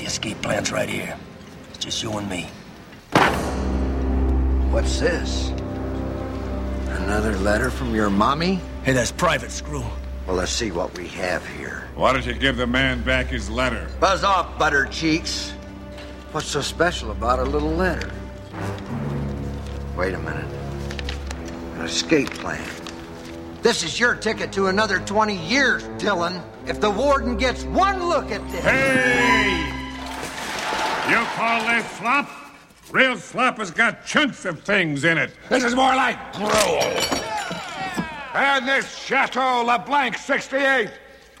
the 0.00 0.06
escape 0.06 0.40
plan's 0.40 0.72
right 0.72 0.88
here. 0.88 1.14
It's 1.68 1.84
just 1.84 2.02
you 2.02 2.16
and 2.16 2.28
me. 2.28 2.48
What's 4.72 4.98
this? 4.98 5.50
Another 7.02 7.36
letter 7.38 7.70
from 7.70 7.94
your 7.94 8.08
mommy? 8.08 8.60
Hey, 8.82 8.92
that's 8.92 9.12
private, 9.12 9.50
Screw. 9.50 9.84
Well, 10.26 10.36
let's 10.36 10.52
see 10.52 10.70
what 10.70 10.96
we 10.96 11.06
have 11.08 11.46
here. 11.48 11.88
Why 11.96 12.12
don't 12.12 12.24
you 12.24 12.32
give 12.32 12.56
the 12.56 12.66
man 12.66 13.02
back 13.02 13.26
his 13.26 13.50
letter? 13.50 13.88
Buzz 14.00 14.24
off, 14.24 14.58
butter 14.58 14.86
cheeks. 14.86 15.50
What's 16.32 16.46
so 16.46 16.62
special 16.62 17.10
about 17.10 17.38
a 17.38 17.44
little 17.44 17.72
letter? 17.72 18.10
Wait 19.96 20.14
a 20.14 20.18
minute. 20.18 20.46
An 21.74 21.82
escape 21.82 22.30
plan. 22.30 22.66
This 23.60 23.82
is 23.82 24.00
your 24.00 24.14
ticket 24.14 24.50
to 24.52 24.68
another 24.68 25.00
20 25.00 25.36
years, 25.36 25.82
Dylan. 25.98 26.42
If 26.66 26.80
the 26.80 26.90
warden 26.90 27.36
gets 27.36 27.64
one 27.64 28.08
look 28.08 28.30
at 28.30 28.48
this. 28.50 28.64
Hey! 28.64 29.79
You 31.10 31.16
call 31.34 31.66
this 31.66 31.90
slop? 31.98 32.30
Real 32.92 33.16
slop 33.16 33.58
has 33.58 33.72
got 33.72 34.06
chunks 34.06 34.44
of 34.44 34.62
things 34.62 35.02
in 35.02 35.18
it. 35.18 35.32
This 35.48 35.64
is 35.64 35.74
more 35.74 35.96
like 35.96 36.32
gruel. 36.34 36.82
And 38.32 38.68
this 38.68 38.96
Chateau 38.96 39.64
LeBlanc 39.64 40.16
68 40.16 40.88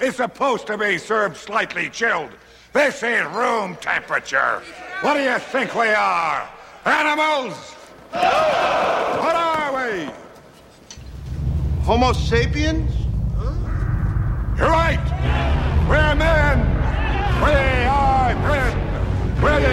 is 0.00 0.16
supposed 0.16 0.66
to 0.66 0.76
be 0.76 0.98
served 0.98 1.36
slightly 1.36 1.88
chilled. 1.88 2.32
This 2.72 3.04
is 3.04 3.24
room 3.26 3.76
temperature. 3.76 4.60
What 5.02 5.14
do 5.14 5.22
you 5.22 5.38
think 5.38 5.72
we 5.76 5.86
are? 5.90 6.48
Animals? 6.84 7.54
What 8.10 9.36
are 9.36 9.72
we? 9.76 10.10
Homo 11.84 12.12
sapiens? 12.12 12.92
You're 14.58 14.68
right. 14.68 14.98
We're 15.88 16.16
men. 16.16 16.58
We 17.40 17.52
are 17.86 18.34
men. 18.34 18.89
We 19.42 19.48
are 19.48 19.60
are 19.60 19.70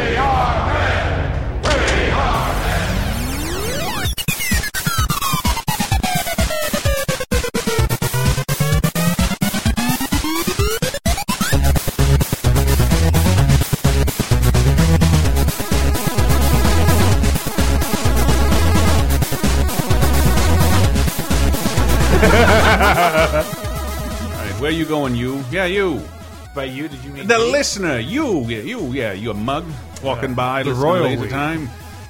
where 24.59 24.71
you 24.71 24.85
going, 24.85 25.15
you? 25.15 25.43
Yeah, 25.51 25.65
you. 25.65 26.16
By 26.57 26.63
you, 26.63 26.87
did 26.87 27.03
you 27.03 27.11
mean 27.11 27.27
The 27.27 27.37
me? 27.37 27.51
listener, 27.51 27.99
you, 27.99 28.41
yeah, 28.45 28.61
you, 28.61 28.91
yeah, 28.91 29.13
you 29.13 29.29
a 29.29 29.33
mug 29.35 29.63
walking 30.01 30.33
by, 30.33 30.63
the 30.63 30.73
royal 30.73 31.03
to 31.03 31.09
Laser 31.09 31.21
we. 31.21 31.29
Time. 31.29 31.69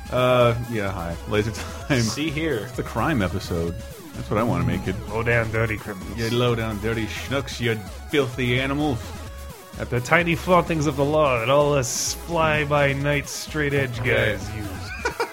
Uh, 0.09 0.55
yeah, 0.71 0.89
hi, 0.89 1.17
Laser 1.27 1.51
Time. 1.51 1.99
See 1.99 2.29
here. 2.29 2.59
It's 2.59 2.77
the 2.77 2.83
crime 2.83 3.21
episode. 3.21 3.75
That's 4.13 4.29
what 4.31 4.39
I 4.39 4.43
want 4.43 4.63
to 4.63 4.67
make 4.67 4.87
it. 4.87 4.95
Low 5.09 5.21
down 5.21 5.51
dirty 5.51 5.75
criminals. 5.75 6.17
You 6.17 6.29
low 6.29 6.55
down 6.55 6.79
dirty 6.79 7.07
schnooks, 7.07 7.59
you 7.59 7.75
filthy 8.09 8.57
animals. 8.57 8.99
At 9.79 9.89
the 9.89 9.99
tiny 9.99 10.35
flauntings 10.35 10.87
of 10.87 10.95
the 10.95 11.03
law 11.03 11.39
that 11.39 11.49
all 11.49 11.73
us 11.73 12.13
fly 12.13 12.63
by 12.63 12.93
night 12.93 13.27
straight 13.27 13.73
edge 13.73 14.01
guys 14.01 14.49
use. 14.55 14.67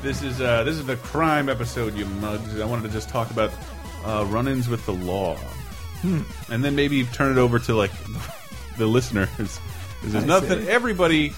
This 0.00 0.22
is 0.22 0.40
uh, 0.40 0.64
this 0.64 0.76
is 0.76 0.86
the 0.86 0.96
crime 0.96 1.50
episode, 1.50 1.94
you 1.94 2.06
mugs. 2.06 2.58
I 2.58 2.64
wanted 2.64 2.84
to 2.84 2.88
just 2.88 3.08
talk 3.10 3.30
about 3.30 3.52
uh, 4.06 4.24
run-ins 4.30 4.68
with 4.68 4.84
the 4.86 4.92
law, 4.94 5.36
Hmm. 6.02 6.20
and 6.52 6.64
then 6.64 6.74
maybe 6.76 7.04
turn 7.04 7.32
it 7.32 7.38
over 7.40 7.58
to 7.60 7.74
like 7.74 7.90
the 8.78 8.86
listeners. 8.86 9.28
'Cause 9.36 9.60
There's 10.02 10.24
I 10.24 10.26
nothing. 10.26 10.62
see. 10.62 10.68
Everybody, 10.68 11.32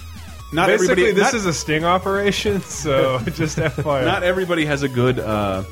not 0.52 0.66
Basically, 0.68 0.92
everybody. 1.04 1.12
this 1.12 1.32
not- 1.32 1.34
is 1.34 1.46
a 1.46 1.52
sting 1.52 1.84
operation, 1.84 2.60
so 2.62 3.18
just 3.34 3.58
FYI. 3.58 4.04
Not 4.04 4.22
everybody 4.22 4.64
has 4.66 4.82
a 4.82 4.88
good 4.88 5.18
uh, 5.20 5.64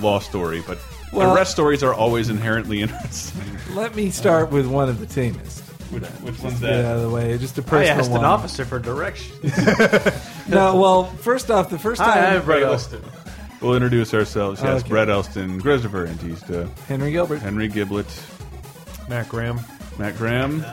law 0.00 0.20
story, 0.20 0.62
but 0.66 0.78
Well- 1.12 1.34
arrest 1.34 1.50
stories 1.50 1.82
are 1.82 1.92
always 1.92 2.28
inherently 2.30 2.80
interesting. 2.82 3.42
Let 3.74 3.94
me 3.96 4.10
start 4.10 4.50
with 4.52 4.66
one 4.66 4.88
of 4.88 5.00
the 5.00 5.06
tamest. 5.06 5.64
Which, 5.90 6.04
which 6.04 6.38
one's 6.40 6.60
Get 6.60 6.84
out 6.84 6.96
of 6.96 7.02
the 7.02 7.08
way. 7.10 7.38
Just 7.38 7.56
a 7.56 7.62
personal 7.62 7.98
asked 7.98 8.10
one. 8.10 8.20
an 8.20 8.26
officer 8.26 8.66
for 8.66 8.78
directions. 8.78 9.56
No, 10.46 10.76
well, 10.76 11.04
first 11.04 11.50
off, 11.50 11.70
the 11.70 11.78
first 11.78 11.98
time 12.00 12.10
Hi, 12.12 12.36
I'm 12.36 12.44
Brett 12.44 12.62
Elston. 12.62 13.02
We'll 13.60 13.74
introduce 13.74 14.14
ourselves. 14.14 14.60
Yes, 14.62 14.80
Okay. 14.80 14.88
Brett 14.88 15.08
Elston, 15.08 15.60
Christopher 15.60 16.06
Antista, 16.06 16.68
Henry 16.86 17.10
Gilbert, 17.10 17.38
Henry 17.40 17.68
Giblett, 17.68 18.06
Matt 19.08 19.28
Graham. 19.28 19.60
Matt 19.98 20.16
Graham, 20.16 20.64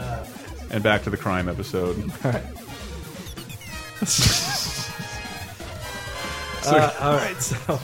and 0.70 0.84
back 0.84 1.04
to 1.04 1.10
the 1.10 1.18
crime 1.18 1.50
episode. 1.50 1.98
All 2.24 2.32
right. 2.32 2.44
Uh, 6.68 6.92
all 7.00 7.14
right. 7.18 7.36
So, 7.40 7.80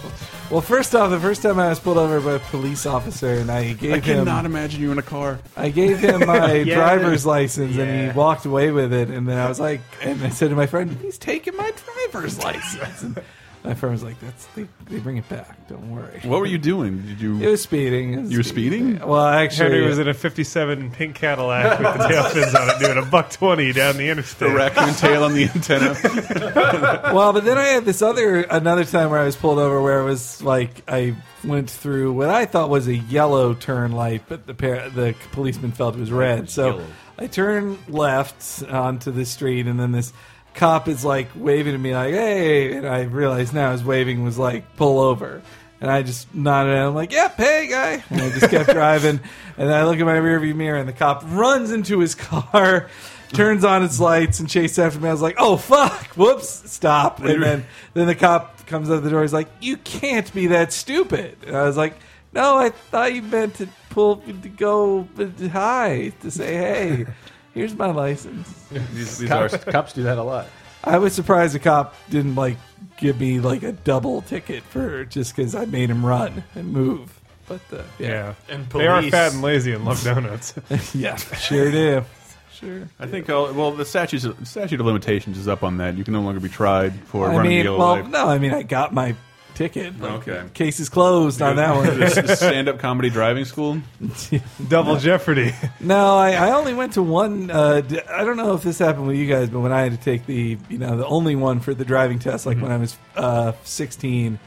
well, 0.49 0.61
first 0.61 0.95
off, 0.95 1.11
the 1.11 1.19
first 1.19 1.43
time 1.43 1.59
I 1.59 1.69
was 1.69 1.79
pulled 1.79 1.99
over 1.99 2.19
by 2.19 2.33
a 2.33 2.39
police 2.39 2.87
officer, 2.87 3.33
and 3.33 3.51
I 3.51 3.73
gave 3.73 3.91
I 3.93 3.95
him, 3.97 4.01
cannot 4.25 4.45
imagine 4.45 4.81
you 4.81 4.91
in 4.91 4.97
a 4.97 5.03
car. 5.03 5.39
I 5.55 5.69
gave 5.69 5.99
him 5.99 6.19
my 6.25 6.53
Yeah. 6.55 6.75
driver's 6.75 7.23
license, 7.23 7.77
and 7.77 8.11
he 8.11 8.17
walked 8.17 8.45
away 8.45 8.71
with 8.71 8.91
it. 8.91 9.09
And 9.09 9.27
then 9.27 9.37
I 9.37 9.47
was 9.47 9.59
like, 9.59 9.81
and 10.01 10.23
I 10.23 10.29
said 10.29 10.49
to 10.49 10.55
my 10.55 10.65
friend, 10.65 10.97
"He's 10.99 11.19
taking 11.19 11.55
my 11.55 11.71
driver's 12.11 12.39
license." 12.43 13.19
And 13.63 13.71
my 13.71 13.73
friend 13.75 13.93
was 13.93 14.03
like, 14.03 14.19
"That's 14.19 14.45
they, 14.47 14.67
they 14.89 14.99
bring 14.99 15.17
it 15.17 15.27
back. 15.29 15.67
Don't 15.67 15.91
worry." 15.91 16.19
What 16.23 16.39
were 16.39 16.45
you 16.45 16.57
doing? 16.57 17.01
Did 17.03 17.21
you? 17.21 17.41
It 17.41 17.47
was 17.47 17.61
speeding. 17.61 18.13
It 18.13 18.21
was 18.21 18.31
You 18.31 18.37
were 18.39 18.43
speeding? 18.43 18.99
Well, 18.99 19.25
actually, 19.25 19.69
Henry 19.71 19.87
was 19.87 19.99
in 19.99 20.07
a 20.07 20.13
57 20.13 20.91
pink 20.91 21.15
Cadillac 21.15 21.79
with 21.79 21.93
the 21.97 22.07
tail 22.07 22.23
fins 22.25 22.55
on 22.55 22.69
it 22.69 22.79
doing 22.79 22.97
a 22.97 23.05
buck 23.09 23.29
20 23.31 23.71
down 23.73 23.97
the 23.97 24.09
interstate. 24.09 24.49
the 24.49 24.55
raccoon 24.55 24.93
tail 24.95 25.23
on 25.23 25.33
the 25.33 25.43
antenna. 25.45 25.95
well, 27.13 27.33
but 27.33 27.45
then 27.45 27.57
I 27.57 27.65
had 27.67 27.85
this 27.85 28.01
other 28.01 28.41
another 28.41 28.85
time 28.85 29.09
where 29.11 29.19
I 29.19 29.25
was 29.25 29.35
pulled 29.35 29.59
over 29.59 29.81
where 29.81 29.99
it 30.01 30.05
was 30.05 30.41
like 30.41 30.83
I 30.87 31.15
went 31.43 31.69
through 31.69 32.13
what 32.13 32.29
I 32.29 32.45
thought 32.45 32.69
was 32.69 32.87
a 32.87 32.95
yellow 32.95 33.53
turn 33.53 33.91
light, 33.91 34.23
but 34.27 34.45
the 34.47 34.53
par- 34.53 34.89
the 34.89 35.15
policeman 35.31 35.71
felt 35.71 35.95
it 35.95 35.99
was 35.99 36.11
red. 36.11 36.49
So 36.49 36.67
Yellow. 36.67 36.85
I 37.19 37.27
turned 37.27 37.77
left 37.87 38.63
onto 38.63 39.11
the 39.11 39.25
street, 39.25 39.67
and 39.67 39.79
then 39.79 39.91
this 39.91 40.11
cop 40.53 40.87
is 40.87 41.03
like 41.05 41.29
waving 41.35 41.73
at 41.73 41.79
me 41.79 41.93
like 41.93 42.13
"Hey," 42.13 42.73
and 42.73 42.87
I 42.87 43.03
realized 43.03 43.53
now 43.53 43.71
his 43.71 43.83
waving 43.83 44.23
was 44.23 44.37
like 44.37 44.75
"Pull 44.75 44.99
over." 44.99 45.41
And 45.81 45.89
I 45.89 46.03
just 46.03 46.33
nodded 46.33 46.73
and 46.73 46.83
I'm 46.83 46.93
like, 46.93 47.11
yep, 47.11 47.35
hey, 47.37 47.67
guy. 47.67 48.03
And 48.11 48.21
I 48.21 48.29
just 48.29 48.51
kept 48.51 48.69
driving. 48.71 49.19
And 49.57 49.69
then 49.69 49.73
I 49.73 49.83
look 49.83 49.99
at 49.99 50.05
my 50.05 50.15
rearview 50.15 50.53
mirror 50.55 50.77
and 50.77 50.87
the 50.87 50.93
cop 50.93 51.23
runs 51.25 51.71
into 51.71 51.97
his 51.97 52.13
car, 52.13 52.87
turns 53.33 53.65
on 53.65 53.83
its 53.83 53.99
lights, 53.99 54.39
and 54.39 54.47
chases 54.47 54.77
after 54.77 54.99
me. 54.99 55.09
I 55.09 55.11
was 55.11 55.23
like, 55.23 55.37
oh, 55.39 55.57
fuck. 55.57 56.05
Whoops. 56.15 56.71
Stop. 56.71 57.21
And 57.21 57.41
then, 57.41 57.65
then 57.95 58.05
the 58.05 58.13
cop 58.13 58.67
comes 58.67 58.91
out 58.91 59.01
the 59.01 59.09
door. 59.09 59.23
He's 59.23 59.33
like, 59.33 59.49
you 59.59 59.75
can't 59.77 60.31
be 60.35 60.47
that 60.47 60.71
stupid. 60.71 61.35
And 61.47 61.57
I 61.57 61.63
was 61.63 61.77
like, 61.77 61.95
no, 62.31 62.59
I 62.59 62.69
thought 62.69 63.15
you 63.15 63.23
meant 63.23 63.55
to 63.55 63.67
pull, 63.89 64.17
to 64.17 64.49
go 64.49 65.07
uh, 65.17 65.49
hi, 65.49 66.13
to 66.21 66.29
say, 66.29 66.53
hey, 66.53 67.05
here's 67.53 67.75
my 67.75 67.91
license. 67.91 68.47
these, 68.93 69.17
these 69.19 69.31
are 69.31 69.49
Cops, 69.49 69.63
cops 69.65 69.93
do 69.93 70.03
that 70.03 70.17
a 70.17 70.23
lot. 70.23 70.47
I 70.83 70.97
was 70.97 71.13
surprised 71.13 71.53
the 71.53 71.59
cop 71.59 71.95
didn't 72.09 72.35
like 72.35 72.57
give 72.97 73.19
me 73.19 73.39
like 73.39 73.61
a 73.63 73.71
double 73.71 74.21
ticket 74.23 74.63
for 74.63 75.05
just 75.05 75.35
because 75.35 75.53
I 75.55 75.65
made 75.65 75.89
him 75.89 76.05
run 76.05 76.43
and 76.55 76.71
move. 76.73 77.19
But 77.47 77.61
uh, 77.71 77.83
Yeah. 77.99 78.07
yeah, 78.07 78.33
And 78.55 78.67
They 78.69 78.87
are 78.87 78.97
police. 78.99 79.11
fat 79.11 79.33
and 79.33 79.41
lazy 79.41 79.73
and 79.73 79.85
love 79.85 80.03
donuts. 80.03 80.53
yeah, 80.95 81.15
sure 81.17 81.69
do. 81.71 82.03
Sure. 82.53 82.87
I 82.99 83.07
think. 83.07 83.29
I'll, 83.29 83.53
well, 83.53 83.71
the 83.71 83.85
statute 83.85 84.21
statute 84.47 84.79
of 84.79 84.85
limitations 84.85 85.37
is 85.37 85.47
up 85.47 85.63
on 85.63 85.77
that. 85.77 85.97
You 85.97 86.03
can 86.03 86.13
no 86.13 86.21
longer 86.21 86.39
be 86.39 86.49
tried 86.49 86.93
for 87.05 87.25
I 87.27 87.35
running 87.35 87.49
mean, 87.49 87.57
the 87.59 87.63
yellow 87.65 87.77
well, 87.79 87.95
light. 87.95 88.09
no, 88.09 88.27
I 88.27 88.37
mean, 88.37 88.53
I 88.53 88.61
got 88.63 88.93
my 88.93 89.15
ticket. 89.61 89.93
Okay. 90.01 90.43
Case 90.53 90.79
is 90.79 90.89
closed 90.89 91.41
on 91.41 91.55
that 91.57 91.75
one. 91.75 92.35
Stand-up 92.35 92.79
comedy 92.79 93.09
driving 93.09 93.45
school. 93.45 93.79
Double 94.67 94.97
Jeopardy. 94.97 95.53
No, 95.79 96.17
I, 96.17 96.31
I 96.31 96.51
only 96.51 96.73
went 96.73 96.93
to 96.93 97.03
one. 97.03 97.51
Uh, 97.51 97.81
d- 97.81 98.01
I 98.09 98.23
don't 98.23 98.37
know 98.37 98.53
if 98.55 98.63
this 98.63 98.79
happened 98.79 99.07
with 99.07 99.17
you 99.17 99.27
guys, 99.27 99.49
but 99.49 99.59
when 99.59 99.71
I 99.71 99.81
had 99.81 99.91
to 99.91 99.97
take 99.97 100.25
the, 100.25 100.57
you 100.69 100.77
know, 100.77 100.97
the 100.97 101.05
only 101.05 101.35
one 101.35 101.59
for 101.59 101.73
the 101.73 101.85
driving 101.85 102.19
test, 102.19 102.45
like 102.45 102.59
when 102.59 102.71
I 102.71 102.77
was 102.77 102.97
uh, 103.15 103.53
16, 103.63 104.39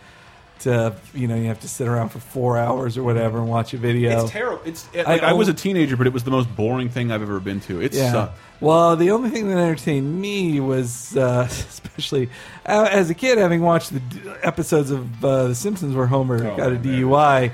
to, 0.60 0.94
you 1.14 1.26
know, 1.28 1.34
you 1.34 1.46
have 1.48 1.60
to 1.60 1.68
sit 1.68 1.88
around 1.88 2.08
for 2.10 2.20
four 2.20 2.56
hours 2.56 2.96
or 2.96 3.02
whatever 3.02 3.38
and 3.38 3.48
watch 3.48 3.74
a 3.74 3.76
video. 3.76 4.22
It's 4.22 4.30
terrible. 4.30 4.62
It's 4.64 4.88
like, 4.94 5.22
I 5.22 5.30
I, 5.30 5.32
was 5.32 5.48
a 5.48 5.54
teenager, 5.54 5.96
but 5.96 6.06
it 6.06 6.12
was 6.12 6.24
the 6.24 6.30
most 6.30 6.54
boring 6.54 6.88
thing 6.88 7.10
I've 7.12 7.22
ever 7.22 7.40
been 7.40 7.60
to. 7.62 7.80
It 7.82 7.92
Yeah. 7.92 8.12
sucked. 8.12 8.38
Well, 8.60 8.96
the 8.96 9.10
only 9.10 9.30
thing 9.30 9.48
that 9.48 9.58
entertained 9.58 10.20
me 10.20 10.60
was, 10.60 11.16
uh, 11.16 11.46
especially 11.50 12.30
uh, 12.64 12.88
as 12.90 13.10
a 13.10 13.14
kid, 13.14 13.36
having 13.38 13.60
watched 13.62 13.92
the 13.92 14.00
d- 14.00 14.20
episodes 14.42 14.90
of 14.90 15.22
uh, 15.24 15.48
The 15.48 15.54
Simpsons 15.54 15.94
where 15.94 16.06
Homer 16.06 16.46
Oh, 16.46 16.56
got 16.56 16.72
a 16.72 16.76
DUI, 16.76 17.52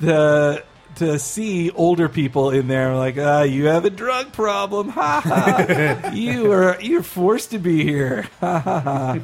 the 0.00 0.62
to 0.96 1.16
see 1.18 1.70
older 1.70 2.08
people 2.08 2.50
in 2.50 2.66
there 2.66 2.96
like, 2.96 3.16
ah, 3.18 3.42
you 3.42 3.66
have 3.66 3.84
a 3.84 3.90
drug 3.90 4.32
problem, 4.32 4.88
ha 4.88 5.20
ha, 5.24 6.10
you 6.14 6.50
are 6.50 6.80
you're 6.80 7.02
forced 7.04 7.50
to 7.52 7.58
be 7.58 7.84
here, 7.84 8.22
ha 8.40 8.58
ha 8.58 8.80
ha. 8.80 9.18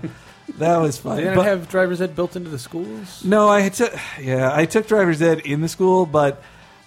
That 0.59 0.77
was 0.79 0.99
fun. 0.99 1.17
They 1.17 1.23
didn't 1.23 1.37
But- 1.37 1.47
have 1.47 1.69
driver's 1.69 2.01
ed 2.03 2.15
built 2.15 2.37
into 2.37 2.51
the 2.51 2.59
schools. 2.59 3.23
no, 3.25 3.49
I 3.49 3.69
took 3.69 3.93
yeah, 4.21 4.51
I 4.55 4.67
took 4.67 4.87
driver's 4.87 5.21
ed 5.23 5.41
in 5.41 5.61
the 5.63 5.69
school, 5.69 6.07
but 6.07 6.43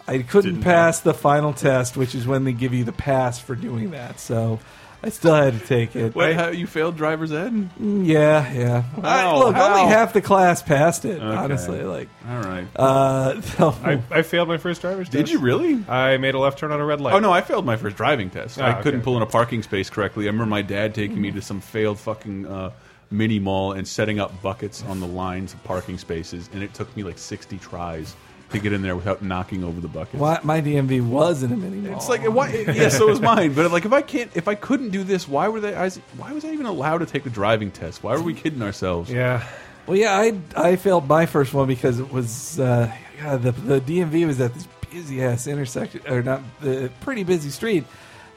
I 0.08 0.20
couldn't 0.20 0.52
Didn't 0.56 0.64
pass 0.64 1.00
the 1.02 1.14
final 1.14 1.54
test, 1.54 1.98
which 1.98 2.16
is 2.16 2.26
when 2.28 2.44
they 2.46 2.54
give 2.54 2.74
you 2.74 2.84
the 2.84 2.92
pass 2.94 3.40
for 3.40 3.56
doing 3.56 3.92
that. 3.92 4.20
So 4.22 4.60
I 5.04 5.10
still 5.10 5.36
had 5.36 5.60
to 5.60 5.66
take 5.66 5.96
it. 5.96 6.16
What? 6.16 6.34
How 6.34 6.48
you 6.48 6.66
failed 6.66 6.96
driver's 6.98 7.32
ed? 7.34 7.52
Mm, 7.80 8.06
Yeah, 8.08 8.52
yeah. 8.54 8.84
Wow, 8.96 9.36
I- 9.36 9.38
look, 9.40 9.56
how? 9.56 9.74
only 9.80 9.92
half 9.92 10.14
the 10.14 10.22
class 10.22 10.62
passed 10.64 11.04
it. 11.06 11.22
Okay. 11.22 11.26
Honestly, 11.38 11.82
like, 11.84 12.08
All 12.30 12.40
right. 12.42 12.66
uh, 12.76 13.42
so- 13.42 13.76
I, 13.84 14.00
I 14.10 14.22
failed 14.22 14.48
my 14.48 14.58
first 14.58 14.82
driver's 14.82 15.08
test. 15.08 15.12
Did 15.12 15.20
test. 15.26 15.34
you 15.34 15.40
really? 15.40 15.84
I 15.90 16.18
made 16.18 16.36
a 16.36 16.40
left 16.40 16.58
turn 16.60 16.72
on 16.72 16.80
a 16.80 16.86
red 16.86 17.02
light. 17.02 17.14
Oh 17.14 17.20
no, 17.20 17.32
I 17.32 17.42
failed 17.42 17.66
my 17.66 17.76
first 17.76 17.98
driving 17.98 18.30
test. 18.30 18.60
I 18.60 18.72
Ah, 18.72 18.82
couldn't 18.82 19.02
pull 19.02 19.18
in 19.18 19.24
a 19.24 19.28
parking 19.28 19.62
space 19.62 19.90
correctly. 19.90 20.26
I 20.26 20.28
remember 20.28 20.46
my 20.50 20.62
dad 20.62 20.96
taking 20.96 21.20
me 21.20 21.32
to 21.32 21.42
some 21.42 21.60
failed 21.60 22.00
fucking 22.00 22.46
uh, 22.48 22.72
mini 23.10 23.40
mall 23.40 23.74
and 23.74 23.88
setting 23.88 24.20
up 24.20 24.42
buckets 24.42 24.84
on 24.84 25.00
the 25.00 25.08
lines 25.08 25.54
of 25.54 25.64
parking 25.64 25.98
spaces, 25.98 26.50
and 26.54 26.64
it 26.64 26.74
took 26.74 26.96
me 26.96 27.04
like 27.04 27.18
sixty 27.18 27.58
tries 27.58 28.16
to 28.52 28.60
get 28.60 28.72
in 28.72 28.82
there 28.82 28.96
without 28.96 29.22
knocking 29.22 29.64
over 29.64 29.82
the 29.82 29.90
buckets. 29.90 30.16
why, 30.16 30.40
my 30.42 30.62
DMV 30.62 31.06
was 31.06 31.44
in 31.44 31.52
a 31.52 31.58
mini 31.58 31.78
mall. 31.88 31.98
It's 31.98 32.10
like 32.10 32.24
why? 32.24 32.50
Yeah, 32.52 32.90
so 32.90 33.08
was 33.08 33.20
mine. 33.20 33.54
But 33.54 33.72
like, 33.72 33.86
if 33.86 33.94
I 33.94 34.02
can't, 34.02 34.32
if 34.36 34.48
I 34.48 34.56
couldn't 34.56 34.90
do 34.92 35.04
this, 35.04 35.28
why 35.28 35.48
were 35.50 35.60
they? 35.60 35.76
I 35.76 35.84
was, 35.84 35.98
why 36.18 36.32
was 36.32 36.46
I 36.46 36.52
even 36.52 36.66
allowed 36.66 37.00
to 37.00 37.06
take 37.06 37.24
the 37.24 37.30
driving 37.30 37.72
test? 37.72 38.04
Why 38.04 38.16
were 38.16 38.24
we 38.24 38.34
kidding 38.34 38.62
ourselves? 38.62 39.12
Yeah. 39.12 39.46
Well, 39.86 39.98
yeah, 39.98 40.18
I 40.18 40.40
I 40.56 40.76
failed 40.76 41.08
my 41.08 41.26
first 41.26 41.54
one 41.54 41.68
because 41.68 42.00
it 42.00 42.12
was 42.12 42.60
uh, 42.60 42.92
God, 43.22 43.42
the 43.44 43.52
the 43.52 43.82
DMV 43.82 44.28
was 44.28 44.40
at 44.42 44.54
this 44.54 44.68
busy 44.92 45.22
ass 45.24 45.48
intersection 45.48 46.02
or 46.08 46.22
not 46.24 46.42
the 46.62 46.90
pretty 47.02 47.24
busy 47.24 47.50
street, 47.50 47.84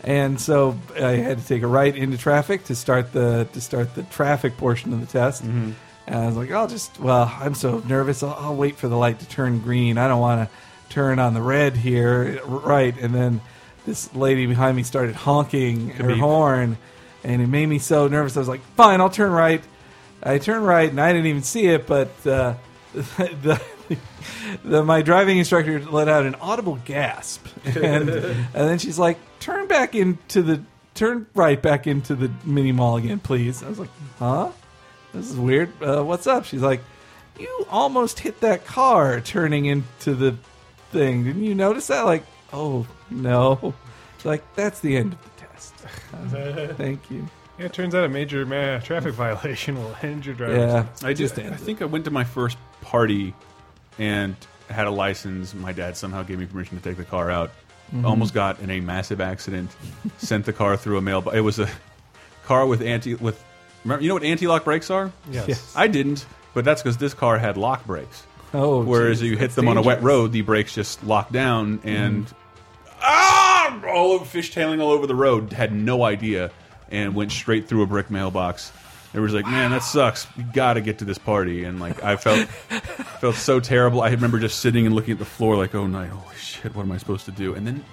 and 0.03 0.41
so 0.41 0.79
I 0.97 1.13
had 1.17 1.39
to 1.39 1.47
take 1.47 1.63
a 1.63 1.67
right 1.67 1.95
into 1.95 2.17
traffic 2.17 2.65
to 2.65 2.75
start 2.75 3.13
the 3.13 3.49
to 3.53 3.61
start 3.61 3.95
the 3.95 4.03
traffic 4.05 4.57
portion 4.57 4.93
of 4.93 5.01
the 5.01 5.07
test. 5.07 5.43
Mm-hmm. 5.43 5.73
And 6.07 6.17
I 6.17 6.27
was 6.27 6.37
like, 6.37 6.51
I'll 6.51 6.69
just 6.69 6.99
well, 6.99 7.33
I'm 7.41 7.55
so 7.55 7.81
nervous. 7.81 8.23
I'll, 8.23 8.37
I'll 8.39 8.57
wait 8.57 8.77
for 8.77 8.89
the 8.89 8.97
light 8.97 9.21
to 9.21 9.29
turn 9.29 9.61
green. 9.61 9.99
I 9.99 10.09
don't 10.09 10.21
want 10.21 10.49
to 10.49 10.57
turn 10.93 11.19
on 11.19 11.35
the 11.35 11.43
red 11.43 11.77
here, 11.77 12.41
right? 12.45 12.97
And 12.99 13.15
then 13.15 13.41
this 13.87 14.15
lady 14.15 14.47
behind 14.47 14.77
me 14.77 14.83
started 14.83 15.15
honking 15.15 15.91
her 15.91 16.09
beep. 16.09 16.19
horn, 16.19 16.79
and 17.25 17.43
it 17.43 17.47
made 17.47 17.67
me 17.67 17.79
so 17.79 18.09
nervous. 18.09 18.37
I 18.37 18.41
was 18.41 18.49
like, 18.49 18.63
fine, 18.77 19.01
I'll 19.01 19.11
turn 19.11 19.33
right. 19.33 19.63
I 20.23 20.39
turned 20.39 20.67
right 20.67 20.91
and 20.91 21.01
I 21.01 21.13
didn't 21.13 21.27
even 21.27 21.43
see 21.43 21.67
it, 21.67 21.87
but 21.87 22.11
uh, 22.27 22.55
the, 22.93 23.61
the 24.65 24.83
my 24.85 25.03
driving 25.03 25.39
instructor 25.39 25.81
let 25.81 26.09
out 26.09 26.27
an 26.27 26.35
audible 26.37 26.79
gasp, 26.85 27.47
and 27.65 28.09
and 28.09 28.45
then 28.55 28.79
she's 28.79 28.99
like, 28.99 29.19
"Turn 29.41 29.67
back 29.67 29.95
into 29.95 30.43
the 30.43 30.63
turn 30.95 31.27
right 31.35 31.61
back 31.61 31.87
into 31.87 32.15
the 32.15 32.31
mini 32.45 32.73
mall 32.73 32.97
again, 32.97 33.19
please." 33.19 33.63
I 33.63 33.69
was 33.69 33.79
like, 33.79 33.91
"Huh? 34.19 34.51
This 35.13 35.31
is 35.31 35.37
weird. 35.37 35.71
Uh, 35.83 36.03
what's 36.03 36.27
up?" 36.27 36.45
She's 36.45 36.63
like, 36.63 36.81
"You 37.39 37.67
almost 37.71 38.21
hit 38.21 38.41
that 38.41 38.65
car 38.65 39.21
turning 39.21 39.67
into 39.67 40.15
the 40.15 40.37
thing. 40.91 41.25
Didn't 41.25 41.45
you 41.45 41.55
notice 41.55 41.89
that?" 41.89 42.03
Like, 42.03 42.25
"Oh 42.53 42.87
no." 43.11 43.75
She's 44.19 44.27
like, 44.27 44.55
"That's 44.55 44.81
the 44.81 44.97
end 44.97 45.15
of 45.15 45.19
the 45.23 45.31
test." 45.47 45.75
I 46.13 46.23
was 46.23 46.33
like, 46.33 46.77
Thank 46.77 47.11
you. 47.11 47.27
Yeah, 47.59 47.67
it 47.67 47.73
turns 47.75 47.95
out 47.95 48.05
a 48.05 48.09
major 48.09 48.47
ma 48.47 48.79
traffic 48.79 49.15
violation 49.27 49.77
will 49.77 49.95
end 50.03 50.25
your 50.25 50.35
driver's 50.35 50.59
Yeah, 50.59 50.83
test. 50.85 51.05
I 51.05 51.13
just 51.13 51.37
just. 51.37 51.47
I 51.47 51.57
think 51.57 51.83
I 51.83 51.85
went 51.85 52.05
to 52.07 52.11
my 52.11 52.25
first 52.25 52.57
party 52.81 53.35
and 54.01 54.35
had 54.69 54.87
a 54.87 54.91
license. 54.91 55.55
My 55.55 55.73
dad 55.73 55.97
somehow 55.97 56.23
gave 56.25 56.39
me 56.39 56.47
permission 56.47 56.77
to 56.77 56.83
take 56.83 56.97
the 56.97 57.05
car 57.05 57.31
out. 57.31 57.51
Mm-hmm. 57.93 58.07
Almost 58.07 58.35
got 58.35 58.59
in 58.61 58.71
a 58.71 58.81
massive 58.81 59.21
accident. 59.21 59.71
sent 60.19 60.47
the 60.47 60.53
car 60.53 60.77
through 60.77 60.97
a 60.97 61.01
mailbox. 61.03 61.37
It 61.37 61.41
was 61.41 61.59
a 61.59 61.69
car 62.45 62.67
with 62.67 62.83
anti 62.83 63.15
with. 63.15 63.45
Remember, 63.85 64.03
you 64.03 64.09
know 64.09 64.15
what 64.15 64.25
anti-lock 64.25 64.65
brakes 64.65 64.91
are? 64.91 65.11
Yes. 65.31 65.49
Yes. 65.49 65.73
I 65.75 65.87
didn't, 65.87 66.27
but 66.53 66.65
that's 66.65 66.83
because 66.83 66.99
this 66.99 67.15
car 67.15 67.39
had 67.39 67.57
lock 67.57 67.87
brakes. 67.87 68.27
Oh, 68.53 68.83
Whereas 68.83 69.21
geez, 69.21 69.31
you 69.31 69.37
hit 69.37 69.41
that's 69.41 69.55
them 69.55 69.69
on 69.69 69.77
a 69.77 69.83
wet 69.83 70.03
road, 70.03 70.33
the 70.33 70.43
brakes 70.43 70.75
just 70.75 71.03
lock 71.05 71.31
down 71.31 71.81
and 71.85 72.27
ah, 73.01 73.81
all 73.89 74.13
over 74.13 74.25
fishtailing 74.25 74.83
all 74.83 74.91
over 74.91 75.07
the 75.07 75.15
road. 75.15 75.53
Had 75.53 75.73
no 75.73 76.05
idea 76.05 76.51
and 76.91 77.15
went 77.15 77.33
straight 77.33 77.69
through 77.69 77.83
a 77.83 77.87
brick 77.87 78.11
mailbox. 78.11 78.73
It 79.13 79.21
was 79.21 79.35
like, 79.35 79.45
man, 79.45 79.73
that 79.73 79.83
sucks. 79.83 80.27
We 80.37 80.45
got 80.45 80.75
to 80.75 80.81
get 80.81 80.99
to 81.01 81.05
this 81.05 81.19
party, 81.19 81.65
and 81.65 81.81
like 81.81 82.03
I 82.05 82.17
felt 82.17 82.47
felt 83.21 83.35
so 83.35 83.59
terrible. 83.61 84.03
I 84.03 84.11
remember 84.11 84.39
just 84.39 84.61
sitting 84.61 84.87
and 84.87 84.95
looking 84.95 85.13
at 85.13 85.19
the 85.19 85.25
floor, 85.25 85.57
like, 85.57 85.75
oh 85.75 85.87
no, 85.87 86.05
holy 86.07 86.37
shit, 86.37 86.75
what 86.75 86.83
am 86.83 86.93
I 86.93 86.99
supposed 86.99 87.25
to 87.25 87.33
do? 87.33 87.55
And 87.55 87.67
then 87.67 87.85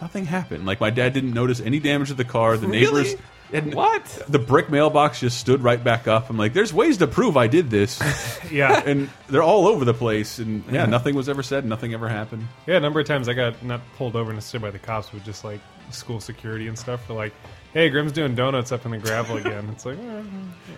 nothing 0.00 0.26
happened. 0.26 0.66
Like 0.66 0.80
my 0.80 0.90
dad 0.90 1.12
didn't 1.14 1.32
notice 1.32 1.60
any 1.60 1.78
damage 1.80 2.08
to 2.08 2.14
the 2.14 2.24
car. 2.24 2.56
The 2.56 2.66
Really? 2.68 2.84
neighbors. 2.84 3.14
And 3.50 3.72
What? 3.74 4.04
The 4.28 4.38
brick 4.38 4.68
mailbox 4.68 5.20
just 5.20 5.38
stood 5.40 5.62
right 5.62 5.82
back 5.82 6.06
up. 6.06 6.28
I'm 6.28 6.36
like, 6.36 6.52
there's 6.52 6.70
ways 6.74 6.98
to 6.98 7.06
prove 7.06 7.38
I 7.38 7.46
did 7.46 7.70
this. 7.70 7.98
Yeah. 8.52 8.82
and 8.84 9.08
they're 9.28 9.42
all 9.42 9.66
over 9.66 9.86
the 9.86 9.94
place. 9.94 10.38
And 10.38 10.62
yeah, 10.70 10.84
nothing 10.84 11.14
was 11.14 11.30
ever 11.30 11.42
said. 11.42 11.64
Nothing 11.64 11.94
ever 11.94 12.08
happened. 12.10 12.46
Yeah, 12.66 12.76
a 12.76 12.80
number 12.80 13.00
of 13.00 13.06
times 13.06 13.26
I 13.26 13.32
got 13.32 13.62
not 13.62 13.80
pulled 13.96 14.16
over 14.16 14.34
necessarily 14.34 14.68
by 14.68 14.72
the 14.72 14.78
cops, 14.84 15.08
but 15.08 15.24
just 15.24 15.44
like 15.44 15.60
school 15.90 16.20
security 16.20 16.68
and 16.68 16.78
stuff. 16.78 17.06
They're 17.08 17.16
like, 17.16 17.32
"Hey, 17.74 17.88
Grim's 17.90 18.12
doing 18.12 18.34
donuts 18.34 18.72
up 18.72 18.84
in 18.84 18.92
the 18.92 18.98
gravel 18.98 19.36
again." 19.36 19.68
It's 19.72 19.84
like, 19.86 19.98
eh. 19.98 20.22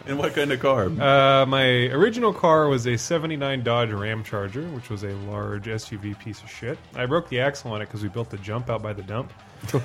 And 0.06 0.19
what 0.19 0.34
kind 0.34 0.50
of 0.50 0.60
car? 0.60 0.87
uh, 0.87 1.46
my 1.46 1.64
original 1.88 2.32
car 2.32 2.69
was 2.69 2.87
a 2.87 2.96
'79 2.96 3.62
Dodge 3.62 3.90
Ram 3.90 4.25
Charger, 4.25 4.62
which 4.69 4.90
was 4.90 5.02
a 5.04 5.12
large 5.28 5.66
SUV 5.66 6.19
piece 6.19 6.42
of 6.42 6.50
shit. 6.50 6.78
I 6.94 7.06
broke 7.06 7.28
the 7.28 7.40
axle 7.40 7.72
on 7.72 7.82
it 7.82 7.87
because 7.87 8.02
we 8.02 8.08
built 8.08 8.31
the 8.31 8.38
jump 8.38 8.70
out 8.70 8.82
by 8.82 8.92
the 8.92 9.02
dump, 9.02 9.32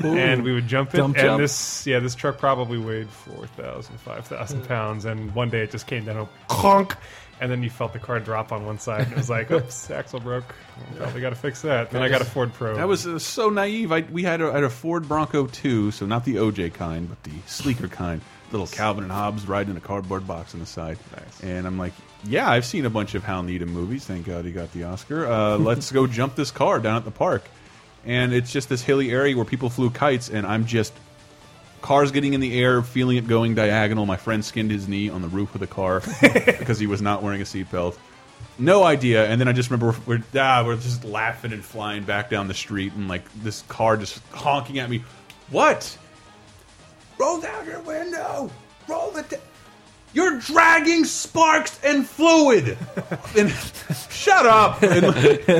and 0.03 0.43
we 0.43 0.53
would 0.53 0.67
jump 0.67 0.93
it. 0.93 0.97
Dump 0.97 1.17
and 1.17 1.25
jump. 1.25 1.41
this, 1.41 1.85
yeah, 1.85 1.99
this 1.99 2.15
truck 2.15 2.37
probably 2.37 2.77
weighed 2.77 3.09
4,000, 3.09 3.97
5,000 3.99 4.67
pounds, 4.67 5.05
and 5.05 5.33
one 5.35 5.49
day 5.49 5.63
it 5.63 5.71
just 5.71 5.87
came 5.87 6.05
down 6.05 6.17
a 6.17 6.27
clunk. 6.47 6.95
And 7.41 7.51
then 7.51 7.63
you 7.63 7.69
felt 7.69 7.91
the 7.93 7.99
car 7.99 8.19
drop 8.19 8.51
on 8.51 8.65
one 8.65 8.79
side. 8.79 9.03
And 9.03 9.11
it 9.11 9.17
was 9.17 9.29
like, 9.29 9.51
oops, 9.51 9.91
axle 9.91 10.19
broke. 10.19 10.55
Probably 10.95 11.21
got 11.21 11.31
to 11.31 11.35
fix 11.35 11.61
that. 11.63 11.91
Then 11.91 12.01
I 12.01 12.09
got 12.09 12.21
a 12.21 12.25
Ford 12.25 12.53
Pro. 12.53 12.75
That 12.75 12.87
was 12.87 13.05
uh, 13.05 13.19
so 13.19 13.49
naive. 13.49 13.91
I, 13.91 14.01
we 14.01 14.23
had 14.23 14.41
a, 14.41 14.51
had 14.51 14.63
a 14.63 14.69
Ford 14.69 15.07
Bronco 15.07 15.47
2, 15.47 15.91
so 15.91 16.05
not 16.05 16.23
the 16.23 16.35
OJ 16.35 16.73
kind, 16.73 17.09
but 17.09 17.21
the 17.23 17.37
sleeker 17.45 17.87
kind. 17.87 18.21
Little 18.51 18.67
Calvin 18.67 19.03
and 19.03 19.11
Hobbes 19.11 19.47
riding 19.47 19.71
in 19.71 19.77
a 19.77 19.81
cardboard 19.81 20.27
box 20.27 20.53
on 20.53 20.59
the 20.59 20.65
side. 20.65 20.97
Nice. 21.11 21.43
And 21.43 21.67
I'm 21.67 21.77
like, 21.77 21.93
yeah, 22.23 22.49
I've 22.49 22.65
seen 22.65 22.85
a 22.85 22.89
bunch 22.89 23.15
of 23.15 23.23
Hal 23.23 23.43
Needham 23.43 23.69
movies. 23.69 24.05
Thank 24.05 24.27
God 24.27 24.45
he 24.45 24.51
got 24.51 24.71
the 24.71 24.85
Oscar. 24.85 25.25
Uh, 25.25 25.57
let's 25.59 25.91
go 25.91 26.07
jump 26.07 26.35
this 26.35 26.51
car 26.51 26.79
down 26.79 26.95
at 26.95 27.05
the 27.05 27.11
park. 27.11 27.43
And 28.05 28.33
it's 28.33 28.51
just 28.51 28.69
this 28.69 28.83
hilly 28.83 29.11
area 29.11 29.35
where 29.35 29.45
people 29.45 29.69
flew 29.69 29.89
kites, 29.89 30.29
and 30.29 30.45
I'm 30.45 30.67
just 30.67 30.93
cars 31.85 32.11
getting 32.11 32.33
in 32.33 32.41
the 32.41 32.59
air, 32.59 32.81
feeling 32.81 33.15
it 33.15 33.27
going 33.27 33.53
diagonal. 33.53 34.07
My 34.07 34.17
friend 34.17 34.43
skinned 34.43 34.71
his 34.71 34.87
knee 34.87 35.07
on 35.09 35.21
the 35.21 35.27
roof 35.27 35.53
of 35.53 35.61
the 35.61 35.67
car 35.67 36.01
because 36.21 36.79
he 36.79 36.87
was 36.87 36.99
not 36.99 37.21
wearing 37.21 37.41
a 37.41 37.43
seatbelt. 37.43 37.95
No 38.57 38.83
idea. 38.83 39.27
And 39.27 39.39
then 39.39 39.47
I 39.47 39.51
just 39.51 39.69
remember 39.69 39.95
we're 40.07 40.23
ah, 40.35 40.63
we're 40.65 40.77
just 40.77 41.03
laughing 41.05 41.53
and 41.53 41.63
flying 41.63 42.03
back 42.03 42.31
down 42.31 42.47
the 42.47 42.55
street, 42.55 42.93
and 42.93 43.07
like 43.07 43.31
this 43.43 43.61
car 43.67 43.97
just 43.97 44.19
honking 44.31 44.79
at 44.79 44.89
me. 44.89 45.03
What? 45.51 45.95
Roll 47.19 47.39
down 47.39 47.67
your 47.67 47.81
window. 47.81 48.49
Roll 48.87 49.11
the. 49.11 49.39
You're 50.15 50.39
dragging 50.39 51.03
sparks 51.03 51.77
and 51.83 52.07
fluid. 52.07 52.77
and 53.37 53.51
shut 54.09 54.45
up. 54.45 54.81
And, 54.81 55.05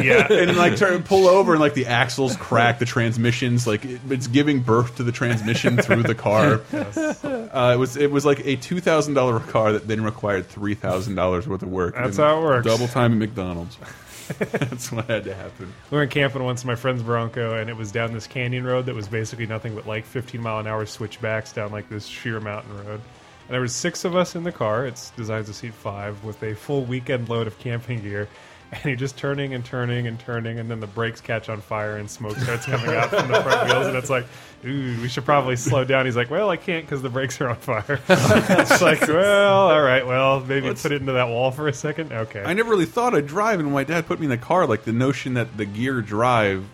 yeah. 0.05 0.31
and 0.31 0.55
like 0.55 0.77
turn 0.77 1.03
pull 1.03 1.27
over 1.27 1.51
and 1.51 1.61
like 1.61 1.73
the 1.73 1.87
axles 1.87 2.37
crack 2.37 2.79
the 2.79 2.85
transmissions 2.85 3.67
like 3.67 3.83
it, 3.83 3.99
it's 4.09 4.27
giving 4.27 4.61
birth 4.61 4.95
to 4.95 5.03
the 5.03 5.11
transmission 5.11 5.77
through 5.77 6.03
the 6.03 6.15
car 6.15 6.61
uh, 6.73 7.73
it 7.73 7.77
was 7.77 7.97
it 7.97 8.09
was 8.09 8.25
like 8.25 8.45
a 8.45 8.55
two 8.55 8.79
thousand 8.79 9.13
dollar 9.13 9.39
car 9.41 9.73
that 9.73 9.87
then 9.87 10.03
required 10.03 10.47
three 10.47 10.73
thousand 10.73 11.15
dollars 11.15 11.47
worth 11.47 11.61
of 11.61 11.69
work 11.69 11.93
That's 11.95 12.17
how 12.17 12.39
it 12.39 12.43
works. 12.43 12.65
double 12.65 12.87
time 12.87 13.11
at 13.11 13.17
McDonald's 13.17 13.77
that's 14.39 14.91
what 14.91 15.05
had 15.05 15.25
to 15.25 15.35
happen 15.35 15.71
We 15.91 15.97
went 15.97 16.11
camping 16.11 16.43
once 16.43 16.63
in 16.63 16.67
my 16.67 16.75
friend's 16.75 17.03
Bronco, 17.03 17.59
and 17.59 17.69
it 17.69 17.75
was 17.75 17.91
down 17.91 18.13
this 18.13 18.25
canyon 18.25 18.63
road 18.63 18.85
that 18.87 18.95
was 18.95 19.07
basically 19.07 19.45
nothing 19.45 19.75
but 19.75 19.85
like 19.85 20.05
15 20.05 20.41
mile 20.41 20.59
an 20.59 20.65
hour 20.67 20.85
switchbacks 20.85 21.51
down 21.53 21.71
like 21.71 21.89
this 21.89 22.05
sheer 22.07 22.39
mountain 22.39 22.75
road. 22.85 23.01
And 23.47 23.53
there 23.53 23.61
was 23.61 23.73
six 23.75 24.05
of 24.05 24.15
us 24.15 24.35
in 24.35 24.43
the 24.43 24.51
car. 24.51 24.85
It's 24.87 25.11
designed 25.11 25.45
to 25.47 25.53
seat 25.53 25.73
five 25.73 26.23
with 26.23 26.41
a 26.43 26.55
full 26.55 26.83
weekend 26.83 27.29
load 27.29 27.47
of 27.47 27.57
camping 27.59 28.01
gear. 28.01 28.27
And 28.71 28.83
you're 28.85 28.95
just 28.95 29.15
turning 29.15 29.53
and 29.53 29.63
turning 29.63 30.07
and 30.07 30.19
turning, 30.19 30.57
and 30.57 30.69
then 30.69 30.79
the 30.79 30.87
brakes 30.87 31.21
catch 31.21 31.47
on 31.49 31.61
fire 31.61 31.97
and 31.97 32.09
smoke 32.09 32.35
starts 32.37 32.65
coming 32.65 32.89
out 32.95 33.09
from 33.11 33.27
the 33.31 33.39
front 33.41 33.69
wheels, 33.69 33.85
and 33.87 33.95
it's 33.95 34.09
like, 34.09 34.25
ooh, 34.65 34.99
we 35.01 35.07
should 35.07 35.23
probably 35.23 35.55
slow 35.55 35.85
down. 35.85 36.05
He's 36.05 36.15
like, 36.15 36.31
well, 36.31 36.49
I 36.49 36.57
can't 36.57 36.83
because 36.83 37.03
the 37.03 37.09
brakes 37.09 37.39
are 37.39 37.49
on 37.49 37.55
fire. 37.57 38.01
it's 38.09 38.81
like, 38.81 39.01
well, 39.07 39.69
all 39.69 39.81
right, 39.81 40.05
well, 40.05 40.39
maybe 40.39 40.67
Let's- 40.67 40.81
put 40.81 40.91
it 40.91 40.99
into 40.99 41.13
that 41.13 41.27
wall 41.29 41.51
for 41.51 41.67
a 41.67 41.73
second. 41.73 42.11
Okay. 42.11 42.41
I 42.43 42.53
never 42.53 42.71
really 42.71 42.87
thought 42.87 43.13
I'd 43.13 43.27
drive 43.27 43.59
and 43.59 43.67
when 43.67 43.75
my 43.75 43.83
dad 43.83 44.07
put 44.07 44.19
me 44.19 44.25
in 44.25 44.31
the 44.31 44.37
car 44.37 44.65
like 44.65 44.83
the 44.83 44.91
notion 44.93 45.35
that 45.35 45.55
the 45.55 45.65
gear 45.65 46.01
drive 46.01 46.65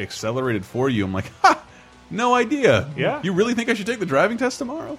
accelerated 0.00 0.64
for 0.64 0.88
you 0.90 1.04
I'm 1.04 1.12
like 1.12 1.30
ha 1.42 1.62
no 2.12 2.34
idea 2.34 2.90
Yeah. 2.96 3.20
you 3.22 3.32
really 3.32 3.54
think 3.54 3.68
I 3.68 3.74
should 3.74 3.86
take 3.86 3.98
the 3.98 4.06
driving 4.06 4.36
test 4.36 4.58
tomorrow 4.58 4.98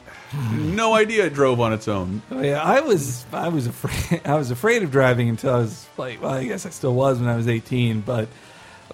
no 0.53 0.93
idea 0.93 1.25
it 1.25 1.33
drove 1.33 1.59
on 1.59 1.73
its 1.73 1.87
own 1.87 2.21
Oh, 2.31 2.41
yeah, 2.41 2.61
I 2.61 2.81
was 2.81 3.25
I 3.31 3.49
was 3.49 3.67
afraid 3.67 4.21
I 4.25 4.35
was 4.35 4.51
afraid 4.51 4.83
of 4.83 4.91
driving 4.91 5.29
until 5.29 5.53
I 5.53 5.59
was 5.59 5.87
like 5.97 6.21
well 6.21 6.33
I 6.33 6.43
guess 6.45 6.65
I 6.65 6.69
still 6.69 6.95
was 6.95 7.19
when 7.19 7.29
I 7.29 7.35
was 7.35 7.47
18 7.47 8.01
but 8.01 8.27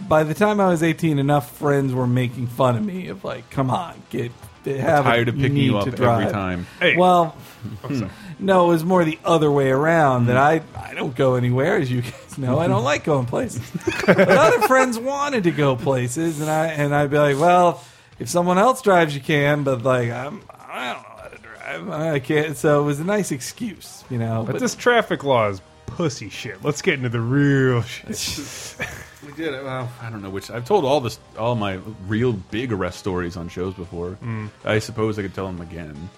by 0.07 0.23
the 0.23 0.33
time 0.33 0.59
I 0.59 0.67
was 0.67 0.83
18, 0.83 1.19
enough 1.19 1.57
friends 1.57 1.93
were 1.93 2.07
making 2.07 2.47
fun 2.47 2.77
of 2.77 2.85
me 2.85 3.07
of 3.09 3.23
like, 3.23 3.49
come 3.49 3.69
on, 3.69 4.01
get 4.09 4.31
have 4.65 5.05
tired 5.05 5.27
it, 5.27 5.29
of 5.29 5.35
picking 5.35 5.55
need 5.55 5.65
you 5.65 5.77
up 5.77 5.87
every 5.87 6.31
time. 6.31 6.67
Hey. 6.79 6.95
Well, 6.95 7.35
oh, 7.83 8.09
no, 8.39 8.65
it 8.65 8.67
was 8.67 8.83
more 8.83 9.03
the 9.03 9.17
other 9.25 9.51
way 9.51 9.69
around. 9.69 10.27
That 10.27 10.33
hmm. 10.61 10.77
I 10.77 10.89
I 10.89 10.93
don't 10.93 11.15
go 11.15 11.35
anywhere, 11.35 11.77
as 11.77 11.91
you 11.91 12.01
guys 12.01 12.37
know. 12.37 12.59
I 12.59 12.67
don't 12.67 12.83
like 12.83 13.03
going 13.03 13.25
places. 13.25 13.61
but 14.05 14.19
other 14.19 14.67
friends 14.67 14.99
wanted 14.99 15.43
to 15.45 15.51
go 15.51 15.75
places, 15.75 16.39
and 16.39 16.49
I 16.49 16.67
and 16.67 16.93
I'd 16.93 17.09
be 17.09 17.17
like, 17.17 17.39
well, 17.39 17.83
if 18.19 18.29
someone 18.29 18.57
else 18.57 18.81
drives, 18.81 19.15
you 19.15 19.21
can, 19.21 19.63
but 19.63 19.83
like 19.83 20.11
I'm 20.11 20.41
I 20.69 20.93
don't 20.93 21.03
know 21.03 21.15
how 21.17 21.27
to 21.27 21.37
drive. 21.37 21.89
I 21.89 22.19
can't. 22.19 22.57
So 22.57 22.81
it 22.81 22.85
was 22.85 22.99
a 22.99 23.03
nice 23.03 23.31
excuse, 23.31 24.03
you 24.09 24.17
know. 24.17 24.43
But 24.45 24.59
this 24.59 24.75
traffic 24.75 25.23
law 25.23 25.49
is 25.49 25.61
pussy 25.87 26.29
shit. 26.29 26.63
Let's 26.63 26.81
get 26.81 26.95
into 26.95 27.09
the 27.09 27.21
real 27.21 27.81
shit. 27.83 28.75
We 29.25 29.33
did. 29.33 29.53
it. 29.53 29.63
Well, 29.63 29.91
I 30.01 30.09
don't 30.09 30.21
know 30.21 30.29
which. 30.29 30.49
I've 30.49 30.63
told 30.63 30.85
all 30.85 31.01
this, 31.01 31.19
all 31.37 31.55
my 31.55 31.79
real 32.07 32.31
big 32.31 32.71
arrest 32.71 32.99
stories 32.99 33.35
on 33.35 33.49
shows 33.49 33.73
before. 33.73 34.17
Mm. 34.23 34.49
I 34.63 34.79
suppose 34.79 35.19
I 35.19 35.23
could 35.23 35.33
tell 35.33 35.45
them 35.45 35.59
again. 35.59 36.09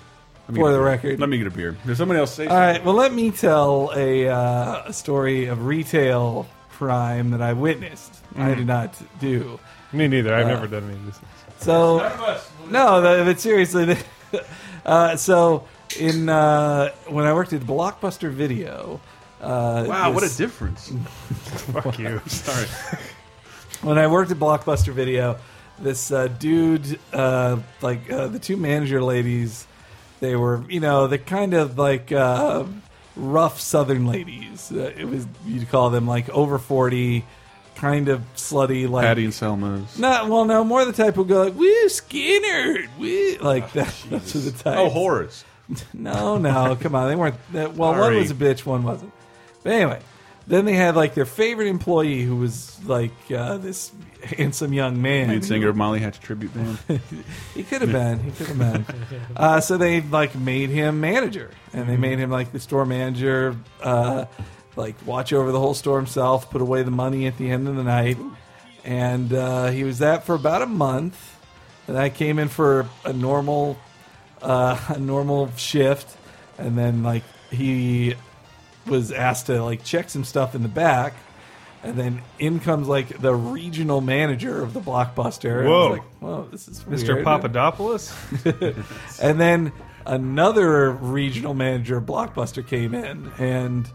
Let 0.47 0.53
me 0.53 0.59
For 0.59 0.67
get 0.67 0.69
a 0.69 0.71
the 0.73 0.77
beer. 0.77 0.85
record. 0.85 1.19
let 1.19 1.29
me 1.29 1.37
get 1.39 1.47
a 1.47 1.51
beer. 1.51 1.75
Does 1.85 1.97
somebody 1.97 2.19
else 2.19 2.33
say? 2.33 2.45
All 2.45 2.55
right. 2.55 2.83
Well, 2.85 2.93
let 2.93 3.11
me 3.11 3.31
tell 3.31 3.91
a, 3.95 4.27
uh, 4.27 4.83
a 4.85 4.93
story 4.93 5.47
of 5.47 5.65
retail 5.65 6.47
crime 6.69 7.31
that 7.31 7.41
I 7.41 7.53
witnessed. 7.53 8.15
I 8.35 8.51
mm. 8.51 8.57
did 8.57 8.67
not 8.67 8.95
do. 9.19 9.59
Me 9.93 10.07
neither. 10.07 10.33
I've 10.33 10.45
uh, 10.45 10.49
never 10.49 10.67
done 10.67 10.83
any 10.83 10.93
of 10.93 11.05
this. 11.05 11.19
So 11.61 11.97
no, 12.69 13.01
the- 13.01 13.23
but 13.25 13.39
seriously, 13.39 13.85
the- 13.85 14.03
uh, 14.85 15.15
so 15.15 15.65
in 15.99 16.27
uh, 16.29 16.91
when 17.07 17.25
I 17.25 17.33
worked 17.33 17.53
at 17.53 17.61
Blockbuster 17.61 18.31
Video. 18.31 18.99
Uh, 19.41 19.85
Wow, 19.87 20.11
what 20.11 20.21
a 20.21 20.27
this- 20.27 20.37
difference! 20.37 20.89
Fuck 21.73 21.97
you. 21.97 22.21
Sorry. 22.27 22.67
when 23.81 23.97
I 23.97 24.05
worked 24.05 24.29
at 24.29 24.37
Blockbuster 24.37 24.93
Video, 24.93 25.37
this 25.79 26.11
uh, 26.11 26.27
dude, 26.27 26.99
uh, 27.11 27.57
like 27.81 28.11
uh, 28.11 28.27
the 28.27 28.37
two 28.37 28.55
manager 28.55 29.01
ladies, 29.03 29.65
they 30.19 30.35
were, 30.35 30.63
you 30.69 30.79
know, 30.79 31.07
the 31.07 31.17
kind 31.17 31.55
of 31.55 31.79
like 31.79 32.11
uh, 32.11 32.65
rough 33.15 33.59
Southern 33.59 34.05
ladies. 34.05 34.71
Uh, 34.71 34.93
it 34.95 35.05
was 35.05 35.25
you'd 35.47 35.67
call 35.69 35.89
them 35.89 36.05
like 36.05 36.29
over 36.29 36.59
forty, 36.59 37.25
kind 37.81 38.09
of 38.09 38.21
slutty, 38.35 38.87
like 38.87 39.03
Patty 39.03 39.25
and 39.25 39.33
Selma's. 39.33 39.97
Not 39.97 40.29
well, 40.29 40.45
no, 40.45 40.63
more 40.63 40.85
the 40.85 40.93
type 40.93 41.15
who 41.15 41.25
go 41.25 41.43
like, 41.45 41.55
"Woo, 41.55 41.89
Skinner," 41.89 42.85
woo, 42.99 43.37
like 43.41 43.73
that. 43.73 43.93
Those 44.09 44.35
are 44.35 44.39
the 44.39 44.51
types. 44.51 44.77
Oh, 44.79 44.89
Horace. 44.89 45.43
No, 45.93 46.37
no, 46.37 46.75
come 46.75 46.95
on. 46.95 47.07
They 47.07 47.15
weren't. 47.15 47.35
That, 47.53 47.75
well, 47.75 47.97
one 47.97 48.15
was 48.15 48.29
a 48.29 48.35
bitch, 48.35 48.65
one 48.65 48.83
wasn't. 48.83 49.13
But 49.63 49.71
anyway, 49.71 50.01
then 50.45 50.65
they 50.65 50.73
had 50.73 50.97
like 50.97 51.13
their 51.13 51.25
favorite 51.25 51.67
employee 51.67 52.23
who 52.23 52.35
was 52.35 52.77
like 52.85 53.13
uh, 53.33 53.57
this 53.57 53.89
handsome 54.21 54.73
young 54.73 55.01
man. 55.01 55.29
Lead 55.29 55.45
singer 55.45 55.69
of 55.69 55.77
Molly 55.77 55.99
Hatchet 55.99 56.21
tribute 56.21 56.53
band. 56.53 56.77
He 57.53 57.63
could 57.63 57.81
have 57.81 57.91
been. 57.91 58.19
He 58.19 58.31
could 58.31 58.47
have 58.47 58.57
been. 58.57 58.85
Uh, 59.35 59.61
so 59.61 59.77
they 59.77 60.01
like 60.01 60.35
made 60.35 60.69
him 60.69 60.99
manager, 60.99 61.51
and 61.71 61.87
they 61.87 61.95
made 61.95 62.19
him 62.19 62.29
like 62.29 62.51
the 62.51 62.59
store 62.59 62.85
manager. 62.85 63.55
Uh, 63.81 64.25
like 64.75 64.95
watch 65.05 65.33
over 65.33 65.51
the 65.51 65.59
whole 65.59 65.73
store 65.73 65.97
himself, 65.97 66.49
put 66.49 66.61
away 66.61 66.83
the 66.83 66.91
money 66.91 67.27
at 67.27 67.37
the 67.37 67.49
end 67.49 67.67
of 67.67 67.75
the 67.75 67.83
night, 67.83 68.17
and 68.83 69.33
uh, 69.33 69.67
he 69.67 69.83
was 69.83 69.99
that 69.99 70.25
for 70.25 70.35
about 70.35 70.61
a 70.61 70.67
month. 70.67 71.37
And 71.87 71.97
I 71.97 72.09
came 72.09 72.39
in 72.39 72.47
for 72.47 72.87
a 73.03 73.11
normal, 73.13 73.77
uh, 74.41 74.79
a 74.89 74.99
normal 74.99 75.51
shift, 75.57 76.15
and 76.57 76.77
then 76.77 77.03
like 77.03 77.23
he 77.49 78.15
was 78.85 79.11
asked 79.11 79.47
to 79.47 79.63
like 79.63 79.83
check 79.83 80.09
some 80.09 80.23
stuff 80.23 80.55
in 80.55 80.63
the 80.63 80.69
back. 80.69 81.13
And 81.83 81.97
then 81.97 82.21
in 82.37 82.59
comes 82.59 82.87
like 82.87 83.19
the 83.21 83.33
regional 83.33 84.01
manager 84.01 84.61
of 84.61 84.73
the 84.73 84.79
blockbuster. 84.79 85.61
and 85.61 85.67
Whoa. 85.69 85.89
like, 85.93 86.03
Whoa, 86.19 86.47
this 86.51 86.67
is 86.67 86.83
Mr. 86.83 87.15
weird." 87.15 87.25
Papadopoulos? 87.25 88.13
And 89.21 89.39
then 89.41 89.71
another 90.05 90.91
regional 90.91 91.53
manager 91.53 91.97
of 91.97 92.05
Blockbuster 92.05 92.65
came 92.65 92.93
in, 92.93 93.31
and 93.39 93.89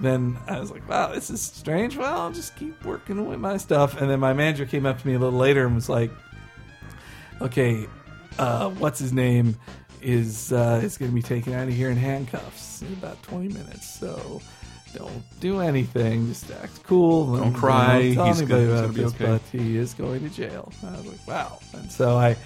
then 0.00 0.38
I 0.46 0.60
was 0.60 0.70
like, 0.70 0.88
"Wow, 0.88 1.12
this 1.12 1.30
is 1.30 1.40
strange." 1.40 1.96
Well, 1.96 2.20
I'll 2.20 2.32
just 2.32 2.56
keep 2.56 2.84
working 2.84 3.26
with 3.26 3.40
my 3.40 3.56
stuff. 3.56 4.00
And 4.00 4.10
then 4.10 4.20
my 4.20 4.32
manager 4.32 4.66
came 4.66 4.86
up 4.86 5.00
to 5.00 5.06
me 5.06 5.14
a 5.14 5.18
little 5.18 5.38
later 5.38 5.66
and 5.66 5.74
was 5.74 5.88
like, 5.88 6.10
"Okay, 7.40 7.86
uh, 8.38 8.70
what's 8.70 8.98
his 8.98 9.12
name 9.12 9.56
is 10.00 10.52
uh, 10.52 10.80
is 10.82 10.96
going 10.96 11.10
to 11.10 11.14
be 11.14 11.22
taken 11.22 11.52
out 11.52 11.68
of 11.68 11.74
here 11.74 11.90
in 11.90 11.96
handcuffs 11.96 12.82
in 12.82 12.92
about 12.94 13.22
twenty 13.22 13.48
minutes. 13.48 13.88
So." 13.98 14.40
Don't 14.94 15.22
do 15.40 15.60
anything. 15.60 16.28
Just 16.28 16.50
act 16.50 16.82
cool. 16.82 17.36
Don't 17.36 17.52
cry. 17.52 18.04
Don't 18.04 18.14
tell 18.14 18.26
He's 18.28 18.40
anybody 18.40 18.64
about 18.64 18.94
this, 18.94 19.14
okay. 19.14 19.26
but 19.26 19.42
he 19.52 19.76
is 19.76 19.92
going 19.92 20.26
to 20.26 20.34
jail. 20.34 20.72
I 20.82 20.92
was 20.92 21.04
like, 21.04 21.26
wow. 21.26 21.58
And 21.74 21.92
so 21.92 22.16
I 22.16 22.36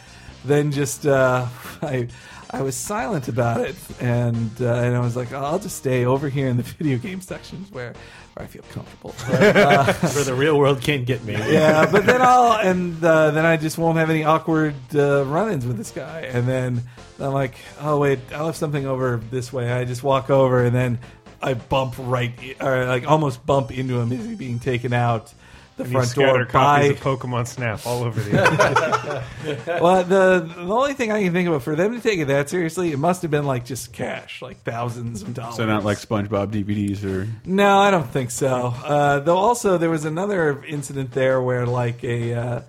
then 0.45 0.73
just 0.73 1.07
uh, 1.07 1.47
I 1.83 2.09
I 2.55 2.61
was 2.61 2.77
silent 2.77 3.29
about 3.29 3.63
it, 3.63 3.77
and 4.01 4.51
uh, 4.61 4.75
and 4.75 4.95
I 4.95 5.01
was 5.01 5.17
like, 5.17 5.33
I'll 5.33 5.59
just 5.59 5.77
stay 5.77 6.05
over 6.05 6.29
here 6.29 6.49
in 6.49 6.59
the 6.59 6.63
video 6.79 6.99
game 6.99 7.21
sections 7.21 7.73
where 7.73 7.95
where 8.35 8.45
I 8.45 8.47
feel 8.47 8.63
comfortable. 8.73 9.11
Where 9.29 10.25
the 10.25 10.35
real 10.35 10.59
world 10.59 10.81
can't 10.81 11.05
get 11.05 11.23
me. 11.25 11.35
yeah, 11.35 11.91
but 11.91 12.07
then 12.07 12.21
I'll 12.23 12.53
and 12.53 13.03
uh, 13.03 13.31
then 13.31 13.45
I 13.45 13.57
just 13.57 13.79
won't 13.79 13.99
have 13.99 14.11
any 14.11 14.25
awkward 14.25 14.75
uh, 14.95 15.25
run-ins 15.25 15.67
with 15.67 15.77
this 15.77 15.91
guy, 15.91 16.21
and 16.23 16.47
then 16.49 16.83
I'm 17.19 17.33
like, 17.33 17.55
oh 17.81 17.99
wait, 17.99 18.21
I 18.35 18.43
left 18.43 18.59
something 18.59 18.87
over 18.87 19.21
this 19.31 19.53
way. 19.53 19.71
I 19.71 19.85
just 19.85 20.03
walk 20.03 20.31
over, 20.31 20.65
and 20.65 20.75
then 20.75 20.99
I 21.43 21.55
bump 21.55 21.95
right, 21.99 22.33
or 22.61 22.87
like 22.87 23.11
almost 23.11 23.45
bump 23.45 23.71
into 23.71 23.99
him 23.99 24.13
as 24.13 24.25
he's 24.25 24.39
being 24.39 24.59
taken 24.59 24.93
out 24.93 25.33
the 25.77 25.85
And 25.85 25.93
you 25.93 25.99
front 25.99 26.15
door 26.15 26.27
scatter 26.27 26.45
copies 26.47 26.89
by 26.89 27.11
of 27.11 27.21
Pokemon 27.21 27.47
Snap 27.47 27.87
all 27.87 28.05
over 28.05 28.21
the 28.21 29.23
well, 29.81 30.05
the 30.05 30.41
the 30.55 30.73
only 30.73 30.95
thing 30.95 31.11
I 31.11 31.23
can 31.23 31.33
think 31.33 31.49
of 31.49 31.63
for 31.63 31.75
them 31.75 31.95
to 31.95 32.01
take 32.01 32.19
it 32.19 32.27
that 32.27 32.49
seriously, 32.49 32.93
it 32.93 32.99
must 32.99 33.23
have 33.23 33.31
been 33.31 33.47
like 33.47 33.65
just 33.65 33.93
cash, 33.93 34.43
like 34.43 34.59
thousands 34.63 35.23
of 35.23 35.35
dollars. 35.35 35.57
So 35.57 35.67
not 35.67 35.85
like 35.85 35.99
SpongeBob 35.99 36.51
DVDs 36.51 37.05
or 37.05 37.29
No, 37.45 37.79
I 37.79 37.91
don't 37.91 38.09
think 38.09 38.31
so. 38.31 38.75
Uh, 38.85 39.21
though 39.21 39.37
also 39.39 39.79
there 39.79 39.91
was 39.91 40.05
another 40.05 40.65
incident 40.65 41.13
there 41.13 41.41
where 41.41 41.67
like 41.67 42.05
a 42.05 42.35
uh, 42.35 42.61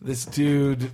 this 0.00 0.24
dude 0.24 0.90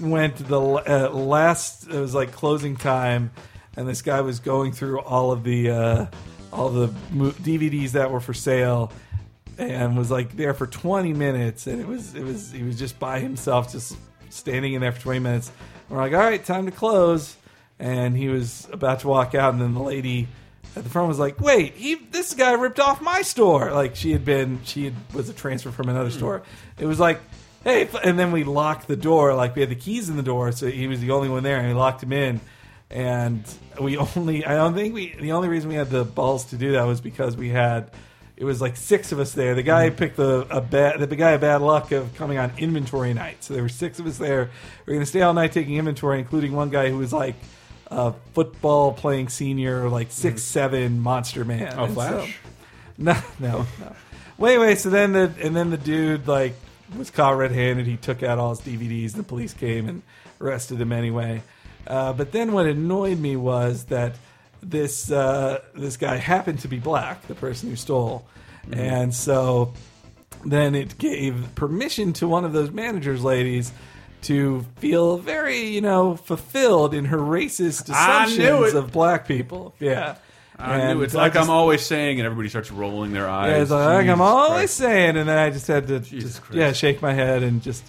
went 0.00 0.36
to 0.36 0.42
the 0.44 0.60
uh, 0.60 1.10
last 1.10 1.88
it 1.88 1.98
was 1.98 2.14
like 2.14 2.32
closing 2.32 2.76
time, 2.76 3.30
and 3.76 3.88
this 3.88 4.02
guy 4.02 4.20
was 4.20 4.40
going 4.40 4.72
through 4.72 5.00
all 5.00 5.32
of 5.32 5.44
the 5.44 5.70
uh, 5.70 6.06
all 6.52 6.68
the 6.68 6.88
DVDs 6.88 7.92
that 7.92 8.10
were 8.10 8.20
for 8.20 8.34
sale. 8.34 8.92
And 9.58 9.96
was 9.96 10.10
like 10.10 10.36
there 10.36 10.54
for 10.54 10.66
20 10.66 11.12
minutes, 11.12 11.66
and 11.66 11.80
it 11.80 11.86
was 11.86 12.14
it 12.14 12.24
was 12.24 12.50
he 12.50 12.62
was 12.62 12.78
just 12.78 12.98
by 12.98 13.20
himself, 13.20 13.70
just 13.70 13.96
standing 14.30 14.72
in 14.72 14.80
there 14.80 14.92
for 14.92 15.00
20 15.00 15.20
minutes. 15.20 15.52
We're 15.88 15.98
like, 15.98 16.12
all 16.12 16.20
right, 16.20 16.42
time 16.42 16.66
to 16.66 16.72
close. 16.72 17.36
And 17.78 18.16
he 18.16 18.28
was 18.28 18.68
about 18.72 19.00
to 19.00 19.08
walk 19.08 19.34
out, 19.34 19.52
and 19.52 19.60
then 19.60 19.74
the 19.74 19.82
lady 19.82 20.28
at 20.76 20.84
the 20.84 20.90
front 20.90 21.08
was 21.08 21.18
like, 21.18 21.40
"Wait, 21.40 21.74
he 21.74 21.94
this 21.94 22.34
guy 22.34 22.52
ripped 22.52 22.80
off 22.80 23.00
my 23.00 23.22
store." 23.22 23.72
Like 23.72 23.96
she 23.96 24.12
had 24.12 24.24
been, 24.24 24.60
she 24.64 24.84
had, 24.84 24.94
was 25.12 25.28
a 25.28 25.34
transfer 25.34 25.70
from 25.70 25.88
another 25.88 26.10
hmm. 26.10 26.16
store. 26.16 26.42
It 26.78 26.86
was 26.86 27.00
like, 27.00 27.20
"Hey," 27.64 27.88
and 28.04 28.18
then 28.18 28.32
we 28.32 28.44
locked 28.44 28.88
the 28.88 28.96
door. 28.96 29.34
Like 29.34 29.54
we 29.54 29.60
had 29.60 29.70
the 29.70 29.76
keys 29.76 30.08
in 30.08 30.16
the 30.16 30.22
door, 30.22 30.52
so 30.52 30.68
he 30.68 30.86
was 30.86 31.00
the 31.00 31.10
only 31.10 31.28
one 31.28 31.42
there, 31.42 31.58
and 31.58 31.68
we 31.68 31.74
locked 31.74 32.02
him 32.02 32.12
in. 32.12 32.40
And 32.90 33.42
we 33.80 33.96
only, 33.96 34.44
I 34.44 34.54
don't 34.54 34.74
think 34.74 34.92
we, 34.94 35.14
the 35.18 35.32
only 35.32 35.48
reason 35.48 35.70
we 35.70 35.76
had 35.76 35.88
the 35.88 36.04
balls 36.04 36.46
to 36.46 36.56
do 36.56 36.72
that 36.72 36.84
was 36.84 37.00
because 37.00 37.36
we 37.36 37.48
had. 37.48 37.90
It 38.36 38.44
was 38.44 38.60
like 38.60 38.76
six 38.76 39.12
of 39.12 39.20
us 39.20 39.32
there. 39.32 39.54
The 39.54 39.62
guy 39.62 39.90
picked 39.90 40.16
the 40.16 40.46
a 40.50 40.60
bad 40.60 40.98
the 41.00 41.16
guy 41.16 41.30
had 41.32 41.40
bad 41.40 41.60
luck 41.60 41.92
of 41.92 42.14
coming 42.14 42.38
on 42.38 42.50
inventory 42.58 43.12
night. 43.14 43.44
So 43.44 43.54
there 43.54 43.62
were 43.62 43.68
six 43.68 43.98
of 43.98 44.06
us 44.06 44.18
there. 44.18 44.50
We 44.86 44.92
are 44.92 44.94
going 44.96 45.00
to 45.04 45.06
stay 45.06 45.22
all 45.22 45.34
night 45.34 45.52
taking 45.52 45.76
inventory, 45.76 46.18
including 46.18 46.52
one 46.52 46.70
guy 46.70 46.88
who 46.90 46.98
was 46.98 47.12
like 47.12 47.34
a 47.88 48.14
football 48.32 48.92
playing 48.94 49.28
senior, 49.28 49.88
like 49.88 50.10
six 50.10 50.42
seven 50.42 50.98
monster 51.00 51.44
man. 51.44 51.74
Oh, 51.78 51.84
And 51.84 51.94
Flash? 51.94 52.38
so- 52.42 52.48
no, 52.98 53.16
no, 53.38 53.66
no. 53.80 53.96
Wait, 54.38 54.58
wait. 54.58 54.78
So 54.78 54.88
then 54.90 55.12
the 55.12 55.32
and 55.40 55.54
then 55.54 55.70
the 55.70 55.76
dude 55.76 56.26
like 56.26 56.54
was 56.96 57.10
caught 57.10 57.36
red 57.36 57.52
handed. 57.52 57.86
He 57.86 57.96
took 57.96 58.22
out 58.22 58.38
all 58.38 58.50
his 58.54 58.60
DVDs. 58.60 59.12
The 59.12 59.22
police 59.22 59.52
came 59.54 59.88
and 59.88 60.02
arrested 60.40 60.80
him 60.80 60.90
anyway. 60.92 61.42
Uh, 61.86 62.12
but 62.12 62.32
then 62.32 62.52
what 62.52 62.66
annoyed 62.66 63.18
me 63.18 63.36
was 63.36 63.84
that 63.84 64.16
this 64.62 65.10
uh, 65.10 65.60
this 65.74 65.96
guy 65.96 66.16
happened 66.16 66.60
to 66.60 66.68
be 66.68 66.78
black, 66.78 67.26
the 67.26 67.34
person 67.34 67.68
who 67.70 67.76
stole, 67.76 68.26
and 68.72 69.14
so 69.14 69.74
then 70.44 70.74
it 70.74 70.98
gave 70.98 71.54
permission 71.54 72.12
to 72.14 72.28
one 72.28 72.44
of 72.44 72.52
those 72.52 72.70
managers 72.70 73.22
ladies 73.22 73.72
to 74.22 74.64
feel 74.76 75.18
very, 75.18 75.58
you 75.66 75.80
know, 75.80 76.16
fulfilled 76.16 76.94
in 76.94 77.06
her 77.06 77.18
racist 77.18 77.88
assumptions 77.90 78.74
of 78.74 78.92
black 78.92 79.26
people. 79.26 79.74
Yeah. 79.80 80.16
I 80.58 80.78
And 80.78 80.98
knew 80.98 81.04
it's 81.04 81.14
like 81.14 81.32
just- 81.32 81.44
I'm 81.44 81.50
always 81.50 81.82
saying, 81.82 82.20
and 82.20 82.26
everybody 82.26 82.48
starts 82.48 82.70
rolling 82.70 83.12
their 83.12 83.28
eyes. 83.28 83.50
yeah, 83.50 83.62
it's 83.62 83.70
like, 83.72 83.86
like 83.88 84.08
I'm 84.08 84.20
always 84.20 84.54
Christ. 84.58 84.76
saying, 84.76 85.16
and 85.16 85.28
then 85.28 85.36
I 85.38 85.50
just 85.50 85.66
had 85.66 85.88
to 85.88 85.98
Jesus 85.98 86.34
just, 86.34 86.42
Christ. 86.42 86.56
yeah 86.56 86.72
shake 86.72 87.02
my 87.02 87.12
head 87.12 87.42
and 87.42 87.60
just 87.62 87.82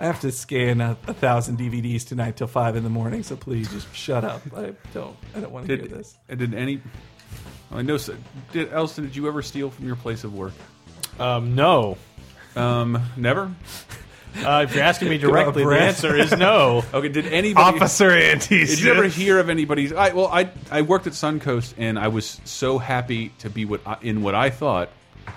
I 0.00 0.04
have 0.06 0.20
to 0.20 0.32
scan 0.32 0.80
a, 0.80 0.96
a 1.06 1.12
thousand 1.14 1.58
DVDs 1.58 2.06
tonight 2.08 2.36
till 2.36 2.46
five 2.46 2.74
in 2.74 2.82
the 2.84 2.90
morning. 2.90 3.22
So 3.22 3.36
please 3.36 3.70
just 3.70 3.94
shut 3.94 4.24
up. 4.24 4.40
I 4.56 4.72
don't 4.94 5.16
I 5.36 5.40
don't 5.40 5.52
want 5.52 5.66
to 5.68 5.76
hear 5.76 5.86
this. 5.86 6.16
and 6.28 6.38
did 6.38 6.54
any? 6.54 6.80
I 7.70 7.82
know. 7.82 7.98
so- 7.98 8.16
Did 8.52 8.72
Elston? 8.72 9.04
Did 9.04 9.14
you 9.14 9.28
ever 9.28 9.42
steal 9.42 9.70
from 9.70 9.86
your 9.86 9.96
place 9.96 10.24
of 10.24 10.34
work? 10.34 10.54
Um, 11.18 11.54
no. 11.54 11.98
Um, 12.56 13.00
never. 13.16 13.52
Uh, 14.44 14.64
if 14.68 14.74
you're 14.74 14.84
asking 14.84 15.08
me 15.10 15.18
directly, 15.26 15.64
the 15.64 15.70
answer 15.80 16.16
is 16.16 16.32
no. 16.36 16.82
Okay, 16.94 17.08
did 17.08 17.26
anybody? 17.26 17.78
Officer 17.78 18.10
Antes. 18.10 18.70
Did 18.70 18.80
you 18.80 18.90
ever 18.92 19.04
hear 19.06 19.38
of 19.38 19.50
anybody's? 19.50 19.92
I, 19.92 20.12
well, 20.14 20.28
I 20.28 20.50
I 20.70 20.82
worked 20.82 21.06
at 21.08 21.12
Suncoast, 21.12 21.74
and 21.76 21.98
I 21.98 22.08
was 22.08 22.40
so 22.44 22.78
happy 22.78 23.28
to 23.40 23.50
be 23.50 23.64
what 23.66 23.80
I, 23.86 23.98
in 24.02 24.22
what 24.22 24.34
I 24.34 24.50
thought 24.50 24.88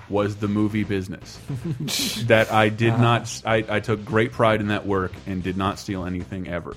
was 0.08 0.36
the 0.36 0.48
movie 0.48 0.84
business 0.84 1.38
that 2.26 2.52
I 2.52 2.68
did 2.68 2.92
ah. 2.92 3.00
not. 3.00 3.42
I, 3.44 3.64
I 3.68 3.80
took 3.80 4.04
great 4.04 4.32
pride 4.32 4.60
in 4.60 4.68
that 4.68 4.86
work 4.86 5.12
and 5.26 5.42
did 5.42 5.56
not 5.56 5.78
steal 5.78 6.04
anything 6.04 6.48
ever, 6.48 6.74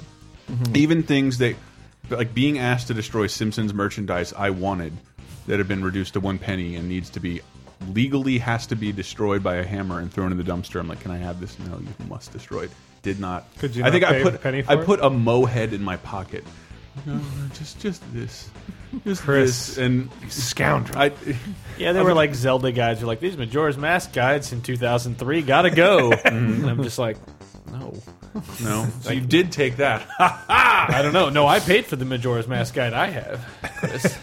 mm-hmm. 0.49 0.75
even 0.75 1.03
things 1.03 1.37
that 1.39 1.55
like 2.09 2.33
being 2.33 2.57
asked 2.57 2.87
to 2.87 2.93
destroy 2.93 3.27
Simpsons 3.27 3.73
merchandise 3.73 4.33
I 4.33 4.51
wanted 4.51 4.93
that 5.47 5.57
had 5.57 5.67
been 5.67 5.83
reduced 5.83 6.13
to 6.13 6.19
one 6.19 6.37
penny 6.37 6.75
and 6.75 6.87
needs 6.87 7.09
to 7.11 7.19
be 7.19 7.41
legally 7.89 8.37
has 8.39 8.67
to 8.67 8.75
be 8.75 8.91
destroyed 8.91 9.43
by 9.43 9.55
a 9.55 9.63
hammer 9.63 9.99
and 9.99 10.11
thrown 10.11 10.31
in 10.31 10.37
the 10.37 10.43
dumpster. 10.43 10.79
I'm 10.79 10.87
like, 10.87 10.99
can 10.99 11.11
I 11.11 11.17
have 11.17 11.39
this? 11.39 11.57
No, 11.59 11.77
you 11.77 12.05
must 12.07 12.31
destroy 12.31 12.63
it. 12.63 12.71
Did 13.01 13.19
not. 13.19 13.45
Could 13.59 13.75
you 13.75 13.83
I 13.85 13.91
think 13.91 14.03
I 14.03 14.21
put 14.21 14.45
I 14.45 14.49
it? 14.49 14.85
put 14.85 14.99
a 15.01 15.09
mo 15.09 15.45
head 15.45 15.73
in 15.73 15.83
my 15.83 15.97
pocket. 15.97 16.43
No, 17.05 17.21
just 17.53 17.79
just 17.79 18.01
this, 18.13 18.49
just 19.05 19.21
Chris, 19.23 19.67
this, 19.67 19.77
and 19.77 20.09
Scoundrel. 20.29 20.97
I. 20.97 21.11
Yeah, 21.77 21.91
they 21.93 22.01
were 22.01 22.13
like 22.13 22.33
Zelda 22.35 22.71
guides. 22.71 22.99
Who 23.01 23.05
are 23.05 23.07
like 23.07 23.19
these 23.19 23.37
Majora's 23.37 23.77
Mask 23.77 24.11
guides 24.13 24.51
in 24.53 24.61
2003. 24.61 25.41
Gotta 25.43 25.69
go. 25.69 26.11
and 26.25 26.65
I'm 26.69 26.83
just 26.83 26.97
like, 26.99 27.17
no. 27.71 27.93
No, 28.63 28.87
so 29.01 29.11
you 29.11 29.21
did 29.21 29.51
take 29.51 29.77
that. 29.77 30.07
I 30.19 30.99
don't 31.01 31.13
know. 31.13 31.29
No, 31.29 31.47
I 31.47 31.59
paid 31.59 31.85
for 31.87 31.95
the 31.95 32.05
Majora's 32.05 32.47
Mask 32.47 32.73
guide 32.75 32.93
I 32.93 33.07
have. 33.07 33.45
Chris. 33.79 34.17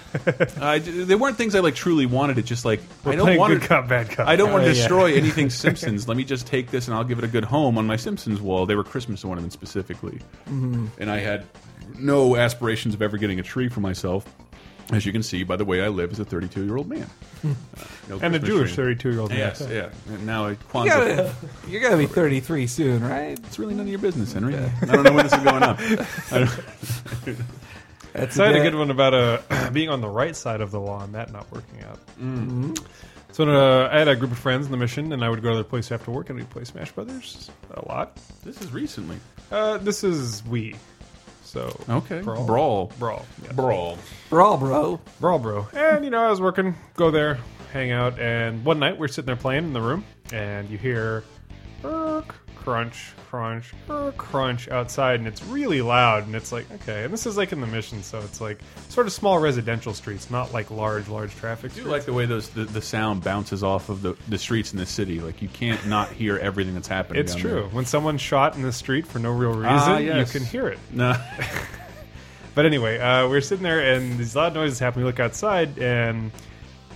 I, 0.61 0.79
they 0.79 1.17
weren't 1.17 1.37
things 1.37 1.55
I 1.57 1.61
like 1.61 1.75
truly 1.75 2.07
wanted. 2.07 2.39
It 2.39 2.45
just 2.45 2.65
like 2.65 2.81
We're 3.05 3.13
I 3.13 3.17
don't 3.17 3.37
want 3.37 3.53
good 3.55 3.63
to. 3.63 3.69
cop, 3.69 3.89
bad 3.89 4.11
cop. 4.11 4.29
I 4.29 4.37
don't 4.37 4.53
want 4.53 4.63
to 4.65 4.71
Oh, 4.71 4.73
yeah. 4.73 4.79
destroy 4.79 5.15
anything 5.15 5.51
Simpsons. 5.51 6.07
Let 6.07 6.17
me 6.17 6.23
just 6.25 6.47
take 6.47 6.71
this 6.71 6.87
and 6.87 6.97
I'll 6.97 7.03
give 7.05 7.19
it 7.19 7.25
a 7.25 7.29
good 7.29 7.45
home 7.45 7.77
on 7.77 7.87
my 7.89 7.97
Simpsons 7.97 8.41
wall. 8.41 8.67
They 8.67 8.77
were 8.77 8.85
Christmas 8.85 9.25
ornaments 9.25 9.55
specifically, 9.55 10.21
Mm-hmm. 10.49 10.87
and 10.99 11.11
I 11.11 11.19
had 11.19 11.45
no 11.99 12.37
aspirations 12.37 12.95
of 12.95 13.03
ever 13.03 13.17
getting 13.19 13.41
a 13.41 13.43
tree 13.43 13.69
for 13.69 13.81
myself. 13.81 14.25
As 14.93 15.07
you 15.07 15.13
can 15.13 15.23
see 15.23 15.45
by 15.45 15.57
the 15.57 15.65
way 15.65 15.83
I 15.83 15.89
live 15.89 16.13
as 16.13 16.21
a 16.21 16.25
32 16.25 16.65
year 16.65 16.77
old 16.77 16.89
man, 16.89 17.09
uh, 17.45 17.49
no 18.09 18.19
and 18.21 18.35
a 18.35 18.39
Jewish 18.39 18.75
32 18.75 19.11
year 19.11 19.21
old 19.21 19.31
man. 19.31 19.39
Yes, 19.39 19.67
yeah. 19.71 19.91
And 20.09 20.27
now 20.27 20.47
I 20.47 20.51
You 20.51 20.57
gotta, 20.73 21.35
you're 21.69 21.81
gonna 21.81 21.97
be 21.97 22.07
33 22.07 22.67
soon, 22.67 23.03
right? 23.03 23.39
It's 23.39 23.59
really 23.59 23.75
none 23.75 23.87
of 23.87 23.91
your 23.91 23.99
business, 23.99 24.33
Henry. 24.33 24.57
I 24.57 24.69
don't 24.85 25.03
know 25.03 25.13
when 25.13 25.25
this 25.25 25.33
is 25.33 25.43
going 25.43 25.63
up. 25.63 25.79
I 26.33 26.39
don't, 26.39 27.39
That's 28.13 28.37
So 28.37 28.45
I 28.45 28.49
had 28.49 28.57
a 28.57 28.63
good 28.63 28.75
one 28.75 28.91
about 28.91 29.15
uh, 29.15 29.71
being 29.73 29.89
on 29.89 30.01
the 30.01 30.09
right 30.09 30.37
side 30.37 30.61
of 30.61 30.71
the 30.71 30.81
law 30.81 31.03
and 31.03 31.15
that 31.15 31.33
not 31.33 31.51
working 31.51 31.83
out. 31.83 31.99
So 33.33 33.49
uh, 33.49 33.89
I 33.91 33.99
had 33.99 34.07
a 34.07 34.15
group 34.15 34.31
of 34.31 34.39
friends 34.39 34.67
in 34.67 34.71
the 34.71 34.79
mission, 34.79 35.13
and 35.13 35.25
I 35.25 35.29
would 35.29 35.43
go 35.43 35.49
to 35.51 35.57
their 35.57 35.65
place 35.65 35.91
after 35.91 36.13
work, 36.13 36.31
and 36.31 36.39
we'd 36.39 36.49
play 36.51 36.63
Smash 36.63 36.93
Brothers 36.93 37.51
a 37.73 37.85
lot. 37.89 38.17
this 38.45 38.61
is 38.61 38.73
recently. 38.73 39.17
Uh, 39.51 39.79
this 39.79 40.05
is 40.05 40.43
Wii. 40.43 40.77
So 41.55 41.75
Okay. 41.89 42.21
brawl, 42.21 42.45
Brawl. 42.45 42.93
brawl, 42.99 43.25
yeah. 43.45 43.53
Brawl. 43.53 43.97
brawl, 44.29 44.59
bro. 44.59 45.01
brawl, 45.21 45.39
bro. 45.39 45.69
And 45.73 46.05
you 46.05 46.11
know, 46.11 46.21
I 46.23 46.29
was 46.29 46.41
working, 46.41 46.75
go 46.97 47.11
there, 47.13 47.39
hang 47.73 47.93
out, 47.93 48.19
and 48.19 48.65
one 48.65 48.79
night 48.81 48.99
we're 48.99 49.07
sitting 49.09 49.27
there 49.27 49.37
playing 49.37 49.65
in 49.65 49.73
the 49.73 49.81
room, 49.81 50.05
and 50.33 50.69
you 50.69 50.77
hear 50.79 51.23
"Erk," 51.85 52.31
crunch, 52.65 53.13
crunch, 53.31 53.73
crunch 54.17 54.69
outside, 54.71 55.19
and 55.21 55.29
it's 55.29 55.45
really 55.45 55.83
loud, 55.83 56.27
and 56.27 56.35
it's 56.35 56.51
like 56.51 56.65
okay, 56.73 57.05
and 57.05 57.13
this 57.13 57.27
is 57.27 57.37
like 57.37 57.53
in 57.53 57.61
the 57.61 57.67
mission, 57.67 58.03
so 58.03 58.19
it's 58.21 58.41
like 58.41 58.59
sort 58.89 59.07
of 59.07 59.13
small 59.13 59.39
residential 59.39 59.93
streets, 59.93 60.31
not 60.31 60.53
like 60.55 60.71
large, 60.71 61.09
large 61.09 61.35
traffic. 61.37 61.73
I 61.73 61.75
do 61.75 61.81
Streets. 61.83 61.91
like 61.93 62.05
the 62.07 62.13
way 62.15 62.25
those 62.27 62.49
the, 62.49 62.65
the 62.65 62.81
sound 62.81 63.23
bounces 63.23 63.63
off 63.63 63.91
of 63.91 64.01
the, 64.03 64.17
the 64.29 64.39
streets 64.39 64.73
in 64.73 64.79
the 64.79 64.87
city. 64.87 65.21
Like 65.21 65.43
you 65.43 65.49
can't 65.49 65.87
not 65.87 66.11
hear 66.11 66.39
everything 66.39 66.73
that's 66.75 66.89
happening. 66.89 67.21
It's 67.21 67.35
true. 67.35 67.69
When 67.73 67.85
someone's 67.85 68.23
shot 68.23 68.57
in 68.57 68.63
the 68.63 68.73
street 68.73 69.07
for 69.07 69.19
no 69.19 69.31
real 69.31 69.53
reason, 69.53 69.69
Ah, 69.71 69.99
yes. 69.99 70.33
you 70.33 70.41
can 70.41 70.49
hear 70.49 70.69
it. 70.69 70.79
No. 70.91 71.15
But 72.55 72.67
anyway, 72.67 72.99
uh, 73.01 73.27
we 73.29 73.37
are 73.37 73.41
sitting 73.41 73.65
there, 73.65 73.81
and 73.81 74.17
these 74.17 74.37
loud 74.37 74.55
noises 74.55 74.79
happen. 74.79 75.03
We 75.03 75.07
look 75.07 75.19
outside, 75.19 75.77
and 75.77 76.31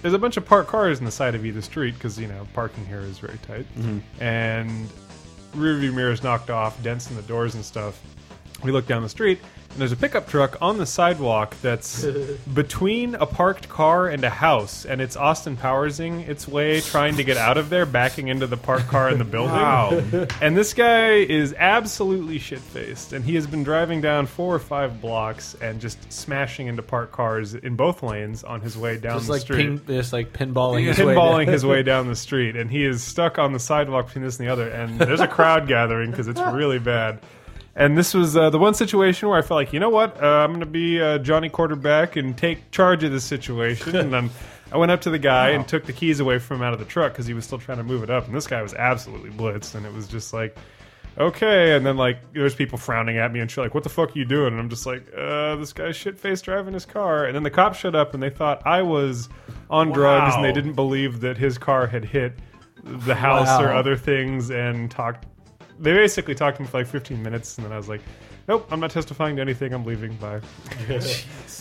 there's 0.03 0.15
a 0.15 0.19
bunch 0.19 0.37
of 0.37 0.45
parked 0.47 0.69
cars 0.71 1.01
on 1.01 1.05
the 1.05 1.11
side 1.11 1.35
of 1.35 1.45
either 1.45 1.61
street 1.63 1.95
because 1.95 2.17
you 2.17 2.29
know 2.29 2.47
parking 2.55 2.87
here 2.87 3.01
is 3.01 3.19
very 3.19 3.39
tight, 3.39 3.67
and 4.21 4.89
rear 5.55 5.77
view 5.77 5.93
mirrors 5.93 6.23
knocked 6.23 6.51
off, 6.51 6.81
dents 6.83 7.11
in 7.11 7.17
the 7.17 7.23
doors 7.23 7.55
and 7.55 7.65
stuff. 7.65 8.01
We 8.63 8.73
look 8.73 8.87
down 8.87 9.03
the 9.03 9.09
street, 9.09 9.41
there's 9.81 9.93
a 9.93 9.97
pickup 9.97 10.29
truck 10.29 10.57
on 10.61 10.79
the 10.79 10.87
sidewalk 10.87 11.55
that's 11.63 12.05
between 12.55 13.15
a 13.15 13.27
parked 13.27 13.69
car 13.69 14.09
and 14.09 14.23
a 14.25 14.31
house, 14.31 14.85
and 14.85 15.01
it's 15.01 15.17
Austin 15.17 15.57
Powersing 15.57 16.21
its 16.21 16.47
way 16.49 16.81
trying 16.81 17.17
to 17.17 17.25
get 17.25 17.37
out 17.37 17.57
of 17.59 17.71
there, 17.71 17.87
backing 17.87 18.29
into 18.29 18.47
the 18.47 18.57
parked 18.57 18.89
car 18.89 19.11
in 19.11 19.19
the 19.19 19.25
building. 19.25 19.53
Wow. 19.55 20.03
And 20.41 20.57
this 20.57 20.75
guy 20.75 21.13
is 21.15 21.55
absolutely 21.57 22.39
shit 22.39 22.61
faced, 22.61 23.13
and 23.13 23.25
he 23.25 23.35
has 23.35 23.47
been 23.47 23.63
driving 23.65 24.01
down 24.01 24.27
four 24.27 24.55
or 24.55 24.59
five 24.59 25.01
blocks 25.01 25.55
and 25.61 25.81
just 25.81 26.13
smashing 26.13 26.67
into 26.67 26.83
parked 26.83 27.13
cars 27.13 27.55
in 27.55 27.77
both 27.77 28.03
lanes 28.03 28.45
on 28.45 28.61
his 28.61 28.77
way 28.77 28.97
down 28.99 29.15
Just 29.17 29.27
the 29.27 29.33
like 29.33 29.43
street 29.43 29.57
ping, 29.59 29.87
just 29.87 30.13
like 30.13 30.33
pinballing. 30.33 30.85
his 30.87 30.97
pinballing 30.97 31.47
down. 31.47 31.53
his 31.53 31.65
way 31.67 31.83
down 31.83 32.09
the 32.09 32.17
street, 32.29 32.57
and 32.57 32.71
he 32.71 32.85
is 32.85 33.03
stuck 33.03 33.39
on 33.39 33.53
the 33.53 33.59
sidewalk 33.61 34.07
between 34.07 34.25
this 34.25 34.39
and 34.39 34.47
the 34.49 34.53
other. 34.53 34.69
And 34.69 34.99
there's 34.99 35.21
a 35.21 35.29
crowd 35.29 35.69
gathering 35.69 36.11
because 36.11 36.29
it's 36.29 36.41
really 36.41 36.79
bad. 36.79 37.21
And 37.79 37.97
this 37.97 38.13
was 38.13 38.37
uh, 38.37 38.51
the 38.51 38.59
one 38.59 38.75
situation 38.75 39.29
where 39.29 39.39
I 39.39 39.43
felt 39.43 39.57
like, 39.57 39.73
you 39.73 39.79
know 39.79 39.89
what, 39.89 40.21
uh, 40.21 40.27
I'm 40.27 40.51
going 40.51 40.61
to 40.61 40.67
be 40.67 41.01
uh, 41.01 41.19
Johnny 41.19 41.49
quarterback 41.49 42.17
and 42.17 42.37
take 42.37 42.73
charge 42.73 43.05
of 43.05 43.13
this 43.13 43.23
situation. 43.23 43.95
and 43.95 44.13
then 44.13 44.31
I 44.73 44.77
went 44.79 44.91
up 44.91 45.01
to 45.03 45.11
the 45.11 45.19
guy 45.19 45.51
and 45.51 45.67
took 45.67 45.87
the 45.87 45.93
keys 45.93 46.19
away 46.19 46.41
from 46.41 46.57
him 46.57 46.65
out 46.65 46.73
of 46.73 46.81
the 46.81 46.85
truck 46.85 47.13
because 47.13 47.27
he 47.27 47.35
was 47.35 47.45
still 47.45 47.59
trying 47.59 47.79
to 47.79 47.85
move 47.85 48.03
it 48.03 48.11
up. 48.11 48.27
And 48.27 48.35
this 48.35 48.49
guy 48.49 48.63
was 48.63 48.75
absolutely 48.75 49.31
blitzed, 49.31 49.77
and 49.77 49.87
it 49.87 49.93
was 49.93 50.09
just 50.09 50.35
like. 50.35 50.59
Okay, 51.17 51.75
and 51.75 51.85
then 51.85 51.97
like 51.97 52.33
there's 52.33 52.55
people 52.55 52.79
frowning 52.79 53.19
at 53.19 53.33
me 53.33 53.41
and 53.41 53.51
shit 53.51 53.65
like, 53.65 53.75
"What 53.75 53.83
the 53.83 53.91
fuck 53.91 54.15
are 54.15 54.19
you 54.19 54.25
doing?" 54.25 54.53
And 54.53 54.61
I'm 54.61 54.69
just 54.69 54.87
like, 54.87 55.05
"Uh, 55.17 55.57
this 55.57 55.73
guy's 55.73 55.97
shit 55.97 56.17
faced 56.17 56.45
driving 56.45 56.75
his 56.75 56.87
car." 56.87 57.25
And 57.25 57.35
then 57.35 57.43
the 57.43 57.51
cops 57.51 57.77
showed 57.77 57.97
up 57.97 58.15
and 58.15 58.23
they 58.23 58.31
thought 58.31 58.65
I 58.65 58.83
was 58.83 59.29
on 59.69 59.91
drugs 59.91 60.37
and 60.37 60.45
they 60.45 60.53
didn't 60.53 60.75
believe 60.75 61.19
that 61.23 61.37
his 61.37 61.59
car 61.59 61.89
had 61.89 62.05
hit 62.05 62.39
the 62.85 63.17
house 63.17 63.61
or 63.61 63.73
other 63.73 63.97
things 63.97 64.51
and 64.51 64.93
talked. 64.93 65.27
They 65.81 65.93
basically 65.93 66.35
talked 66.35 66.57
to 66.57 66.63
me 66.63 66.69
for 66.69 66.79
like 66.79 66.87
15 66.89 67.23
minutes, 67.23 67.57
and 67.57 67.65
then 67.65 67.73
I 67.73 67.77
was 67.77 67.89
like, 67.89 68.01
"Nope, 68.49 68.67
I'm 68.71 68.81
not 68.81 68.91
testifying 68.91 69.37
to 69.37 69.43
anything. 69.43 69.73
I'm 69.73 69.85
leaving. 69.85 70.15
Bye." 70.17 70.41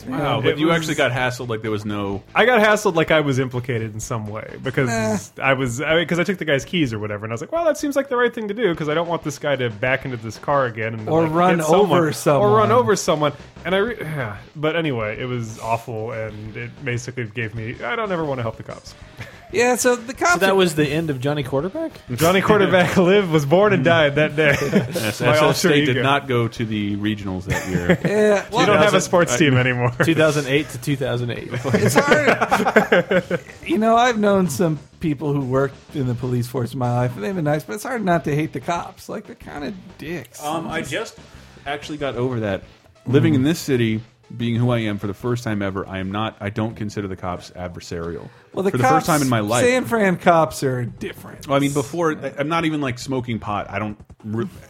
Wow, 0.07 0.39
It 0.39 0.43
but 0.43 0.57
you 0.59 0.67
was- 0.67 0.75
actually 0.77 0.93
got 0.95 1.11
hassled 1.11 1.47
like 1.49 1.63
there 1.63 1.71
was 1.71 1.83
no. 1.83 2.21
I 2.35 2.45
got 2.45 2.61
hassled 2.61 2.93
like 2.95 3.09
I 3.09 3.19
was 3.21 3.39
implicated 3.39 3.93
in 3.95 3.99
some 3.99 4.27
way 4.27 4.57
because 4.61 5.31
I 5.39 5.53
was 5.53 5.79
because 5.79 6.19
I, 6.19 6.23
took 6.23 6.37
the 6.37 6.45
guy's 6.45 6.65
keys 6.65 6.93
or 6.93 6.99
whatever, 6.99 7.25
and 7.25 7.31
I 7.31 7.33
was 7.33 7.41
like, 7.41 7.51
"Well, 7.51 7.65
that 7.65 7.77
seems 7.79 7.95
like 7.95 8.07
the 8.09 8.15
right 8.17 8.33
thing 8.33 8.47
to 8.47 8.53
do 8.53 8.69
because 8.71 8.89
I 8.89 8.93
don't 8.93 9.07
want 9.07 9.23
this 9.23 9.39
guy 9.39 9.55
to 9.55 9.69
back 9.71 10.05
into 10.05 10.17
this 10.17 10.37
car 10.37 10.65
again 10.67 10.93
and 10.93 11.09
Or 11.09 11.23
like, 11.23 11.31
run 11.33 11.57
hit 11.57 11.65
someone, 11.67 11.97
over 11.99 12.13
someone. 12.13 12.49
or 12.51 12.57
run 12.57 12.71
over 12.71 12.95
someone." 12.95 13.33
And 13.65 13.73
I, 13.73 13.77
re- 13.79 14.33
but 14.55 14.75
anyway, 14.75 15.19
it 15.19 15.25
was 15.25 15.59
awful, 15.59 16.11
and 16.11 16.55
it 16.55 16.69
basically 16.85 17.25
gave 17.25 17.55
me 17.55 17.75
I 17.83 17.95
don't 17.95 18.11
ever 18.11 18.23
want 18.23 18.37
to 18.37 18.43
help 18.43 18.57
the 18.57 18.63
cops. 18.63 18.93
Yeah, 19.51 19.75
so 19.75 19.95
the 19.95 20.13
cops. 20.13 20.33
So 20.33 20.39
that 20.39 20.55
was 20.55 20.75
the 20.75 20.85
end 20.87 21.09
of 21.09 21.21
Johnny 21.21 21.43
Quarterback. 21.43 21.91
Johnny 22.15 22.41
Quarterback 22.41 22.97
lived, 22.97 23.31
was 23.31 23.45
born, 23.45 23.71
and 23.73 23.83
died 23.83 24.15
that 24.15 24.35
day. 24.35 24.49
SS 24.61 25.21
My 25.21 25.37
alter 25.37 25.53
State 25.53 25.85
did 25.85 26.03
not 26.03 26.27
go 26.27 26.47
to 26.49 26.65
the 26.65 26.97
regionals 26.97 27.45
that 27.45 27.67
year. 27.69 27.97
yeah, 28.05 28.45
We 28.49 28.57
well, 28.57 28.65
don't 28.65 28.77
have 28.77 28.93
a 28.93 29.01
sports 29.01 29.37
team 29.37 29.55
anymore. 29.55 29.91
2008 30.03 30.69
to 30.69 30.77
2008. 30.81 31.49
it's 31.53 31.95
hard. 31.95 33.39
you 33.65 33.77
know, 33.77 33.95
I've 33.95 34.17
known 34.19 34.49
some 34.49 34.79
people 34.99 35.31
who 35.33 35.41
worked 35.41 35.95
in 35.95 36.07
the 36.07 36.15
police 36.15 36.47
force 36.47 36.73
in 36.73 36.79
my 36.79 36.93
life, 36.93 37.15
and 37.15 37.23
they've 37.23 37.35
been 37.35 37.45
nice, 37.45 37.63
but 37.63 37.75
it's 37.75 37.83
hard 37.83 38.03
not 38.03 38.25
to 38.25 38.35
hate 38.35 38.51
the 38.53 38.59
cops. 38.59 39.07
Like 39.07 39.27
they're 39.27 39.35
kind 39.35 39.63
of 39.63 39.97
dicks. 39.97 40.43
um, 40.43 40.67
I 40.67 40.81
just 40.81 41.17
actually 41.65 41.97
got 41.99 42.15
over 42.15 42.41
that. 42.41 42.63
Living 43.05 43.35
in 43.35 43.43
this 43.43 43.59
city, 43.59 44.01
being 44.35 44.55
who 44.55 44.71
I 44.71 44.79
am 44.79 44.97
for 44.97 45.07
the 45.07 45.13
first 45.13 45.43
time 45.43 45.61
ever, 45.61 45.87
I 45.87 45.99
am 45.99 46.11
not. 46.11 46.37
I 46.39 46.49
don't 46.49 46.75
consider 46.75 47.07
the 47.07 47.15
cops 47.15 47.51
adversarial. 47.51 48.29
well, 48.53 48.63
the 48.63 48.71
for 48.71 48.77
the 48.77 48.83
cops, 48.83 48.95
first 48.95 49.05
time 49.07 49.21
in 49.21 49.29
my 49.29 49.39
life. 49.39 49.65
San 49.65 49.85
Fran 49.85 50.17
cops 50.17 50.63
are 50.63 50.85
different. 50.85 51.47
Well, 51.47 51.55
I 51.55 51.59
mean, 51.59 51.73
before 51.73 52.11
I'm 52.11 52.49
not 52.49 52.65
even 52.65 52.81
like 52.81 52.99
smoking 52.99 53.39
pot. 53.39 53.69
I 53.69 53.79
don't, 53.79 53.97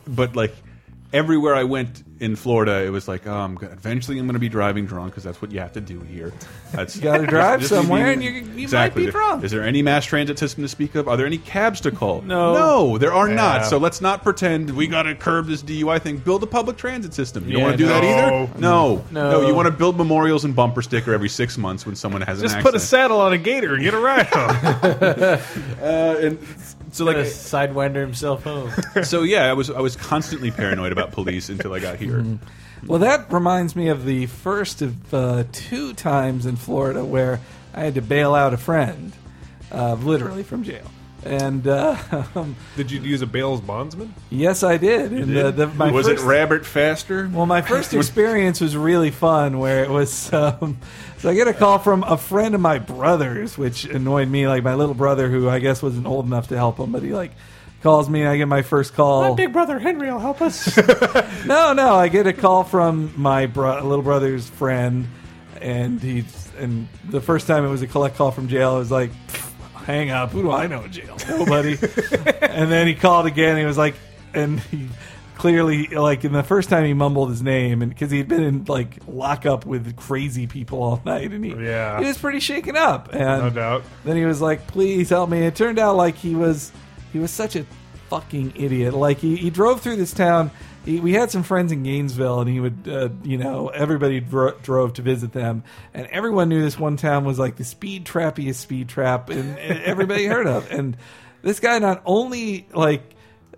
but 0.08 0.36
like 0.36 0.54
everywhere 1.18 1.56
I 1.56 1.64
went 1.64 2.04
in 2.20 2.36
Florida, 2.36 2.84
it 2.84 2.90
was 2.90 3.08
like, 3.08 3.28
oh, 3.28 3.34
I'm 3.34 3.58
eventually 3.62 4.18
I'm 4.18 4.26
going 4.26 4.34
to 4.34 4.40
be 4.40 4.50
driving 4.50 4.86
drunk 4.88 5.12
because 5.12 5.24
that's 5.24 5.40
what 5.42 5.52
you 5.52 5.60
have 5.60 5.74
to 5.74 5.82
do 5.82 6.00
here. 6.02 6.34
That's 6.72 6.96
you 6.96 7.02
gotta 7.04 7.28
drive 7.38 7.66
somewhere 7.66 8.12
and 8.12 8.24
you- 8.24 8.32
you 8.56 8.68
might 8.70 8.96
be 8.96 9.10
drunk. 9.12 9.44
Is 9.44 9.52
there 9.52 9.62
any 9.64 9.82
mass 9.84 10.04
transit 10.06 10.40
system 10.40 10.64
to 10.64 10.68
speak 10.68 10.96
of? 10.96 11.08
Are 11.08 11.16
there 11.16 11.26
any 11.28 11.38
cabs 11.38 11.82
to 11.82 11.92
call? 11.92 12.22
No. 12.22 12.54
no, 12.56 12.98
there 12.98 13.14
are 13.14 13.30
Yeah. 13.30 13.36
not. 13.36 13.66
So 13.66 13.78
let's 13.78 14.02
not 14.02 14.24
pretend 14.24 14.72
we 14.72 14.88
got 14.88 15.04
to 15.04 15.14
curb 15.16 15.46
this 15.48 15.62
DUI 15.62 16.02
thing. 16.02 16.18
Build 16.18 16.42
a 16.44 16.48
public 16.48 16.78
transit 16.78 17.14
system. 17.14 17.46
You 17.46 17.54
don't 17.54 17.60
Yeah, 17.62 17.66
want 17.68 17.78
to 17.78 17.84
do 17.84 17.88
that 17.90 18.04
either. 18.04 18.60
No, 18.60 19.04
No. 19.12 19.48
You 19.48 19.54
want 19.54 19.68
to 19.68 19.72
build 19.72 19.96
memorials 19.98 20.44
and 20.44 20.56
bumper 20.56 20.82
sticker 20.82 21.14
every 21.14 21.30
six 21.30 21.58
months 21.58 21.86
when 21.86 21.96
someone 21.96 22.22
has 22.24 22.42
Just 22.42 22.56
an 22.58 22.64
put 22.64 22.74
a 22.76 22.80
saddle 22.80 23.22
on 23.22 23.34
a 23.34 23.38
gator 23.38 23.74
and 23.76 23.84
get 23.84 23.94
a 23.94 24.00
ride 24.00 24.26
home. 24.28 25.40
Uh, 25.82 26.16
and 26.20 26.40
so 26.98 27.06
Like 27.06 27.18
like 27.18 27.26
a 27.26 27.30
sidewinder 27.30 28.02
himself 28.02 28.44
home. 28.44 28.72
so 29.04 29.24
yeah, 29.24 29.46
I 29.50 29.54
was 29.54 29.70
I 29.70 29.80
was 29.80 29.96
constantly 29.96 30.52
paranoid 30.52 30.92
about 30.92 31.12
police 31.12 31.50
until 31.50 31.74
I 31.74 31.80
got 31.80 31.98
here. 31.98 32.26
Well, 32.86 33.00
that 33.00 33.32
reminds 33.32 33.76
me 33.76 33.88
of 33.90 34.06
the 34.06 34.28
first 34.28 34.82
of 34.82 35.14
uh, 35.14 35.46
two 35.52 35.94
times 35.94 36.46
in 36.46 36.56
Florida 36.56 37.04
where 37.04 37.40
I 37.74 37.82
had 37.82 37.96
to 37.96 38.02
bail 38.02 38.36
out 38.36 38.54
a 38.54 38.58
friend, 38.58 39.14
uh, 39.72 39.96
literally 39.96 40.44
from 40.44 40.64
jail. 40.64 40.90
And 41.26 41.68
uh, 41.68 41.98
um, 42.36 42.56
Did 42.76 42.92
you 42.92 43.02
use 43.02 43.22
a 43.22 43.28
bail's 43.28 43.60
bondsman? 43.62 44.14
yes, 44.30 44.64
I 44.64 44.78
did. 44.78 45.12
And 45.12 45.36
the, 45.36 45.52
the, 45.52 45.68
my 45.68 45.92
was 45.92 46.08
first, 46.08 46.24
it 46.24 46.26
Rabbit 46.26 46.66
Faster? 46.66 47.30
Well, 47.32 47.46
my 47.46 47.62
first 47.62 47.94
experience 47.94 48.62
was 48.62 48.78
really 48.78 49.12
fun. 49.12 49.60
Where 49.60 49.84
it 49.84 49.90
was, 49.90 50.32
um, 50.34 50.78
so 51.18 51.30
I 51.30 51.34
get 51.34 51.48
a 51.48 51.54
call 51.54 51.80
from 51.80 52.04
a 52.04 52.18
friend 52.18 52.56
of 52.56 52.62
my 52.62 52.80
brother's, 52.80 53.58
which 53.58 53.86
annoyed 53.86 54.30
me. 54.30 54.48
Like 54.48 54.64
my 54.64 54.76
little 54.76 54.96
brother, 54.96 55.30
who 55.30 55.50
I 55.50 55.60
guess 55.60 55.82
wasn't 55.82 56.06
old 56.06 56.26
enough 56.26 56.50
to 56.50 56.56
help 56.56 56.78
him, 56.78 56.92
but 56.92 57.04
he 57.04 57.14
like 57.14 57.32
calls 57.82 58.10
me, 58.10 58.22
and 58.22 58.30
I 58.30 58.38
get 58.38 58.48
my 58.48 58.62
first 58.62 58.94
call. 58.94 59.30
My 59.30 59.36
big 59.36 59.54
brother 59.54 59.80
Henry 59.80 60.12
will 60.12 60.20
help 60.20 60.42
us. 60.42 60.78
No, 61.46 61.74
no, 61.74 61.96
I 61.96 62.10
get 62.10 62.28
a 62.28 62.34
call 62.34 62.64
from 62.64 63.14
my 63.16 63.46
bro- 63.48 63.84
little 63.84 64.04
brother's 64.04 64.48
friend, 64.50 65.08
and 65.62 66.02
he's 66.02 66.48
and 66.58 66.88
the 67.10 67.22
first 67.22 67.48
time 67.48 67.66
it 67.66 67.70
was 67.70 67.82
a 67.82 67.88
collect 67.88 68.16
call 68.18 68.32
from 68.32 68.48
jail. 68.48 68.76
I 68.76 68.78
was 68.80 68.92
like, 68.92 69.12
"Pfft, 69.28 69.47
hang 69.88 70.12
up. 70.12 70.30
Who 70.32 70.44
do 70.44 70.52
I 70.52 70.68
know 70.68 70.84
in 70.84 70.92
jail? 70.92 71.18
Nobody. 71.28 71.72
and 72.42 72.72
then 72.72 72.86
he 72.86 72.94
called 72.94 73.26
again. 73.26 73.58
He 73.58 73.66
was 73.66 73.78
like, 73.78 73.96
and 74.36 74.60
he 74.60 74.88
clearly 75.36 75.88
like 75.88 76.26
in 76.26 76.32
the 76.34 76.44
first 76.44 76.70
time 76.70 76.84
he 76.86 76.94
mumbled 76.94 77.30
his 77.30 77.42
name, 77.42 77.82
and 77.82 77.90
because 77.90 78.12
he'd 78.12 78.28
been 78.28 78.44
in 78.44 78.66
like 78.66 78.98
lockup 79.08 79.66
with 79.66 79.96
crazy 79.96 80.46
people 80.48 80.84
all 80.84 81.02
night, 81.06 81.32
and 81.32 81.44
he 81.44 81.52
Yeah. 81.56 82.00
he 82.00 82.06
was 82.06 82.18
pretty 82.18 82.40
shaken 82.42 82.76
up. 82.76 83.10
And 83.14 83.42
No 83.44 83.50
doubt. 83.50 83.84
then 84.04 84.18
he 84.18 84.26
was 84.26 84.42
like, 84.42 84.68
"Please 84.68 85.10
help 85.10 85.30
me." 85.30 85.40
It 85.46 85.56
turned 85.56 85.80
out 85.80 85.96
like 85.96 86.16
he 86.16 86.36
was 86.36 86.72
he 87.14 87.20
was 87.20 87.32
such 87.32 87.56
a 87.56 87.66
fucking 88.10 88.54
idiot. 88.56 88.94
Like 88.94 89.18
he, 89.20 89.36
he 89.36 89.50
drove 89.50 89.82
through 89.82 89.96
this 89.98 90.14
town. 90.14 90.52
He, 90.88 91.02
we 91.02 91.12
had 91.12 91.30
some 91.30 91.44
friends 91.44 91.74
in 91.74 91.84
Gainesville, 91.84 92.40
and 92.40 92.50
he 92.50 92.62
would, 92.62 92.88
uh, 92.88 93.10
you 93.22 93.38
know, 93.38 93.68
everybody 93.68 94.22
dro- 94.22 94.58
drove 94.64 94.94
to 94.94 95.02
visit 95.02 95.34
them, 95.34 95.64
and 95.94 96.08
everyone 96.08 96.48
knew 96.48 96.62
this 96.62 96.80
one 96.80 96.96
town 96.96 97.26
was 97.26 97.38
like 97.38 97.58
the 97.58 97.66
speed 97.66 98.06
trappiest 98.06 98.56
speed 98.56 98.88
trap, 98.88 99.30
and, 99.30 99.60
and 99.60 99.82
everybody 99.84 100.26
heard 100.26 100.48
of. 100.48 100.72
And 100.72 100.96
this 101.42 101.60
guy 101.60 101.80
not 101.80 102.02
only 102.06 102.68
like 102.74 103.04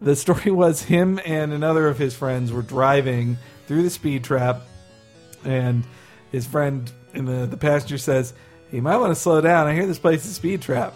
the 0.01 0.15
story 0.15 0.51
was 0.51 0.81
him 0.81 1.19
and 1.23 1.53
another 1.53 1.87
of 1.87 1.99
his 1.99 2.15
friends 2.15 2.51
were 2.51 2.63
driving 2.63 3.37
through 3.67 3.83
the 3.83 3.91
speed 3.91 4.23
trap, 4.23 4.61
and 5.43 5.83
his 6.31 6.47
friend 6.47 6.91
in 7.13 7.25
the 7.25 7.45
the 7.45 7.57
passenger 7.57 7.99
says, 7.99 8.33
hey, 8.71 8.77
"You 8.77 8.81
might 8.81 8.97
want 8.97 9.11
to 9.11 9.19
slow 9.19 9.39
down. 9.39 9.67
I 9.67 9.75
hear 9.75 9.85
this 9.85 9.99
place 9.99 10.25
is 10.25 10.31
a 10.31 10.33
speed 10.33 10.63
trap." 10.63 10.95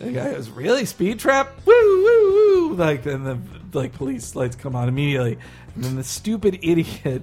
And 0.00 0.08
the 0.08 0.12
guy 0.18 0.32
goes, 0.32 0.48
"Really, 0.48 0.86
speed 0.86 1.18
trap? 1.18 1.50
Woo, 1.66 1.74
woo, 1.74 2.68
woo!" 2.70 2.74
Like 2.76 3.02
then 3.02 3.24
the 3.24 3.38
like 3.78 3.92
police 3.92 4.34
lights 4.34 4.56
come 4.56 4.74
on 4.74 4.88
immediately, 4.88 5.38
and 5.76 5.84
then 5.84 5.96
the 5.96 6.04
stupid 6.04 6.58
idiot. 6.62 7.22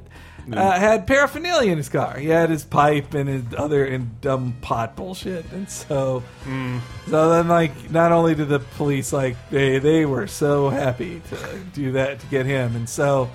Uh, 0.52 0.78
had 0.78 1.08
paraphernalia 1.08 1.72
in 1.72 1.78
his 1.78 1.88
car. 1.88 2.18
He 2.18 2.28
had 2.28 2.50
his 2.50 2.66
pipe 2.66 3.13
and 3.13 3.30
his 3.30 3.44
other 3.58 3.86
and 3.86 4.20
dumb 4.20 4.58
pot 4.60 4.94
bullshit, 4.98 5.50
and 5.54 5.70
so, 5.70 6.22
so 7.08 7.30
then 7.30 7.48
like 7.48 7.89
not 7.92 8.12
only 8.12 8.36
did 8.36 8.50
the 8.50 8.60
police 8.60 9.13
like 9.13 9.38
they 9.50 9.80
they 9.80 10.06
were 10.06 10.28
so 10.28 10.70
happy 10.70 11.22
to 11.30 11.60
do 11.74 11.94
that 11.94 12.20
to 12.20 12.26
get 12.26 12.46
him, 12.46 12.76
and 12.76 12.89
so 12.89 13.30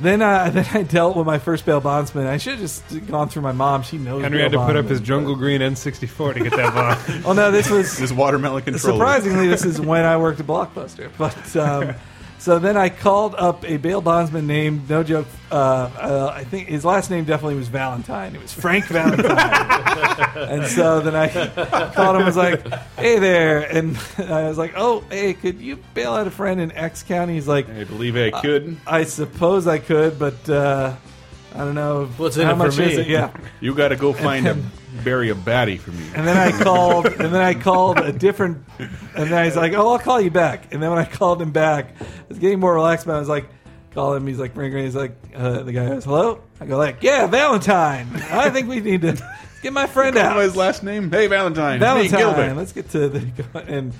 then 0.00 0.22
uh, 0.22 0.50
then 0.54 0.66
I 0.72 0.82
dealt 0.82 1.16
with 1.16 1.26
my 1.26 1.38
first 1.38 1.66
bail 1.66 1.80
bondsman. 1.80 2.26
I 2.26 2.38
should 2.38 2.52
have 2.52 2.60
just 2.60 3.06
gone 3.06 3.28
through 3.28 3.42
my 3.42 3.52
mom. 3.52 3.82
She 3.82 3.98
knows. 3.98 4.22
Henry 4.22 4.38
bail 4.38 4.44
had 4.44 4.52
to 4.52 4.58
put 4.58 4.64
up 4.68 4.74
bondsmen, 4.84 4.88
his 4.88 5.00
jungle 5.00 5.36
green 5.36 5.60
N64 5.60 6.34
to 6.34 6.40
get 6.42 6.56
that 6.56 6.74
bond. 6.74 7.24
Oh 7.26 7.32
no, 7.32 7.50
this 7.50 7.68
was 7.70 7.98
This 7.98 8.12
watermelon 8.12 8.62
controller. 8.62 8.96
Surprisingly, 8.96 9.46
this 9.46 9.64
is 9.64 9.80
when 9.80 10.04
I 10.04 10.16
worked 10.16 10.40
at 10.40 10.46
Blockbuster. 10.46 11.10
But 11.18 11.56
um, 11.56 11.94
so 12.42 12.58
then 12.58 12.76
I 12.76 12.88
called 12.88 13.36
up 13.36 13.64
a 13.64 13.76
bail 13.76 14.00
bondsman 14.00 14.48
named, 14.48 14.90
no 14.90 15.04
joke, 15.04 15.28
uh, 15.52 15.54
uh, 15.54 16.32
I 16.34 16.42
think 16.42 16.66
his 16.66 16.84
last 16.84 17.08
name 17.08 17.24
definitely 17.24 17.54
was 17.54 17.68
Valentine. 17.68 18.34
It 18.34 18.42
was 18.42 18.52
Frank 18.52 18.86
Valentine. 18.86 19.30
and 20.50 20.66
so 20.66 21.00
then 21.00 21.14
I 21.14 21.28
called 21.94 22.16
him. 22.16 22.22
I 22.22 22.24
was 22.24 22.36
like, 22.36 22.66
"Hey 22.96 23.20
there," 23.20 23.60
and 23.60 23.96
I 24.18 24.48
was 24.48 24.58
like, 24.58 24.72
"Oh, 24.74 25.04
hey, 25.08 25.34
could 25.34 25.60
you 25.60 25.76
bail 25.94 26.14
out 26.14 26.26
a 26.26 26.32
friend 26.32 26.60
in 26.60 26.72
X 26.72 27.04
County?" 27.04 27.34
He's 27.34 27.46
like, 27.46 27.68
I 27.70 27.84
believe 27.84 28.16
I 28.16 28.32
could. 28.40 28.76
"I 28.88 29.04
suppose 29.04 29.68
I 29.68 29.78
could, 29.78 30.18
but." 30.18 30.50
Uh, 30.50 30.96
I 31.54 31.58
don't 31.58 31.74
know 31.74 32.06
What's 32.16 32.38
in 32.38 32.46
how 32.46 32.52
it 32.52 32.56
for 32.56 32.64
much 32.64 32.78
is 32.78 32.96
it. 32.96 33.08
Yeah, 33.08 33.30
You 33.60 33.74
got 33.74 33.88
to 33.88 33.96
go 33.96 34.14
find 34.14 34.46
a 34.48 34.56
bury 35.04 35.30
a 35.30 35.34
baddie 35.34 35.78
for 35.78 35.90
me. 35.90 36.04
And 36.14 36.26
then 36.26 36.36
I 36.36 36.50
called, 36.62 37.06
and 37.06 37.34
then 37.34 37.42
I 37.42 37.54
called 37.54 37.98
a 37.98 38.12
different, 38.12 38.64
and 38.78 38.90
then 39.14 39.32
I 39.34 39.46
was 39.46 39.56
like, 39.56 39.72
"Oh, 39.72 39.92
I'll 39.92 39.98
call 39.98 40.20
you 40.20 40.30
back." 40.30 40.72
And 40.72 40.82
then 40.82 40.90
when 40.90 40.98
I 40.98 41.04
called 41.04 41.40
him 41.40 41.50
back, 41.52 41.94
I 42.00 42.06
was 42.28 42.38
getting 42.38 42.60
more 42.60 42.74
relaxed. 42.74 43.06
But 43.06 43.16
I 43.16 43.18
was 43.18 43.28
like, 43.28 43.46
"Call 43.92 44.14
him." 44.14 44.26
He's 44.26 44.38
like, 44.38 44.56
"Ring, 44.56 44.72
ring." 44.72 44.84
He's 44.84 44.96
like, 44.96 45.16
uh, 45.34 45.62
"The 45.62 45.72
guy 45.72 45.88
goes, 45.88 46.04
hello." 46.04 46.40
I 46.60 46.66
go 46.66 46.76
like, 46.76 47.02
"Yeah, 47.02 47.26
Valentine. 47.26 48.08
I 48.30 48.50
think 48.50 48.68
we 48.68 48.80
need 48.80 49.02
to 49.02 49.16
get 49.62 49.72
my 49.72 49.86
friend 49.86 50.16
out." 50.16 50.38
his 50.40 50.56
last 50.56 50.82
name? 50.82 51.10
Hey, 51.10 51.26
Valentine. 51.26 51.80
Valentine. 51.80 52.56
Let's 52.56 52.72
get 52.72 52.90
to 52.90 53.08
the 53.08 53.64
and 53.66 53.92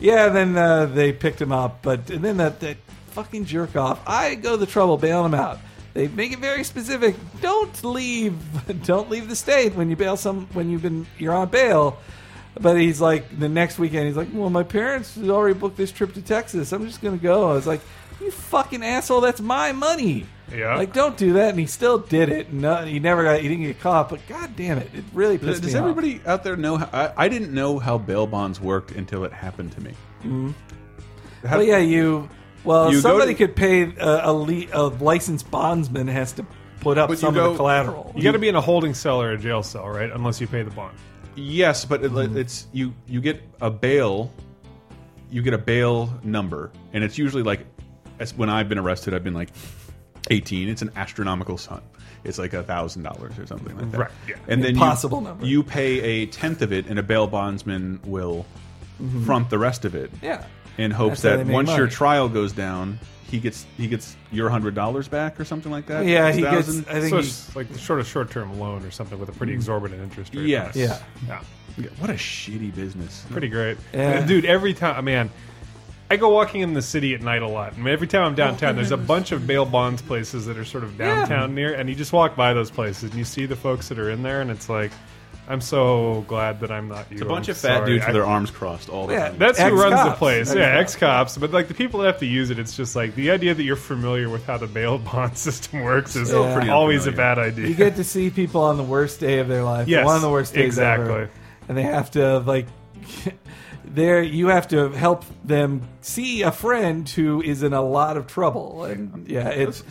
yeah. 0.00 0.28
Then 0.28 0.56
uh, 0.56 0.86
they 0.86 1.12
picked 1.12 1.40
him 1.40 1.52
up, 1.52 1.82
but 1.82 2.10
and 2.10 2.24
then 2.24 2.38
that 2.38 2.60
that 2.60 2.76
fucking 3.08 3.44
jerk 3.44 3.76
off. 3.76 4.00
I 4.06 4.34
go 4.34 4.56
the 4.56 4.66
trouble 4.66 4.96
bailing 4.96 5.26
him 5.26 5.34
out. 5.34 5.58
They 5.94 6.08
make 6.08 6.32
it 6.32 6.38
very 6.38 6.62
specific. 6.64 7.16
Don't 7.40 7.82
leave. 7.84 8.34
Don't 8.84 9.10
leave 9.10 9.28
the 9.28 9.36
state 9.36 9.74
when 9.74 9.90
you 9.90 9.96
bail 9.96 10.16
some 10.16 10.46
when 10.52 10.70
you've 10.70 10.82
been 10.82 11.06
you're 11.18 11.34
on 11.34 11.48
bail. 11.48 11.98
But 12.60 12.76
he's 12.78 13.00
like 13.00 13.38
the 13.38 13.48
next 13.48 13.78
weekend. 13.78 14.06
He's 14.06 14.16
like, 14.16 14.28
well, 14.32 14.50
my 14.50 14.62
parents 14.64 15.14
had 15.14 15.30
already 15.30 15.58
booked 15.58 15.76
this 15.76 15.92
trip 15.92 16.14
to 16.14 16.22
Texas. 16.22 16.72
I'm 16.72 16.86
just 16.86 17.00
gonna 17.00 17.16
go. 17.16 17.50
I 17.50 17.54
was 17.54 17.66
like, 17.66 17.80
you 18.20 18.30
fucking 18.30 18.82
asshole. 18.84 19.20
That's 19.20 19.40
my 19.40 19.72
money. 19.72 20.26
Yeah. 20.52 20.76
Like, 20.76 20.92
don't 20.92 21.16
do 21.16 21.34
that. 21.34 21.50
And 21.50 21.60
he 21.60 21.66
still 21.66 21.98
did 21.98 22.28
it. 22.28 22.52
No, 22.52 22.72
uh, 22.72 22.84
he 22.84 22.98
never 22.98 23.22
got. 23.22 23.40
He 23.40 23.48
didn't 23.48 23.62
get 23.64 23.78
caught. 23.80 24.08
But 24.10 24.26
god 24.28 24.56
damn 24.56 24.78
it, 24.78 24.90
it 24.92 25.04
really 25.12 25.38
pissed 25.38 25.62
does 25.62 25.72
me 25.74 25.78
off. 25.78 25.88
everybody 25.88 26.20
out 26.26 26.42
there 26.42 26.56
know? 26.56 26.76
How, 26.76 26.88
I, 26.92 27.24
I 27.24 27.28
didn't 27.28 27.54
know 27.54 27.78
how 27.78 27.98
bail 27.98 28.26
bonds 28.26 28.60
worked 28.60 28.90
until 28.90 29.24
it 29.24 29.32
happened 29.32 29.70
to 29.72 29.80
me. 29.80 29.90
Mm-hmm. 30.24 30.50
How- 31.46 31.58
Well, 31.58 31.66
yeah, 31.66 31.78
you. 31.78 32.28
Well, 32.64 32.92
You 32.92 33.00
somebody 33.00 33.32
to- 33.34 33.38
could 33.46 33.56
pay 33.56 33.82
a, 33.96 34.30
a, 34.30 34.32
le- 34.32 34.66
a 34.72 34.82
licensed 35.02 35.50
bondsman 35.50 36.08
has 36.08 36.32
to 36.32 36.46
put 36.80 36.98
up 36.98 37.14
some 37.16 37.34
go- 37.34 37.46
of 37.46 37.52
the 37.52 37.56
collateral. 37.56 38.12
You 38.14 38.22
got 38.22 38.32
to 38.32 38.38
be 38.38 38.48
in 38.48 38.54
a 38.56 38.60
holding 38.60 38.94
cell 38.94 39.20
or 39.22 39.32
a 39.32 39.38
jail 39.38 39.62
cell, 39.62 39.88
right? 39.88 40.10
Unless 40.10 40.40
you 40.40 40.46
pay 40.46 40.62
the 40.62 40.70
bond. 40.70 40.96
Yes, 41.36 41.84
but 41.84 42.04
it, 42.04 42.10
Mm-hmm. 42.12 42.36
it's 42.36 42.66
you. 42.72 42.92
You 43.06 43.20
get 43.20 43.42
a 43.60 43.70
bail. 43.70 44.32
You 45.30 45.42
get 45.42 45.54
a 45.54 45.58
bail 45.58 46.12
number, 46.24 46.72
and 46.92 47.04
it's 47.04 47.16
usually 47.16 47.44
like, 47.44 47.64
as 48.18 48.34
when 48.34 48.50
I've 48.50 48.68
been 48.68 48.78
arrested, 48.78 49.14
I've 49.14 49.22
been 49.24 49.32
like 49.34 49.50
eighteen. 50.30 50.68
It's 50.68 50.82
an 50.82 50.90
astronomical 50.96 51.56
sum. 51.56 51.80
It's 52.24 52.36
like 52.38 52.52
a 52.52 52.62
thousand 52.64 53.04
dollars 53.04 53.38
or 53.38 53.46
something 53.46 53.74
like 53.78 53.90
that. 53.92 53.98
Right, 53.98 54.10
yeah. 54.28 54.34
And 54.48 54.62
then 54.62 54.72
Impossible 54.72 55.18
you, 55.18 55.24
number. 55.24 55.46
You 55.46 55.62
pay 55.62 56.00
a 56.00 56.26
tenth 56.26 56.62
of 56.62 56.72
it, 56.72 56.86
and 56.88 56.98
a 56.98 57.02
bail 57.02 57.26
bondsman 57.28 58.00
will 58.04 58.44
front 59.24 59.48
the 59.50 59.58
rest 59.58 59.84
of 59.84 59.94
it. 59.94 60.10
Yeah. 60.20 60.44
In 60.80 60.90
hopes 60.90 61.22
that 61.22 61.36
they 61.36 61.44
make 61.44 61.54
once 61.54 61.76
your 61.76 61.88
trial 61.88 62.28
goes 62.28 62.52
down, 62.52 62.98
he 63.30 63.38
gets 63.38 63.66
he 63.76 63.86
gets 63.86 64.16
your 64.32 64.48
hundred 64.48 64.74
dollars 64.74 65.08
back 65.08 65.38
or 65.38 65.44
something 65.44 65.70
like 65.70 65.86
that. 65.86 66.04
Yeah, 66.04 66.32
he 66.32 66.40
gets. 66.40 66.68
1,000? 66.68 66.86
I 66.88 67.00
think 67.00 67.10
So 67.10 67.16
he, 67.16 67.26
it's 67.28 67.56
like 67.56 67.74
sort 67.76 68.00
of 68.00 68.06
short-term 68.06 68.58
loan 68.58 68.84
or 68.84 68.90
something 68.90 69.18
with 69.18 69.28
a 69.28 69.32
pretty 69.32 69.52
exorbitant 69.52 70.02
interest 70.02 70.34
rate. 70.34 70.46
Yes. 70.46 70.74
yeah. 70.74 70.98
Yeah. 71.28 71.40
What 71.98 72.10
a 72.10 72.14
shitty 72.14 72.74
business. 72.74 73.24
Pretty 73.30 73.48
great. 73.48 73.78
Yeah. 73.94 74.26
Dude, 74.26 74.44
every 74.44 74.74
time, 74.74 75.04
man, 75.04 75.30
I 76.10 76.16
go 76.16 76.30
walking 76.30 76.62
in 76.62 76.74
the 76.74 76.82
city 76.82 77.14
at 77.14 77.22
night 77.22 77.42
a 77.42 77.48
lot. 77.48 77.74
And 77.74 77.86
every 77.86 78.08
time 78.08 78.24
I'm 78.24 78.34
downtown, 78.34 78.74
there's 78.74 78.90
a 78.90 78.96
bunch 78.96 79.30
of 79.30 79.46
bail 79.46 79.64
bonds 79.64 80.02
places 80.02 80.46
that 80.46 80.58
are 80.58 80.64
sort 80.64 80.82
of 80.82 80.98
downtown 80.98 81.54
near, 81.54 81.72
and 81.72 81.88
you 81.88 81.94
just 81.94 82.12
walk 82.12 82.34
by 82.34 82.52
those 82.52 82.70
places 82.70 83.04
and 83.04 83.14
you 83.14 83.24
see 83.24 83.46
the 83.46 83.54
folks 83.54 83.88
that 83.88 83.98
are 83.98 84.10
in 84.10 84.22
there, 84.22 84.40
and 84.40 84.50
it's 84.50 84.68
like, 84.68 84.90
I'm 85.50 85.60
so 85.60 86.24
glad 86.28 86.60
that 86.60 86.70
I'm 86.70 86.88
not 86.88 87.10
you. 87.10 87.14
It's 87.14 87.22
a 87.22 87.24
bunch 87.26 87.48
I'm 87.48 87.52
of 87.52 87.56
fat 87.58 87.78
sorry. 87.78 87.86
dudes 87.86 88.02
with 88.06 88.10
I- 88.10 88.12
their 88.12 88.24
arms 88.24 88.50
crossed 88.50 88.88
all 88.88 89.06
the 89.08 89.14
Yeah, 89.14 89.28
time. 89.30 89.38
That's 89.38 89.58
who 89.58 89.70
runs 89.70 89.94
the 89.96 90.00
Ex-cops. 90.00 90.18
place. 90.18 90.54
Yeah, 90.54 90.78
Ex-cops. 90.78 91.38
But 91.38 91.50
like 91.50 91.68
the 91.68 91.74
people 91.74 92.00
that 92.00 92.06
have 92.06 92.18
to 92.20 92.26
use 92.26 92.50
it, 92.50 92.58
it's 92.58 92.76
just 92.76 92.94
like 92.94 93.14
the 93.16 93.30
idea 93.32 93.52
that 93.54 93.62
you're 93.64 93.76
familiar 93.76 94.28
with 94.30 94.46
how 94.46 94.56
the 94.58 94.66
bail 94.68 94.96
bond 94.98 95.36
system 95.46 95.80
works 95.82 96.14
is 96.16 96.28
Still 96.28 96.50
pretty 96.54 96.70
always 96.70 97.06
a 97.06 97.12
bad 97.12 97.38
idea. 97.38 97.66
you 97.66 97.74
get 97.74 97.96
to 97.96 98.04
see 98.04 98.30
people 98.30 98.62
on 98.62 98.76
the 98.76 98.82
worst 98.84 99.18
day 99.20 99.40
of 99.40 99.48
their 99.48 99.64
life. 99.64 99.88
Yes, 99.88 100.06
one 100.06 100.16
of 100.16 100.22
the 100.22 100.30
worst 100.30 100.54
days 100.54 100.66
exactly. 100.66 101.06
ever. 101.12 101.30
And 101.68 101.76
they 101.76 101.82
have 101.82 102.10
to 102.12 102.38
like. 102.40 102.66
There, 103.92 104.22
you 104.22 104.48
have 104.48 104.68
to 104.68 104.90
help 104.90 105.24
them 105.44 105.82
see 106.00 106.42
a 106.42 106.52
friend 106.52 107.08
who 107.08 107.42
is 107.42 107.64
in 107.64 107.72
a 107.72 107.82
lot 107.82 108.16
of 108.16 108.28
trouble, 108.28 108.84
and 108.84 109.26
yeah, 109.28 109.48
it's. 109.48 109.82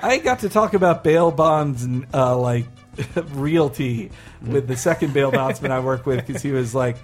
I 0.00 0.18
got 0.18 0.40
to 0.40 0.48
talk 0.48 0.74
about 0.74 1.02
bail 1.02 1.32
bonds 1.32 1.82
and 1.82 2.06
uh, 2.14 2.36
like 2.38 2.66
realty 3.32 4.10
with 4.42 4.66
the 4.68 4.76
second 4.76 5.12
bail 5.14 5.30
bondsman 5.30 5.72
I 5.72 5.80
work 5.80 6.06
with 6.06 6.26
because 6.26 6.42
he 6.42 6.52
was 6.52 6.74
like 6.74 6.96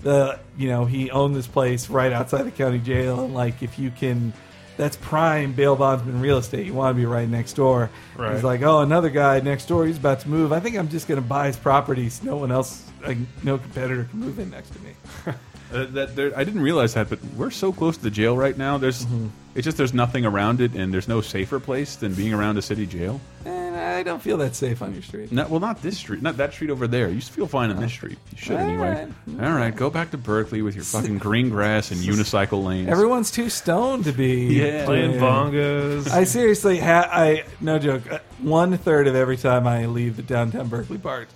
the 0.00 0.38
you 0.56 0.68
know 0.68 0.84
he 0.84 1.10
owned 1.10 1.34
this 1.36 1.46
place 1.46 1.88
right 1.88 2.12
outside 2.12 2.42
the 2.42 2.50
county 2.50 2.78
jail 2.78 3.24
and 3.24 3.34
like 3.34 3.62
if 3.62 3.78
you 3.78 3.90
can 3.90 4.32
that's 4.76 4.96
prime 4.96 5.52
bail 5.52 5.76
bondsman 5.76 6.20
real 6.20 6.38
estate 6.38 6.66
you 6.66 6.74
want 6.74 6.94
to 6.96 6.98
be 7.00 7.06
right 7.06 7.28
next 7.28 7.52
door 7.54 7.90
Right. 8.16 8.34
he's 8.34 8.42
like 8.44 8.62
oh 8.62 8.80
another 8.80 9.10
guy 9.10 9.38
next 9.40 9.66
door 9.66 9.86
he's 9.86 9.98
about 9.98 10.20
to 10.20 10.28
move 10.28 10.52
I 10.52 10.60
think 10.60 10.76
I'm 10.76 10.88
just 10.88 11.06
going 11.08 11.20
to 11.20 11.26
buy 11.26 11.46
his 11.46 11.56
property 11.56 12.08
so 12.08 12.24
no 12.24 12.36
one 12.36 12.50
else 12.50 12.84
like, 13.06 13.18
no 13.42 13.58
competitor 13.58 14.04
can 14.04 14.20
move 14.20 14.38
in 14.38 14.50
next 14.50 14.70
to 14.70 14.78
me 14.80 14.90
Uh, 15.72 15.86
that 15.86 16.14
there, 16.14 16.36
I 16.38 16.44
didn't 16.44 16.60
realize 16.60 16.92
that, 16.92 17.08
but 17.08 17.18
we're 17.34 17.48
so 17.50 17.72
close 17.72 17.96
to 17.96 18.02
the 18.02 18.10
jail 18.10 18.36
right 18.36 18.58
now. 18.58 18.76
There's, 18.76 19.06
Mm-hmm. 19.06 19.28
it's 19.54 19.64
just 19.64 19.78
there's 19.78 19.94
nothing 19.94 20.26
around 20.26 20.60
it, 20.60 20.74
and 20.74 20.92
there's 20.92 21.08
no 21.08 21.22
safer 21.22 21.58
place 21.58 21.96
than 21.96 22.12
being 22.12 22.34
around 22.34 22.58
a 22.58 22.62
city 22.62 22.84
jail. 22.86 23.22
and 23.46 23.61
I 24.02 24.04
I 24.04 24.04
don't 24.12 24.20
feel 24.22 24.38
that 24.38 24.56
safe 24.56 24.82
on 24.82 24.92
your 24.94 25.02
street. 25.02 25.30
Not, 25.30 25.48
well, 25.48 25.60
not 25.60 25.80
this 25.80 25.96
street, 25.96 26.22
not 26.22 26.36
that 26.38 26.52
street 26.52 26.70
over 26.70 26.88
there. 26.88 27.08
You 27.08 27.20
feel 27.20 27.46
fine 27.46 27.70
on 27.70 27.80
this 27.80 27.92
street. 27.92 28.18
You 28.32 28.38
should 28.38 28.56
All 28.56 28.62
anyway. 28.66 29.06
right. 29.28 29.44
All 29.46 29.52
right, 29.56 29.74
go 29.74 29.90
back 29.90 30.10
to 30.10 30.18
Berkeley 30.18 30.60
with 30.60 30.74
your 30.74 30.82
fucking 30.82 31.18
green 31.18 31.50
grass 31.50 31.92
and 31.92 32.00
unicycle 32.00 32.64
lanes. 32.64 32.88
Everyone's 32.88 33.30
too 33.30 33.48
stoned 33.48 34.04
to 34.06 34.12
be 34.12 34.58
Yeah. 34.60 34.84
Playing 34.86 35.12
doing- 35.12 35.22
bongos. 35.22 36.10
I 36.10 36.24
seriously, 36.24 36.80
ha- 36.80 37.08
I 37.12 37.44
no 37.60 37.78
joke. 37.78 38.10
uh, 38.10 38.18
One 38.40 38.76
third 38.76 39.06
of 39.06 39.14
every 39.14 39.36
time 39.36 39.68
I 39.68 39.86
leave 39.86 40.16
the 40.16 40.22
downtown 40.22 40.66
Berkeley 40.66 40.98
BART 40.98 41.28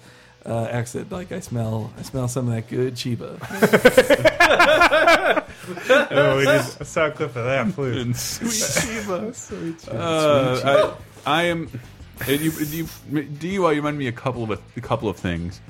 uh, 0.45 0.65
exit, 0.65 1.13
like 1.13 1.31
I 1.31 1.39
smell, 1.39 1.93
I 1.99 2.03
smell 2.03 2.27
some 2.27 2.49
of 2.49 2.55
that 2.55 2.67
good 2.69 2.95
Chiba. 2.97 3.39
oh, 6.11 6.37
we 6.37 6.45
just 6.45 6.81
a 6.81 6.85
sound 6.85 7.15
clip 7.15 7.35
of 7.37 7.45
that, 7.45 7.73
please. 7.75 8.03
And 8.03 8.17
sweet 8.17 8.53
Shiva. 8.53 9.33
Uh, 9.91 10.95
I, 11.25 11.41
I 11.41 11.43
am. 11.45 11.71
And 12.21 12.41
You, 12.41 12.51
you, 12.51 12.85
DUI, 12.85 13.51
you 13.75 13.81
remind 13.81 13.99
me 13.99 14.07
a 14.07 14.13
couple 14.13 14.43
of 14.51 14.61
a 14.77 14.81
couple 14.81 15.09
of 15.09 15.17
things. 15.17 15.61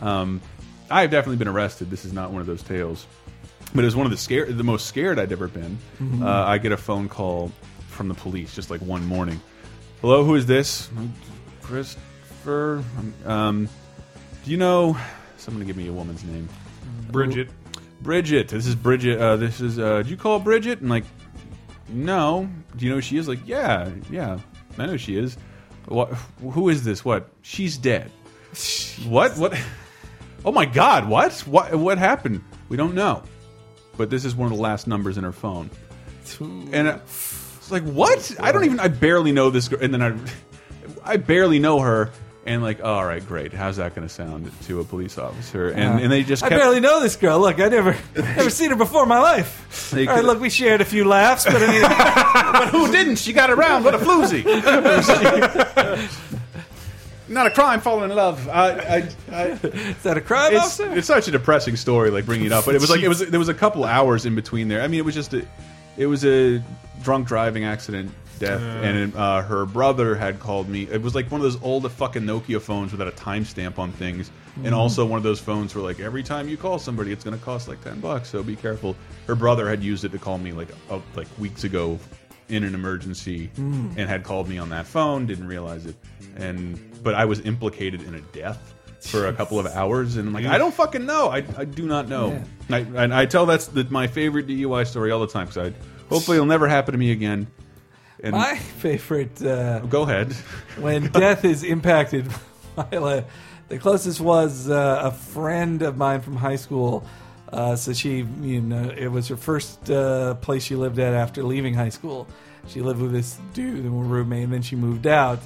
Um, 0.00 0.40
I 0.90 1.02
have 1.02 1.10
definitely 1.10 1.36
been 1.36 1.48
arrested. 1.48 1.90
This 1.90 2.04
is 2.04 2.12
not 2.12 2.30
one 2.32 2.40
of 2.40 2.46
those 2.46 2.62
tales, 2.62 3.06
but 3.74 3.82
it 3.82 3.84
was 3.86 3.96
one 3.96 4.06
of 4.06 4.10
the 4.10 4.16
scared, 4.18 4.56
the 4.56 4.64
most 4.64 4.86
scared 4.86 5.18
I'd 5.18 5.32
ever 5.32 5.48
been. 5.48 5.78
Uh, 6.22 6.26
I 6.28 6.58
get 6.58 6.72
a 6.72 6.76
phone 6.76 7.08
call 7.08 7.52
from 7.88 8.08
the 8.08 8.14
police 8.14 8.54
just 8.54 8.70
like 8.70 8.80
one 8.80 9.04
morning. 9.06 9.40
Hello, 10.00 10.24
who 10.24 10.34
is 10.34 10.46
this? 10.46 10.88
Christopher. 11.62 12.82
Um, 13.26 13.68
do 14.44 14.50
you 14.50 14.56
know? 14.56 14.96
Someone 15.36 15.64
give 15.66 15.76
me 15.76 15.88
a 15.88 15.92
woman's 15.92 16.24
name. 16.24 16.48
Bridget. 17.10 17.48
Bridget. 18.02 18.48
This 18.48 18.66
is 18.66 18.74
Bridget. 18.74 19.18
Uh, 19.20 19.36
this 19.36 19.60
is. 19.60 19.78
Uh, 19.78 19.98
did 19.98 20.08
you 20.10 20.16
call 20.16 20.38
Bridget? 20.38 20.80
And 20.80 20.88
like, 20.90 21.04
no. 21.88 22.48
Do 22.76 22.84
you 22.84 22.90
know 22.90 22.96
who 22.96 23.02
she 23.02 23.16
is? 23.18 23.28
Like, 23.28 23.40
yeah, 23.46 23.90
yeah. 24.10 24.38
I 24.78 24.86
know 24.86 24.96
she 24.96 25.16
is. 25.16 25.36
What? 25.86 26.08
Who 26.40 26.68
is 26.68 26.84
this? 26.84 27.04
What? 27.04 27.28
She's 27.42 27.76
dead. 27.76 28.10
What? 29.06 29.36
What? 29.36 29.58
Oh 30.44 30.52
my 30.52 30.64
God! 30.64 31.08
What? 31.08 31.32
What? 31.40 31.74
What 31.74 31.98
happened? 31.98 32.42
We 32.68 32.76
don't 32.76 32.94
know. 32.94 33.22
But 33.96 34.10
this 34.10 34.24
is 34.24 34.34
one 34.34 34.50
of 34.50 34.56
the 34.56 34.62
last 34.62 34.86
numbers 34.86 35.18
in 35.18 35.24
her 35.24 35.32
phone. 35.32 35.70
And 36.40 36.88
uh, 36.88 36.98
it's 37.04 37.70
like, 37.70 37.82
what? 37.82 38.34
I 38.40 38.52
don't 38.52 38.64
even. 38.64 38.80
I 38.80 38.88
barely 38.88 39.32
know 39.32 39.50
this 39.50 39.68
girl. 39.68 39.80
And 39.82 39.92
then 39.92 40.02
I, 40.02 40.18
I 41.12 41.16
barely 41.16 41.58
know 41.58 41.80
her. 41.80 42.10
And 42.50 42.64
like, 42.64 42.82
all 42.82 43.04
right, 43.04 43.24
great. 43.24 43.52
How's 43.52 43.76
that 43.76 43.94
going 43.94 44.08
to 44.08 44.12
sound 44.12 44.50
to 44.62 44.80
a 44.80 44.84
police 44.84 45.18
officer? 45.18 45.68
And 45.68 46.00
and 46.00 46.10
they 46.10 46.24
just 46.24 46.42
I 46.42 46.48
barely 46.48 46.80
know 46.80 46.98
this 46.98 47.14
girl. 47.14 47.38
Look, 47.38 47.60
I 47.60 47.68
never, 47.68 47.96
never 48.16 48.50
seen 48.50 48.70
her 48.70 48.76
before 48.76 49.04
in 49.04 49.08
my 49.08 49.20
life. 49.20 49.68
They 49.90 50.06
All 50.06 50.14
right, 50.14 50.24
look, 50.24 50.40
we 50.40 50.50
shared 50.50 50.80
a 50.80 50.84
few 50.84 51.04
laughs, 51.04 51.44
but 51.44 51.56
I 51.56 51.66
mean, 51.66 51.82
but 51.82 52.68
who 52.68 52.92
didn't? 52.92 53.16
She 53.16 53.32
got 53.32 53.50
around. 53.50 53.82
What 53.82 53.94
a 53.94 53.98
floozy. 53.98 54.44
Not 57.28 57.48
a 57.48 57.50
crime, 57.50 57.80
falling 57.80 58.10
in 58.10 58.16
love. 58.16 58.48
I, 58.48 58.70
I, 58.70 59.08
I, 59.32 59.44
is 59.46 60.02
that 60.02 60.16
a 60.16 60.20
crime, 60.20 60.54
it's, 60.54 60.64
officer? 60.64 60.96
it's 60.96 61.06
such 61.08 61.26
a 61.26 61.32
depressing 61.32 61.74
story, 61.74 62.10
like 62.10 62.26
bringing 62.26 62.46
it 62.46 62.52
up. 62.52 62.66
But 62.66 62.76
it 62.76 62.80
was 62.80 62.90
like 62.90 63.00
it 63.00 63.08
was 63.08 63.18
there 63.18 63.38
was 63.38 63.48
a 63.48 63.54
couple 63.54 63.84
hours 63.84 64.26
in 64.26 64.36
between 64.36 64.68
there. 64.68 64.82
I 64.82 64.86
mean, 64.86 64.98
it 64.98 65.04
was 65.04 65.14
just 65.14 65.34
a, 65.34 65.44
it 65.96 66.06
was 66.06 66.24
a 66.24 66.62
drunk 67.02 67.26
driving 67.26 67.64
accident 67.64 68.12
death, 68.40 68.60
and 68.60 69.14
uh, 69.14 69.42
her 69.42 69.64
brother 69.66 70.16
had 70.16 70.40
called 70.40 70.68
me. 70.68 70.88
It 70.90 71.00
was 71.00 71.14
like 71.14 71.30
one 71.30 71.40
of 71.40 71.44
those 71.44 71.62
old 71.62 71.90
fucking 71.90 72.22
Nokia 72.22 72.60
phones 72.60 72.90
without 72.90 73.06
a 73.06 73.12
timestamp 73.12 73.78
on 73.78 73.92
things, 73.92 74.32
and 74.64 74.74
also 74.74 75.06
one 75.06 75.18
of 75.18 75.22
those 75.22 75.38
phones 75.38 75.74
where 75.74 75.84
like 75.84 76.00
every 76.00 76.24
time 76.24 76.48
you 76.48 76.56
call 76.56 76.78
somebody, 76.78 77.12
it's 77.12 77.22
going 77.22 77.38
to 77.38 77.44
cost 77.44 77.68
like 77.68 77.80
ten 77.82 78.00
bucks. 78.00 78.28
So 78.28 78.42
be 78.42 78.56
careful. 78.56 78.96
Her 79.28 79.36
brother 79.36 79.68
had 79.68 79.82
used 79.84 80.04
it 80.04 80.10
to 80.12 80.18
call 80.18 80.38
me 80.38 80.50
like 80.52 80.68
uh, 80.90 80.98
like 81.14 81.28
weeks 81.38 81.62
ago 81.62 82.00
in 82.48 82.64
an 82.64 82.74
emergency 82.74 83.48
and 83.56 83.96
had 84.08 84.24
called 84.24 84.48
me 84.48 84.58
on 84.58 84.68
that 84.70 84.84
phone 84.84 85.24
didn't 85.24 85.46
realize 85.46 85.86
it. 85.86 85.94
And 86.36 86.78
but 87.02 87.14
i 87.14 87.24
was 87.24 87.40
implicated 87.40 88.02
in 88.02 88.14
a 88.14 88.20
death 88.20 88.74
for 89.00 89.28
a 89.28 89.32
couple 89.32 89.58
of 89.58 89.66
hours 89.66 90.16
and 90.16 90.28
i'm 90.28 90.34
like 90.34 90.44
i 90.46 90.58
don't 90.58 90.74
fucking 90.74 91.06
know. 91.06 91.28
I, 91.28 91.44
I 91.56 91.64
do 91.64 91.86
not 91.86 92.08
know. 92.08 92.42
I, 92.68 92.78
and 92.78 93.14
i 93.14 93.24
tell 93.24 93.46
that's 93.46 93.68
the, 93.68 93.84
my 93.84 94.06
favorite 94.08 94.46
dui 94.46 94.86
story 94.86 95.10
all 95.10 95.20
the 95.20 95.26
time 95.28 95.46
because 95.46 95.72
i 95.72 95.74
hopefully 96.08 96.36
it'll 96.36 96.46
never 96.46 96.68
happen 96.68 96.92
to 96.92 96.98
me 96.98 97.12
again 97.12 97.46
and 98.22 98.32
my 98.32 98.56
favorite 98.78 99.42
uh, 99.42 99.80
go 99.80 100.02
ahead 100.02 100.32
when 100.78 101.06
death 101.10 101.44
is 101.44 101.62
impacted. 101.64 102.26
by, 102.76 103.24
the 103.68 103.78
closest 103.78 104.20
was 104.20 104.68
uh, 104.68 105.00
a 105.04 105.10
friend 105.12 105.82
of 105.82 105.96
mine 105.96 106.20
from 106.20 106.36
high 106.36 106.56
school. 106.56 107.04
Uh, 107.52 107.74
so 107.76 107.92
she, 107.92 108.18
you 108.42 108.60
know, 108.60 108.92
it 108.96 109.08
was 109.08 109.28
her 109.28 109.36
first 109.36 109.90
uh, 109.90 110.34
place 110.34 110.62
she 110.62 110.76
lived 110.76 110.98
at 110.98 111.14
after 111.14 111.42
leaving 111.42 111.74
high 111.74 111.88
school. 111.88 112.26
She 112.68 112.80
lived 112.80 113.00
with 113.00 113.12
this 113.12 113.38
dude 113.54 113.84
and 113.84 113.96
were 113.96 114.04
roommate, 114.04 114.44
and 114.44 114.52
then 114.52 114.62
she 114.62 114.76
moved 114.76 115.06
out, 115.06 115.40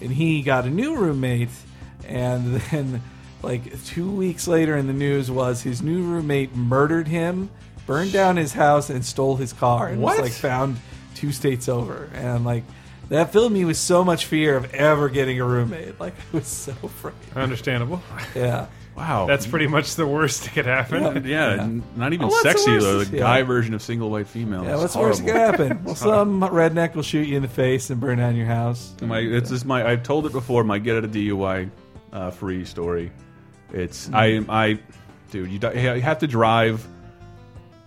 and 0.00 0.10
he 0.10 0.42
got 0.42 0.64
a 0.64 0.70
new 0.70 0.96
roommate, 0.96 1.50
and 2.06 2.54
then 2.70 3.02
like 3.42 3.82
two 3.84 4.10
weeks 4.10 4.46
later 4.46 4.76
in 4.76 4.86
the 4.86 4.92
news 4.92 5.30
was 5.30 5.62
his 5.62 5.82
new 5.82 6.02
roommate 6.02 6.54
murdered 6.54 7.08
him, 7.08 7.50
burned 7.86 8.12
down 8.12 8.36
his 8.36 8.52
house, 8.52 8.88
and 8.90 9.04
stole 9.04 9.36
his 9.36 9.52
car, 9.52 9.88
and 9.88 10.00
What? 10.00 10.18
was 10.20 10.30
like 10.30 10.32
found 10.32 10.78
two 11.14 11.32
states 11.32 11.68
over, 11.68 12.08
and 12.14 12.44
like. 12.44 12.64
That 13.08 13.32
filled 13.32 13.50
me 13.50 13.64
with 13.64 13.76
so 13.76 14.04
much 14.04 14.26
fear 14.26 14.56
of 14.56 14.72
ever 14.72 15.08
getting 15.08 15.40
a 15.40 15.44
roommate. 15.44 15.98
Like 15.98 16.14
I 16.32 16.36
was 16.36 16.46
so 16.46 16.70
afraid. 16.80 17.16
Understandable. 17.34 18.00
Yeah. 18.36 18.66
wow 18.94 19.26
That's 19.26 19.48
pretty 19.48 19.66
much 19.66 19.96
the 19.96 20.06
worst 20.06 20.44
that 20.44 20.52
could 20.52 20.66
happen. 20.66 21.24
yeah, 21.26 21.56
Yeah. 21.56 21.62
n- 21.62 21.82
not 21.96 22.12
even 22.12 22.26
Oh, 22.26 22.28
what's 22.28 22.44
the 22.44 22.50
sexy 22.50 22.70
worst? 22.70 22.86
though 22.86 23.02
the 23.02 23.16
Yeah. 23.16 23.22
guy 23.24 23.42
version 23.42 23.74
of 23.74 23.82
single 23.82 24.10
white 24.10 24.28
female 24.28 24.62
Yeah, 24.62 24.76
is 24.76 24.80
what's 24.82 24.94
worse 24.94 25.18
horrible. 25.18 25.26
that 25.40 25.56
could 25.56 25.60
happen? 25.70 25.84
Well, 25.84 25.94
some 25.96 26.40
redneck 26.42 26.94
will 26.94 27.02
shoot 27.02 27.26
you 27.26 27.34
in 27.34 27.42
the 27.42 27.48
face 27.48 27.90
and 27.90 28.00
burn 28.00 28.18
down 28.18 28.36
your 28.36 28.46
house. 28.46 28.94
My 29.02 29.18
it's 29.18 29.50
just 29.50 29.66
my 29.66 29.84
I've 29.84 30.04
told 30.04 30.26
it 30.26 30.30
before. 30.32 30.62
My 30.62 30.78
get 30.78 30.96
out 30.96 31.02
of 31.04 31.10
DUI 31.10 31.68
uh, 32.12 32.30
free 32.30 32.64
story. 32.64 33.10
It's 33.72 34.08
I 34.12 34.44
I 34.48 34.78
dude 35.32 35.50
you, 35.50 35.58
you 35.82 36.00
have 36.00 36.20
to 36.20 36.28
drive. 36.28 36.86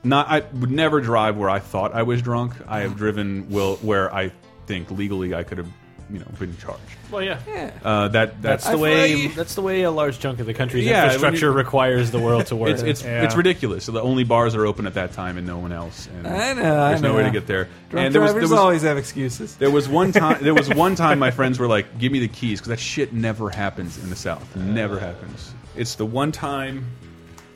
Not 0.03 0.27
I 0.27 0.41
would 0.59 0.71
never 0.71 0.99
drive 1.01 1.37
where 1.37 1.49
I 1.49 1.59
thought 1.59 1.93
I 1.93 2.03
was 2.03 2.21
drunk. 2.21 2.53
I 2.67 2.81
have 2.81 2.97
driven 2.97 3.49
will 3.49 3.77
where 3.77 4.13
I 4.13 4.31
think 4.65 4.91
legally 4.91 5.33
I 5.33 5.43
could 5.43 5.57
have 5.59 5.67
you 6.11 6.19
know 6.19 6.25
been 6.37 6.55
charged. 6.57 6.81
Well, 7.09 7.21
yeah. 7.21 7.39
Yeah. 7.47 7.71
Uh, 7.83 8.07
that 8.09 8.41
That's 8.41 8.65
that's 8.65 8.69
the 8.69 8.77
way. 8.77 9.27
like- 9.27 9.35
That's 9.35 9.55
the 9.55 9.61
way 9.61 9.83
a 9.83 9.91
large 9.91 10.19
chunk 10.19 10.39
of 10.41 10.45
the 10.45 10.53
country's 10.53 10.85
Yeah, 10.85 11.05
infrastructure 11.05 11.45
you- 11.47 11.51
requires 11.53 12.11
the 12.11 12.19
world 12.19 12.47
to 12.47 12.55
work. 12.57 12.71
it's 12.71 12.81
it's 12.81 13.03
Yeah. 13.03 13.23
it's 13.23 13.35
ridiculous. 13.35 13.85
So 13.85 13.93
the 13.93 14.01
only 14.01 14.25
bars 14.25 14.55
are 14.55 14.65
open 14.65 14.85
at 14.87 14.95
that 14.95 15.13
time 15.13 15.37
and 15.37 15.47
no 15.47 15.57
one 15.57 15.71
else. 15.71 16.09
And 16.17 16.27
I 16.27 16.53
know, 16.53 16.81
I 16.83 16.89
There's 16.89 17.01
no 17.01 17.15
way 17.15 17.23
to 17.23 17.31
get 17.31 17.47
there. 17.47 17.69
Drunk 17.89 18.05
and 18.07 18.13
there 18.13 18.21
was, 18.21 18.31
drivers 18.33 18.49
there 18.49 18.55
was, 18.57 18.61
always 18.61 18.81
have 18.81 18.97
excuses. 18.97 19.55
There 19.55 19.71
was 19.71 19.87
one 19.87 20.11
time. 20.11 20.37
There 20.43 20.53
was 20.53 20.67
one 20.69 20.95
time 20.95 21.17
my 21.19 21.31
friends 21.31 21.57
were 21.59 21.67
like, 21.67 21.97
"Give 21.97 22.11
me 22.11 22.19
the 22.19 22.27
keys," 22.27 22.59
because 22.59 22.69
that 22.69 22.79
shit 22.79 23.13
never 23.13 23.49
happens 23.49 23.97
in 24.03 24.09
the 24.09 24.15
South. 24.17 24.53
Never 24.57 24.99
happens. 24.99 25.53
It's 25.77 25.95
the 25.95 26.05
one 26.05 26.31
time 26.33 26.85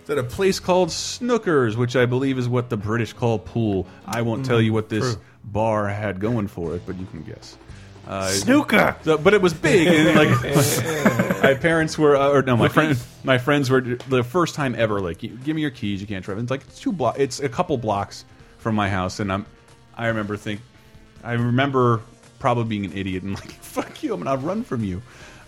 it's 0.08 0.12
at 0.12 0.18
a 0.18 0.24
place 0.24 0.62
called 0.62 0.88
Snookers, 0.88 1.76
which 1.76 1.98
I 1.98 2.06
believe 2.06 2.38
is 2.38 2.48
what 2.48 2.70
the 2.70 2.78
British 2.78 3.12
call 3.12 3.40
pool. 3.40 3.88
I 4.06 4.22
won't 4.22 4.46
tell 4.46 4.62
you 4.62 4.72
what 4.72 4.88
this 4.88 5.18
bar 5.44 5.90
had 5.90 6.22
going 6.22 6.48
for 6.48 6.76
it, 6.76 6.84
but 6.86 6.98
you 6.98 7.06
can 7.08 7.24
guess. 7.24 7.58
Uh, 8.08 8.30
Snooker. 8.30 8.96
so, 9.04 9.18
but 9.18 9.34
it 9.34 9.42
was 9.42 9.54
big, 9.54 9.86
and 9.86 10.16
like 10.16 10.30
my 11.44 11.54
parents 11.56 11.98
were, 11.98 12.16
uh, 12.16 12.30
or 12.30 12.42
no, 12.42 12.56
my 12.56 12.70
friend, 12.70 12.98
my 13.26 13.38
friends 13.38 13.70
were 13.70 13.82
the 13.82 14.24
first 14.24 14.56
time 14.56 14.76
ever. 14.76 15.02
Like, 15.02 15.20
give 15.20 15.48
me 15.48 15.62
your 15.62 15.72
keys, 15.72 16.00
you 16.00 16.08
can't 16.08 16.24
drive. 16.24 16.38
It's 16.38 16.50
like 16.50 16.62
it's 16.62 16.80
two 16.80 16.94
block, 16.94 17.20
it's 17.20 17.42
a 17.42 17.50
couple 17.50 17.78
blocks 17.78 18.24
from 18.60 18.76
my 18.76 18.90
house, 18.90 19.20
and 19.20 19.30
I'm, 19.30 19.46
I 19.94 20.08
remember 20.08 20.38
think, 20.38 20.62
I 21.22 21.34
remember 21.34 22.00
probably 22.40 22.64
being 22.64 22.86
an 22.86 22.98
idiot 22.98 23.24
and 23.24 23.36
like, 23.42 23.52
fuck 23.52 24.02
you, 24.02 24.14
I'm 24.14 24.24
gonna 24.24 24.40
run 24.40 24.64
from 24.64 24.86
you. 24.86 25.02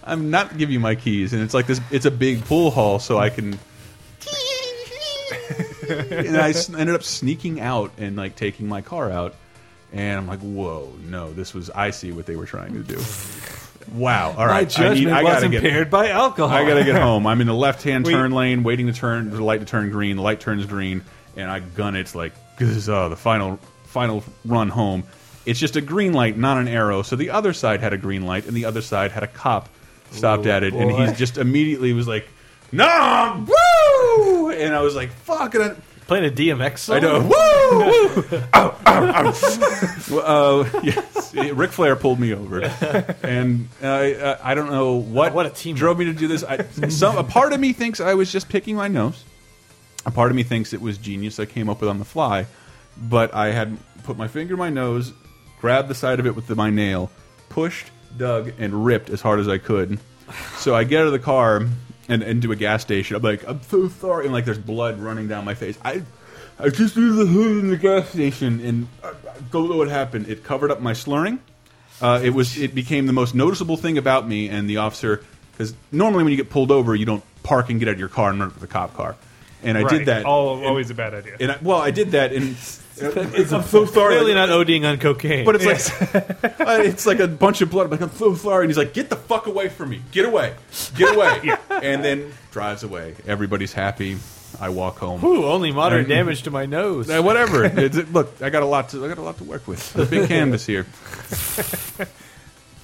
I'm 0.03 0.29
not 0.29 0.57
give 0.57 0.69
you 0.69 0.81
my 0.81 0.95
keys, 0.95 1.31
and 1.31 1.41
it's 1.41 1.53
like 1.53 1.67
this. 1.67 1.79
It's 1.91 2.05
a 2.05 2.11
big 2.11 2.43
pool 2.43 2.71
hall, 2.71 2.99
so 2.99 3.19
I 3.19 3.29
can. 3.29 3.57
And 5.89 6.37
I 6.37 6.53
ended 6.79 6.95
up 6.95 7.03
sneaking 7.03 7.59
out 7.59 7.91
and 7.97 8.15
like 8.15 8.35
taking 8.35 8.67
my 8.67 8.81
car 8.81 9.11
out, 9.11 9.35
and 9.91 10.17
I'm 10.17 10.27
like, 10.27 10.39
"Whoa, 10.39 10.91
no! 11.07 11.33
This 11.33 11.53
was 11.53 11.69
I 11.69 11.91
see 11.91 12.11
what 12.11 12.25
they 12.25 12.35
were 12.35 12.45
trying 12.45 12.73
to 12.73 12.83
do." 12.83 13.01
Wow! 13.93 14.35
All 14.37 14.45
right. 14.45 14.77
My 14.77 14.85
right, 14.85 14.91
I, 14.91 14.93
need, 14.93 15.07
I 15.09 15.23
was 15.23 15.33
gotta 15.33 15.49
get. 15.49 15.63
impaired 15.63 15.89
by 15.89 16.09
alcohol. 16.09 16.55
I 16.55 16.67
gotta 16.67 16.83
get 16.83 16.95
home. 17.01 17.25
I'm 17.25 17.41
in 17.41 17.47
the 17.47 17.53
left-hand 17.53 18.05
turn 18.05 18.31
lane, 18.31 18.63
waiting 18.63 18.87
to 18.87 18.93
turn 18.93 19.31
the 19.31 19.43
light 19.43 19.61
to 19.61 19.65
turn 19.65 19.89
green. 19.89 20.17
The 20.17 20.21
light 20.21 20.39
turns 20.39 20.65
green, 20.65 21.03
and 21.35 21.49
I 21.49 21.59
gun 21.59 21.95
it. 21.95 22.01
It's 22.01 22.15
like 22.15 22.33
this 22.57 22.69
is 22.69 22.89
uh, 22.89 23.09
the 23.09 23.15
final 23.15 23.57
final 23.85 24.23
run 24.45 24.69
home. 24.69 25.03
It's 25.45 25.59
just 25.59 25.75
a 25.75 25.81
green 25.81 26.13
light, 26.13 26.37
not 26.37 26.57
an 26.57 26.67
arrow. 26.67 27.01
So 27.01 27.15
the 27.15 27.31
other 27.31 27.53
side 27.53 27.79
had 27.79 27.93
a 27.93 27.97
green 27.97 28.25
light, 28.25 28.45
and 28.45 28.55
the 28.55 28.65
other 28.65 28.81
side 28.81 29.11
had 29.11 29.23
a 29.23 29.27
cop 29.27 29.69
stopped 30.11 30.45
at 30.45 30.63
it, 30.63 30.73
and 30.73 30.91
boy. 30.91 31.07
he 31.07 31.13
just 31.13 31.37
immediately 31.37 31.93
was 31.93 32.07
like, 32.07 32.27
"No, 32.71 33.45
woo!" 33.47 34.48
And 34.59 34.75
I 34.75 34.81
was 34.81 34.95
like, 34.95 35.11
"Fuck!" 35.11 35.55
And 35.55 35.63
I, 35.63 35.75
Playing 36.09 36.25
a 36.25 36.31
DMX 36.31 36.79
song. 36.79 36.95
I 36.95 36.99
know. 37.01 37.19
Woo! 37.19 37.29
woo! 38.31 38.41
Ow, 38.55 38.75
ow, 38.87 39.27
ow. 39.27 39.95
Well, 40.09 40.61
uh, 40.61 40.79
yes, 40.81 41.35
Ric 41.35 41.71
Flair 41.71 41.95
pulled 41.95 42.19
me 42.19 42.33
over, 42.33 42.63
and 43.21 43.69
I, 43.83 44.15
uh, 44.15 44.39
I 44.41 44.55
don't 44.55 44.71
know 44.71 44.95
what 44.95 45.33
What 45.35 45.45
a 45.45 45.51
team. 45.51 45.75
drove 45.75 45.99
me 45.99 46.05
to 46.05 46.13
do 46.13 46.27
this. 46.27 46.43
I, 46.43 46.63
some 46.89 47.15
a 47.15 47.23
part 47.23 47.53
of 47.53 47.59
me 47.59 47.73
thinks 47.73 47.99
I 47.99 48.15
was 48.15 48.31
just 48.31 48.49
picking 48.49 48.75
my 48.75 48.87
nose. 48.87 49.23
A 50.07 50.09
part 50.09 50.31
of 50.31 50.35
me 50.35 50.41
thinks 50.41 50.73
it 50.73 50.81
was 50.81 50.97
genius 50.97 51.39
I 51.39 51.45
came 51.45 51.69
up 51.69 51.79
with 51.79 51.91
on 51.91 51.99
the 51.99 52.05
fly, 52.05 52.47
but 52.97 53.31
I 53.35 53.51
had 53.51 53.77
put 54.03 54.17
my 54.17 54.27
finger 54.27 54.55
in 54.55 54.59
my 54.59 54.71
nose, 54.71 55.13
grabbed 55.61 55.89
the 55.89 55.95
side 55.95 56.19
of 56.19 56.25
it 56.25 56.35
with 56.35 56.47
the, 56.47 56.55
my 56.55 56.71
nail, 56.71 57.11
pushed, 57.49 57.85
dug 58.17 58.51
and 58.57 58.83
ripped 58.83 59.11
as 59.11 59.21
hard 59.21 59.39
as 59.39 59.47
I 59.47 59.59
could. 59.59 59.99
So 60.57 60.73
I 60.73 60.85
get 60.85 61.01
out 61.01 61.05
of 61.07 61.13
the 61.13 61.19
car 61.19 61.67
and 62.09 62.23
into 62.23 62.51
a 62.51 62.55
gas 62.55 62.81
station. 62.81 63.15
I'm 63.15 63.21
like, 63.21 63.47
I'm 63.47 63.61
so 63.63 63.87
sorry, 63.87 64.25
and 64.25 64.33
like 64.33 64.45
there's 64.45 64.57
blood 64.57 64.99
running 64.99 65.27
down 65.27 65.45
my 65.45 65.53
face. 65.53 65.77
I 65.85 66.01
I 66.59 66.69
just 66.69 66.93
threw 66.95 67.13
the 67.15 67.25
hood 67.25 67.63
in 67.63 67.69
the 67.69 67.77
gas 67.77 68.09
station, 68.09 68.59
and 68.59 68.87
I 69.03 69.13
don't 69.51 69.69
know 69.69 69.77
what 69.77 69.87
happened. 69.87 70.27
It 70.27 70.43
covered 70.43 70.71
up 70.71 70.81
my 70.81 70.93
slurring. 70.93 71.39
Uh, 72.01 72.19
it 72.23 72.31
was 72.31 72.57
it 72.57 72.73
became 72.75 73.05
the 73.05 73.13
most 73.13 73.33
noticeable 73.35 73.77
thing 73.77 73.97
about 73.97 74.27
me, 74.27 74.49
and 74.49 74.69
the 74.69 74.77
officer 74.77 75.23
because 75.51 75.73
normally 75.91 76.23
when 76.23 76.31
you 76.31 76.37
get 76.37 76.49
pulled 76.49 76.71
over, 76.71 76.95
you 76.95 77.05
don't 77.05 77.23
park 77.43 77.69
and 77.69 77.79
get 77.79 77.87
out 77.87 77.93
of 77.93 77.99
your 77.99 78.09
car 78.09 78.29
and 78.29 78.39
run 78.39 78.49
for 78.49 78.59
the 78.59 78.67
cop 78.67 78.93
car. 78.95 79.15
And 79.61 79.77
I 79.77 79.81
Right. 79.81 79.89
did 79.99 80.05
that. 80.07 80.25
All, 80.25 80.57
and- 80.57 80.65
always 80.65 80.89
a 80.89 80.93
bad 80.93 81.13
idea. 81.13 81.35
and 81.39 81.51
I, 81.51 81.57
well, 81.61 81.79
I 81.79 81.91
did 81.91 82.11
that, 82.11 82.31
and 82.31 82.55
I'm 83.01 83.63
so 83.63 83.85
sorry. 83.85 84.15
Clearly 84.15 84.33
not 84.33 84.49
ODing 84.49 84.85
on 84.89 84.97
cocaine. 84.97 85.45
But 85.45 85.55
it's 85.55 85.65
like 85.65 86.15
uh, 86.59 86.79
it's 86.83 87.05
like 87.05 87.19
a 87.19 87.27
bunch 87.27 87.61
of 87.61 87.69
blood. 87.69 87.85
I'm 87.85 87.91
like, 87.91 88.01
I'm 88.01 88.11
so 88.11 88.35
sorry. 88.35 88.65
And 88.65 88.69
he's 88.69 88.77
like, 88.77 88.93
get 88.93 89.09
the 89.09 89.15
fuck 89.15 89.47
away 89.47 89.69
from 89.69 89.89
me. 89.89 90.01
Get 90.11 90.25
away. 90.25 90.53
Get 90.95 91.15
away. 91.15 91.55
And 91.81 92.03
then 92.03 92.33
drives 92.51 92.83
away. 92.83 93.15
Everybody's 93.25 93.71
happy. 93.71 94.17
I 94.59 94.67
walk 94.69 94.97
home. 94.97 95.23
Ooh, 95.23 95.45
only 95.45 95.71
moderate 95.71 96.07
Right. 96.09 96.15
damage 96.15 96.43
to 96.43 96.51
my 96.51 96.65
nose. 96.65 97.07
Whatever. 97.09 97.63
It's, 97.63 97.95
look, 98.11 98.41
I 98.41 98.49
got 98.49 98.63
a 98.63 98.65
lot 98.65 98.89
to 98.89 99.05
I 99.05 99.07
got 99.07 99.17
a 99.17 99.21
lot 99.21 99.37
to 99.37 99.45
work 99.45 99.65
with. 99.67 99.93
The 99.93 100.05
big 100.05 100.27
canvas 100.27 100.65
here. 100.65 100.85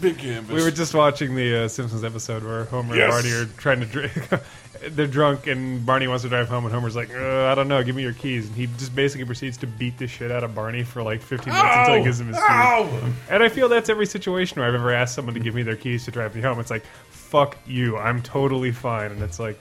Big 0.01 0.17
canvas. 0.17 0.53
We 0.55 0.63
were 0.63 0.71
just 0.71 0.93
watching 0.93 1.36
the 1.36 1.63
uh, 1.65 1.67
Simpsons 1.67 2.03
episode 2.03 2.43
where 2.43 2.65
Homer 2.65 2.95
Yes. 2.95 3.03
and 3.03 3.12
Barney 3.23 3.31
are 3.36 3.45
trying 3.58 3.79
to 3.81 3.86
drink. 3.86 4.13
They're 4.89 5.08
drunk, 5.08 5.47
and 5.47 5.84
Barney 5.84 6.08
wants 6.08 6.23
to 6.23 6.29
drive 6.29 6.47
home, 6.47 6.65
and 6.65 6.73
Homer's 6.73 6.95
like, 6.95 7.10
uh, 7.15 7.45
"I 7.47 7.55
don't 7.55 7.67
know, 7.67 7.81
give 7.84 7.95
me 7.95 8.03
your 8.03 8.13
keys." 8.13 8.45
And 8.47 8.55
he 8.55 8.67
just 8.77 8.93
basically 8.95 9.25
proceeds 9.25 9.58
to 9.58 9.67
beat 9.67 9.97
the 9.97 10.05
shit 10.05 10.31
out 10.31 10.43
of 10.43 10.53
Barney 10.53 10.84
for 10.84 11.01
like 11.01 11.21
15 11.21 11.51
minutes 11.51 11.75
until 11.77 11.95
he 11.95 12.03
gives 12.03 12.19
him 12.19 12.27
his 12.27 12.38
keys. 12.38 13.13
And 13.29 13.41
I 13.41 13.49
feel 13.49 13.67
that's 13.67 13.89
every 13.89 14.05
situation 14.05 14.60
where 14.60 14.67
I've 14.67 14.75
ever 14.75 14.91
asked 14.93 15.15
someone 15.15 15.34
to 15.34 15.39
give 15.39 15.55
me 15.55 15.63
their 15.63 15.77
keys 15.77 16.05
to 16.05 16.12
drive 16.12 16.36
me 16.36 16.41
home. 16.41 16.60
It's 16.60 16.69
like, 16.69 16.84
"Fuck 17.10 17.58
you, 17.65 17.97
I'm 17.97 18.21
totally 18.21 18.71
fine," 18.71 19.12
and 19.12 19.21
it's 19.23 19.39
like. 19.39 19.60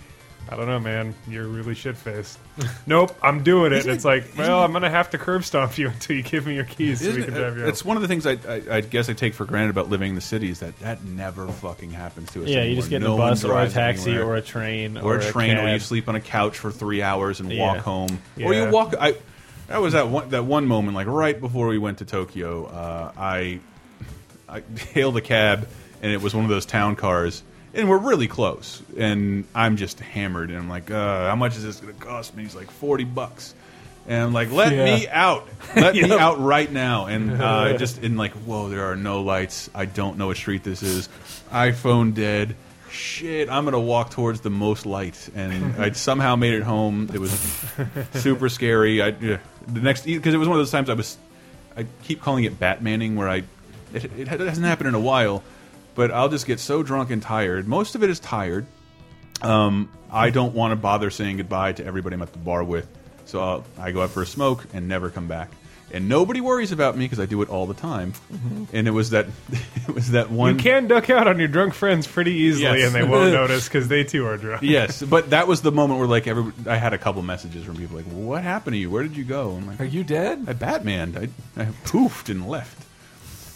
I 0.51 0.57
don't 0.57 0.67
know, 0.67 0.79
man. 0.79 1.15
You're 1.27 1.47
really 1.47 1.75
shit 1.75 1.97
faced. 1.97 2.39
nope, 2.87 3.17
I'm 3.23 3.43
doing 3.43 3.73
it. 3.73 3.81
And 3.87 3.91
it's 3.95 4.05
like, 4.05 4.25
well, 4.37 4.63
I'm 4.63 4.73
gonna 4.73 4.91
have 4.91 5.11
to 5.11 5.19
curb 5.19 5.43
stomp 5.45 5.79
you 5.79 5.89
until 5.91 6.17
you 6.17 6.23
give 6.23 6.47
me 6.47 6.55
your 6.55 6.65
keys 6.65 7.01
so 7.01 7.09
we 7.09 7.25
can 7.25 7.35
it- 7.35 7.37
drive 7.39 7.55
you 7.57 7.61
home. 7.63 7.69
it's 7.69 7.85
one 7.85 7.97
of 7.97 8.03
the 8.03 8.09
things 8.09 8.27
I, 8.27 8.33
I, 8.47 8.63
I 8.77 8.81
guess 8.83 9.09
I 9.09 9.15
take 9.15 9.33
for 9.35 9.45
granted 9.47 9.71
about 9.71 9.89
living 9.89 10.11
in 10.11 10.15
the 10.15 10.21
city 10.21 10.51
is 10.51 10.61
that 10.61 10.79
that 10.81 11.03
never 11.05 11.49
fucking 11.49 11.91
happens 11.91 12.31
to 12.33 12.43
us. 12.43 12.49
yeah, 12.49 12.63
you 12.63 12.77
just 12.77 12.91
get 12.91 12.97
in 12.97 13.03
No 13.05 13.15
a 13.15 13.19
bus 13.19 13.43
or 13.45 13.59
a 13.59 13.69
taxi 13.71 14.11
anywhere. 14.11 14.29
or 14.29 14.37
a 14.37 14.43
train 14.43 14.99
or, 14.99 15.17
a 15.17 15.23
train, 15.25 15.53
or 15.57 15.63
cab. 15.63 15.73
you 15.73 15.79
sleep 15.81 16.09
on 16.09 16.15
a 16.15 16.21
couch 16.21 16.59
for 16.59 16.71
three 16.71 17.01
hours 17.03 17.41
and 17.41 17.51
Yeah. 17.51 17.61
walk 17.63 17.79
home, 17.79 18.19
or 18.43 18.53
you 18.55 18.69
walk. 18.71 18.95
I 19.01 19.17
that 19.69 19.81
was 19.81 19.95
that 19.95 20.09
one 20.09 20.29
that 20.29 20.45
one 20.45 20.67
moment, 20.67 20.95
like 20.95 21.07
right 21.07 21.41
before 21.41 21.69
we 21.69 21.79
went 21.79 21.99
to 21.99 22.05
Tokyo. 22.05 22.67
Uh, 22.67 23.13
I 23.17 23.61
I 24.47 24.61
hailed 24.93 25.17
a 25.17 25.23
cab, 25.23 25.67
and 26.03 26.13
it 26.13 26.21
was 26.21 26.35
one 26.35 26.45
of 26.45 26.51
those 26.51 26.67
town 26.67 26.97
cars, 26.97 27.43
and 27.75 27.89
we're 27.89 27.99
really 27.99 28.29
close, 28.29 28.83
and 28.97 29.45
I'm 29.55 29.77
just 29.77 30.01
hammered, 30.01 30.51
and 30.51 30.59
I'm 30.59 30.69
like, 30.69 30.91
uh, 30.91 31.29
how 31.29 31.37
much 31.37 31.57
is 31.57 31.63
this 31.65 31.81
going 31.81 31.95
to 31.95 32.01
cost 32.01 32.35
me? 32.37 32.43
He's 32.45 32.55
like 32.55 32.71
forty 32.71 33.05
bucks. 33.05 33.55
And 34.07 34.23
I'm 34.23 34.33
like, 34.35 34.53
let 34.53 34.73
Yeah. 34.73 34.85
me 34.85 35.09
out, 35.09 35.49
let 35.75 35.95
me 35.95 36.13
out 36.13 36.39
right 36.39 36.71
now. 36.71 37.07
And 37.07 37.41
uh, 37.41 37.79
just 37.79 38.03
in 38.03 38.17
like, 38.19 38.33
whoa, 38.33 38.69
there 38.69 38.85
are 38.91 38.97
no 38.97 39.23
lights. 39.23 39.71
I 39.75 39.87
don't 39.87 40.19
know 40.19 40.27
what 40.27 40.37
street 40.37 40.63
this 40.63 40.83
is. 40.83 41.09
iPhone 41.51 42.13
dead 42.15 42.55
shit, 42.91 43.49
I'm 43.49 43.65
gonna 43.65 43.81
walk 43.81 44.11
towards 44.11 44.41
the 44.43 44.51
most 44.51 44.87
light, 44.87 45.29
and 45.35 45.75
I 45.81 45.91
somehow 45.93 46.37
made 46.37 46.55
it 46.55 46.63
home. 46.63 47.11
It 47.13 47.19
was 47.19 47.33
super 48.13 48.49
scary. 48.49 49.03
I 49.03 49.09
yeah. 49.09 49.39
the 49.67 49.81
next 49.81 50.05
because 50.05 50.33
it 50.35 50.37
was 50.39 50.47
one 50.49 50.57
of 50.57 50.61
those 50.61 50.71
times 50.71 50.89
I 50.91 50.95
was. 50.95 51.17
I 51.77 51.87
keep 52.05 52.21
calling 52.23 52.45
it 52.45 52.61
Batmaning, 52.61 53.17
where 53.17 53.29
I 53.29 53.43
it, 53.93 54.05
it 54.17 54.29
hasn't 54.29 54.65
happened 54.67 54.89
in 54.91 54.95
a 54.95 55.01
while, 55.01 55.43
but 55.95 56.11
I'll 56.11 56.29
just 56.29 56.47
get 56.47 56.61
so 56.61 56.83
drunk 56.83 57.11
and 57.11 57.23
tired. 57.23 57.67
Most 57.69 57.95
of 57.95 58.03
it 58.03 58.11
is 58.11 58.21
tired. 58.21 58.67
Um, 59.43 59.91
I 60.11 60.31
don't 60.31 60.55
want 60.55 60.73
to 60.73 60.77
bother 60.77 61.11
saying 61.11 61.39
goodbye 61.39 61.73
to 61.73 61.85
everybody 61.85 62.15
I'm 62.15 62.23
at 62.23 62.33
the 62.33 62.39
bar 62.39 62.63
with, 62.65 62.87
so 63.27 63.41
I'll, 63.41 63.65
I 63.79 63.91
go 63.93 64.03
out 64.03 64.11
for 64.11 64.23
a 64.23 64.27
smoke 64.27 64.65
and 64.73 64.89
never 64.89 65.11
come 65.11 65.27
back. 65.29 65.51
And 65.93 66.09
nobody 66.09 66.41
worries 66.41 66.73
about 66.73 66.97
me 66.97 67.05
because 67.05 67.21
I 67.21 67.27
do 67.27 67.41
it 67.43 67.49
all 67.51 67.67
the 67.67 67.75
time. 67.75 68.15
And 68.73 68.89
it 68.89 68.91
was 68.91 69.11
that, 69.11 69.27
it 69.89 69.95
was 69.95 70.11
that 70.13 70.29
one. 70.31 70.57
You 70.57 70.61
can 70.63 70.89
duck 70.89 71.09
out 71.09 71.29
on 71.29 71.39
your 71.39 71.47
drunk 71.47 71.73
friends 71.75 72.07
pretty 72.09 72.33
easily, 72.33 72.65
Yes. 72.81 72.87
and 72.87 72.95
they 72.95 73.09
won't 73.09 73.33
notice 73.41 73.69
because 73.69 73.87
they 73.87 74.03
too 74.03 74.27
are 74.27 74.37
drunk. 74.37 74.63
yes, 74.63 75.03
but 75.03 75.31
that 75.31 75.47
was 75.47 75.63
the 75.63 75.71
moment 75.71 76.01
where 76.01 76.09
like 76.09 76.27
every 76.27 76.53
I 76.67 76.77
had 76.77 76.95
a 76.95 76.99
couple 76.99 77.23
messages 77.23 77.65
from 77.65 77.77
people 77.77 77.97
like, 77.97 78.07
"What 78.07 78.43
happened 78.43 78.75
to 78.75 78.79
you? 78.79 78.91
Where 78.91 79.05
did 79.05 79.17
you 79.17 79.23
go?" 79.25 79.53
I'm 79.57 79.67
like, 79.69 79.81
Are 79.81 79.85
you 79.85 80.03
dead? 80.03 80.45
I 80.49 80.53
Batman. 80.55 81.31
I, 81.57 81.61
I 81.63 81.67
poofed 81.85 82.29
and 82.29 82.49
left. 82.49 82.85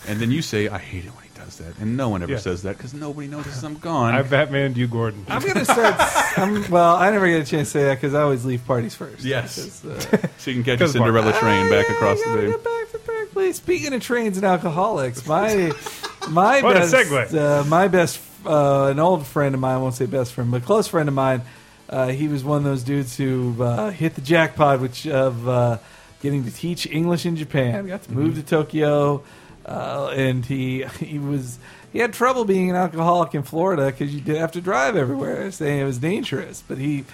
And 0.07 0.21
then 0.21 0.31
you 0.31 0.43
say, 0.43 0.69
"I 0.69 0.79
hate 0.79 1.07
it 1.07 1.11
when 1.17 1.25
he 1.57 1.65
that," 1.65 1.79
and 1.81 1.97
no 1.97 2.09
one 2.09 2.23
ever 2.23 2.33
Yeah. 2.33 2.39
says 2.39 2.63
that 2.63 2.77
because 2.77 2.95
nobody 2.95 3.29
notices 3.29 3.63
I'm 3.65 3.77
gone. 3.79 4.15
I 4.15 4.23
Batman 4.23 4.75
you, 4.75 4.87
Gordon. 4.87 5.25
I'm 5.29 5.43
gonna 5.43 5.65
start. 5.65 5.95
I'm, 6.37 6.69
well, 6.71 6.97
I 6.97 7.11
never 7.11 7.27
get 7.27 7.43
a 7.43 7.45
chance 7.45 7.69
to 7.73 7.79
say 7.79 7.85
that 7.85 7.95
because 7.97 8.15
I 8.15 8.23
always 8.23 8.45
leave 8.45 8.65
parties 8.67 8.95
first. 8.95 9.25
Yes, 9.25 9.85
uh, 9.85 9.99
so 10.39 10.51
you 10.51 10.63
can 10.63 10.65
catch 10.65 10.77
a 10.81 10.85
'Cause 10.85 10.95
Mark- 10.97 11.09
Cinderella 11.15 11.33
train 11.39 11.71
back 11.71 11.89
I 11.91 11.93
across 11.95 12.19
the 12.21 12.25
gotta 12.27 12.41
bay. 12.43 12.47
get 12.49 12.65
back 12.65 12.93
to 12.93 12.99
Berkeley. 13.07 13.53
Speaking 13.53 13.93
of 13.95 14.03
trains 14.03 14.37
and 14.37 14.47
alcoholics, 14.47 15.27
my 15.27 15.73
my 16.29 16.61
What 16.63 16.77
a 16.77 16.81
best 16.81 16.95
segue. 16.95 17.35
Uh, 17.35 17.65
my 17.65 17.89
best 17.89 18.21
uh, 18.47 18.87
an 18.87 18.99
old 18.99 19.27
friend 19.27 19.55
of 19.55 19.61
mine. 19.61 19.75
I 19.75 19.79
won't 19.79 19.95
say 19.95 20.07
best 20.07 20.33
friend, 20.33 20.51
but 20.51 20.65
close 20.65 20.87
friend 20.89 21.09
of 21.09 21.15
mine. 21.15 21.43
Uh, 21.89 22.09
he 22.09 22.29
was 22.29 22.45
one 22.45 22.59
of 22.59 22.65
those 22.65 22.83
dudes 22.83 23.17
who 23.17 23.63
uh, 23.63 23.91
hit 23.91 24.15
the 24.15 24.21
jackpot, 24.21 24.79
which 24.81 25.07
of 25.07 25.49
uh, 25.49 25.79
getting 26.21 26.45
to 26.45 26.51
teach 26.51 26.87
English 26.87 27.25
in 27.25 27.35
Japan. 27.35 27.87
Got 27.87 28.03
to 28.03 28.13
move 28.13 28.35
to 28.35 28.43
Tokyo, 28.43 29.23
uh, 29.69 30.13
and 30.17 30.45
he 30.47 30.85
he 31.01 31.19
was 31.19 31.59
he 31.93 31.99
had 32.01 32.13
trouble 32.13 32.45
being 32.45 32.71
an 32.71 32.77
alcoholic 32.77 33.35
in 33.35 33.43
Florida 33.43 33.87
because 33.87 34.15
you 34.15 34.21
did 34.21 34.37
have 34.37 34.53
to 34.53 34.61
drive 34.61 34.97
everywhere, 34.97 35.51
saying 35.51 35.81
it 35.81 35.85
was 35.85 35.99
dangerous. 35.99 36.63
But 36.67 36.79
he. 36.79 37.05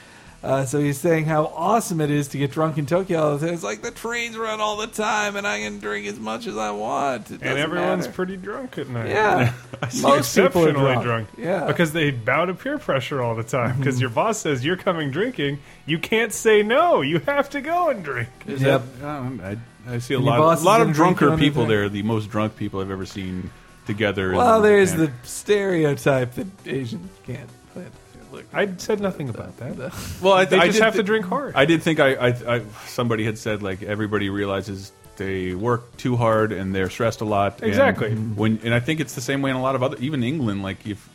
Uh, 0.42 0.66
so 0.66 0.78
he's 0.78 0.98
saying 0.98 1.24
how 1.24 1.46
awesome 1.56 2.02
it 2.02 2.10
is 2.10 2.28
to 2.28 2.36
get 2.36 2.50
drunk 2.50 2.76
in 2.76 2.84
Tokyo. 2.84 3.18
all 3.18 3.38
the 3.38 3.46
time. 3.46 3.54
It's 3.54 3.62
like 3.62 3.80
the 3.80 3.90
trains 3.90 4.36
run 4.36 4.60
all 4.60 4.76
the 4.76 4.86
time, 4.88 5.36
and 5.36 5.46
I 5.46 5.60
can 5.60 5.78
drink 5.78 6.06
as 6.06 6.18
much 6.20 6.46
as 6.46 6.58
I 6.58 6.70
want. 6.70 7.30
It 7.30 7.40
and 7.40 7.58
everyone's 7.58 8.04
matter. 8.04 8.12
pretty 8.12 8.36
drunk 8.36 8.76
at 8.76 8.90
night. 8.90 9.08
yeah. 9.08 9.54
Most 9.80 10.02
people 10.02 10.10
are 10.10 10.18
exceptionally 10.18 11.02
drunk. 11.02 11.28
Yeah, 11.38 11.60
Mm-hmm. 11.60 11.66
because 11.68 11.94
they 11.94 12.10
bow 12.10 12.44
to 12.44 12.52
peer 12.52 12.76
pressure 12.76 13.22
all 13.22 13.34
the 13.34 13.42
time. 13.42 13.78
Because 13.78 13.98
your 14.02 14.10
boss 14.10 14.36
says 14.36 14.62
you're 14.62 14.76
coming 14.76 15.10
drinking, 15.10 15.60
you 15.86 15.98
can't 15.98 16.30
say 16.30 16.62
no. 16.62 17.00
You 17.00 17.20
have 17.20 17.48
to 17.50 17.62
go 17.62 17.88
and 17.88 18.04
drink. 18.04 18.28
Is 18.46 18.60
Yep. 18.60 18.82
that- 19.00 19.08
um, 19.08 19.40
I, 19.42 19.56
I 19.88 19.98
see 19.98 20.14
a 20.14 20.16
And 20.18 20.26
lot, 20.26 20.38
boss 20.38 20.62
a 20.62 20.64
lot 20.64 20.80
of 20.80 20.92
drink 20.92 21.18
drunker 21.18 21.36
people 21.36 21.66
there. 21.66 21.88
The 21.88 22.02
most 22.02 22.30
drunk 22.30 22.56
people 22.56 22.80
I've 22.80 22.90
ever 22.90 23.06
seen 23.06 23.50
together. 23.86 24.30
in 24.32 24.38
Well, 24.38 24.60
there's 24.62 24.92
Japan. 24.92 25.12
the 25.22 25.28
stereotype 25.28 26.34
that 26.34 26.46
Asians 26.66 27.10
can't. 27.26 27.48
But 27.74 27.84
look, 28.32 28.44
I 28.52 28.74
said 28.76 29.00
nothing 29.00 29.28
about 29.28 29.56
that. 29.58 29.76
Well, 30.22 30.32
I, 30.34 30.44
They 30.46 30.58
I 30.58 30.66
just 30.66 30.78
did 30.78 30.84
have 30.84 30.94
to 30.96 31.02
drink 31.02 31.26
hard. 31.26 31.54
I 31.54 31.64
did 31.66 31.82
think 31.82 32.00
I, 32.00 32.14
I, 32.14 32.28
I 32.56 32.62
somebody 32.86 33.24
had 33.24 33.36
said 33.38 33.62
like 33.62 33.82
everybody 33.82 34.30
realizes 34.30 34.92
they 35.16 35.54
work 35.54 35.96
too 35.96 36.16
hard 36.16 36.50
and 36.50 36.74
they're 36.74 36.90
stressed 36.90 37.20
a 37.20 37.24
lot. 37.24 37.60
and 37.60 37.68
Exactly. 37.68 38.14
when 38.14 38.58
and 38.64 38.72
I 38.74 38.80
think 38.80 39.00
it's 39.00 39.14
the 39.14 39.20
same 39.20 39.42
way 39.42 39.50
in 39.50 39.56
a 39.56 39.62
lot 39.62 39.74
of 39.74 39.82
other, 39.82 39.96
even 40.00 40.22
England, 40.24 40.62
like 40.62 40.86
if 40.86 41.08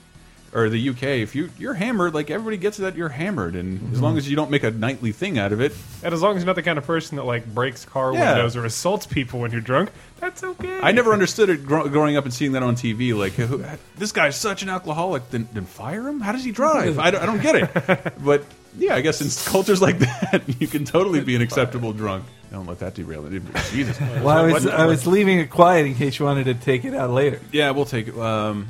or 0.53 0.69
the 0.69 0.89
UK, 0.89 1.03
if 1.03 1.35
you 1.35 1.49
you're 1.57 1.73
hammered, 1.73 2.13
like 2.13 2.29
everybody 2.31 2.57
gets 2.57 2.77
that 2.77 2.95
you're 2.95 3.09
hammered, 3.09 3.55
and 3.55 3.93
as 3.93 4.01
long 4.01 4.17
as 4.17 4.29
you 4.29 4.35
don't 4.35 4.49
make 4.51 4.63
a 4.63 4.71
nightly 4.71 5.11
thing 5.11 5.37
out 5.37 5.51
of 5.51 5.61
it, 5.61 5.73
And 6.03 6.13
as 6.13 6.21
long 6.21 6.35
as 6.37 6.43
you're 6.43 6.47
not 6.47 6.55
the 6.55 6.63
kind 6.63 6.77
of 6.77 6.85
person 6.85 7.17
that 7.17 7.23
like 7.25 7.45
breaks 7.53 7.85
car 7.85 8.13
Yeah. 8.13 8.33
windows 8.35 8.55
or 8.55 8.65
assaults 8.65 9.05
people 9.05 9.39
when 9.41 9.51
you're 9.51 9.61
drunk, 9.61 9.89
that's 10.19 10.43
okay. 10.43 10.79
I 10.81 10.91
never 10.91 11.13
understood 11.13 11.49
it 11.49 11.65
gro 11.65 11.87
growing 11.89 12.17
up 12.17 12.25
and 12.25 12.33
seeing 12.33 12.53
that 12.53 12.63
on 12.63 12.75
TV. 12.75 13.15
Like, 13.17 13.33
who, 13.33 13.63
this 13.97 14.11
guy's 14.11 14.35
such 14.35 14.63
an 14.63 14.69
alcoholic. 14.69 15.29
Then, 15.29 15.47
then 15.53 15.65
fire 15.65 16.07
him. 16.07 16.19
How 16.19 16.31
does 16.31 16.43
he 16.43 16.51
drive? 16.51 16.99
I 16.99 17.11
don't, 17.11 17.21
I 17.21 17.25
don't 17.25 17.41
get 17.41 17.55
it. 17.55 18.13
But 18.23 18.43
yeah, 18.77 18.95
I 18.95 19.01
guess 19.01 19.21
in 19.21 19.51
cultures 19.51 19.81
like 19.81 19.99
that, 19.99 20.43
you 20.59 20.67
can 20.67 20.85
totally 20.85 21.21
be 21.21 21.35
an 21.35 21.41
acceptable 21.41 21.93
drunk. 21.93 22.25
Don't 22.51 22.65
let 22.65 22.79
that 22.79 22.95
derail 22.95 23.25
it. 23.27 23.41
Jesus. 23.71 23.99
well, 23.99 24.29
I 24.29 24.51
was 24.51 24.65
I 24.65 24.85
was 24.87 25.05
leaving 25.05 25.39
it 25.39 25.49
quiet 25.51 25.85
in 25.85 25.93
case 25.95 26.17
you 26.19 26.25
wanted 26.25 26.45
to 26.45 26.53
take 26.55 26.83
it 26.85 26.93
out 26.95 27.11
later. 27.11 27.39
Yeah, 27.51 27.71
we'll 27.71 27.85
take 27.85 28.07
it. 28.07 28.17
Um, 28.17 28.69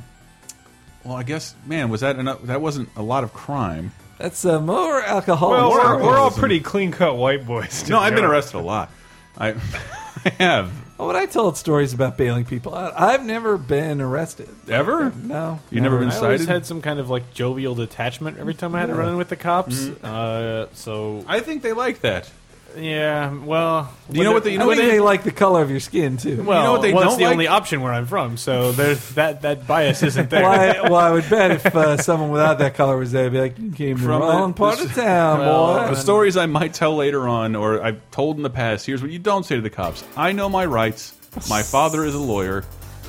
well, 1.04 1.14
I 1.16 1.22
guess, 1.22 1.54
man, 1.66 1.88
was 1.88 2.00
that 2.02 2.18
enough? 2.18 2.42
That 2.42 2.60
wasn't 2.60 2.88
a 2.96 3.02
lot 3.02 3.24
of 3.24 3.32
crime. 3.32 3.92
That's 4.18 4.44
uh, 4.44 4.60
more 4.60 5.00
alcohol. 5.02 5.50
Well, 5.50 5.70
we're, 5.70 6.02
we're 6.02 6.18
all 6.18 6.30
pretty 6.30 6.60
clean 6.60 6.92
cut 6.92 7.16
white 7.16 7.46
boys. 7.46 7.88
No, 7.88 7.98
I've 7.98 8.14
been 8.14 8.24
arrested 8.24 8.58
a 8.58 8.60
lot. 8.60 8.90
I, 9.38 9.50
I 10.24 10.30
have. 10.38 10.72
Oh, 10.98 11.06
but 11.06 11.16
I 11.16 11.24
told 11.24 11.56
stories 11.56 11.94
about 11.94 12.18
bailing 12.18 12.44
people 12.44 12.74
out. 12.74 12.92
I've 12.94 13.24
never 13.24 13.56
been 13.56 14.02
arrested. 14.02 14.50
Ever? 14.68 15.10
No, 15.10 15.58
You've 15.70 15.82
never 15.82 15.98
been 15.98 16.10
cited? 16.10 16.22
I 16.22 16.26
always 16.26 16.44
had 16.44 16.66
some 16.66 16.82
kind 16.82 17.00
of 17.00 17.08
like 17.08 17.32
jovial 17.32 17.74
detachment 17.74 18.36
every 18.36 18.52
time 18.52 18.74
I 18.74 18.80
had 18.80 18.86
to 18.90 18.94
run 18.94 19.08
in 19.08 19.16
with 19.16 19.30
the 19.30 19.36
cops. 19.36 19.88
Uh, 19.88 20.68
so 20.74 21.24
I 21.26 21.40
think 21.40 21.62
they 21.62 21.72
like 21.72 22.00
that. 22.00 22.30
Yeah, 22.76 23.32
well, 23.32 23.92
Do 24.10 24.18
you 24.18 24.24
know 24.24 24.32
what 24.32 24.44
the- 24.44 24.50
you 24.52 24.56
I 24.56 24.60
know 24.60 24.66
what 24.66 24.76
think 24.76 24.88
they- 24.90 24.96
they 24.96 25.00
like 25.00 25.22
the 25.24 25.30
color 25.30 25.62
of 25.62 25.70
your 25.70 25.80
skin 25.80 26.16
too. 26.16 26.42
well, 26.42 26.62
know 26.64 26.72
what 26.72 26.82
they 26.82 26.92
well, 26.92 27.02
it's 27.04 27.12
don't 27.12 27.18
the 27.18 27.24
like? 27.24 27.32
only 27.32 27.46
option 27.48 27.80
where 27.80 27.92
I'm 27.92 28.06
from, 28.06 28.36
so 28.36 28.72
there's 28.72 29.00
that 29.14 29.42
that 29.42 29.66
bias 29.66 30.02
isn't 30.02 30.30
there. 30.30 30.42
Well, 30.42 30.84
I, 30.86 30.88
well, 30.88 30.94
I 31.00 31.10
would 31.10 31.28
bet 31.30 31.50
if 31.52 31.66
uh, 31.74 31.96
someone 31.96 32.30
without 32.30 32.58
that 32.58 32.74
color 32.74 32.96
was 32.96 33.12
there, 33.12 33.26
I'd 33.26 33.32
be 33.32 33.40
like, 33.40 33.58
"You 33.58 33.70
came 33.72 33.96
to 33.96 34.02
the 34.02 34.08
From 34.08 34.20
wrong 34.22 34.50
the- 34.52 34.56
part 34.56 34.78
this- 34.78 34.86
of 34.86 34.94
town, 34.94 35.40
Well, 35.40 35.84
boy." 35.84 35.94
The 35.94 36.00
stories 36.00 36.36
I 36.36 36.46
might 36.46 36.74
tell 36.74 36.96
later 36.96 37.26
on, 37.28 37.56
or 37.56 37.82
I've 37.82 38.00
told 38.10 38.36
in 38.36 38.42
the 38.42 38.50
past. 38.50 38.86
Here's 38.86 39.02
what 39.02 39.10
you 39.10 39.18
don't 39.18 39.44
say 39.44 39.56
to 39.56 39.60
the 39.62 39.70
cops: 39.70 40.04
I 40.16 40.32
know 40.32 40.48
my 40.48 40.64
rights. 40.66 41.14
My 41.48 41.62
father 41.62 42.04
is 42.04 42.14
a 42.14 42.18
lawyer. 42.18 42.64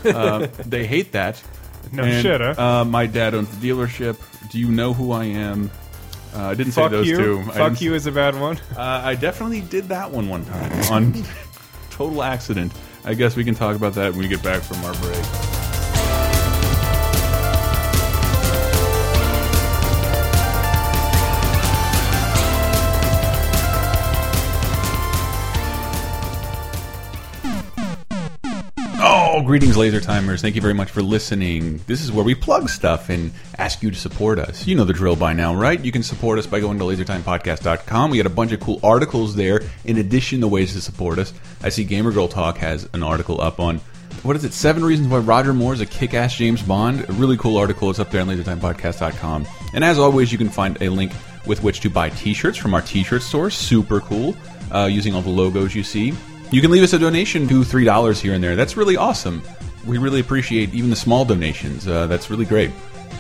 Uh, 0.06 0.48
they 0.66 0.86
hate 0.86 1.12
that. 1.14 1.42
No 1.92 2.04
And, 2.04 2.22
shit, 2.22 2.40
huh? 2.40 2.54
Uh, 2.82 2.86
my 2.86 3.06
dad 3.08 3.34
owns 3.34 3.50
the 3.58 3.70
dealership. 3.70 4.18
Do 4.52 4.60
you 4.60 4.70
know 4.72 4.94
who 4.94 5.12
I 5.12 5.26
am? 5.26 5.72
Uh, 6.34 6.44
I 6.48 6.54
didn't 6.56 6.72
say 6.74 6.82
Fuck 6.84 6.92
those 6.92 7.08
you. 7.08 7.18
two. 7.18 7.40
I 7.40 7.44
Fuck 7.44 7.56
didn't- 7.56 7.82
you 7.82 7.94
is 7.96 8.06
a 8.08 8.12
bad 8.12 8.40
one. 8.40 8.58
Uh, 8.78 9.02
I 9.04 9.16
definitely 9.16 9.62
did 9.62 9.90
that 9.90 10.10
one 10.12 10.30
one 10.30 10.46
time 10.46 10.72
on 10.92 11.24
total 11.90 12.24
accident. 12.24 12.72
I 13.04 13.14
guess 13.16 13.36
we 13.36 13.44
can 13.44 13.56
talk 13.56 13.76
about 13.76 13.94
that 13.96 14.12
when 14.12 14.20
we 14.22 14.28
get 14.28 14.42
back 14.44 14.62
from 14.62 14.84
our 14.86 14.94
break. 15.02 15.61
Greetings, 29.46 29.76
laser 29.76 30.00
timers. 30.00 30.42
Thank 30.42 30.56
you 30.56 30.62
very 30.62 30.74
much 30.74 30.92
for 30.92 31.02
listening. 31.02 31.82
This 31.88 32.04
is 32.04 32.12
where 32.12 32.24
we 32.24 32.36
plug 32.36 32.70
stuff 32.70 33.10
and 33.10 33.32
ask 33.58 33.82
you 33.82 33.90
to 33.90 33.98
support 33.98 34.40
us. 34.40 34.68
You 34.68 34.76
know 34.76 34.84
the 34.84 34.94
drill 34.94 35.16
by 35.16 35.34
now, 35.34 35.56
right? 35.56 35.84
You 35.84 35.92
can 35.92 36.04
support 36.04 36.38
us 36.38 36.46
by 36.46 36.60
going 36.60 36.78
to 36.78 36.86
lasertimepodcast.com. 36.86 38.12
We 38.12 38.18
got 38.18 38.26
a 38.28 38.30
bunch 38.30 38.52
of 38.52 38.60
cool 38.60 38.80
articles 38.84 39.36
there 39.36 39.62
in 39.84 39.98
addition 39.98 40.42
to 40.42 40.48
ways 40.48 40.74
to 40.74 40.82
support 40.82 41.18
us. 41.18 41.34
I 41.62 41.70
see 41.70 41.84
Gamer 41.84 42.12
Girl 42.12 42.28
Talk 42.28 42.58
has 42.58 42.88
an 42.94 43.04
article 43.04 43.42
up 43.42 43.60
on 43.60 43.80
what 44.24 44.36
is 44.36 44.44
it? 44.44 44.54
Seven 44.54 44.86
reasons 44.86 45.08
why 45.08 45.18
Roger 45.18 45.54
Moore 45.54 45.74
is 45.74 45.82
a 45.82 45.86
kick-ass 45.86 46.36
James 46.36 46.62
Bond. 46.62 47.10
A 47.10 47.14
really 47.14 47.38
cool 47.38 47.58
article. 47.58 47.90
It's 47.90 48.00
up 48.00 48.12
there 48.12 48.22
on 48.22 48.28
lasertimepodcast.com. 48.28 49.48
And 49.74 49.84
as 49.84 49.98
always, 49.98 50.32
you 50.32 50.38
can 50.38 50.50
find 50.50 50.80
a 50.82 50.90
link 50.90 51.12
with 51.48 51.64
which 51.64 51.80
to 51.82 51.90
buy 51.90 52.10
T-shirts 52.10 52.58
from 52.58 52.74
our 52.74 52.82
T-shirt 52.82 53.24
store. 53.24 53.50
Super 53.50 54.00
cool. 54.02 54.36
Uh, 54.72 54.86
using 54.86 55.16
all 55.16 55.22
the 55.22 55.30
logos 55.30 55.76
you 55.76 55.84
see. 55.84 56.14
You 56.52 56.60
can 56.60 56.70
leave 56.70 56.84
us 56.84 56.92
a 56.92 57.00
donation, 57.00 57.48
do 57.48 57.64
three 57.64 57.86
dollars 57.86 58.20
here 58.20 58.34
and 58.34 58.44
there. 58.44 58.58
That's 58.58 58.76
really 58.76 58.98
awesome. 58.98 59.42
We 59.88 59.98
really 59.98 60.20
appreciate 60.20 60.74
even 60.74 60.90
the 60.90 60.98
small 60.98 61.24
donations. 61.24 61.88
Uh, 61.88 62.08
that's 62.08 62.30
really 62.30 62.44
great. 62.44 62.72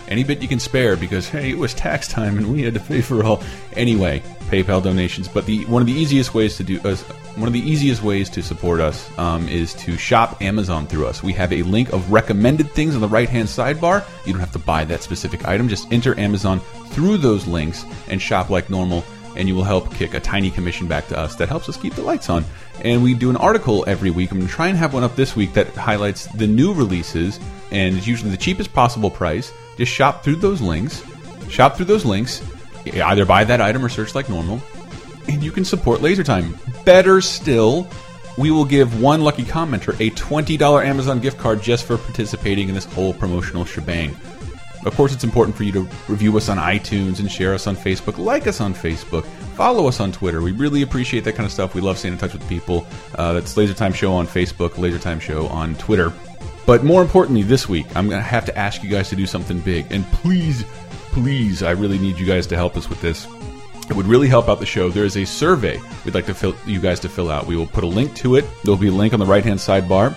Any 0.09 0.25
bit 0.25 0.41
you 0.41 0.49
can 0.49 0.59
spare 0.59 0.97
because 0.97 1.29
hey, 1.29 1.49
it 1.49 1.57
was 1.57 1.73
tax 1.73 2.09
time 2.09 2.37
and 2.37 2.51
we 2.51 2.61
had 2.63 2.73
to 2.73 2.81
pay 2.81 2.99
for 2.99 3.23
all. 3.23 3.41
Anyway, 3.77 4.21
PayPal 4.49 4.83
donations. 4.83 5.29
But 5.29 5.45
the 5.45 5.63
one 5.67 5.81
of 5.81 5.85
the 5.85 5.93
easiest 5.93 6.33
ways 6.33 6.57
to 6.57 6.65
do 6.65 6.81
uh, 6.81 6.97
one 7.37 7.47
of 7.47 7.53
the 7.53 7.61
easiest 7.61 8.03
ways 8.03 8.29
to 8.31 8.43
support 8.43 8.81
us 8.81 9.09
um, 9.17 9.47
is 9.47 9.73
to 9.75 9.95
shop 9.95 10.41
Amazon 10.41 10.85
through 10.85 11.07
us. 11.07 11.23
We 11.23 11.31
have 11.31 11.53
a 11.53 11.63
link 11.63 11.93
of 11.93 12.11
recommended 12.11 12.69
things 12.71 12.95
on 12.95 13.01
the 13.01 13.07
right 13.07 13.29
hand 13.29 13.47
sidebar. 13.47 14.05
You 14.25 14.33
don't 14.33 14.41
have 14.41 14.51
to 14.51 14.59
buy 14.59 14.83
that 14.83 15.03
specific 15.03 15.47
item. 15.47 15.69
Just 15.69 15.89
enter 15.93 16.19
Amazon 16.19 16.59
through 16.87 17.15
those 17.15 17.47
links 17.47 17.85
and 18.09 18.21
shop 18.21 18.49
like 18.49 18.69
normal 18.69 19.05
and 19.35 19.47
you 19.47 19.55
will 19.55 19.63
help 19.63 19.93
kick 19.95 20.13
a 20.13 20.19
tiny 20.19 20.49
commission 20.49 20.87
back 20.87 21.07
to 21.07 21.17
us 21.17 21.35
that 21.35 21.49
helps 21.49 21.69
us 21.69 21.77
keep 21.77 21.93
the 21.95 22.01
lights 22.01 22.29
on. 22.29 22.43
And 22.81 23.03
we 23.03 23.13
do 23.13 23.29
an 23.29 23.37
article 23.37 23.83
every 23.87 24.09
week. 24.09 24.31
I'm 24.31 24.39
going 24.39 24.47
to 24.47 24.53
try 24.53 24.67
and 24.67 24.77
have 24.77 24.93
one 24.93 25.03
up 25.03 25.15
this 25.15 25.35
week 25.35 25.53
that 25.53 25.67
highlights 25.75 26.25
the 26.25 26.47
new 26.47 26.73
releases, 26.73 27.39
and 27.69 27.95
it's 27.95 28.07
usually 28.07 28.31
the 28.31 28.37
cheapest 28.37 28.73
possible 28.73 29.11
price. 29.11 29.53
Just 29.77 29.91
shop 29.91 30.23
through 30.23 30.37
those 30.37 30.61
links, 30.61 31.03
shop 31.47 31.75
through 31.75 31.85
those 31.85 32.05
links, 32.05 32.41
either 32.85 33.25
buy 33.25 33.43
that 33.43 33.61
item 33.61 33.85
or 33.85 33.89
search 33.89 34.15
like 34.15 34.29
normal, 34.29 34.59
and 35.27 35.43
you 35.43 35.51
can 35.51 35.63
support 35.63 36.01
Laser 36.01 36.23
Time. 36.23 36.57
Better 36.83 37.21
still, 37.21 37.87
we 38.37 38.49
will 38.49 38.65
give 38.65 38.99
one 38.99 39.21
lucky 39.21 39.43
commenter 39.43 39.93
a 39.99 40.09
$20 40.11 40.85
Amazon 40.85 41.19
gift 41.19 41.37
card 41.37 41.61
just 41.61 41.85
for 41.85 41.97
participating 41.97 42.67
in 42.67 42.75
this 42.75 42.85
whole 42.85 43.13
promotional 43.13 43.65
shebang. 43.65 44.15
Of 44.85 44.95
course, 44.95 45.13
it's 45.13 45.23
important 45.23 45.55
for 45.55 45.63
you 45.63 45.71
to 45.73 45.81
review 46.07 46.35
us 46.37 46.49
on 46.49 46.57
iTunes 46.57 47.19
and 47.19 47.31
share 47.31 47.53
us 47.53 47.67
on 47.67 47.75
Facebook, 47.75 48.17
like 48.17 48.47
us 48.47 48.61
on 48.61 48.73
Facebook, 48.73 49.25
follow 49.55 49.87
us 49.87 49.99
on 49.99 50.11
Twitter. 50.11 50.41
We 50.41 50.53
really 50.53 50.81
appreciate 50.81 51.23
that 51.25 51.33
kind 51.33 51.45
of 51.45 51.51
stuff. 51.51 51.75
We 51.75 51.81
love 51.81 51.99
staying 51.99 52.13
in 52.13 52.19
touch 52.19 52.33
with 52.33 52.47
people. 52.49 52.87
Uh, 53.15 53.33
that's 53.33 53.55
Laser 53.55 53.75
Time 53.75 53.93
Show 53.93 54.13
on 54.13 54.25
Facebook, 54.25 54.77
Laser 54.77 54.97
Time 54.97 55.19
Show 55.19 55.47
on 55.47 55.75
Twitter. 55.75 56.11
But 56.65 56.83
more 56.83 57.01
importantly, 57.01 57.43
this 57.43 57.69
week, 57.69 57.85
I'm 57.95 58.07
going 58.09 58.21
to 58.21 58.27
have 58.27 58.45
to 58.45 58.57
ask 58.57 58.83
you 58.83 58.89
guys 58.89 59.09
to 59.09 59.15
do 59.15 59.25
something 59.25 59.59
big. 59.59 59.85
And 59.91 60.05
please, 60.05 60.63
please, 61.11 61.61
I 61.63 61.71
really 61.71 61.99
need 61.99 62.17
you 62.17 62.25
guys 62.25 62.47
to 62.47 62.55
help 62.55 62.75
us 62.75 62.89
with 62.89 63.01
this. 63.01 63.27
It 63.89 63.95
would 63.95 64.07
really 64.07 64.27
help 64.27 64.47
out 64.47 64.59
the 64.59 64.65
show. 64.65 64.89
There 64.89 65.05
is 65.05 65.17
a 65.17 65.25
survey 65.25 65.79
we'd 66.05 66.13
like 66.13 66.25
to 66.27 66.33
fill, 66.33 66.55
you 66.65 66.79
guys 66.79 66.99
to 67.01 67.09
fill 67.09 67.29
out. 67.29 67.45
We 67.45 67.57
will 67.57 67.67
put 67.67 67.83
a 67.83 67.87
link 67.87 68.15
to 68.17 68.35
it. 68.35 68.45
There 68.63 68.71
will 68.71 68.81
be 68.81 68.87
a 68.87 68.91
link 68.93 69.13
on 69.13 69.19
the 69.19 69.25
right 69.25 69.43
hand 69.43 69.59
sidebar, 69.59 70.15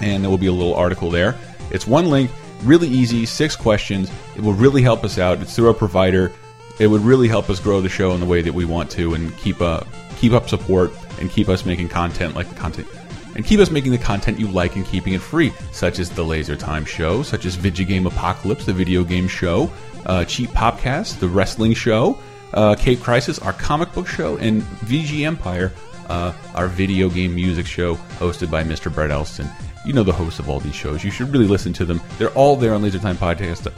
and 0.00 0.22
there 0.22 0.30
will 0.30 0.38
be 0.38 0.46
a 0.46 0.52
little 0.52 0.74
article 0.74 1.10
there. 1.10 1.36
It's 1.70 1.86
one 1.86 2.08
link, 2.08 2.30
really 2.62 2.88
easy, 2.88 3.26
six 3.26 3.56
questions. 3.56 4.10
It 4.36 4.42
will 4.42 4.54
really 4.54 4.82
help 4.82 5.04
us 5.04 5.18
out. 5.18 5.40
It's 5.40 5.54
through 5.54 5.68
our 5.68 5.74
provider. 5.74 6.32
It 6.78 6.86
would 6.86 7.02
really 7.02 7.28
help 7.28 7.50
us 7.50 7.60
grow 7.60 7.80
the 7.80 7.88
show 7.88 8.12
in 8.12 8.20
the 8.20 8.26
way 8.26 8.42
that 8.42 8.52
we 8.52 8.64
want 8.64 8.90
to, 8.92 9.14
and 9.14 9.36
keep 9.38 9.60
uh, 9.60 9.82
keep 10.16 10.32
up 10.32 10.48
support 10.48 10.92
and 11.18 11.30
keep 11.30 11.48
us 11.48 11.64
making 11.64 11.88
content 11.88 12.34
like 12.34 12.48
the 12.48 12.54
content. 12.54 12.88
And 13.36 13.44
keep 13.44 13.60
us 13.60 13.70
making 13.70 13.92
the 13.92 13.98
content 13.98 14.40
you 14.40 14.48
like 14.48 14.76
and 14.76 14.84
keeping 14.84 15.14
it 15.14 15.20
free, 15.20 15.52
such 15.72 15.98
as 15.98 16.10
the 16.10 16.24
Laser 16.24 16.56
Time 16.56 16.84
Show, 16.84 17.22
such 17.22 17.44
as 17.44 17.56
Vidjagame 17.56 18.06
Apocalypse, 18.06 18.66
the 18.66 18.72
video 18.72 19.04
game 19.04 19.28
show, 19.28 19.70
uh, 20.06 20.24
Cheap 20.24 20.50
Popcast, 20.50 21.20
the 21.20 21.28
wrestling 21.28 21.74
show, 21.74 22.18
uh, 22.54 22.74
Cape 22.74 23.00
Crisis, 23.00 23.38
our 23.38 23.52
comic 23.52 23.92
book 23.92 24.08
show, 24.08 24.36
and 24.38 24.62
VG 24.62 25.24
Empire, 25.24 25.72
uh, 26.08 26.32
our 26.54 26.66
video 26.66 27.08
game 27.08 27.34
music 27.34 27.66
show 27.66 27.94
hosted 28.18 28.50
by 28.50 28.64
Mr. 28.64 28.92
Brett 28.92 29.10
Elston. 29.10 29.48
You 29.84 29.92
know 29.92 30.02
the 30.02 30.12
hosts 30.12 30.38
of 30.38 30.48
all 30.48 30.60
these 30.60 30.74
shows. 30.74 31.02
You 31.02 31.10
should 31.10 31.30
really 31.32 31.46
listen 31.46 31.72
to 31.74 31.84
them. 31.84 32.00
They're 32.18 32.30
all 32.30 32.56
there 32.56 32.74
on 32.74 32.82
LaserTime 32.82 33.14
Podcast. 33.14 33.72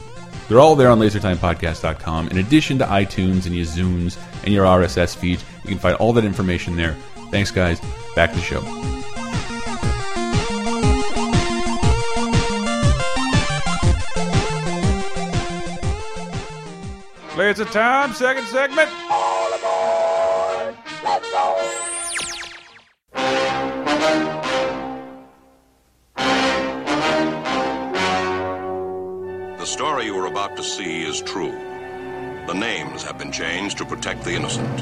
They're 0.49 0.59
all 0.59 0.75
there 0.75 0.89
on 0.89 0.99
LaserTimePodcast.com. 0.99 2.27
In 2.27 2.37
addition 2.37 2.77
to 2.79 2.85
iTunes 2.85 3.45
and 3.45 3.55
your 3.55 3.65
Zunes 3.65 4.17
and 4.43 4.53
your 4.53 4.65
RSS 4.65 5.15
feeds, 5.15 5.43
you 5.63 5.69
can 5.69 5.79
find 5.79 5.95
all 5.95 6.11
that 6.13 6.25
information 6.25 6.75
there. 6.75 6.95
Thanks, 7.31 7.49
guys. 7.49 7.79
Back 8.15 8.31
to 8.31 8.35
the 8.35 8.41
show. 8.41 8.61
Laser 17.37 17.65
Time, 17.65 18.13
second 18.13 18.45
segment. 18.45 18.89
Story 29.73 30.05
you 30.05 30.15
are 30.19 30.27
about 30.27 30.55
to 30.57 30.63
see 30.63 31.03
is 31.03 31.21
true. 31.21 31.51
The 32.47 32.53
names 32.53 33.03
have 33.03 33.17
been 33.17 33.31
changed 33.31 33.77
to 33.79 33.85
protect 33.85 34.23
the 34.23 34.31
innocent. 34.33 34.79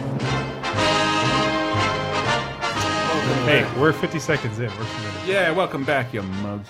Hey, 3.48 3.66
we're 3.80 3.94
50 3.94 4.20
seconds 4.20 4.60
in. 4.60 4.66
We're 4.68 4.76
committed. 4.76 5.28
Yeah, 5.28 5.52
welcome 5.52 5.84
back, 5.84 6.14
you 6.14 6.22
mugs. 6.24 6.68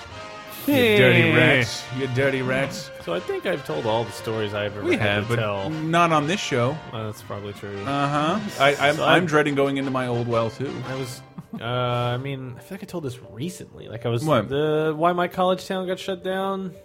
You 0.68 0.76
dirty 0.76 1.32
rats. 1.32 1.84
You 1.98 2.08
dirty 2.08 2.42
rats. 2.44 2.92
So 3.04 3.14
I 3.14 3.20
think 3.20 3.46
I've 3.48 3.66
told 3.66 3.86
all 3.88 4.04
the 4.04 4.12
stories 4.12 4.54
I've 4.54 4.78
ever 4.78 4.84
We 4.86 4.92
had 4.96 5.02
have, 5.02 5.24
to 5.24 5.30
but 5.30 5.36
tell. 5.38 5.70
not 5.72 6.12
on 6.12 6.28
this 6.28 6.40
show. 6.40 6.78
Well, 6.94 7.06
that's 7.08 7.24
probably 7.24 7.54
true. 7.54 7.76
Uh 7.84 8.08
huh. 8.08 8.40
I, 8.64 8.76
I'm, 8.90 8.96
So 8.98 9.04
I'm 9.04 9.10
I'm- 9.10 9.26
dreading 9.26 9.56
going 9.56 9.78
into 9.78 9.90
my 9.92 10.06
old 10.08 10.28
well 10.28 10.52
too. 10.52 10.72
I 10.88 10.96
was, 10.96 11.22
uh, 11.60 11.64
I 11.66 12.18
mean, 12.18 12.54
I 12.58 12.62
feel 12.62 12.76
like 12.78 12.84
I 12.84 12.86
told 12.86 13.04
this 13.04 13.18
recently. 13.32 13.88
Like 13.88 14.06
I 14.06 14.10
was 14.10 14.24
What? 14.24 14.50
the 14.50 14.94
why 14.96 15.14
my 15.14 15.28
college 15.28 15.66
town 15.68 15.88
got 15.88 15.98
shut 15.98 16.24
down. 16.24 16.76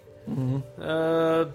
Uh, 0.80 1.46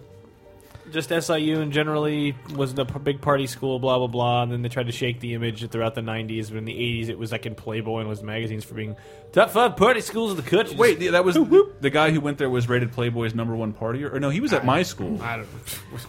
just 0.92 1.10
SIU 1.10 1.62
and 1.62 1.72
generally 1.72 2.36
was 2.56 2.74
the 2.74 2.86
big 2.86 3.22
party 3.22 3.48
school, 3.48 3.80
blah 3.80 3.98
blah 3.98 4.08
blah. 4.08 4.44
And 4.44 4.52
then 4.52 4.62
they 4.62 4.70
tried 4.70 4.88
to 4.88 4.92
shake 4.92 5.20
the 5.20 5.34
image 5.34 5.68
throughout 5.70 5.96
the 5.96 6.02
'90s. 6.02 6.50
But 6.50 6.58
in 6.58 6.66
the 6.66 6.74
'80s, 6.74 7.10
it 7.10 7.18
was 7.18 7.32
like 7.32 7.46
in 7.46 7.56
Playboy 7.56 8.00
and 8.00 8.10
was 8.10 8.24
magazines 8.24 8.64
for 8.64 8.74
being 8.74 8.96
top 9.32 9.50
five 9.52 9.78
party 9.78 10.02
schools 10.02 10.32
of 10.32 10.38
the 10.38 10.50
country. 10.50 10.76
Wait, 10.76 11.00
that 11.12 11.24
was 11.24 11.36
the 11.36 11.90
guy 11.90 12.12
who 12.12 12.20
went 12.20 12.38
there 12.38 12.50
was 12.50 12.68
rated 12.68 12.92
Playboy's 12.92 13.34
number 13.34 13.56
one 13.56 13.74
partier, 13.74 14.14
or 14.14 14.20
no? 14.20 14.30
He 14.30 14.40
was 14.40 14.54
at 14.54 14.66
my 14.66 14.84
school. 14.84 15.22
I 15.22 15.38
don't 15.38 15.48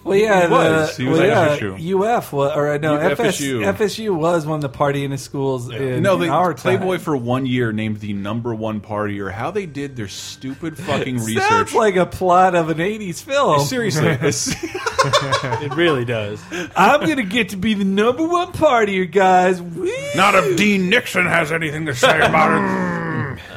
Well, 0.05 0.19
yeah, 0.19 0.47
He 0.47 0.53
was. 0.53 0.97
the, 0.97 1.03
He 1.03 1.09
was 1.09 1.19
well, 1.19 1.31
at 1.31 1.63
yeah, 1.63 1.69
FSU. 1.69 2.17
UF 2.19 2.33
was, 2.33 2.57
or 2.57 2.79
no, 2.79 2.97
FS, 2.97 3.41
FSU. 3.41 3.75
FSU 3.75 4.17
was 4.17 4.47
one 4.47 4.57
of 4.57 4.63
the 4.63 4.77
partying 4.79 5.17
schools 5.19 5.71
in, 5.71 6.03
no, 6.03 6.15
in 6.15 6.21
they, 6.21 6.29
our 6.29 6.55
Playboy 6.55 6.97
time. 6.97 7.05
for 7.05 7.17
one 7.17 7.47
year 7.47 7.73
named 7.73 8.01
the 8.01 8.13
number 8.13 8.55
one 8.55 8.81
partier. 8.81 9.31
How 9.31 9.51
they 9.51 9.67
did 9.67 9.97
their 9.97 10.09
stupid 10.09 10.77
fucking 10.87 11.19
research. 11.19 11.43
Sounds 11.49 11.75
like 11.75 11.97
a 11.97 12.07
plot 12.07 12.55
of 12.55 12.69
an 12.71 12.79
'80s 12.79 13.23
film. 13.23 13.61
Seriously, 13.67 14.09
it 15.65 15.75
really 15.75 16.05
does. 16.05 16.43
I'm 16.77 17.01
gonna 17.01 17.23
get 17.23 17.51
to 17.51 17.57
be 17.57 17.75
the 17.75 17.85
number 17.85 18.27
one 18.27 18.53
partier, 18.53 19.11
guys. 19.11 19.61
Whee! 19.61 20.11
Not 20.15 20.35
if 20.35 20.57
Dean 20.57 20.89
Nixon 20.89 21.27
has 21.27 21.53
anything 21.53 21.87
to 21.87 21.95
say 21.95 22.19
about 22.21 22.53
it. 22.53 23.12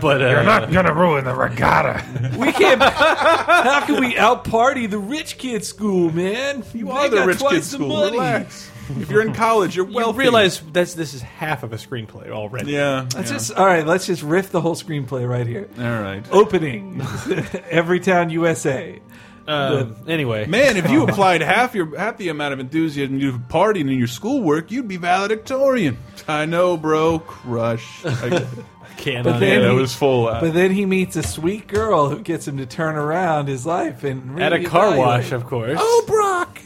But 0.00 0.22
uh, 0.22 0.28
You're 0.28 0.42
not 0.44 0.72
gonna 0.72 0.94
ruin 0.94 1.24
the 1.24 1.34
regatta. 1.34 2.04
We 2.38 2.52
can't. 2.52 2.82
how 2.82 3.84
can 3.86 4.00
we 4.00 4.16
out 4.18 4.44
party 4.44 4.86
the 4.86 4.98
rich 4.98 5.38
kid 5.38 5.64
school, 5.64 6.10
man? 6.12 6.62
you 6.72 6.86
They 6.86 6.90
are 6.90 7.08
the 7.08 7.16
got 7.16 7.26
rich 7.26 7.38
twice 7.38 7.52
kid 7.54 7.64
school. 7.64 7.88
money. 7.88 8.12
Relax. 8.12 8.70
If 8.98 9.10
you're 9.10 9.22
in 9.22 9.32
college, 9.32 9.76
you're 9.76 9.88
you 9.88 10.12
realize 10.12 10.60
that's 10.60 10.94
this 10.94 11.14
is 11.14 11.22
half 11.22 11.62
of 11.62 11.72
a 11.72 11.76
screenplay 11.76 12.30
already. 12.30 12.72
Yeah. 12.72 13.02
Let's 13.14 13.30
yeah. 13.30 13.36
just 13.36 13.52
all 13.54 13.64
right. 13.66 13.86
Let's 13.86 14.06
just 14.06 14.22
riff 14.22 14.50
the 14.50 14.60
whole 14.60 14.74
screenplay 14.74 15.26
right 15.28 15.46
here. 15.46 15.68
All 15.78 15.84
right. 16.02 16.22
Opening, 16.30 17.00
Everytown, 17.00 18.30
USA. 18.32 19.00
Um, 19.46 19.96
anyway, 20.08 20.46
Man, 20.46 20.76
if 20.76 20.90
you 20.90 21.02
applied 21.08 21.42
half 21.42 21.74
your 21.74 21.96
half 21.98 22.16
the 22.16 22.28
amount 22.30 22.54
of 22.54 22.60
enthusiasm 22.60 23.18
you 23.18 23.32
partying 23.32 23.90
in 23.90 23.98
your 23.98 24.06
schoolwork, 24.06 24.70
you'd 24.70 24.88
be 24.88 24.96
valedictorian. 24.96 25.98
I 26.26 26.46
know, 26.46 26.76
bro. 26.76 27.18
Crush. 27.18 28.04
I, 28.06 28.46
can't 28.96 29.24
But 29.24 29.40
then 29.40 29.68
he- 29.70 29.76
was 29.76 29.94
full. 29.94 30.28
Uh, 30.28 30.40
But 30.40 30.54
then 30.54 30.70
he 30.70 30.86
meets 30.86 31.16
a 31.16 31.22
sweet 31.22 31.66
girl 31.66 32.08
who 32.08 32.20
gets 32.20 32.46
him 32.48 32.56
to 32.58 32.66
turn 32.66 32.94
around 32.96 33.48
his 33.48 33.66
life 33.66 34.04
and 34.04 34.40
at 34.40 34.52
a 34.52 34.64
car 34.64 34.96
wash, 34.96 35.32
of 35.32 35.44
course. 35.46 35.76
Oh, 35.80 36.04
Brock! 36.44 36.60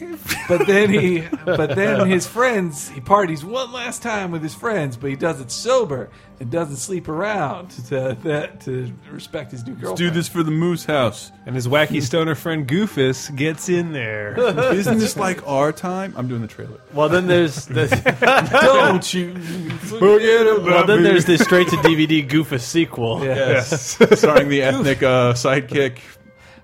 but 0.47 0.65
then 0.67 0.89
he, 0.89 1.23
but 1.45 1.75
then 1.75 2.07
his 2.09 2.27
friends, 2.27 2.89
he 2.89 3.01
parties 3.01 3.43
one 3.45 3.71
last 3.71 4.01
time 4.01 4.31
with 4.31 4.41
his 4.43 4.53
friends, 4.55 4.97
but 4.97 5.09
he 5.09 5.15
does 5.15 5.39
it 5.39 5.51
sober 5.51 6.09
and 6.39 6.49
doesn't 6.49 6.77
sleep 6.77 7.09
around 7.09 7.69
to 7.71 8.17
that 8.23 8.61
to 8.61 8.91
respect 9.11 9.51
his 9.51 9.65
new 9.65 9.73
girlfriend. 9.73 9.97
do 9.97 10.09
this 10.09 10.27
for 10.27 10.41
the 10.41 10.51
Moose 10.51 10.85
House. 10.85 11.31
And 11.45 11.53
his 11.55 11.67
wacky 11.67 12.01
stoner 12.09 12.35
friend 12.35 12.67
Goofus 12.67 13.35
gets 13.35 13.67
in 13.69 13.91
there. 13.91 14.39
Isn't 14.73 14.99
this 14.99 15.17
like 15.17 15.45
our 15.47 15.71
time? 15.71 16.13
I'm 16.15 16.27
doing 16.27 16.41
the 16.41 16.47
trailer. 16.47 16.79
Well, 16.93 17.09
then 17.09 17.27
there's 17.27 17.65
the, 17.67 17.87
Don't 18.61 19.13
you 19.13 19.33
forget 19.79 20.47
about 20.47 20.63
well 20.63 20.85
then 20.85 20.97
me. 20.97 21.03
there's 21.03 21.25
the 21.25 21.37
straight 21.37 21.67
to 21.69 21.75
DVD 21.77 22.27
Goofus 22.27 22.61
sequel. 22.61 23.23
Yes, 23.23 23.97
starring 24.17 24.49
the 24.49 24.61
ethnic 24.61 25.03
uh, 25.03 25.33
sidekick 25.33 25.99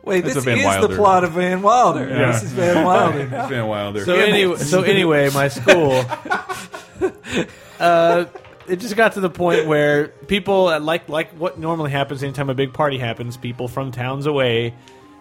Wait, 0.05 0.21
That's 0.21 0.35
this 0.35 0.43
Van 0.45 0.59
is 0.59 0.65
Wilder. 0.65 0.87
the 0.87 0.95
plot 0.95 1.23
of 1.23 1.31
Van 1.31 1.61
Wilder. 1.63 2.07
Yeah. 2.07 2.31
This 2.31 2.43
is 2.43 2.51
Van 2.53 2.85
Wilder. 2.85 3.27
now. 3.27 3.47
Van 3.47 3.67
Wilder. 3.67 4.05
So 4.05 4.13
anyway, 4.15 4.57
so 4.57 4.83
anyway, 4.83 5.29
my 5.31 5.47
school, 5.47 6.05
uh, 7.79 8.25
it 8.67 8.77
just 8.77 8.95
got 8.95 9.13
to 9.13 9.19
the 9.19 9.29
point 9.29 9.65
where 9.67 10.07
people 10.27 10.67
uh, 10.67 10.79
like 10.79 11.09
like 11.09 11.31
what 11.31 11.59
normally 11.59 11.91
happens 11.91 12.23
anytime 12.23 12.49
a 12.49 12.53
big 12.53 12.73
party 12.73 12.97
happens. 12.97 13.37
People 13.37 13.67
from 13.67 13.91
towns 13.91 14.25
away 14.25 14.73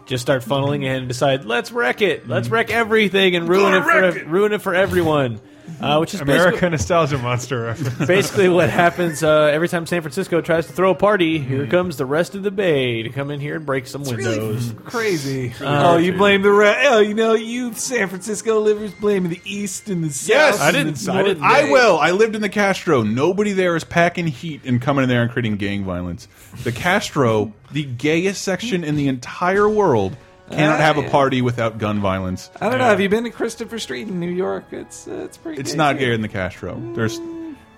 just 0.06 0.22
start 0.22 0.42
funneling 0.42 0.84
in 0.84 0.92
and 0.92 1.08
decide, 1.08 1.46
let's 1.46 1.72
wreck 1.72 2.02
it, 2.02 2.28
let's 2.28 2.48
wreck 2.50 2.70
everything 2.70 3.36
and 3.36 3.48
ruin 3.48 3.72
it 3.74 3.82
for 3.82 3.88
wreck 4.02 4.16
it." 4.16 4.26
ruin 4.26 4.52
it 4.52 4.60
for 4.62 4.74
everyone. 4.74 5.40
Uh, 5.80 5.98
which 5.98 6.14
is 6.14 6.20
basically, 6.20 6.34
America 6.46 6.70
nostalgia 6.70 7.18
monster 7.18 7.62
reference. 7.62 8.06
basically 8.06 8.48
what 8.48 8.70
happens 8.70 9.22
uh, 9.22 9.44
every 9.52 9.68
time 9.68 9.86
San 9.86 10.02
Francisco 10.02 10.40
tries 10.40 10.66
to 10.66 10.72
throw 10.72 10.90
a 10.90 10.94
party. 10.94 11.38
Here 11.38 11.66
comes 11.66 11.96
the 11.96 12.06
rest 12.06 12.34
of 12.34 12.42
the 12.42 12.50
bay 12.50 13.02
to 13.02 13.08
come 13.10 13.30
in 13.30 13.40
here 13.40 13.56
and 13.56 13.66
break 13.66 13.86
some 13.86 14.02
windows. 14.04 14.74
Crazy. 14.84 15.52
oh, 15.60 15.96
you 15.96 16.12
blame 16.12 16.42
the 16.42 16.50
re- 16.50 16.86
oh, 16.86 17.00
you 17.00 17.14
know, 17.14 17.34
you 17.34 17.72
San 17.74 18.08
Francisco 18.08 18.60
livers 18.60 18.92
blaming 18.94 19.30
the 19.30 19.40
East 19.44 19.88
and 19.88 20.04
the 20.04 20.10
South. 20.10 20.28
Yes! 20.28 20.60
I 20.60 20.68
and 20.68 20.76
didn't- 20.76 20.96
the 20.98 21.10
I 21.12 21.14
North. 21.14 21.26
didn't- 21.28 21.42
I 21.44 21.70
will. 21.70 21.98
I 21.98 22.10
lived 22.12 22.36
in 22.36 22.42
the 22.42 22.48
Castro. 22.48 23.02
Nobody 23.02 23.52
there 23.52 23.74
is 23.74 23.84
packing 23.84 24.26
heat 24.26 24.60
and 24.64 24.80
coming 24.80 25.02
in 25.02 25.08
there 25.08 25.22
and 25.22 25.30
creating 25.30 25.56
gang 25.56 25.84
violence. 25.84 26.28
The 26.62 26.72
Castro, 26.72 27.52
the 27.72 27.84
gayest 27.84 28.42
section 28.42 28.84
in 28.84 28.96
the 28.96 29.08
entire 29.08 29.68
world, 29.68 30.16
cannot 30.50 30.80
have 30.80 30.98
a 30.98 31.08
party 31.08 31.42
without 31.42 31.78
gun 31.78 32.00
violence. 32.00 32.50
I 32.60 32.68
don't 32.68 32.78
know. 32.78 32.84
Have 32.84 33.00
you 33.00 33.08
been 33.08 33.24
to 33.24 33.30
Christopher 33.30 33.78
Street 33.78 34.08
in 34.08 34.20
New 34.20 34.30
York? 34.30 34.66
It's 34.72 35.08
uh, 35.08 35.22
it's 35.24 35.36
pretty. 35.36 35.60
It's 35.60 35.74
not 35.74 35.94
too. 35.94 35.98
gayer 36.00 36.12
than 36.12 36.22
the 36.22 36.28
Castro. 36.28 36.80
There's, 36.94 37.18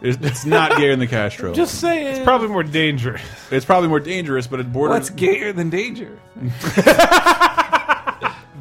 it's, 0.00 0.18
it's 0.22 0.44
not 0.44 0.76
gayer 0.76 0.90
than 0.90 1.00
the 1.00 1.06
Castro. 1.06 1.54
Just 1.54 1.80
saying. 1.80 2.06
It's 2.06 2.24
probably 2.24 2.48
more 2.48 2.62
dangerous. 2.62 3.22
it's 3.50 3.64
probably 3.64 3.88
more 3.88 4.00
dangerous, 4.00 4.46
but 4.46 4.60
it 4.60 4.72
borders. 4.72 4.94
What's 4.94 5.10
gayer 5.10 5.52
than 5.52 5.70
danger? 5.70 6.18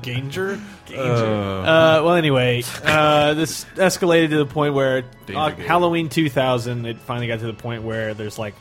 Ganger? 0.02 0.60
Uh, 0.90 2.02
well, 2.04 2.14
anyway, 2.14 2.64
uh, 2.84 3.34
this 3.34 3.66
escalated 3.76 4.30
to 4.30 4.38
the 4.38 4.46
point 4.46 4.76
where 4.76 5.00
uh, 5.00 5.50
Danger. 5.50 5.64
Halloween 5.64 6.10
2000, 6.10 6.86
it 6.86 7.00
finally 7.00 7.28
got 7.28 7.40
to 7.40 7.48
the 7.48 7.54
point 7.54 7.84
where 7.84 8.14
there's 8.14 8.38
like, 8.38 8.54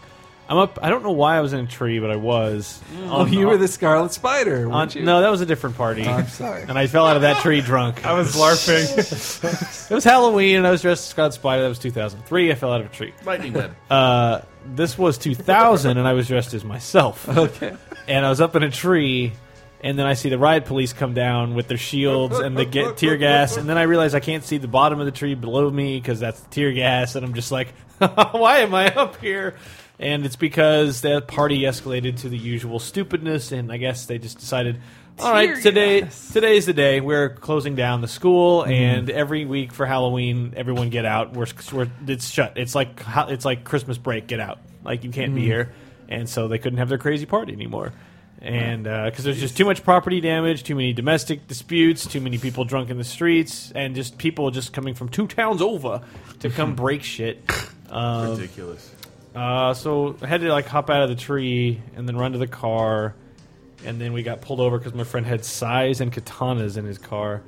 I'm 0.48 0.58
up. 0.58 0.78
I 0.82 0.90
don't 0.90 1.02
know 1.02 1.12
why 1.12 1.36
I 1.36 1.40
was 1.40 1.52
in 1.54 1.60
a 1.60 1.66
tree, 1.66 1.98
but 2.00 2.10
I 2.10 2.16
was. 2.16 2.80
Oh, 3.04 3.20
On- 3.22 3.32
you 3.32 3.46
were 3.46 3.56
the 3.56 3.66
Scarlet 3.68 4.12
Spider, 4.12 4.66
on- 4.66 4.72
weren't 4.72 4.94
you? 4.94 5.02
no, 5.02 5.22
that 5.22 5.30
was 5.30 5.40
a 5.40 5.46
different 5.46 5.76
party. 5.76 6.04
Oh, 6.06 6.10
I'm 6.12 6.28
sorry. 6.28 6.62
And 6.62 6.78
I 6.78 6.86
fell 6.86 7.06
out 7.06 7.16
of 7.16 7.22
that 7.22 7.40
tree 7.42 7.60
drunk. 7.62 8.04
I 8.04 8.12
was 8.12 8.34
LARPing. 8.36 9.90
It 9.90 9.94
was 9.94 10.04
Halloween, 10.04 10.56
and 10.56 10.66
I 10.66 10.70
was 10.70 10.82
dressed 10.82 11.02
as 11.04 11.08
Scarlet 11.08 11.32
Spider. 11.34 11.62
That 11.62 11.68
was 11.68 11.78
2003. 11.78 12.52
I 12.52 12.54
fell 12.54 12.72
out 12.72 12.80
of 12.80 12.86
a 12.88 12.90
tree. 12.90 13.14
lightning 13.24 13.52
web? 13.54 13.74
Uh, 13.90 14.40
this 14.74 14.98
was 14.98 15.18
2000, 15.18 15.96
and 15.98 16.06
I 16.06 16.12
was 16.12 16.28
dressed 16.28 16.52
as 16.54 16.64
myself. 16.64 17.28
Okay. 17.28 17.74
and 18.08 18.24
I 18.26 18.28
was 18.28 18.40
up 18.40 18.54
in 18.56 18.62
a 18.62 18.70
tree, 18.70 19.32
and 19.82 19.98
then 19.98 20.04
I 20.06 20.12
see 20.14 20.28
the 20.28 20.38
riot 20.38 20.66
police 20.66 20.92
come 20.92 21.14
down 21.14 21.54
with 21.54 21.68
their 21.68 21.78
shields 21.78 22.38
and 22.38 22.56
the 22.56 22.64
get 22.66 22.96
tear 22.98 23.16
gas, 23.16 23.56
and 23.56 23.68
then 23.68 23.78
I 23.78 23.82
realize 23.82 24.14
I 24.14 24.20
can't 24.20 24.44
see 24.44 24.58
the 24.58 24.68
bottom 24.68 25.00
of 25.00 25.06
the 25.06 25.12
tree 25.12 25.34
below 25.34 25.70
me 25.70 25.98
because 25.98 26.20
that's 26.20 26.40
the 26.40 26.50
tear 26.50 26.72
gas, 26.72 27.14
and 27.14 27.24
I'm 27.24 27.32
just 27.34 27.50
like, 27.52 27.68
why 27.98 28.58
am 28.58 28.74
I 28.74 28.94
up 28.94 29.20
here? 29.22 29.54
And 29.98 30.26
it's 30.26 30.36
because 30.36 31.02
that 31.02 31.28
party 31.28 31.60
escalated 31.60 32.18
to 32.20 32.28
the 32.28 32.36
usual 32.36 32.78
stupidness, 32.78 33.52
and 33.52 33.70
I 33.70 33.76
guess 33.76 34.06
they 34.06 34.18
just 34.18 34.38
decided. 34.38 34.80
All 35.20 35.30
right, 35.30 35.50
Tear 35.50 35.60
today 35.60 36.00
gas. 36.00 36.32
today's 36.32 36.66
the 36.66 36.72
day. 36.72 37.00
We're 37.00 37.28
closing 37.28 37.76
down 37.76 38.00
the 38.00 38.08
school, 38.08 38.62
mm-hmm. 38.62 38.72
and 38.72 39.10
every 39.10 39.44
week 39.44 39.72
for 39.72 39.86
Halloween, 39.86 40.54
everyone 40.56 40.90
get 40.90 41.04
out. 41.04 41.34
We're, 41.34 41.46
we're 41.72 41.88
it's 42.08 42.28
shut. 42.28 42.54
It's 42.56 42.74
like 42.74 43.00
it's 43.28 43.44
like 43.44 43.62
Christmas 43.62 43.96
break. 43.96 44.26
Get 44.26 44.40
out. 44.40 44.58
Like 44.82 45.04
you 45.04 45.10
can't 45.10 45.32
be 45.32 45.42
mm-hmm. 45.42 45.50
here, 45.50 45.72
and 46.08 46.28
so 46.28 46.48
they 46.48 46.58
couldn't 46.58 46.78
have 46.78 46.88
their 46.88 46.98
crazy 46.98 47.26
party 47.26 47.52
anymore. 47.52 47.92
And 48.44 48.86
uh, 48.86 49.06
because 49.06 49.24
there's 49.24 49.40
just 49.40 49.56
too 49.56 49.64
much 49.64 49.82
property 49.84 50.20
damage, 50.20 50.64
too 50.64 50.74
many 50.74 50.92
domestic 50.92 51.48
disputes, 51.48 52.06
too 52.06 52.20
many 52.20 52.36
people 52.36 52.64
drunk 52.64 52.90
in 52.90 52.98
the 52.98 53.04
streets, 53.04 53.72
and 53.74 53.94
just 53.94 54.18
people 54.18 54.50
just 54.50 54.72
coming 54.72 54.94
from 54.94 55.08
two 55.08 55.26
towns 55.26 55.62
over 55.62 56.02
to 56.40 56.50
come 56.50 56.74
break 56.76 57.02
shit. 57.02 57.42
Uh, 57.88 58.34
Ridiculous. 58.36 58.93
Uh, 59.34 59.74
so 59.74 60.16
I 60.22 60.26
had 60.26 60.40
to 60.42 60.48
like 60.50 60.66
hop 60.66 60.90
out 60.90 61.02
of 61.02 61.08
the 61.08 61.16
tree 61.16 61.80
and 61.96 62.06
then 62.08 62.16
run 62.16 62.32
to 62.32 62.38
the 62.38 62.46
car, 62.46 63.14
and 63.84 64.00
then 64.00 64.12
we 64.12 64.22
got 64.22 64.40
pulled 64.40 64.60
over 64.60 64.78
because 64.78 64.94
my 64.94 65.04
friend 65.04 65.26
had 65.26 65.44
sais 65.44 66.00
and 66.00 66.12
katanas 66.12 66.76
in 66.76 66.84
his 66.84 66.98
car. 66.98 67.42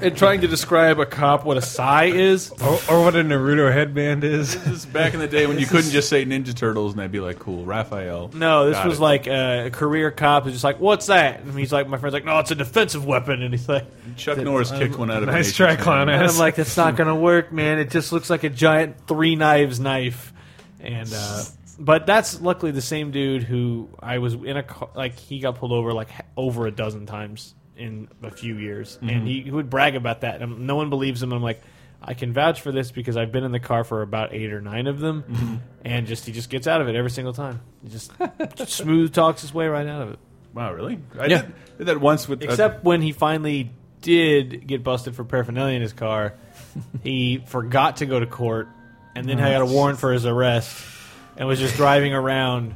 And 0.00 0.16
trying 0.16 0.42
to 0.42 0.46
describe 0.46 1.00
a 1.00 1.06
cop 1.06 1.44
what 1.44 1.56
a 1.56 1.60
sai 1.60 2.04
is, 2.04 2.52
or, 2.62 2.78
or 2.88 3.02
what 3.02 3.16
a 3.16 3.24
Naruto 3.24 3.72
headband 3.72 4.22
is. 4.22 4.54
This 4.54 4.66
is 4.68 4.86
back 4.86 5.14
in 5.14 5.18
the 5.18 5.26
day 5.26 5.48
when 5.48 5.58
you 5.58 5.66
couldn't 5.66 5.90
just 5.90 6.08
say 6.08 6.24
Ninja 6.24 6.54
Turtles 6.54 6.92
and 6.92 7.00
they'd 7.02 7.10
be 7.10 7.18
like, 7.18 7.40
cool, 7.40 7.64
Raphael. 7.64 8.30
no, 8.34 8.66
this 8.66 8.76
Got 8.76 8.86
was 8.86 8.98
it. 9.00 9.02
like 9.02 9.26
uh, 9.26 9.64
a 9.66 9.70
career 9.70 10.12
cop 10.12 10.44
who's 10.44 10.52
just 10.52 10.62
like, 10.62 10.78
"What's 10.78 11.06
that?" 11.06 11.40
And 11.40 11.58
he's 11.58 11.72
like, 11.72 11.88
"My 11.88 11.96
friend's 11.98 12.14
like, 12.14 12.24
no, 12.24 12.38
it's 12.38 12.52
a 12.52 12.54
defensive 12.54 13.04
weapon," 13.04 13.42
and 13.42 13.52
he's 13.52 13.68
like, 13.68 13.84
Chuck 14.16 14.38
Norris 14.38 14.70
kicked 14.70 14.96
one 14.96 15.10
out 15.10 15.24
of 15.24 15.28
Nice 15.28 15.48
an 15.48 15.54
try, 15.54 15.72
Asian 15.72 15.82
clown 15.82 16.06
family. 16.06 16.14
And 16.14 16.24
ass. 16.26 16.34
I'm 16.34 16.38
like, 16.38 16.54
that's 16.54 16.76
not 16.76 16.94
gonna 16.94 17.16
work, 17.16 17.50
man. 17.50 17.80
It 17.80 17.90
just 17.90 18.12
looks 18.12 18.30
like 18.30 18.44
a 18.44 18.50
giant 18.50 19.08
three 19.08 19.34
knives 19.34 19.80
knife. 19.80 20.32
And 20.80 21.12
uh, 21.12 21.42
but 21.78 22.06
that's 22.06 22.40
luckily 22.40 22.72
the 22.72 22.82
same 22.82 23.10
dude 23.10 23.42
who 23.42 23.88
I 24.00 24.18
was 24.18 24.34
in 24.34 24.56
a 24.56 24.62
car, 24.62 24.90
like 24.94 25.18
he 25.18 25.40
got 25.40 25.56
pulled 25.56 25.72
over 25.72 25.92
like 25.92 26.08
over 26.36 26.66
a 26.66 26.70
dozen 26.70 27.06
times 27.06 27.54
in 27.76 28.08
a 28.22 28.30
few 28.30 28.56
years, 28.56 28.98
and 29.02 29.26
he, 29.26 29.42
he 29.42 29.50
would 29.50 29.70
brag 29.70 29.94
about 29.96 30.22
that. 30.22 30.42
And 30.42 30.66
no 30.66 30.74
one 30.76 30.90
believes 30.90 31.22
him. 31.22 31.30
And 31.32 31.36
I'm 31.36 31.42
like, 31.42 31.62
I 32.02 32.14
can 32.14 32.32
vouch 32.32 32.60
for 32.60 32.72
this 32.72 32.90
because 32.90 33.16
I've 33.16 33.30
been 33.32 33.44
in 33.44 33.52
the 33.52 33.60
car 33.60 33.84
for 33.84 34.02
about 34.02 34.32
eight 34.34 34.52
or 34.52 34.60
nine 34.60 34.86
of 34.88 34.98
them, 35.00 35.60
and 35.84 36.06
just 36.06 36.26
he 36.26 36.32
just 36.32 36.50
gets 36.50 36.66
out 36.66 36.80
of 36.80 36.88
it 36.88 36.94
every 36.96 37.10
single 37.10 37.32
time. 37.32 37.60
He 37.82 37.88
just 37.88 38.12
smooth 38.66 39.12
talks 39.12 39.42
his 39.42 39.52
way 39.54 39.66
right 39.68 39.86
out 39.86 40.02
of 40.02 40.10
it. 40.14 40.18
Wow, 40.54 40.72
really? 40.72 40.98
I 41.18 41.26
Yeah. 41.26 41.42
did, 41.42 41.54
did 41.78 41.86
that 41.88 42.00
once 42.00 42.28
with. 42.28 42.42
uh, 42.42 42.46
Except 42.46 42.82
when 42.84 43.02
he 43.02 43.12
finally 43.12 43.70
did 44.00 44.66
get 44.66 44.82
busted 44.82 45.14
for 45.14 45.24
paraphernalia 45.24 45.76
in 45.76 45.82
his 45.82 45.92
car, 45.92 46.34
he 47.02 47.42
forgot 47.46 47.98
to 47.98 48.06
go 48.06 48.18
to 48.18 48.26
court, 48.26 48.68
and 49.18 49.28
then 49.28 49.40
I 49.40 49.52
got 49.52 49.62
a 49.62 49.66
warrant 49.66 49.98
for 49.98 50.12
his 50.12 50.24
arrest, 50.26 50.84
and 51.36 51.46
was 51.48 51.58
just 51.58 51.76
driving 51.76 52.14
around, 52.14 52.74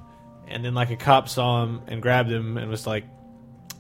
and 0.49 0.65
then 0.65 0.75
like 0.75 0.91
a 0.91 0.97
cop 0.97 1.29
saw 1.29 1.63
him 1.65 1.81
and 1.87 2.03
grabbed 2.03 2.31
him 2.31 2.57
and 2.59 2.71
was 2.71 2.87
like, 2.87 3.05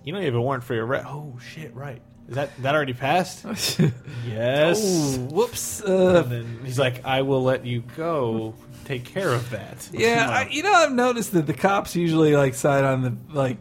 "You 0.04 0.12
know, 0.12 0.18
you 0.18 0.26
have 0.26 0.34
a 0.34 0.40
warrant 0.40 0.64
for 0.64 0.74
your 0.74 0.86
arrest." 0.86 1.06
Oh 1.08 1.38
shit! 1.54 1.74
Right? 1.74 2.00
Is 2.28 2.36
that 2.36 2.50
that 2.62 2.74
already 2.74 2.94
passed? 2.94 3.44
yes. 4.26 5.16
Ooh, 5.18 5.20
whoops. 5.26 5.82
Uh, 5.82 6.22
And 6.24 6.32
then 6.32 6.60
he's 6.64 6.78
like, 6.78 7.04
"I 7.04 7.22
will 7.22 7.42
let 7.42 7.66
you 7.66 7.82
go. 7.96 8.54
Take 8.84 9.04
care 9.04 9.30
of 9.30 9.50
that." 9.50 9.88
yeah, 9.92 10.28
I, 10.30 10.48
you 10.48 10.62
know, 10.62 10.72
I've 10.72 10.92
noticed 10.92 11.32
that 11.32 11.46
the 11.46 11.54
cops 11.54 11.94
usually 11.96 12.34
like 12.36 12.54
side 12.54 12.84
on 12.84 13.02
the 13.02 13.16
like. 13.32 13.58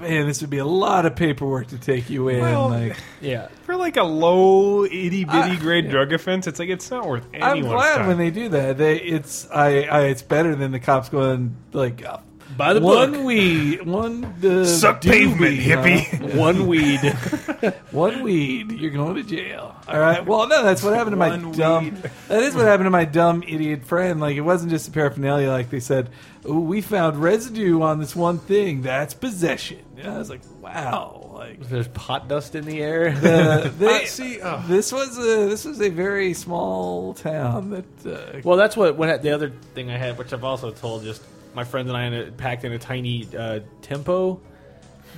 Man, 0.00 0.26
this 0.26 0.40
would 0.40 0.50
be 0.50 0.58
a 0.58 0.64
lot 0.64 1.06
of 1.06 1.14
paperwork 1.16 1.68
to 1.68 1.78
take 1.78 2.08
you 2.08 2.28
in. 2.28 2.40
Well, 2.40 2.68
like, 2.70 2.96
Yeah. 3.20 3.48
For 3.64 3.76
like 3.76 3.96
a 3.96 4.02
low 4.02 4.84
itty 4.84 5.24
bitty 5.24 5.56
grade 5.56 5.84
yeah. 5.84 5.90
drug 5.90 6.12
offense, 6.12 6.46
it's 6.46 6.58
like 6.58 6.68
it's 6.68 6.90
not 6.90 7.06
worth 7.06 7.26
I'm 7.34 7.58
anyone's 7.58 7.72
glad 7.74 7.96
time. 7.98 8.06
when 8.08 8.18
they 8.18 8.30
do 8.30 8.48
that. 8.50 8.78
They 8.78 8.96
it's 8.96 9.48
I, 9.50 9.82
I 9.82 10.00
it's 10.06 10.22
better 10.22 10.54
than 10.54 10.72
the 10.72 10.80
cops 10.80 11.08
going 11.08 11.56
like 11.72 12.04
uh, 12.04 12.18
By 12.56 12.74
the 12.74 12.80
one 12.80 13.12
book. 13.12 13.24
weed, 13.24 13.82
one 13.86 14.24
uh, 14.24 14.64
Suck 14.64 15.00
doobie, 15.00 15.10
pavement, 15.10 15.58
huh? 15.62 15.82
hippie. 15.82 16.34
One 16.36 16.66
weed. 16.66 17.00
One 17.90 18.22
weed, 18.22 18.70
you're 18.72 18.90
going 18.92 19.16
to 19.16 19.22
jail. 19.22 19.74
All 19.88 19.98
right. 19.98 20.24
Well, 20.24 20.46
no, 20.48 20.62
that's 20.62 20.82
what 20.82 20.94
happened 20.94 21.12
to 21.12 21.16
my 21.16 21.30
One 21.30 21.52
dumb. 21.52 21.84
weed. 21.84 22.10
That 22.28 22.42
is 22.42 22.54
what 22.54 22.64
happened 22.66 22.86
to 22.86 22.90
my 22.90 23.04
dumb 23.04 23.42
idiot 23.42 23.84
friend. 23.84 24.20
Like 24.20 24.36
it 24.36 24.40
wasn't 24.42 24.70
just 24.70 24.88
a 24.88 24.90
paraphernalia. 24.90 25.48
Like 25.50 25.68
they 25.70 25.80
said, 25.80 26.08
"Oh, 26.44 26.60
we 26.60 26.80
found 26.80 27.20
residue 27.22 27.82
on 27.82 27.98
this 27.98 28.14
one 28.16 28.38
thing. 28.38 28.82
That's 28.82 29.12
possession." 29.14 29.80
And 29.98 30.08
I 30.10 30.18
was 30.18 30.30
like, 30.30 30.40
"Wow!" 30.60 31.30
Like 31.34 31.60
There's 31.68 31.88
pot 31.88 32.28
dust 32.28 32.54
in 32.54 32.64
the 32.64 32.80
air. 32.82 33.08
uh, 33.22 33.68
they, 33.78 34.04
Uh, 34.04 34.06
see, 34.06 34.40
uh, 34.40 34.62
this 34.66 34.92
was 34.92 35.18
a 35.18 35.48
this 35.48 35.64
was 35.64 35.80
a 35.82 35.90
very 35.90 36.32
small 36.34 37.12
town 37.14 37.70
that. 37.70 38.06
Uh, 38.06 38.40
Well, 38.44 38.56
that's 38.56 38.76
what 38.76 38.96
when 38.96 39.20
the 39.20 39.30
other 39.32 39.50
thing 39.74 39.90
I 39.90 39.98
had, 39.98 40.16
which 40.16 40.32
I've 40.32 40.44
also 40.44 40.70
told 40.70 41.02
just 41.02 41.22
my 41.54 41.64
friends 41.64 41.88
and 41.88 41.96
I 41.96 42.04
in 42.06 42.14
a, 42.14 42.30
packed 42.32 42.64
in 42.64 42.72
a 42.72 42.78
tiny 42.78 43.26
uh, 43.36 43.60
tempo 43.82 44.40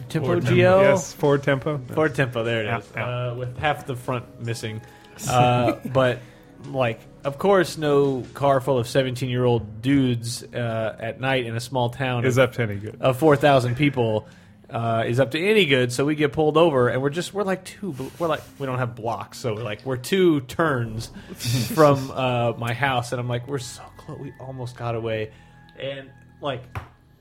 Tempo 0.09 0.27
Ford 0.27 0.45
GL. 0.45 0.83
Yes, 0.83 1.13
Ford 1.13 1.43
Tempo. 1.43 1.79
Ford 1.95 2.15
Tempo, 2.15 2.43
there 2.45 2.63
it 2.63 2.67
Yeah, 2.67 2.79
is, 2.79 2.89
yeah. 2.95 3.29
Uh, 3.31 3.35
with 3.35 3.59
half 3.59 3.87
the 3.87 3.97
front 3.97 4.41
missing. 4.41 4.81
Uh, 5.29 5.75
but 5.93 6.21
like, 6.67 7.01
of 7.25 7.39
course, 7.39 7.77
no 7.79 8.25
car 8.35 8.61
full 8.61 8.79
of 8.79 8.89
seventeen-year-old 8.89 9.83
dudes 9.83 10.43
uh, 10.43 10.97
at 10.99 11.21
night 11.21 11.47
in 11.47 11.57
a 11.57 11.61
small 11.61 11.91
town 11.91 12.25
Is 12.25 12.39
of, 12.39 12.51
up 12.51 12.55
to 12.57 12.63
any 12.63 12.77
good. 12.77 12.99
of 13.01 13.19
four 13.19 13.37
thousand 13.37 13.77
people 13.77 14.27
uh, 14.71 15.05
is 15.07 15.21
up 15.21 15.33
to 15.33 15.39
any 15.41 15.67
good. 15.67 15.93
So 15.93 16.05
we 16.05 16.15
get 16.15 16.33
pulled 16.33 16.57
over, 16.57 16.89
and 16.89 17.03
we're 17.03 17.11
just 17.11 17.35
we're 17.35 17.45
like 17.45 17.65
two. 17.65 17.95
We're 18.19 18.29
like 18.29 18.43
we 18.59 18.67
don't 18.67 18.79
have 18.79 18.95
blocks, 18.95 19.39
so 19.39 19.55
we're 19.55 19.63
like 19.63 19.85
we're 19.85 19.97
two 19.99 20.41
turns 20.43 21.11
from 21.75 22.11
uh, 22.11 22.53
my 22.55 22.73
house, 22.73 23.13
and 23.13 23.21
I'm 23.21 23.29
like 23.29 23.47
we're 23.47 23.59
so 23.59 23.83
close. 23.99 24.19
We 24.19 24.33
almost 24.41 24.77
got 24.77 24.95
away, 24.95 25.33
and 25.79 26.11
like 26.43 26.63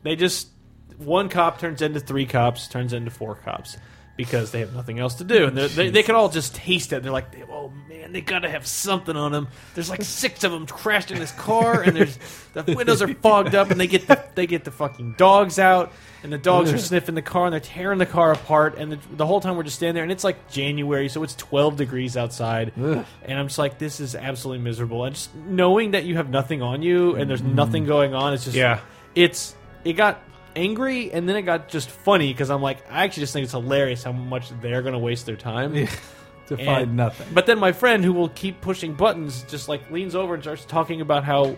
they 0.03 0.15
just 0.15 0.49
one 0.97 1.29
cop 1.29 1.59
turns 1.59 1.81
into 1.81 1.99
three 1.99 2.25
cops, 2.25 2.67
turns 2.67 2.93
into 2.93 3.11
four 3.11 3.35
cops 3.35 3.77
because 4.17 4.51
they 4.51 4.59
have 4.59 4.73
nothing 4.73 4.99
else 4.99 5.15
to 5.15 5.23
do, 5.23 5.45
and 5.45 5.57
they 5.57 5.89
they 5.89 6.03
can 6.03 6.15
all 6.15 6.29
just 6.29 6.53
taste 6.53 6.93
it. 6.93 7.01
They're 7.01 7.11
like, 7.11 7.25
oh 7.49 7.71
man, 7.87 8.11
they 8.11 8.21
gotta 8.21 8.49
have 8.49 8.67
something 8.67 9.15
on 9.15 9.31
them. 9.31 9.47
There's 9.73 9.89
like 9.89 10.03
six 10.03 10.43
of 10.43 10.51
them 10.51 10.67
crashed 10.67 11.11
in 11.11 11.19
this 11.19 11.31
car, 11.31 11.81
and 11.81 11.95
there's 11.95 12.19
the 12.53 12.75
windows 12.75 13.01
are 13.01 13.07
fogged 13.15 13.55
up, 13.55 13.71
and 13.71 13.79
they 13.79 13.87
get 13.87 14.07
the 14.07 14.23
they 14.35 14.47
get 14.47 14.63
the 14.63 14.71
fucking 14.71 15.15
dogs 15.17 15.57
out, 15.59 15.91
and 16.23 16.31
the 16.31 16.37
dogs 16.37 16.71
are 16.71 16.77
sniffing 16.77 17.15
the 17.15 17.21
car, 17.21 17.45
and 17.45 17.53
they're 17.53 17.59
tearing 17.59 17.99
the 17.99 18.05
car 18.05 18.31
apart, 18.31 18.77
and 18.77 18.91
the, 18.91 18.99
the 19.15 19.25
whole 19.25 19.41
time 19.41 19.55
we're 19.55 19.63
just 19.63 19.77
standing 19.77 19.95
there, 19.95 20.03
and 20.03 20.11
it's 20.11 20.23
like 20.23 20.51
January, 20.51 21.09
so 21.09 21.23
it's 21.23 21.35
12 21.35 21.77
degrees 21.77 22.15
outside, 22.17 22.73
and 22.75 23.39
I'm 23.39 23.47
just 23.47 23.57
like, 23.57 23.79
this 23.79 23.99
is 23.99 24.13
absolutely 24.13 24.63
miserable, 24.63 25.05
and 25.05 25.15
just 25.15 25.33
knowing 25.33 25.91
that 25.91 26.03
you 26.03 26.17
have 26.17 26.29
nothing 26.29 26.61
on 26.61 26.81
you, 26.81 27.15
and 27.15 27.29
there's 27.29 27.41
mm-hmm. 27.41 27.55
nothing 27.55 27.85
going 27.85 28.13
on, 28.13 28.33
it's 28.33 28.43
just 28.43 28.55
Yeah. 28.55 28.81
It's 29.15 29.55
it 29.83 29.93
got 29.93 30.21
angry 30.55 31.11
and 31.11 31.27
then 31.27 31.35
it 31.35 31.43
got 31.43 31.69
just 31.69 31.89
funny 31.89 32.31
because 32.31 32.49
I'm 32.49 32.61
like 32.61 32.85
I 32.91 33.03
actually 33.05 33.21
just 33.21 33.33
think 33.33 33.45
it's 33.45 33.53
hilarious 33.53 34.03
how 34.03 34.11
much 34.11 34.49
they're 34.61 34.81
gonna 34.81 34.99
waste 34.99 35.25
their 35.25 35.35
time 35.35 35.73
to 36.47 36.57
And- 36.57 36.65
find 36.65 36.95
nothing. 36.95 37.27
But 37.33 37.45
then 37.45 37.59
my 37.59 37.71
friend 37.71 38.03
who 38.03 38.13
will 38.13 38.29
keep 38.29 38.61
pushing 38.61 38.93
buttons 38.93 39.43
just 39.43 39.67
like 39.69 39.89
leans 39.89 40.15
over 40.15 40.33
and 40.33 40.43
starts 40.43 40.65
talking 40.65 41.01
about 41.01 41.23
how, 41.23 41.57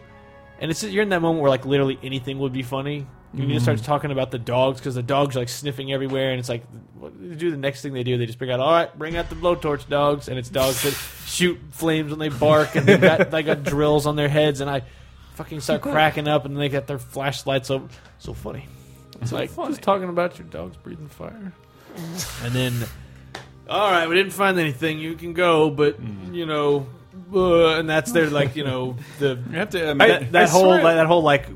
and 0.60 0.72
it's 0.72 0.84
you're 0.84 1.04
in 1.04 1.10
that 1.10 1.22
moment 1.22 1.42
where 1.42 1.50
like 1.50 1.66
literally 1.66 2.00
anything 2.04 2.40
would 2.40 2.54
be 2.54 2.64
funny. 2.64 3.08
You 3.36 3.48
just 3.48 3.66
starts 3.66 3.82
mm-hmm. 3.82 3.92
talking 3.92 4.12
about 4.12 4.30
the 4.30 4.38
dogs 4.38 4.80
because 4.80 4.94
the 4.94 5.02
dogs 5.02 5.36
are 5.36 5.40
like 5.40 5.50
sniffing 5.50 5.92
everywhere, 5.92 6.30
and 6.30 6.40
it's 6.40 6.50
like, 6.50 6.64
what 6.94 7.20
do 7.20 7.30
they 7.30 7.36
do 7.36 7.50
the 7.50 7.58
next 7.58 7.82
thing 7.82 7.92
they 7.92 8.04
do? 8.04 8.16
They 8.16 8.28
just 8.28 8.38
bring 8.38 8.52
out, 8.52 8.60
all 8.60 8.72
right, 8.72 8.96
bring 8.96 9.18
out 9.18 9.30
the 9.30 9.36
blowtorch 9.36 9.90
dogs, 9.90 10.28
and 10.28 10.38
it's 10.38 10.50
dogs 10.50 10.84
that 10.84 10.92
shoot 11.26 11.60
flames 11.72 12.12
when 12.12 12.20
they 12.20 12.30
bark, 12.30 12.76
and 12.76 12.86
they 12.86 12.96
got 12.96 13.32
they 13.32 13.42
got 13.42 13.64
drills 13.64 14.06
on 14.06 14.16
their 14.16 14.30
heads, 14.30 14.62
and 14.62 14.70
I 14.70 14.84
fucking 15.36 15.62
start 15.62 15.82
cracking 15.82 16.28
up, 16.28 16.46
and 16.46 16.58
they 16.58 16.70
got 16.70 16.88
their 16.88 17.00
flashlights 17.00 17.70
over. 17.72 17.88
So 18.20 18.34
funny. 18.34 18.68
It's 19.22 19.32
like 19.32 19.56
just 19.56 19.82
talking 19.82 20.10
about 20.10 20.38
your 20.38 20.48
dogs 20.48 20.76
breathing 20.78 21.08
fire, 21.08 21.54
and 22.44 22.54
then 22.54 22.74
all 23.70 23.90
right, 23.92 24.08
we 24.10 24.16
didn't 24.16 24.34
find 24.34 24.60
anything. 24.60 25.00
You 25.00 25.16
can 25.16 25.34
go, 25.34 25.70
but 25.70 25.98
you 26.32 26.46
know, 26.46 26.88
uh, 27.34 27.78
and 27.80 27.90
that's 27.90 28.12
their 28.12 28.30
like 28.30 28.56
you 28.56 28.64
know 28.64 28.98
the 29.20 29.40
You 29.52 29.58
have 29.58 29.70
to. 29.72 29.92
I 29.92 29.94
that, 29.94 29.98
that- 30.08 30.32
that 30.34 30.44
I 30.44 30.48
whole 30.50 30.64
swear- 30.64 30.84
like, 30.84 30.96
that 30.96 31.08
whole 31.08 31.22
like 31.24 31.48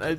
uh, 0.00 0.16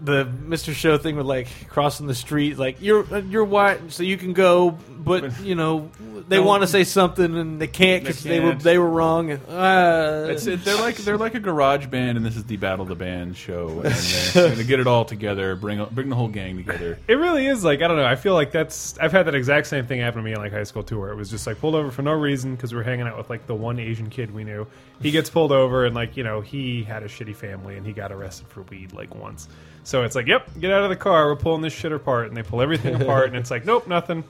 the 0.00 0.24
Mr. 0.26 0.72
Show 0.74 0.98
thing 0.98 1.16
with 1.16 1.26
like 1.26 1.48
crossing 1.68 2.06
the 2.06 2.14
street, 2.14 2.58
like 2.58 2.80
you're 2.80 3.04
uh, 3.12 3.18
you're 3.18 3.44
white, 3.44 3.90
so 3.90 4.02
you 4.02 4.16
can 4.16 4.32
go, 4.32 4.78
but 5.04 5.40
you 5.40 5.54
know 5.54 5.90
they 6.28 6.40
want 6.40 6.62
to 6.62 6.66
say 6.66 6.84
something 6.84 7.36
and 7.36 7.60
they 7.60 7.66
can't 7.66 8.04
They 8.04 8.08
because 8.10 8.22
they, 8.22 8.40
were 8.40 8.50
can't. 8.52 8.62
they 8.62 8.78
were 8.78 8.88
wrong. 8.88 9.30
And, 9.32 9.40
uh, 9.48 10.26
It's, 10.30 10.46
it, 10.46 10.64
they're 10.64 10.80
like 10.80 10.96
they're 10.96 11.18
like 11.18 11.34
a 11.34 11.40
garage 11.40 11.86
band, 11.86 12.16
and 12.16 12.24
this 12.24 12.36
is 12.36 12.44
the 12.44 12.56
Battle 12.56 12.82
of 12.82 12.88
the 12.88 12.94
Band 12.94 13.36
show, 13.36 13.68
and 13.84 13.94
they're 13.94 14.46
going 14.48 14.58
to 14.58 14.64
get 14.64 14.80
it 14.80 14.86
all 14.86 15.04
together, 15.04 15.54
bring 15.56 15.84
bring 15.92 16.08
the 16.08 16.16
whole 16.16 16.28
gang 16.28 16.56
together. 16.56 16.98
It 17.06 17.14
really 17.14 17.46
is 17.46 17.64
like 17.64 17.82
I 17.82 17.88
don't 17.88 17.96
know. 17.96 18.06
I 18.06 18.16
feel 18.16 18.34
like 18.34 18.52
that's 18.52 18.98
I've 18.98 19.12
had 19.12 19.26
that 19.26 19.34
exact 19.34 19.66
same 19.66 19.86
thing 19.86 20.00
happen 20.00 20.18
to 20.18 20.24
me 20.24 20.32
in 20.32 20.38
like 20.38 20.52
high 20.52 20.64
school 20.64 20.82
too, 20.82 20.98
where 21.00 21.10
it 21.10 21.16
was 21.16 21.30
just 21.30 21.46
like 21.46 21.60
pulled 21.60 21.74
over 21.74 21.90
for 21.90 22.02
no 22.02 22.12
reason 22.12 22.54
because 22.54 22.72
we 22.72 22.78
were 22.78 22.84
hanging 22.84 23.06
out 23.06 23.16
with 23.18 23.28
like 23.30 23.46
the 23.46 23.54
one 23.54 23.78
Asian 23.78 24.08
kid 24.10 24.32
we 24.34 24.44
knew. 24.44 24.66
He 25.02 25.10
gets 25.10 25.28
pulled 25.28 25.52
over 25.52 25.84
and 25.84 25.94
like 25.94 26.16
you 26.16 26.24
know 26.24 26.40
he 26.40 26.82
had 26.84 27.02
a 27.02 27.08
shitty 27.08 27.36
family 27.36 27.76
and 27.76 27.86
he 27.86 27.92
got 27.92 28.12
arrested 28.12 28.46
for 28.48 28.62
weed 28.62 28.92
like 28.92 29.14
once. 29.14 29.48
So 29.86 30.02
it's 30.02 30.14
like, 30.14 30.26
yep, 30.26 30.48
get 30.58 30.70
out 30.70 30.82
of 30.84 30.88
the 30.88 30.96
car. 30.96 31.26
We're 31.26 31.36
pulling 31.36 31.60
this 31.60 31.74
shit 31.74 31.92
apart, 31.92 32.28
and 32.28 32.36
they 32.36 32.42
pull 32.42 32.62
everything 32.62 32.94
apart, 33.02 33.26
and 33.26 33.36
it's 33.36 33.50
like, 33.50 33.66
nope, 33.66 33.86
nothing. 33.86 34.24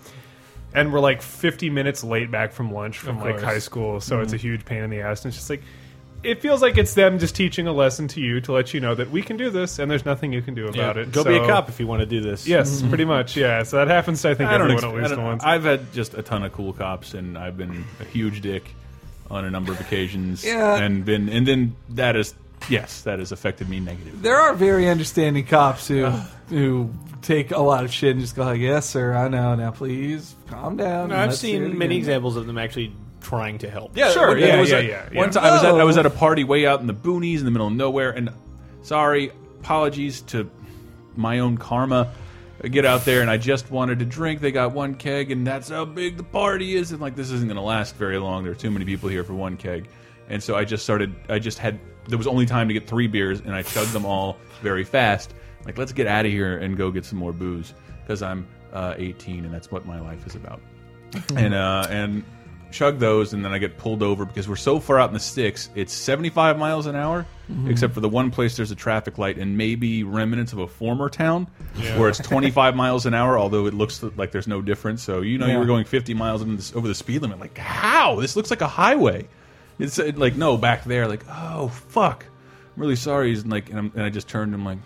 And 0.74 0.92
we're 0.92 1.00
like 1.00 1.22
50 1.22 1.70
minutes 1.70 2.02
late 2.02 2.30
back 2.30 2.52
from 2.52 2.72
lunch 2.72 2.98
from 2.98 3.20
like 3.20 3.40
high 3.40 3.60
school, 3.60 4.00
so 4.00 4.20
it's 4.20 4.32
a 4.32 4.36
mm-hmm. 4.36 4.46
huge 4.46 4.64
pain 4.64 4.82
in 4.82 4.90
the 4.90 5.00
ass. 5.00 5.24
And 5.24 5.30
it's 5.30 5.36
just 5.36 5.48
like, 5.48 5.62
it 6.24 6.40
feels 6.40 6.62
like 6.62 6.78
it's 6.78 6.94
them 6.94 7.18
just 7.18 7.36
teaching 7.36 7.66
a 7.66 7.72
lesson 7.72 8.08
to 8.08 8.20
you 8.20 8.40
to 8.40 8.52
let 8.52 8.74
you 8.74 8.80
know 8.80 8.94
that 8.94 9.10
we 9.10 9.22
can 9.22 9.36
do 9.36 9.50
this, 9.50 9.78
and 9.78 9.90
there's 9.90 10.04
nothing 10.04 10.32
you 10.32 10.42
can 10.42 10.54
do 10.54 10.66
about 10.66 10.96
it. 10.96 11.12
Go 11.12 11.22
be 11.22 11.36
a 11.36 11.38
So- 11.38 11.46
cop 11.46 11.68
if 11.68 11.78
you 11.78 11.86
want 11.86 12.00
to 12.00 12.06
do 12.06 12.20
this. 12.20 12.46
Yes, 12.46 12.80
mm-hmm. 12.80 12.88
pretty 12.88 13.04
much. 13.04 13.36
Yeah, 13.36 13.62
so 13.62 13.76
that 13.76 13.88
happens. 13.88 14.22
To, 14.22 14.30
I 14.30 14.34
think 14.34 14.50
I 14.50 14.58
don't, 14.58 14.70
everyone 14.70 14.76
ex- 14.76 14.84
at 14.84 14.90
I 14.90 15.00
least 15.00 15.14
don't- 15.14 15.24
once. 15.24 15.44
I've 15.44 15.64
had 15.64 15.92
just 15.92 16.14
a 16.14 16.22
ton 16.22 16.42
of 16.42 16.52
cool 16.52 16.72
cops, 16.72 17.14
and 17.14 17.38
I've 17.38 17.56
been 17.56 17.84
a 18.00 18.04
huge 18.04 18.40
dick 18.40 18.74
on 19.30 19.44
a 19.44 19.50
number 19.50 19.70
of 19.70 19.80
occasions, 19.80 20.44
Yeah. 20.44 20.76
and 20.76 21.04
been 21.04 21.28
and 21.28 21.46
then 21.46 21.76
that 21.90 22.16
is 22.16 22.34
yes, 22.68 23.02
that 23.02 23.18
has 23.18 23.32
affected 23.32 23.68
me 23.68 23.80
negatively. 23.80 24.20
There 24.20 24.36
are 24.36 24.54
very 24.54 24.88
understanding 24.88 25.44
cops 25.44 25.88
who 25.88 26.10
who 26.49 26.90
take 27.22 27.51
a 27.51 27.59
lot 27.59 27.84
of 27.84 27.92
shit 27.92 28.12
and 28.12 28.20
just 28.20 28.36
go 28.36 28.45
like, 28.45 28.61
"Yes, 28.61 28.88
sir, 28.88 29.14
I 29.14 29.28
know. 29.28 29.55
Now, 29.55 29.70
please 29.70 30.34
calm 30.49 30.76
down." 30.76 31.09
No, 31.11 31.16
I've 31.16 31.30
Let's 31.30 31.40
do 31.40 31.49
it 31.49 31.51
seen 31.53 31.78
many 31.78 31.97
again." 31.97 31.99
examples 31.99 32.36
of 32.36 32.47
them 32.47 32.59
actually 32.59 32.95
trying 33.20 33.59
to 33.59 33.70
help. 33.70 33.97
Yeah, 33.97 34.11
Sure, 34.11 34.28
one- 34.28 34.38
yeah, 34.38 34.47
there 34.47 34.61
was 34.61 34.70
yeah, 34.70 34.76
a- 34.78 34.82
yeah, 34.82 35.03
One 35.14 35.28
yeah. 35.28 35.30
time 35.30 35.45
I 35.45 35.51
was 35.53 35.64
at 35.64 35.74
I 35.74 35.84
was 35.84 35.97
at 35.97 36.07
a 36.07 36.12
oh. 36.12 36.16
party 36.16 36.45
way 36.45 36.66
out 36.66 36.80
in 36.80 36.86
the 36.86 36.95
boonies 36.95 37.38
in 37.38 37.45
the 37.47 37.51
middle 37.51 37.66
of 37.66 37.72
nowhere, 37.72 38.11
and 38.11 38.30
sorry, 38.82 39.32
apologies 39.61 40.20
to 40.22 40.51
my 41.16 41.38
own 41.38 41.57
karma. 41.57 42.12
I 42.62 42.68
get 42.68 42.84
out 42.86 43.05
there 43.05 43.20
and 43.20 43.30
I 43.30 43.36
just 43.36 43.70
wanted 43.70 43.99
to 43.99 44.05
drink. 44.05 44.40
They 44.40 44.51
got 44.53 44.72
one 44.72 44.95
keg, 44.95 45.30
and 45.30 45.47
that's 45.47 45.68
how 45.68 45.84
big 45.84 46.16
the 46.16 46.22
party 46.22 46.76
is. 46.76 46.92
And 46.92 47.01
like, 47.01 47.14
this 47.14 47.30
isn't 47.30 47.47
going 47.49 47.57
to 47.57 47.62
last 47.62 47.97
very 47.97 48.18
long. 48.18 48.42
There 48.42 48.53
are 48.53 48.57
too 48.57 48.70
many 48.70 48.84
people 48.84 49.09
here 49.09 49.22
for 49.24 49.34
one 49.34 49.57
keg, 49.57 49.88
and 50.28 50.42
so 50.42 50.55
I 50.57 50.64
just 50.64 50.82
started. 50.82 51.14
I 51.28 51.38
just 51.38 51.59
had. 51.59 51.78
There 52.09 52.18
was 52.18 52.26
only 52.26 52.47
time 52.47 52.68
to 52.68 52.74
get 52.74 52.86
three 52.86 53.07
beers, 53.07 53.40
and 53.40 53.55
I 53.55 53.62
chugged 53.62 53.92
them 53.92 54.05
all 54.05 54.36
very 54.62 54.84
fast. 54.84 55.34
Like, 55.64 55.78
let's 55.78 55.92
get 55.92 56.06
out 56.06 56.26
of 56.26 56.32
here 56.32 56.58
and 56.58 56.76
go 56.76 56.90
get 56.90 57.04
some 57.04 57.18
more 57.18 57.32
booze 57.32 57.72
because 58.02 58.22
I'm 58.22 58.46
uh, 58.72 58.94
18, 58.98 59.44
and 59.44 59.52
that's 59.54 59.70
what 59.70 59.86
my 59.86 60.00
life 60.00 60.26
is 60.26 60.34
about 60.34 60.60
and 61.36 61.54
uh, 61.54 61.86
and 61.90 62.24
chug 62.72 62.98
those, 62.98 63.32
and 63.32 63.44
then 63.44 63.52
I 63.52 63.58
get 63.58 63.78
pulled 63.78 64.02
over 64.02 64.24
because 64.24 64.48
we're 64.48 64.56
so 64.56 64.80
far 64.80 64.98
out 64.98 65.08
in 65.08 65.14
the 65.14 65.20
sticks. 65.20 65.70
It's 65.76 65.92
75 65.92 66.58
miles 66.58 66.86
an 66.86 66.96
hour, 66.96 67.24
except 67.68 67.94
for 67.94 68.00
the 68.00 68.08
one 68.08 68.32
place 68.32 68.56
there's 68.56 68.72
a 68.72 68.74
traffic 68.74 69.16
light, 69.16 69.38
and 69.38 69.56
maybe 69.56 70.02
remnants 70.02 70.52
of 70.52 70.58
a 70.58 70.66
former 70.66 71.08
town 71.08 71.46
where 71.96 72.08
it's 72.08 72.18
25 72.18 72.74
miles 72.74 73.06
an 73.06 73.14
hour. 73.14 73.38
Although 73.38 73.66
it 73.66 73.74
looks 73.74 74.02
like 74.16 74.32
there's 74.32 74.48
no 74.48 74.60
difference. 74.60 75.04
So 75.04 75.20
you 75.20 75.38
know 75.38 75.46
you 75.46 75.52
Yeah. 75.52 75.58
were 75.60 75.66
going 75.66 75.84
50 75.84 76.14
miles 76.14 76.42
in 76.42 76.56
this, 76.56 76.74
over 76.74 76.88
the 76.88 76.96
speed 76.96 77.22
limit. 77.22 77.38
Like 77.38 77.56
how? 77.56 78.20
This 78.20 78.34
looks 78.34 78.50
like 78.50 78.60
a 78.60 78.66
highway. 78.66 79.28
It's 79.78 79.98
uh, 80.00 80.10
like 80.16 80.34
no 80.34 80.56
back 80.56 80.82
there. 80.82 81.06
Like 81.06 81.24
oh 81.30 81.68
fuck. 81.68 82.26
I'm 82.76 82.82
really 82.82 82.96
sorry. 82.96 83.28
He's 83.28 83.46
like, 83.46 83.70
and, 83.70 83.78
I'm, 83.78 83.92
and 83.94 84.02
I 84.02 84.10
just 84.10 84.26
turned. 84.28 84.52
and 84.52 84.60
I'm 84.60 84.66
like. 84.66 84.78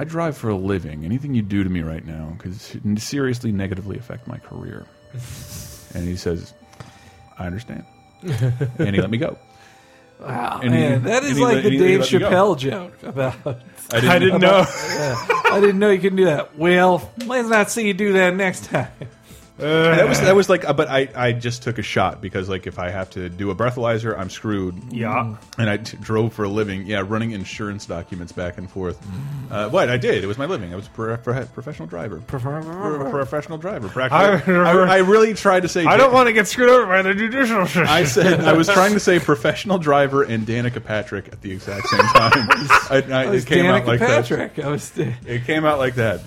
I 0.00 0.04
drive 0.04 0.34
for 0.36 0.48
a 0.48 0.56
living. 0.56 1.04
Anything 1.04 1.34
you 1.34 1.42
do 1.42 1.62
to 1.62 1.68
me 1.68 1.82
right 1.82 2.04
now 2.04 2.34
could 2.38 2.58
seriously 2.98 3.52
negatively 3.52 3.98
affect 3.98 4.26
my 4.26 4.38
career. 4.38 4.86
and 5.94 6.08
he 6.08 6.16
says, 6.16 6.54
I 7.38 7.44
understand. 7.46 7.84
and 8.22 8.94
he 8.94 9.00
let 9.00 9.10
me 9.10 9.18
go. 9.18 9.36
Wow, 10.18 10.60
And 10.62 10.70
man, 10.72 11.02
that 11.04 11.22
and 11.22 11.30
is 11.32 11.36
he 11.36 11.42
like 11.44 11.56
let- 11.56 11.64
the 11.64 11.78
Dave 11.78 12.00
let 12.00 12.12
me 12.12 12.18
go. 12.18 12.30
Chappelle 12.30 12.58
joke 12.58 13.02
about. 13.02 13.34
I 13.92 14.00
didn't, 14.00 14.10
I 14.10 14.18
didn't 14.18 14.40
know. 14.40 14.64
I 15.52 15.58
didn't 15.60 15.78
know 15.78 15.90
you 15.90 15.98
could 16.00 16.16
do 16.16 16.24
that. 16.24 16.56
Well, 16.58 17.10
let's 17.26 17.48
not 17.48 17.70
see 17.70 17.86
you 17.86 17.92
do 17.94 18.14
that 18.14 18.34
next 18.34 18.64
time. 18.66 18.88
That 19.60 20.08
was 20.08 20.20
that 20.20 20.34
was 20.34 20.48
like, 20.48 20.68
uh, 20.68 20.72
but 20.72 20.88
I 20.88 21.08
I 21.14 21.32
just 21.32 21.62
took 21.62 21.78
a 21.78 21.82
shot 21.82 22.20
because 22.20 22.48
like 22.48 22.66
if 22.66 22.78
I 22.78 22.90
have 22.90 23.10
to 23.10 23.28
do 23.28 23.50
a 23.50 23.54
breathalyzer, 23.54 24.18
I'm 24.18 24.30
screwed. 24.30 24.92
Yeah. 24.92 25.36
And 25.58 25.70
I 25.70 25.76
drove 25.76 26.32
for 26.34 26.44
a 26.44 26.48
living. 26.48 26.86
Yeah, 26.86 27.04
running 27.06 27.32
insurance 27.32 27.86
documents 27.86 28.32
back 28.32 28.58
and 28.58 28.70
forth. 28.70 29.00
Uh, 29.50 29.68
what 29.68 29.88
I 29.88 29.96
did, 29.96 30.24
it 30.24 30.26
was 30.26 30.38
my 30.38 30.46
living. 30.46 30.72
I 30.72 30.76
was 30.76 30.86
a 30.86 30.90
pro 30.90 31.16
pro 31.16 31.44
professional 31.46 31.88
driver. 31.88 32.22
Pro 32.26 32.40
professional 33.10 33.58
driver. 33.58 33.88
Practically, 33.88 34.54
I, 34.54 34.72
I 34.72 34.96
really 34.98 35.34
tried 35.34 35.60
to 35.60 35.68
say. 35.68 35.84
I 35.84 35.96
don't 35.96 36.12
want 36.12 36.28
to 36.28 36.32
get 36.32 36.48
screwed 36.48 36.70
over 36.70 36.86
by 36.86 37.02
the 37.02 37.14
judicial 37.14 37.66
system. 37.66 37.86
I 37.88 38.04
said 38.04 38.40
I 38.40 38.52
was 38.54 38.68
trying 38.68 38.94
to 38.94 39.00
say 39.00 39.18
professional 39.18 39.78
driver 39.78 40.22
and 40.22 40.46
Danica 40.46 40.84
Patrick 40.84 41.28
at 41.28 41.40
the 41.42 41.52
exact 41.52 41.88
same 41.88 42.00
time. 42.00 42.32
I, 42.90 43.04
I, 43.10 43.34
It 43.34 43.46
came 43.46 43.66
out 43.66 43.86
like 43.86 44.00
Patrick. 44.00 44.58
I 44.58 44.68
was. 44.68 44.90
that. 44.92 45.14
It 45.26 45.44
came 45.44 45.64
out 45.64 45.78
like 45.78 45.94
that. 45.96 46.20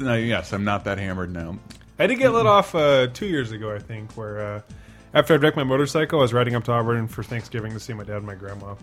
No, 0.00 0.14
yes, 0.14 0.52
I'm 0.52 0.64
not 0.64 0.84
that 0.84 0.98
hammered 0.98 1.32
now. 1.32 1.58
I 1.98 2.06
did 2.06 2.18
get 2.18 2.30
let 2.30 2.46
off 2.46 2.74
uh, 2.74 3.08
two 3.08 3.26
years 3.26 3.50
ago, 3.50 3.74
I 3.74 3.78
think, 3.78 4.16
where 4.16 4.40
uh, 4.40 4.60
after 5.14 5.34
I 5.34 5.36
wrecked 5.36 5.56
my 5.56 5.64
motorcycle, 5.64 6.20
I 6.20 6.22
was 6.22 6.32
riding 6.32 6.54
up 6.54 6.64
to 6.64 6.72
Auburn 6.72 7.08
for 7.08 7.22
Thanksgiving 7.22 7.72
to 7.72 7.80
see 7.80 7.92
my 7.92 8.04
dad 8.04 8.18
and 8.18 8.26
my 8.26 8.34
grandma. 8.34 8.74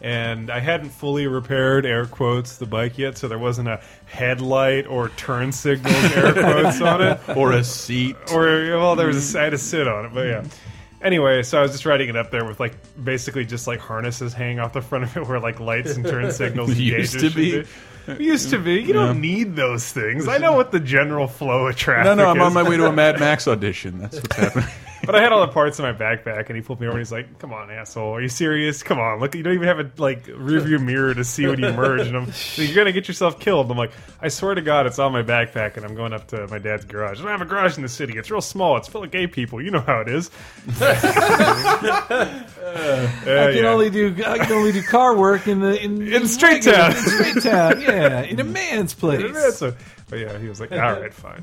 And 0.00 0.50
I 0.50 0.58
hadn't 0.58 0.90
fully 0.90 1.26
repaired, 1.26 1.86
air 1.86 2.06
quotes, 2.06 2.56
the 2.56 2.66
bike 2.66 2.98
yet, 2.98 3.18
so 3.18 3.28
there 3.28 3.38
wasn't 3.38 3.68
a 3.68 3.80
headlight 4.06 4.86
or 4.86 5.10
turn 5.10 5.52
signals, 5.52 5.94
air 6.16 6.32
quotes, 6.32 6.80
on 6.80 7.02
it. 7.02 7.20
Or 7.36 7.52
a 7.52 7.62
seat. 7.62 8.16
Or, 8.32 8.46
well, 8.78 8.96
there 8.96 9.06
was 9.06 9.34
a, 9.34 9.38
I 9.38 9.44
had 9.44 9.50
to 9.50 9.58
sit 9.58 9.86
on 9.86 10.06
it, 10.06 10.14
but 10.14 10.26
yeah. 10.26 10.44
Anyway, 11.02 11.42
so 11.42 11.58
I 11.58 11.62
was 11.62 11.72
just 11.72 11.84
riding 11.84 12.08
it 12.08 12.16
up 12.16 12.30
there 12.30 12.44
with 12.44 12.58
like 12.60 12.74
basically 13.04 13.44
just 13.44 13.66
like 13.66 13.80
harnesses 13.80 14.32
hanging 14.32 14.60
off 14.60 14.72
the 14.72 14.80
front 14.80 15.04
of 15.04 15.16
it, 15.16 15.26
where 15.26 15.40
like 15.40 15.60
lights 15.60 15.96
and 15.96 16.06
turn 16.06 16.30
signals 16.32 16.70
and 16.70 16.78
Used 16.78 16.96
gauges 16.96 17.12
to 17.12 17.18
should 17.18 17.34
be. 17.34 17.64
Used 18.18 18.50
to 18.50 18.58
be. 18.58 18.82
You 18.82 18.92
don't 18.92 19.20
need 19.20 19.56
those 19.56 19.90
things. 19.90 20.28
I 20.28 20.38
know 20.38 20.52
what 20.52 20.72
the 20.72 20.80
general 20.80 21.28
flow 21.28 21.66
of 21.68 21.76
traffic. 21.76 22.04
No, 22.04 22.14
no, 22.14 22.28
I'm 22.30 22.36
is. 22.38 22.42
on 22.42 22.52
my 22.52 22.62
way 22.62 22.76
to 22.76 22.86
a 22.86 22.92
Mad 22.92 23.20
Max 23.20 23.46
audition. 23.46 23.98
That's 23.98 24.16
what's 24.16 24.36
happening. 24.36 24.68
But 25.04 25.14
I 25.16 25.20
had 25.20 25.32
all 25.32 25.40
the 25.44 25.52
parts 25.52 25.78
in 25.78 25.84
my 25.84 25.92
backpack, 25.92 26.46
and 26.46 26.56
he 26.56 26.62
pulled 26.62 26.80
me 26.80 26.86
over. 26.86 26.96
and 26.96 27.00
He's 27.00 27.10
like, 27.12 27.38
"Come 27.40 27.52
on, 27.52 27.70
asshole, 27.70 28.14
are 28.14 28.20
you 28.20 28.28
serious? 28.28 28.82
Come 28.82 28.98
on, 29.00 29.18
look, 29.20 29.34
you 29.34 29.42
don't 29.42 29.54
even 29.54 29.66
have 29.66 29.80
a 29.80 29.90
like 29.98 30.24
rearview 30.26 30.80
mirror 30.80 31.12
to 31.12 31.24
see 31.24 31.46
when 31.46 31.58
you 31.58 31.72
merge, 31.72 32.06
and 32.06 32.16
I'm, 32.16 32.32
you're 32.54 32.74
gonna 32.76 32.92
get 32.92 33.08
yourself 33.08 33.40
killed." 33.40 33.70
I'm 33.70 33.76
like, 33.76 33.90
"I 34.20 34.28
swear 34.28 34.54
to 34.54 34.60
God, 34.62 34.86
it's 34.86 34.98
on 35.00 35.12
my 35.12 35.22
backpack, 35.22 35.76
and 35.76 35.84
I'm 35.84 35.94
going 35.96 36.12
up 36.12 36.28
to 36.28 36.46
my 36.48 36.58
dad's 36.58 36.84
garage. 36.84 37.18
I 37.18 37.22
don't 37.22 37.32
have 37.32 37.42
a 37.42 37.44
garage 37.46 37.76
in 37.76 37.82
the 37.82 37.88
city. 37.88 38.16
It's 38.16 38.30
real 38.30 38.40
small. 38.40 38.76
It's 38.76 38.86
full 38.88 39.02
of 39.02 39.10
gay 39.10 39.26
people. 39.26 39.60
You 39.60 39.72
know 39.72 39.80
how 39.80 40.00
it 40.00 40.08
is." 40.08 40.30
I 42.22 43.52
can 43.54 43.64
only 43.64 43.90
do 43.90 44.14
I 44.26 44.38
can 44.38 44.52
only 44.52 44.72
do 44.72 44.82
car 44.82 45.16
work 45.16 45.48
in 45.48 45.60
the 45.60 45.82
in, 45.82 46.06
In 46.12 46.26
Straight 46.28 46.62
Town. 46.62 46.92
in 46.92 46.96
Straight 46.96 47.42
Town, 47.42 47.80
yeah, 47.80 48.22
in 48.22 48.38
a 48.40 48.44
man's 48.44 48.94
place. 49.02 49.58
So, 49.58 49.74
but 50.12 50.20
yeah, 50.20 50.38
he 50.38 50.46
was 50.46 50.60
like, 50.60 50.70
"All 50.72 50.78
right, 50.78 51.12
fine," 51.14 51.42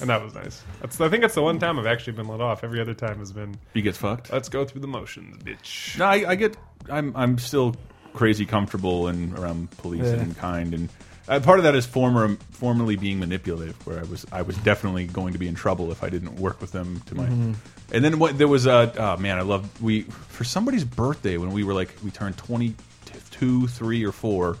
and 0.00 0.10
that 0.10 0.22
was 0.22 0.34
nice. 0.34 0.62
That's, 0.82 1.00
I 1.00 1.08
think 1.08 1.22
that's 1.22 1.34
the 1.34 1.40
one 1.42 1.58
time 1.58 1.78
I've 1.78 1.86
actually 1.86 2.12
been 2.12 2.28
let 2.28 2.42
off. 2.42 2.62
Every 2.62 2.82
other 2.82 2.92
time 2.92 3.18
has 3.18 3.32
been, 3.32 3.54
he 3.72 3.80
gets 3.80 3.96
fucked. 3.96 4.30
"Let's 4.30 4.50
go 4.50 4.66
through 4.66 4.82
the 4.82 4.86
motions, 4.88 5.42
bitch." 5.42 5.98
No, 5.98 6.04
I, 6.04 6.32
I 6.32 6.34
get. 6.34 6.54
I'm 6.90 7.16
I'm 7.16 7.38
still 7.38 7.74
crazy 8.12 8.44
comfortable 8.44 9.08
and 9.08 9.38
around 9.38 9.70
police 9.78 10.02
Yeah. 10.04 10.20
and 10.20 10.36
kind, 10.36 10.74
and 10.74 10.88
uh, 11.28 11.40
part 11.40 11.60
of 11.60 11.62
that 11.62 11.74
is 11.74 11.86
former 11.86 12.36
formerly 12.50 12.96
being 12.96 13.18
manipulative, 13.18 13.74
where 13.86 14.00
I 14.00 14.02
was 14.02 14.26
I 14.30 14.42
was 14.42 14.58
definitely 14.58 15.06
going 15.06 15.32
to 15.32 15.38
be 15.38 15.48
in 15.48 15.54
trouble 15.54 15.90
if 15.90 16.04
I 16.04 16.10
didn't 16.10 16.36
work 16.36 16.60
with 16.60 16.72
them 16.72 17.00
to 17.06 17.14
my. 17.14 17.24
Mm-hmm. 17.24 17.52
And 17.90 18.04
then 18.04 18.18
what 18.18 18.36
there 18.36 18.48
was 18.48 18.66
a 18.66 18.92
oh 18.98 19.16
man, 19.16 19.38
I 19.38 19.42
love 19.42 19.80
we 19.80 20.02
for 20.02 20.44
somebody's 20.44 20.84
birthday 20.84 21.38
when 21.38 21.52
we 21.52 21.64
were 21.64 21.72
like 21.72 21.94
we 22.04 22.10
turned 22.10 22.36
twenty 22.36 22.74
two, 23.30 23.66
three 23.66 24.04
or 24.04 24.12
four. 24.12 24.58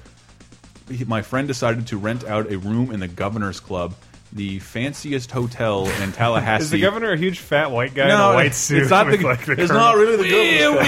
He- 0.90 1.04
My 1.04 1.22
friend 1.22 1.46
decided 1.48 1.86
to 1.88 1.96
rent 1.96 2.24
out 2.24 2.50
a 2.50 2.58
room 2.58 2.90
in 2.92 3.00
the 3.00 3.08
Governor's 3.08 3.60
Club, 3.60 3.94
the 4.32 4.58
fanciest 4.58 5.30
hotel 5.30 5.86
in 6.02 6.12
Tallahassee. 6.12 6.64
Is 6.64 6.70
the 6.70 6.80
governor 6.80 7.12
a 7.12 7.16
huge 7.16 7.38
fat 7.38 7.70
white 7.70 7.94
guy 7.94 8.04
in 8.06 8.10
a 8.10 8.34
white 8.34 8.54
suit? 8.54 8.82
It's 8.82 8.90
not, 8.90 9.06
with, 9.06 9.20
the, 9.20 9.26
like, 9.26 9.44
the 9.46 9.52
it's 9.52 9.70
colonel? 9.70 9.76
not 9.82 9.96
really 9.96 10.16
the 10.16 10.28
governor's 10.30 10.84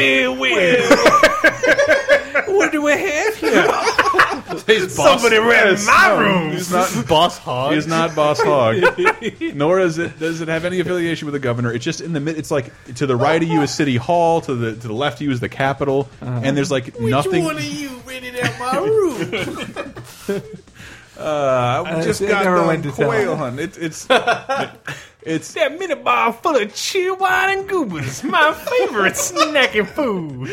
club. 2.47 2.57
What 2.57 2.73
do 2.73 2.83
we 2.83 2.93
have 2.93 3.37
here? 3.37 3.67
Somebody 4.89 5.39
ran 5.39 5.75
in 5.77 5.85
my 5.87 6.17
room. 6.19 6.51
He's 6.53 6.71
not 6.73 6.91
Boss 7.09 7.39
Hogg. 7.39 7.75
He's 7.75 7.87
not 7.87 8.15
Boss 8.15 8.41
Hogg. 8.41 8.77
Nor 9.55 9.79
does 9.79 9.99
it 9.99 10.19
does 10.19 10.41
it 10.41 10.49
have 10.49 10.65
any 10.65 10.81
affiliation 10.81 11.27
with 11.27 11.35
the 11.35 11.39
governor. 11.41 11.73
It's 11.73 11.85
just 11.85 12.01
in 12.01 12.13
the 12.13 12.21
mid. 12.21 12.37
It's 12.39 12.51
like 12.51 12.73
to 12.97 13.07
the 13.07 13.17
right 13.17 13.43
of 13.43 13.49
you 13.49 13.63
is 13.63 13.73
City 13.73 13.97
Hall, 13.97 14.41
to 14.43 14.55
the 14.55 14.73
to 14.73 14.89
the 14.89 14.93
left 14.93 15.17
of 15.19 15.23
you 15.23 15.31
is 15.31 15.41
the 15.41 15.49
Capitol, 15.49 16.09
and 16.21 16.57
there's 16.57 16.71
like 16.71 16.99
nothing. 17.01 17.45
Which 17.45 17.55
one 17.55 17.57
of 17.57 17.65
you 17.65 17.91
rented 18.07 18.39
out 18.41 18.59
my 18.59 18.79
room? 18.79 20.45
Uh, 21.19 21.85
I 21.87 22.03
just 22.03 22.23
I 22.23 22.29
got 22.29 22.45
never 22.45 22.57
done 22.57 22.67
went 22.67 22.83
to 22.85 22.93
quail 22.93 23.09
tell. 23.25 23.37
hunt. 23.37 23.61
It, 23.61 23.77
it's 23.77 24.07
it's 25.23 25.53
That 25.53 25.79
mini 25.79 25.95
bar 25.95 26.33
full 26.33 26.57
of 26.57 26.73
Cheerwine 26.73 27.59
and 27.59 27.69
goobers. 27.69 28.25
My 28.25 28.55
favorite 28.55 29.13
snacking 29.13 29.87
food. 29.87 30.49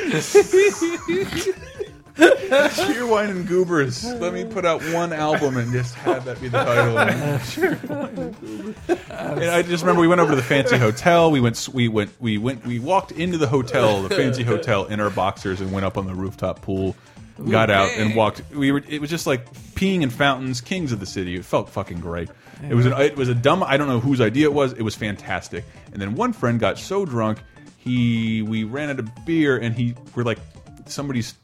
Cheerwine 2.17 3.29
and 3.29 3.47
Goobers. 3.47 4.03
Let 4.03 4.33
me 4.33 4.45
put 4.45 4.65
out 4.65 4.81
one 4.91 5.13
album 5.13 5.57
and 5.57 5.71
just 5.71 5.93
have 5.95 6.25
that 6.25 6.41
be 6.41 6.47
the 6.47 6.57
title. 6.57 6.97
and 9.09 9.49
I 9.49 9.61
just 9.61 9.83
remember 9.83 10.01
we 10.01 10.07
went 10.07 10.21
over 10.21 10.31
to 10.31 10.35
the 10.35 10.41
fancy 10.41 10.77
hotel. 10.77 11.29
We 11.29 11.39
went, 11.39 11.69
we 11.71 11.87
went, 11.87 12.19
we 12.19 12.37
went, 12.37 12.65
we 12.65 12.79
walked 12.79 13.11
into 13.11 13.37
the 13.37 13.47
hotel, 13.47 14.01
the 14.01 14.15
fancy 14.15 14.43
hotel, 14.43 14.85
in 14.85 14.99
our 14.99 15.09
boxers 15.09 15.61
and 15.61 15.71
went 15.71 15.85
up 15.85 15.97
on 15.97 16.07
the 16.07 16.15
rooftop 16.15 16.61
pool. 16.61 16.95
Got 17.49 17.69
out 17.69 17.91
and 17.91 18.15
walked. 18.15 18.41
We 18.51 18.71
were. 18.71 18.81
It 18.87 18.99
was 18.99 19.11
just 19.11 19.27
like 19.27 19.53
peeing 19.75 20.01
in 20.01 20.09
fountains, 20.09 20.59
kings 20.59 20.91
of 20.91 20.99
the 20.99 21.05
city. 21.05 21.35
It 21.35 21.45
felt 21.45 21.69
fucking 21.69 21.99
great. 21.99 22.29
It 22.67 22.73
was. 22.73 22.87
An, 22.87 22.93
it 22.93 23.15
was 23.15 23.29
a 23.29 23.35
dumb. 23.35 23.61
I 23.61 23.77
don't 23.77 23.87
know 23.87 23.99
whose 23.99 24.21
idea 24.21 24.45
it 24.45 24.53
was. 24.53 24.73
It 24.73 24.81
was 24.81 24.95
fantastic. 24.95 25.63
And 25.93 26.01
then 26.01 26.15
one 26.15 26.33
friend 26.33 26.59
got 26.59 26.79
so 26.79 27.05
drunk, 27.05 27.37
he 27.77 28.41
we 28.41 28.63
ran 28.63 28.89
out 28.89 28.97
of 28.97 29.07
beer, 29.23 29.57
and 29.57 29.75
he 29.75 29.93
we're 30.15 30.23
like 30.23 30.39
somebody's 30.87 31.35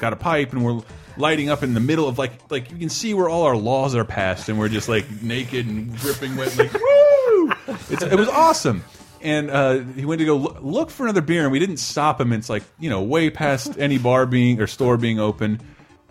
got 0.00 0.12
a 0.12 0.16
pipe 0.16 0.52
and 0.52 0.64
we're 0.64 0.80
lighting 1.16 1.50
up 1.50 1.62
in 1.62 1.74
the 1.74 1.80
middle 1.80 2.08
of 2.08 2.18
like 2.18 2.32
like 2.50 2.70
you 2.70 2.78
can 2.78 2.88
see 2.88 3.14
where 3.14 3.28
all 3.28 3.44
our 3.44 3.56
laws 3.56 3.94
are 3.94 4.04
passed 4.04 4.48
and 4.48 4.58
we're 4.58 4.68
just 4.68 4.88
like 4.88 5.22
naked 5.22 5.66
and 5.66 5.94
dripping 5.96 6.34
wet 6.36 6.56
like 6.58 6.72
woo! 6.74 7.52
It's, 7.90 8.02
it 8.02 8.18
was 8.18 8.28
awesome. 8.28 8.82
And 9.22 9.50
uh, 9.50 9.80
he 9.80 10.06
went 10.06 10.20
to 10.20 10.24
go 10.24 10.36
look, 10.36 10.62
look 10.62 10.90
for 10.90 11.04
another 11.04 11.20
beer 11.20 11.42
and 11.42 11.52
we 11.52 11.58
didn't 11.58 11.76
stop 11.76 12.20
him. 12.20 12.32
It's 12.32 12.48
like 12.48 12.62
you 12.80 12.90
know 12.90 13.02
way 13.02 13.30
past 13.30 13.78
any 13.78 13.98
bar 13.98 14.26
being 14.26 14.60
or 14.60 14.66
store 14.66 14.96
being 14.96 15.20
open. 15.20 15.60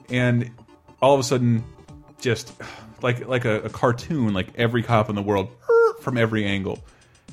And 0.09 0.51
all 1.01 1.15
of 1.15 1.19
a 1.19 1.23
sudden 1.23 1.63
just 2.19 2.53
like 3.01 3.27
like 3.27 3.45
a, 3.45 3.61
a 3.61 3.69
cartoon 3.69 4.33
like 4.33 4.47
every 4.55 4.83
cop 4.83 5.09
in 5.09 5.15
the 5.15 5.21
world 5.21 5.49
from 6.01 6.17
every 6.17 6.45
angle. 6.45 6.79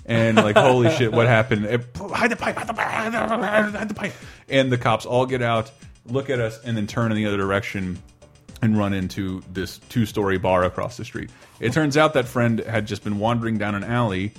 And 0.06 0.36
like 0.36 0.56
holy 0.56 0.90
shit 0.96 1.12
what 1.12 1.26
happened? 1.26 1.66
Hide 1.66 2.30
the 2.30 2.36
pipe 2.36 2.56
hide 2.56 2.68
the 2.68 2.74
pipe, 2.74 3.74
hide 3.74 3.88
the 3.88 3.94
pipe. 3.94 4.12
And 4.48 4.72
the 4.72 4.78
cops 4.78 5.04
all 5.04 5.26
get 5.26 5.42
out 5.42 5.70
look 6.08 6.30
at 6.30 6.40
us 6.40 6.58
and 6.64 6.76
then 6.76 6.86
turn 6.86 7.10
in 7.10 7.16
the 7.16 7.26
other 7.26 7.36
direction 7.36 7.98
and 8.62 8.78
run 8.78 8.92
into 8.94 9.42
this 9.52 9.78
two-story 9.90 10.38
bar 10.38 10.64
across 10.64 10.96
the 10.96 11.04
street. 11.04 11.30
It 11.60 11.72
turns 11.72 11.96
out 11.96 12.14
that 12.14 12.26
friend 12.26 12.60
had 12.60 12.86
just 12.86 13.04
been 13.04 13.18
wandering 13.18 13.58
down 13.58 13.74
an 13.74 13.84
alley 13.84 14.32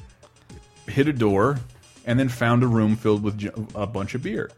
hit 0.88 1.08
a 1.08 1.14
door 1.14 1.60
and 2.06 2.20
then 2.20 2.30
found 2.30 2.64
a 2.64 2.68
room 2.68 2.96
filled 2.96 3.22
with 3.22 3.70
a 3.76 3.86
bunch 3.86 4.16
of 4.16 4.24
beer. 4.24 4.50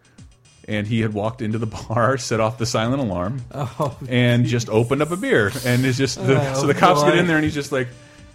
And 0.67 0.85
he 0.85 1.01
had 1.01 1.13
walked 1.13 1.41
into 1.41 1.57
the 1.57 1.65
bar, 1.89 2.17
set 2.17 2.39
off 2.39 2.57
the 2.59 2.65
silent 2.65 3.01
alarm, 3.01 3.41
oh, 3.53 3.97
and 4.07 4.45
just 4.45 4.69
opened 4.69 5.01
up 5.01 5.09
a 5.11 5.17
beer. 5.17 5.51
And 5.65 5.83
it's 5.85 5.97
just 5.97 6.23
the, 6.25 6.39
Oh, 6.39 6.61
so 6.61 6.67
the 6.67 6.75
cops 6.75 7.03
get 7.03 7.17
in 7.17 7.25
there, 7.27 7.37
and 7.37 7.43
he's 7.43 7.55
just 7.55 7.71
like, 7.71 7.87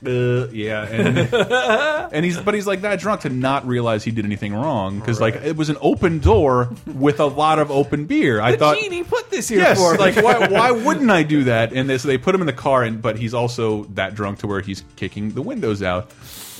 uh, 0.06 0.48
yeah, 0.52 0.82
and, 0.86 1.18
and 2.12 2.24
he's 2.24 2.38
but 2.38 2.54
he's 2.54 2.66
like 2.66 2.82
that 2.82 3.00
drunk 3.00 3.22
to 3.22 3.28
not 3.28 3.66
realize 3.66 4.04
he 4.04 4.10
did 4.10 4.24
anything 4.24 4.54
wrong 4.54 4.98
because 4.98 5.20
like 5.20 5.34
it 5.36 5.56
was 5.56 5.68
an 5.70 5.76
open 5.80 6.18
door 6.18 6.70
with 6.86 7.20
a 7.20 7.26
lot 7.26 7.58
of 7.58 7.70
open 7.70 8.06
beer. 8.06 8.40
I 8.40 8.52
The 8.52 8.58
thought. 8.58 8.78
genie 8.78 9.04
put 9.04 9.30
this 9.30 9.48
here 9.48 9.58
Yes, 9.60 9.78
for 9.78 9.96
like 9.96 10.16
why, 10.16 10.48
why 10.48 10.70
wouldn't 10.84 11.10
I 11.10 11.22
do 11.22 11.44
that? 11.44 11.72
And 11.72 11.88
they, 11.88 11.98
so 11.98 12.08
they 12.08 12.18
put 12.18 12.34
him 12.34 12.40
in 12.42 12.46
the 12.46 12.52
car, 12.52 12.82
and 12.82 13.00
but 13.02 13.18
he's 13.18 13.34
also 13.34 13.84
that 13.94 14.14
drunk 14.14 14.40
to 14.40 14.46
where 14.46 14.60
he's 14.60 14.84
kicking 14.96 15.30
the 15.30 15.42
windows 15.42 15.82
out. 15.82 16.10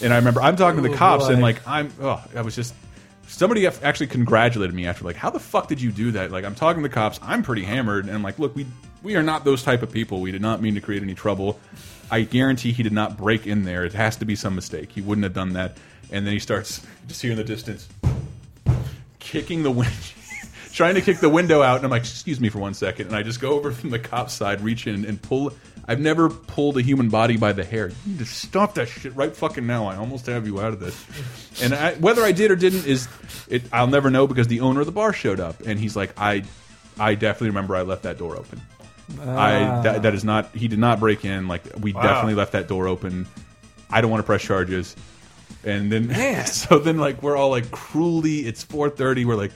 And 0.03 0.13
I 0.13 0.17
remember 0.17 0.43
I'm 0.43 0.57
talking 0.57 0.83
to 0.83 0.89
the 0.89 0.95
Oh, 0.95 0.99
cops, 0.99 1.29
and 1.29 1.41
like 1.43 1.67
I'm, 1.67 1.93
oh, 2.01 2.23
I 2.37 2.43
was 2.43 2.55
just 2.57 2.75
somebody 3.27 3.67
actually 3.67 4.09
congratulated 4.09 4.75
me 4.75 4.87
after 4.87 5.05
like, 5.05 5.17
how 5.17 5.31
the 5.31 5.41
fuck 5.41 5.67
did 5.69 5.81
you 5.81 5.91
do 5.91 6.13
that? 6.13 6.31
Like 6.31 6.45
I'm 6.45 6.55
talking 6.55 6.83
to 6.83 6.89
the 6.89 6.95
cops, 6.95 7.19
I'm 7.23 7.43
pretty 7.43 7.63
hammered, 7.65 8.07
and 8.07 8.15
I'm 8.15 8.23
like, 8.23 8.39
look, 8.39 8.55
we 8.57 8.67
we 9.03 9.17
are 9.17 9.23
not 9.23 9.45
those 9.45 9.63
type 9.63 9.83
of 9.83 9.93
people. 9.93 10.21
We 10.21 10.33
did 10.33 10.41
not 10.43 10.63
mean 10.63 10.75
to 10.77 10.81
create 10.81 11.03
any 11.03 11.15
trouble. 11.15 11.59
I 12.11 12.23
guarantee 12.23 12.73
he 12.73 12.83
did 12.83 12.93
not 12.93 13.17
break 13.17 13.47
in 13.47 13.65
there. 13.65 13.85
It 13.85 13.93
has 13.95 14.17
to 14.17 14.25
be 14.25 14.37
some 14.37 14.55
mistake. 14.55 14.93
He 14.93 15.01
wouldn't 15.01 15.25
have 15.25 15.35
done 15.35 15.55
that. 15.55 15.77
And 16.11 16.27
then 16.27 16.33
he 16.33 16.39
starts 16.39 16.85
just 17.09 17.23
here 17.23 17.33
in 17.33 17.37
the 17.37 17.45
distance 17.45 17.89
kicking 19.25 19.63
the 19.65 19.71
window, 19.71 19.93
trying 20.73 20.95
to 20.95 21.01
kick 21.01 21.19
the 21.19 21.29
window 21.29 21.63
out, 21.63 21.77
and 21.77 21.85
I'm 21.85 21.91
like, 21.91 22.03
"Excuse 22.03 22.41
me 22.41 22.49
for 22.51 22.61
one 22.61 22.75
second. 22.75 23.09
and 23.09 23.17
I 23.17 23.23
just 23.23 23.41
go 23.41 23.55
over 23.55 23.73
from 23.73 23.91
the 23.91 23.99
cop 23.99 24.31
side, 24.31 24.61
reach 24.61 24.87
in 24.87 25.05
and 25.05 25.21
pull. 25.21 25.53
I've 25.87 26.01
never 26.01 26.31
pulled 26.31 26.79
a 26.79 26.83
human 26.83 27.09
body 27.09 27.37
by 27.37 27.53
the 27.53 27.65
hair. 27.65 27.89
You 27.89 28.13
need 28.13 28.19
to 28.21 28.25
stop 28.25 28.75
that 28.75 28.89
shit 28.89 29.15
right 29.17 29.37
fucking 29.37 29.67
now. 29.67 29.87
I 29.87 29.97
almost 29.97 30.27
have 30.27 30.47
you 30.47 30.61
out 30.61 30.73
of 30.73 30.81
this. 30.81 31.05
And 31.63 31.75
I, 31.75 31.95
whether 31.95 32.23
I 32.23 32.33
did 32.33 32.51
or 32.51 32.57
didn't 32.57 32.87
is, 32.87 33.07
it, 33.49 33.63
I'll 33.71 33.87
never 33.87 34.09
know 34.09 34.27
because 34.27 34.47
the 34.47 34.61
owner 34.61 34.81
of 34.81 34.87
the 34.87 34.93
bar 34.93 35.13
showed 35.13 35.41
up, 35.41 35.61
and 35.67 35.79
he's 35.79 35.95
like, 35.95 36.19
I, 36.19 36.45
I 36.99 37.17
definitely 37.17 37.49
remember 37.49 37.77
I 37.77 37.83
left 37.83 38.05
that 38.05 38.17
door 38.17 38.37
open. 38.37 38.63
I 39.21 39.83
that, 39.83 39.97
ah. 39.97 39.99
that 40.01 40.15
is 40.15 40.25
not. 40.25 40.55
He 40.55 40.69
did 40.69 40.79
not 40.79 41.01
break 41.01 41.25
in. 41.25 41.49
Like 41.49 41.63
we 41.81 41.93
definitely 41.93 42.35
left 42.35 42.53
that 42.53 42.69
door 42.69 42.89
open. 42.89 43.27
I 43.91 44.01
don't 44.01 44.11
want 44.11 44.21
to 44.21 44.27
press 44.27 44.43
charges. 44.43 44.97
And 45.65 45.91
then, 45.91 46.47
so 46.47 46.79
then, 46.79 46.99
like 46.99 47.23
we're 47.23 47.37
all 47.37 47.51
like 47.51 47.71
cruelly. 47.71 48.47
It's 48.47 48.63
four 48.63 48.91
thirty. 48.91 49.25
We're 49.25 49.37
like 49.37 49.53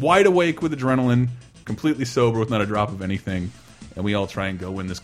wide 0.00 0.26
awake 0.26 0.62
with 0.62 0.78
adrenaline, 0.78 1.28
completely 1.64 2.04
sober 2.04 2.38
with 2.38 2.50
not 2.50 2.60
a 2.60 2.66
drop 2.66 2.90
of 2.90 3.02
anything, 3.02 3.52
and 3.96 4.04
we 4.04 4.14
all 4.14 4.26
try 4.26 4.48
and 4.48 4.58
go 4.58 4.78
in 4.80 4.86
this. 4.86 5.00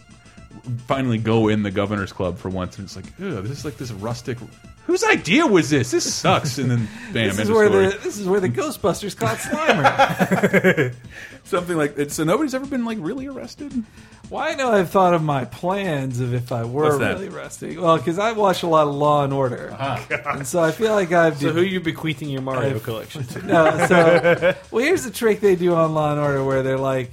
Finally, 0.87 1.19
go 1.19 1.49
in 1.49 1.63
the 1.63 1.71
governor's 1.71 2.13
club 2.13 2.37
for 2.37 2.49
once, 2.49 2.79
and 2.79 2.87
it's 2.87 2.97
like, 2.97 3.17
this 3.17 3.51
is 3.51 3.65
like 3.65 3.77
this 3.77 3.93
rustic. 3.93 4.39
Whose 4.89 5.05
idea 5.05 5.47
was 5.47 5.69
this? 5.69 5.91
This 5.91 6.13
sucks. 6.15 6.57
And 6.57 6.71
then, 6.71 6.89
bam, 7.13 7.29
this 7.29 7.39
is 7.41 7.51
where 7.51 7.69
story. 7.69 7.87
the 7.89 7.99
this 7.99 8.17
is 8.19 8.27
where 8.27 8.41
the 8.41 8.49
Ghostbusters 8.49 9.15
caught 9.15 9.37
Slimer. 9.39 10.95
Something 11.45 11.77
like 11.77 11.99
it. 11.99 12.11
So 12.11 12.25
nobody's 12.25 12.55
ever 12.55 12.65
been 12.65 12.87
like 12.87 12.97
really 12.99 13.27
arrested. 13.27 13.85
well, 14.31 14.43
I 14.43 14.55
know 14.55 14.73
I've 14.73 14.89
thought 14.89 15.13
of 15.13 15.23
my 15.23 15.45
plans 15.45 16.21
of 16.21 16.33
if 16.33 16.53
I 16.53 16.65
were 16.65 16.99
really 16.99 17.29
arrested. 17.29 17.79
Well, 17.79 17.99
because 17.99 18.19
I 18.19 18.33
watch 18.33 18.63
a 18.63 18.67
lot 18.67 18.89
of 18.89 18.95
Law 18.95 19.25
and 19.25 19.33
Order, 19.35 19.73
uh-huh. 19.79 20.19
and 20.39 20.47
so 20.47 20.63
I 20.63 20.73
feel 20.73 20.93
like 20.95 21.13
I've 21.13 21.39
So 21.39 21.53
who 21.53 21.61
you 21.61 21.81
bequeathing 21.81 22.31
your 22.31 22.41
Mario 22.43 22.71
I've- 22.71 22.81
collection 22.81 23.25
to? 23.25 23.43
no, 23.47 23.87
so 23.87 24.55
well, 24.71 24.83
here's 24.85 25.05
the 25.05 25.11
trick 25.11 25.41
they 25.41 25.55
do 25.55 25.75
on 25.75 25.93
Law 25.93 26.13
and 26.13 26.21
Order 26.21 26.43
where 26.45 26.63
they're 26.63 26.79
like, 26.79 27.11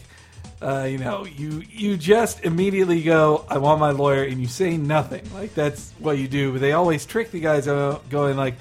uh, 0.65 0.83
you 0.85 0.97
know, 0.97 1.25
you 1.25 1.61
you 1.69 1.95
just 1.95 2.43
immediately 2.43 3.03
go, 3.03 3.45
I 3.49 3.59
want 3.59 3.79
my 3.79 3.91
lawyer, 3.91 4.23
and 4.23 4.41
you 4.41 4.47
say 4.47 4.77
nothing. 4.77 5.23
Like 5.33 5.53
that's 5.53 5.91
what 5.99 6.17
you 6.17 6.27
do. 6.27 6.53
But 6.53 6.61
they 6.61 6.71
always 6.71 7.05
trick 7.05 7.29
the 7.29 7.39
guys 7.39 7.67
out 7.67 8.09
going 8.09 8.35
like, 8.35 8.55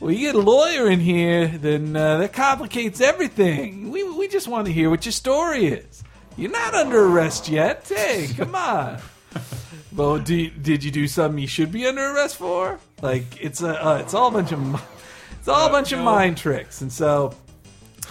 well, 0.00 0.10
you 0.10 0.20
get 0.20 0.34
a 0.34 0.40
lawyer 0.40 0.90
in 0.90 0.98
here, 0.98 1.46
then 1.48 1.94
uh, 1.94 2.18
that 2.18 2.32
complicates 2.32 3.02
everything. 3.02 3.90
We 3.90 4.02
we 4.02 4.28
just 4.28 4.48
want 4.48 4.66
to 4.66 4.72
hear 4.72 4.88
what 4.88 5.04
your 5.04 5.12
story 5.12 5.66
is. 5.66 6.02
You're 6.38 6.50
not 6.50 6.72
under 6.72 7.04
arrest 7.04 7.50
yet. 7.50 7.86
Hey, 7.86 8.28
come 8.34 8.54
on. 8.54 8.98
Well, 9.94 10.18
do, 10.18 10.48
did 10.48 10.82
you 10.82 10.90
do 10.90 11.06
something 11.06 11.38
you 11.38 11.46
should 11.46 11.70
be 11.70 11.86
under 11.86 12.00
arrest 12.00 12.36
for? 12.36 12.80
Like 13.02 13.24
it's 13.42 13.62
a 13.62 13.86
uh, 13.86 13.98
it's 13.98 14.14
all 14.14 14.28
a 14.28 14.30
bunch 14.30 14.50
of 14.50 14.82
it's 15.38 15.48
all 15.48 15.68
a 15.68 15.70
bunch 15.70 15.92
of 15.92 15.98
mind 15.98 16.38
tricks, 16.38 16.80
and 16.80 16.90
so 16.90 17.34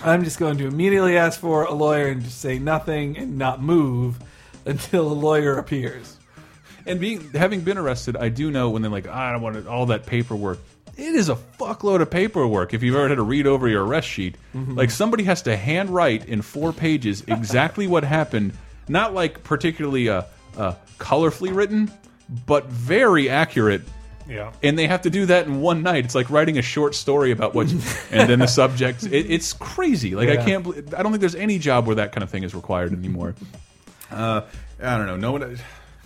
I'm 0.04 0.24
just 0.24 0.40
going 0.40 0.58
to 0.58 0.68
immediately 0.68 1.16
ask 1.18 1.40
for 1.40 1.64
a 1.64 1.74
lawyer 1.74 2.08
and 2.08 2.24
just 2.24 2.42
say 2.42 2.58
nothing 2.58 3.18
and 3.18 3.38
not 3.38 3.62
move 3.62 4.20
until 4.66 5.12
a 5.12 5.14
lawyer 5.14 5.58
appears. 5.58 6.18
And 6.86 7.00
being 7.00 7.30
having 7.32 7.62
been 7.62 7.78
arrested, 7.78 8.18
I 8.18 8.30
do 8.30 8.50
know 8.50 8.72
when 8.72 8.82
they're 8.82 8.90
like, 8.92 9.08
"Ah, 9.08 9.30
I 9.30 9.32
don't 9.34 9.42
want 9.42 9.68
all 9.68 9.86
that 9.88 10.08
paperwork. 10.08 10.60
It 10.98 11.16
is 11.16 11.30
a 11.30 11.36
fuckload 11.36 12.02
of 12.02 12.10
paperwork. 12.10 12.74
If 12.74 12.82
you've 12.82 12.96
ever 12.96 13.08
had 13.08 13.16
to 13.16 13.22
read 13.24 13.46
over 13.46 13.68
your 13.68 13.86
arrest 13.86 14.08
sheet, 14.08 14.36
like 14.54 14.90
somebody 14.92 15.24
has 15.24 15.42
to 15.44 15.56
handwrite 15.56 16.26
in 16.26 16.42
four 16.42 16.74
pages 16.74 17.22
exactly 17.28 17.86
what 17.88 18.04
happened. 18.04 18.54
Not 18.88 19.14
like 19.14 19.44
particularly 19.44 20.10
uh, 20.10 20.24
uh, 20.58 20.74
colorfully 20.98 21.56
written, 21.56 21.92
but 22.46 22.66
very 22.66 23.30
accurate. 23.30 23.84
Yeah. 24.32 24.54
And 24.64 24.80
they 24.80 24.88
have 24.88 25.02
to 25.02 25.10
do 25.10 25.26
that 25.28 25.46
in 25.46 25.60
one 25.62 25.84
night. 25.84 26.06
It's 26.06 26.16
like 26.16 26.30
writing 26.30 26.58
a 26.58 26.62
short 26.62 26.96
story 26.96 27.32
about 27.32 27.54
what, 27.54 27.70
and 28.12 28.30
then 28.30 28.40
the 28.40 28.48
subject. 28.48 29.04
It, 29.04 29.30
it's 29.30 29.54
crazy. 29.54 30.16
Like 30.16 30.30
I 30.30 30.38
can't. 30.38 30.66
I 30.96 31.04
don't 31.04 31.12
think 31.12 31.20
there's 31.20 31.36
any 31.36 31.60
job 31.60 31.86
where 31.86 31.96
that 31.98 32.12
kind 32.14 32.24
of 32.24 32.30
thing 32.30 32.44
is 32.44 32.56
required 32.56 32.94
anymore. 32.94 33.36
Uh, 34.12 34.42
I 34.84 34.98
don't 34.98 35.06
know. 35.06 35.16
No 35.16 35.32
one. 35.32 35.58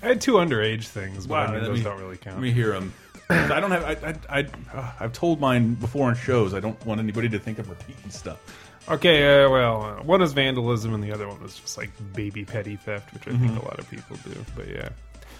I 0.03 0.05
had 0.05 0.21
two 0.21 0.34
underage 0.34 0.84
things, 0.86 1.26
but 1.26 1.34
Wow, 1.34 1.45
I 1.47 1.55
mean, 1.55 1.63
those 1.63 1.78
me- 1.80 1.84
don't 1.84 1.99
really 1.99 2.17
count. 2.17 2.36
Let 2.36 2.43
me 2.43 2.51
hear 2.51 2.71
them. 2.71 2.93
I 3.32 3.59
don't 3.59 3.71
have. 3.71 3.84
I, 3.84 4.09
I, 4.30 4.39
I, 4.41 4.47
uh, 4.78 4.91
I've 4.99 5.11
told 5.13 5.39
mine 5.39 5.73
before 5.73 6.07
on 6.09 6.15
shows. 6.15 6.53
I 6.53 6.59
don't 6.59 6.84
want 6.86 6.99
anybody 6.99 7.30
to 7.30 7.39
think 7.39 7.57
I'm 7.57 7.67
repeating 7.67 8.11
stuff. 8.11 8.38
Okay, 8.88 9.43
uh, 9.43 9.49
well, 9.49 9.82
uh, 9.82 10.03
one 10.03 10.21
is 10.21 10.34
vandalism, 10.34 10.93
and 10.93 11.03
the 11.03 11.11
other 11.11 11.28
one 11.28 11.41
was 11.41 11.57
just 11.57 11.80
like 11.80 11.89
baby 12.13 12.45
petty 12.45 12.76
theft, 12.76 13.11
which 13.15 13.28
I 13.28 13.32
Mm-hmm. 13.32 13.47
think 13.47 13.61
a 13.63 13.65
lot 13.65 13.80
of 13.80 13.89
people 13.89 14.17
do. 14.23 14.45
But 14.55 14.67
yeah, 14.67 14.89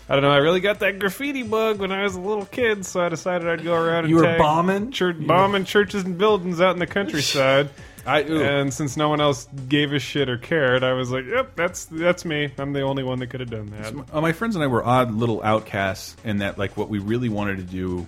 I 0.08 0.14
don't 0.14 0.22
know. 0.22 0.32
I 0.32 0.38
really 0.38 0.60
got 0.60 0.80
that 0.80 1.00
graffiti 1.00 1.42
bug 1.44 1.80
when 1.80 1.92
I 1.92 2.04
was 2.04 2.16
a 2.16 2.20
little 2.20 2.46
kid, 2.46 2.86
so 2.86 3.02
I 3.02 3.10
decided 3.10 3.48
I'd 3.48 3.64
go 3.64 3.74
around 3.74 4.06
and 4.06 4.10
You 4.10 4.18
were 4.18 4.24
tag 4.24 4.38
bombing? 4.38 4.92
church, 4.92 5.18
bombing 5.20 5.66
churches 5.66 6.04
and 6.04 6.18
buildings 6.18 6.62
out 6.62 6.74
in 6.74 6.80
the 6.80 6.88
countryside. 6.88 7.70
I, 8.06 8.22
ooh. 8.22 8.40
and 8.44 8.72
since 8.72 8.96
no 8.98 9.10
one 9.10 9.20
else 9.20 9.48
gave 9.68 9.92
a 9.92 9.98
shit 9.98 10.30
or 10.30 10.38
cared, 10.38 10.84
I 10.84 10.94
was 10.94 11.10
like, 11.10 11.26
"Yep, 11.26 11.56
that's 11.56 11.86
that's 11.86 12.24
me. 12.24 12.52
I'm 12.60 12.72
the 12.72 12.82
only 12.82 13.02
one 13.02 13.18
that 13.18 13.28
could 13.32 13.40
have 13.40 13.50
done 13.50 13.72
that." 13.72 13.96
Uh, 14.14 14.22
my 14.22 14.32
friends 14.32 14.56
and 14.56 14.64
I 14.64 14.68
were 14.68 14.86
odd 14.86 15.12
little 15.12 15.42
outcasts 15.42 16.16
in 16.24 16.38
that, 16.38 16.60
like, 16.60 16.78
what 16.78 16.88
we 16.88 17.00
really 17.00 17.30
wanted 17.30 17.58
to 17.58 17.64
do 17.64 18.06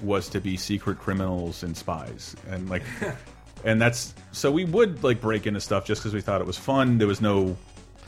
was 0.00 0.30
to 0.30 0.40
be 0.40 0.56
secret 0.56 0.98
criminals 0.98 1.62
and 1.62 1.76
spies, 1.76 2.34
and 2.48 2.70
like, 2.70 2.84
and 3.64 3.78
that's 3.78 4.14
so 4.32 4.50
we 4.50 4.64
would 4.64 5.04
like 5.04 5.20
break 5.20 5.46
into 5.46 5.60
stuff 5.60 5.84
just 5.84 6.00
because 6.00 6.14
we 6.14 6.22
thought 6.22 6.40
it 6.40 6.46
was 6.46 6.56
fun. 6.56 6.96
There 6.96 7.08
was 7.08 7.20
no 7.20 7.54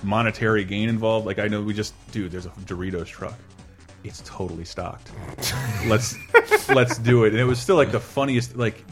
monetary 0.03 0.65
gain 0.65 0.89
involved. 0.89 1.27
Like, 1.27 1.39
I 1.39 1.49
know 1.49 1.63
we 1.63 1.75
just, 1.75 1.95
dude, 2.13 2.31
there's 2.31 2.47
a 2.47 2.51
Doritos 2.51 3.07
truck. 3.07 3.39
It's 4.05 4.23
totally 4.25 4.65
stocked. 4.65 5.11
let's 5.87 6.17
let's 6.69 6.97
do 6.99 7.25
it. 7.25 7.33
And 7.33 7.41
it 7.41 7.45
was 7.45 7.59
still 7.59 7.75
like 7.77 7.91
the 7.91 8.01
funniest. 8.01 8.57
Like, 8.57 8.85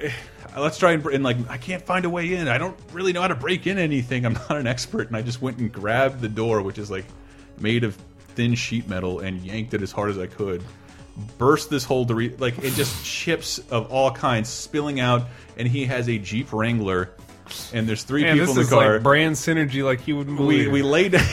uh, 0.00 0.60
let's 0.60 0.78
try 0.78 0.92
and, 0.92 1.04
and 1.06 1.24
like 1.24 1.36
I 1.50 1.58
can't 1.58 1.82
find 1.82 2.04
a 2.04 2.10
way 2.10 2.34
in. 2.34 2.48
I 2.48 2.58
don't 2.58 2.76
really 2.92 3.12
know 3.12 3.22
how 3.22 3.28
to 3.28 3.34
break 3.34 3.66
in 3.66 3.78
anything. 3.78 4.24
I'm 4.24 4.34
not 4.34 4.56
an 4.56 4.66
expert, 4.66 5.08
and 5.08 5.16
I 5.16 5.22
just 5.22 5.42
went 5.42 5.58
and 5.58 5.72
grabbed 5.72 6.20
the 6.20 6.28
door, 6.28 6.62
which 6.62 6.78
is 6.78 6.90
like 6.90 7.04
made 7.58 7.84
of 7.84 7.96
thin 8.34 8.54
sheet 8.54 8.88
metal, 8.88 9.20
and 9.20 9.40
yanked 9.40 9.74
it 9.74 9.82
as 9.82 9.92
hard 9.92 10.10
as 10.10 10.18
I 10.18 10.26
could. 10.26 10.62
Burst 11.38 11.70
this 11.70 11.82
whole 11.84 12.06
Dorito, 12.06 12.38
like 12.38 12.58
it 12.58 12.74
just 12.74 13.04
chips 13.04 13.58
of 13.70 13.90
all 13.90 14.10
kinds 14.10 14.48
spilling 14.48 15.00
out, 15.00 15.26
and 15.56 15.66
he 15.66 15.86
has 15.86 16.08
a 16.08 16.18
Jeep 16.18 16.52
Wrangler, 16.52 17.10
and 17.72 17.88
there's 17.88 18.02
three 18.02 18.22
Man, 18.24 18.34
people 18.38 18.50
in 18.50 18.54
the 18.56 18.60
is 18.62 18.68
car. 18.70 18.92
like 18.94 19.02
brand 19.02 19.36
synergy, 19.36 19.84
like 19.84 20.06
you 20.08 20.16
wouldn't 20.16 20.38
we 20.38 20.44
believe. 20.64 20.72
we 20.72 20.82
laid. 20.82 21.16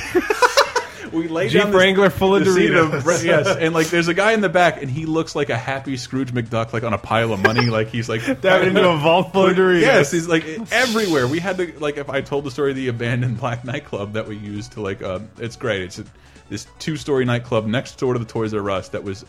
We 1.11 1.27
laid 1.27 1.51
Jeep 1.51 1.61
down 1.61 1.71
this- 1.71 1.79
Wrangler 1.79 2.09
full 2.09 2.35
of 2.35 2.41
Doritos. 2.41 3.23
yes, 3.23 3.45
and 3.47 3.71
like 3.75 3.85
there's 3.87 4.07
a 4.07 4.15
guy 4.15 4.31
in 4.31 4.41
the 4.41 4.49
back, 4.49 4.81
and 4.81 4.89
he 4.89 5.05
looks 5.05 5.35
like 5.35 5.51
a 5.51 5.57
happy 5.57 5.95
Scrooge 5.95 6.33
McDuck, 6.33 6.73
like 6.73 6.81
on 6.83 6.91
a 6.91 6.97
pile 6.97 7.31
of 7.33 7.39
money, 7.43 7.67
like 7.67 7.89
he's 7.89 8.09
like 8.09 8.23
Down 8.41 8.67
into 8.67 8.89
a 8.89 8.97
vault 8.97 9.31
full 9.31 9.45
of 9.45 9.55
Doritos. 9.55 9.81
Yes, 9.81 10.11
he's 10.11 10.27
like 10.27 10.43
everywhere. 10.71 11.27
We 11.27 11.37
had 11.37 11.57
to 11.57 11.71
like 11.79 11.97
if 11.97 12.09
I 12.09 12.21
told 12.21 12.45
the 12.45 12.51
story 12.51 12.71
of 12.71 12.77
the 12.77 12.87
abandoned 12.87 13.37
black 13.39 13.63
nightclub 13.63 14.13
that 14.13 14.27
we 14.27 14.37
used 14.37 14.71
to 14.71 14.81
like 14.81 15.03
uh, 15.03 15.19
it's 15.37 15.55
great. 15.55 15.81
It's 15.83 15.99
a, 15.99 16.05
this 16.49 16.65
two 16.79 16.97
story 16.97 17.25
nightclub 17.25 17.67
next 17.67 17.99
door 17.99 18.13
to 18.13 18.19
the 18.19 18.25
Toys 18.25 18.51
R 18.55 18.67
Us 18.71 18.89
that 18.89 19.03
was 19.03 19.23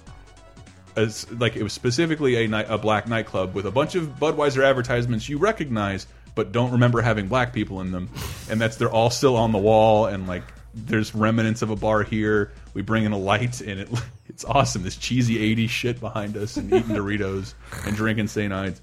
as 0.97 1.30
like 1.32 1.55
it 1.55 1.62
was 1.62 1.74
specifically 1.74 2.37
a 2.45 2.49
night 2.49 2.66
a 2.70 2.78
black 2.78 3.09
nightclub 3.09 3.53
with 3.55 3.66
a 3.66 3.70
bunch 3.70 3.95
of 3.95 4.07
Budweiser 4.18 4.64
advertisements 4.64 5.28
you 5.28 5.37
recognize 5.37 6.07
but 6.35 6.53
don't 6.53 6.72
remember 6.72 7.01
having 7.03 7.28
black 7.28 7.53
people 7.53 7.80
in 7.80 7.91
them, 7.93 8.09
and 8.51 8.61
that's 8.61 8.76
they're 8.76 8.91
all 8.91 9.11
still 9.11 9.37
on 9.37 9.53
the 9.53 9.59
wall 9.59 10.07
and 10.07 10.26
like 10.26 10.43
there's 10.74 11.14
remnants 11.14 11.62
of 11.62 11.70
a 11.70 11.76
bar 11.76 12.03
here. 12.03 12.51
We 12.74 12.82
bring 12.82 13.05
in 13.05 13.12
a 13.12 13.18
light 13.18 13.61
and 13.61 13.80
it 13.80 13.89
it's 14.26 14.45
awesome. 14.45 14.82
This 14.82 14.97
cheesy 14.97 15.39
'80s 15.57 15.68
shit 15.70 16.01
behind 16.01 16.37
us 16.37 16.57
and 16.57 16.72
eating 16.72 16.97
Doritos 16.97 17.55
and 17.87 17.95
drinking 17.97 18.28
St. 18.28 18.53
Ides. 18.53 18.80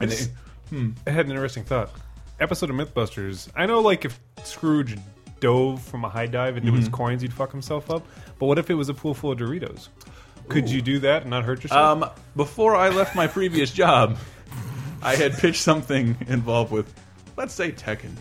And 0.00 0.10
it, 0.12 0.28
I 1.06 1.10
had 1.10 1.26
an 1.26 1.32
interesting 1.32 1.64
thought. 1.64 1.90
Episode 2.40 2.68
of 2.70 2.74
MythBusters. 2.76 3.48
I 3.54 3.66
know, 3.66 3.80
like, 3.80 4.04
if 4.04 4.18
Scrooge 4.42 4.96
dove 5.38 5.80
from 5.82 6.04
a 6.04 6.08
high 6.08 6.26
dive 6.26 6.56
into 6.56 6.70
Mm-hmm. 6.72 6.80
his 6.80 6.88
coins, 6.88 7.22
he'd 7.22 7.32
fuck 7.32 7.52
himself 7.52 7.90
up. 7.90 8.04
But 8.40 8.46
what 8.46 8.58
if 8.58 8.70
it 8.70 8.74
was 8.74 8.88
a 8.88 8.94
pool 8.94 9.14
full 9.14 9.30
of 9.32 9.38
Doritos? 9.38 9.88
Could 10.48 10.68
you 10.68 10.82
do 10.82 10.98
that 11.00 11.22
and 11.22 11.30
not 11.30 11.44
hurt 11.44 11.62
yourself? 11.62 12.02
Um, 12.02 12.10
before 12.34 12.74
I 12.74 12.88
left 12.88 13.14
my 13.14 13.26
previous 13.28 13.70
job, 13.70 14.18
I 15.04 15.16
had 15.16 15.34
pitched 15.34 15.62
something 15.62 16.16
involved 16.28 16.72
with, 16.72 16.92
let's 17.36 17.54
say 17.54 17.72
Tekken, 17.72 18.12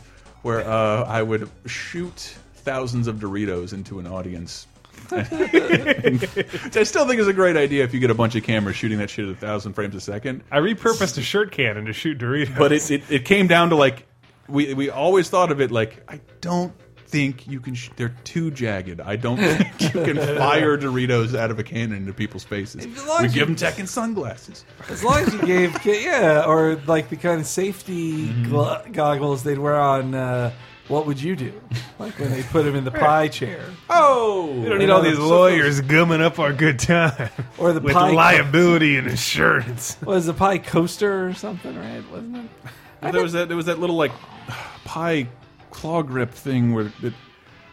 where 0.41 0.67
uh, 0.67 1.03
I 1.03 1.23
would 1.23 1.49
shoot 1.65 2.35
thousands 2.55 3.07
of 3.07 3.17
Doritos 3.17 3.73
into 3.73 3.99
an 3.99 4.07
audience. 4.07 4.67
I 5.11 6.83
still 6.83 7.07
think 7.07 7.19
is 7.19 7.27
a 7.27 7.33
great 7.33 7.57
idea 7.57 7.83
if 7.83 7.93
you 7.93 7.99
get 7.99 8.09
a 8.09 8.15
bunch 8.15 8.35
of 8.35 8.43
cameras 8.43 8.75
shooting 8.75 8.99
that 8.99 9.09
shit 9.09 9.25
at 9.25 9.31
a 9.31 9.35
thousand 9.35 9.73
frames 9.73 9.95
a 9.95 10.01
second. 10.01 10.43
I 10.51 10.59
repurposed 10.59 11.17
a 11.17 11.21
shirt 11.21 11.51
cannon 11.51 11.85
to 11.85 11.93
shoot 11.93 12.17
Doritos. 12.17 12.57
But 12.57 12.71
it, 12.71 12.89
it, 12.89 13.03
it 13.09 13.25
came 13.25 13.47
down 13.47 13.69
to 13.69 13.75
like, 13.75 14.07
we, 14.47 14.73
we 14.73 14.89
always 14.89 15.29
thought 15.29 15.51
of 15.51 15.61
it 15.61 15.71
like, 15.71 16.03
I 16.07 16.19
don't 16.41 16.73
think 17.13 17.47
you 17.47 17.59
can, 17.59 17.75
sh 17.75 17.89
they're 17.95 18.15
too 18.23 18.49
jagged. 18.51 18.99
I 18.99 19.15
don't 19.15 19.37
think 19.37 19.93
you 19.93 20.03
can 20.03 20.17
fire 20.17 20.77
Doritos 20.77 21.37
out 21.37 21.51
of 21.51 21.59
a 21.59 21.63
cannon 21.63 21.97
into 21.99 22.13
people's 22.13 22.43
faces. 22.43 22.85
As 22.85 23.21
We 23.21 23.27
give 23.29 23.47
them 23.47 23.55
tech 23.55 23.77
and 23.79 23.87
sunglasses. 23.87 24.65
As 24.89 25.03
long 25.03 25.21
as 25.23 25.33
you 25.33 25.41
gave, 25.43 25.85
yeah, 25.85 26.43
or 26.47 26.75
like 26.87 27.09
the 27.09 27.15
kind 27.15 27.39
of 27.39 27.45
safety 27.47 28.27
Mm-hmm. 28.27 28.91
goggles 28.93 29.43
they'd 29.43 29.59
wear 29.59 29.79
on. 29.79 30.15
Uh, 30.15 30.51
what 30.89 31.05
would 31.05 31.21
you 31.21 31.35
do? 31.35 31.53
Like 31.97 32.19
when 32.19 32.29
they 32.31 32.43
put 32.43 32.65
him 32.65 32.75
in 32.75 32.83
the 32.83 32.91
pie 32.91 33.29
chair, 33.29 33.63
Oh, 33.89 34.51
we 34.59 34.67
don't 34.67 34.79
need 34.79 34.89
all 34.89 35.01
these 35.01 35.17
lawyers 35.17 35.79
gumming 35.79 36.19
up 36.21 36.39
our 36.39 36.51
good 36.51 36.77
time 36.79 37.29
or 37.57 37.71
the 37.71 37.79
with 37.79 37.93
pie. 37.93 38.11
liability 38.11 38.97
and 38.97 39.07
insurance. 39.07 39.95
was 40.05 40.25
the 40.25 40.33
pie 40.33 40.57
coaster 40.57 41.27
or 41.27 41.33
something, 41.33 41.73
right? 41.77 42.03
Wasn't 42.11 42.35
it? 42.35 43.11
there 43.13 43.21
was 43.23 43.31
that 43.33 43.47
there 43.47 43.55
was 43.57 43.67
that 43.67 43.79
little 43.79 43.95
like 43.95 44.11
pie 44.85 45.27
claw 45.73 46.01
grip 46.03 46.31
thing 46.31 46.73
where 46.73 46.91
it 47.01 47.13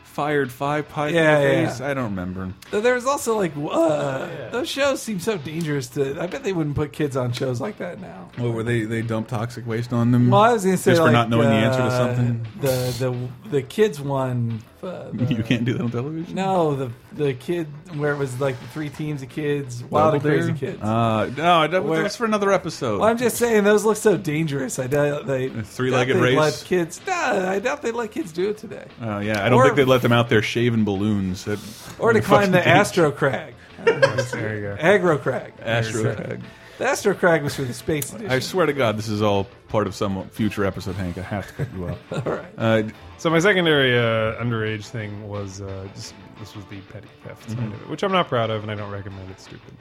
fired 0.04 0.50
five 0.50 0.88
pies 0.88 1.12
Yeah, 1.14 1.38
in 1.38 1.42
the 1.48 1.62
yeah. 1.62 1.68
face. 1.68 1.80
I 1.80 1.94
don't 1.94 2.04
remember. 2.16 2.52
There 2.72 2.94
was 2.94 3.06
also 3.06 3.36
like 3.36 3.52
uh, 3.56 4.50
those 4.50 4.68
shows 4.68 5.00
seem 5.00 5.20
so 5.20 5.38
dangerous 5.38 5.86
to. 5.90 6.20
I 6.20 6.26
bet 6.26 6.42
they 6.42 6.52
wouldn't 6.52 6.74
put 6.76 6.92
kids 6.92 7.16
on 7.16 7.32
shows 7.32 7.60
like 7.60 7.78
that 7.78 8.00
now. 8.00 8.28
What 8.36 8.52
were 8.54 8.62
they? 8.64 8.82
They 8.84 9.02
dumped 9.02 9.30
toxic 9.30 9.66
waste 9.66 9.92
on 9.92 10.10
them. 10.10 10.30
Well, 10.30 10.40
I 10.40 10.52
was 10.52 10.64
gonna 10.64 10.76
say 10.76 10.92
just 10.92 11.02
for 11.02 11.10
not 11.12 11.28
knowing 11.30 11.48
the 11.48 11.54
answer 11.54 11.78
to 11.78 11.84
uh, 11.84 11.90
something. 12.16 12.46
The 12.60 12.94
the 13.42 13.48
the 13.50 13.62
kids 13.62 14.00
one. 14.00 14.62
Uh, 14.90 15.10
the- 15.12 15.34
you 15.34 15.42
can't 15.42 15.64
do 15.66 15.74
that 15.74 15.82
on 15.82 15.90
television. 15.90 16.34
No, 16.34 16.74
the 16.74 16.90
the 17.12 17.34
kid 17.34 17.66
where 17.96 18.12
it 18.12 18.16
was 18.18 18.40
like 18.40 18.58
the 18.60 18.66
three 18.68 18.88
teams 18.88 19.20
of 19.22 19.28
kids, 19.28 19.84
wild 19.84 20.14
and 20.14 20.22
crazy 20.22 20.52
kids. 20.54 20.80
Uh, 20.82 21.30
no, 21.36 21.66
that 21.68 21.84
Where- 21.84 22.02
was 22.02 22.16
for 22.16 22.24
another 22.24 22.50
episode. 22.52 23.00
well, 23.00 23.08
I'm 23.10 23.18
just 23.18 23.36
saying 23.36 23.64
those 23.64 23.84
look 23.84 23.98
so 23.98 24.16
dangerous. 24.16 24.78
I 24.78 24.86
doubt 24.86 25.26
they 25.26 25.48
three-legged 25.50 26.16
race? 26.16 26.36
Let 26.38 26.62
kids, 26.66 27.00
nah, 27.06 27.50
I 27.50 27.58
doubt 27.58 27.82
they'd 27.82 27.92
let 27.92 28.10
kids 28.10 28.32
do 28.32 28.48
it 28.50 28.56
today. 28.58 28.86
Uh, 29.02 29.18
yeah, 29.18 29.44
I 29.44 29.48
don't 29.50 29.58
Or- 29.58 29.64
think 29.64 29.76
they'd 29.76 29.84
let 29.84 30.00
them 30.02 30.12
out 30.12 30.28
there 30.30 30.40
shaving 30.42 30.84
balloons. 30.84 31.44
That- 31.44 31.58
Or 31.98 32.12
to 32.14 32.20
climb 32.22 32.50
the 32.52 32.58
dangerous. 32.58 32.88
Astro 32.88 33.10
Crag, 33.10 33.54
There 33.84 34.56
you 34.56 34.62
go. 34.62 34.76
Aggro 34.80 35.20
Crag. 35.20 35.52
Astro. 35.62 36.14
Crag. 36.14 36.40
The 36.78 36.86
Astro 36.88 37.12
Crag 37.14 37.42
was 37.42 37.54
for 37.54 37.62
the 37.62 37.74
space 37.74 38.10
edition. 38.12 38.30
I 38.30 38.38
swear 38.38 38.64
to 38.64 38.72
God, 38.72 38.96
this 38.96 39.08
is 39.08 39.20
all 39.20 39.46
part 39.68 39.86
of 39.86 39.94
some 39.94 40.26
future 40.30 40.64
episode, 40.64 40.94
Hank. 40.94 41.18
I 41.18 41.22
have 41.22 41.46
to 41.48 41.52
cut 41.52 41.66
you 41.74 41.88
off. 41.90 41.98
All 42.26 42.32
right. 42.32 42.52
Uh, 42.56 42.82
So 43.20 43.28
my 43.28 43.38
secondary 43.38 43.96
uh, 43.98 44.42
underage 44.42 44.86
thing 44.86 45.28
was 45.28 45.60
uh, 45.60 45.86
just 45.94 46.14
this 46.38 46.56
was 46.56 46.64
the 46.66 46.80
petty 46.90 47.06
theft 47.22 47.50
side 47.50 47.58
Mm-hmm. 47.58 47.72
of 47.74 47.82
it, 47.82 47.88
which 47.90 48.02
I'm 48.02 48.12
not 48.12 48.28
proud 48.28 48.48
of, 48.48 48.62
and 48.62 48.72
I 48.72 48.74
don't 48.74 48.90
recommend. 48.90 49.30
It's 49.30 49.42
stupid. 49.42 49.74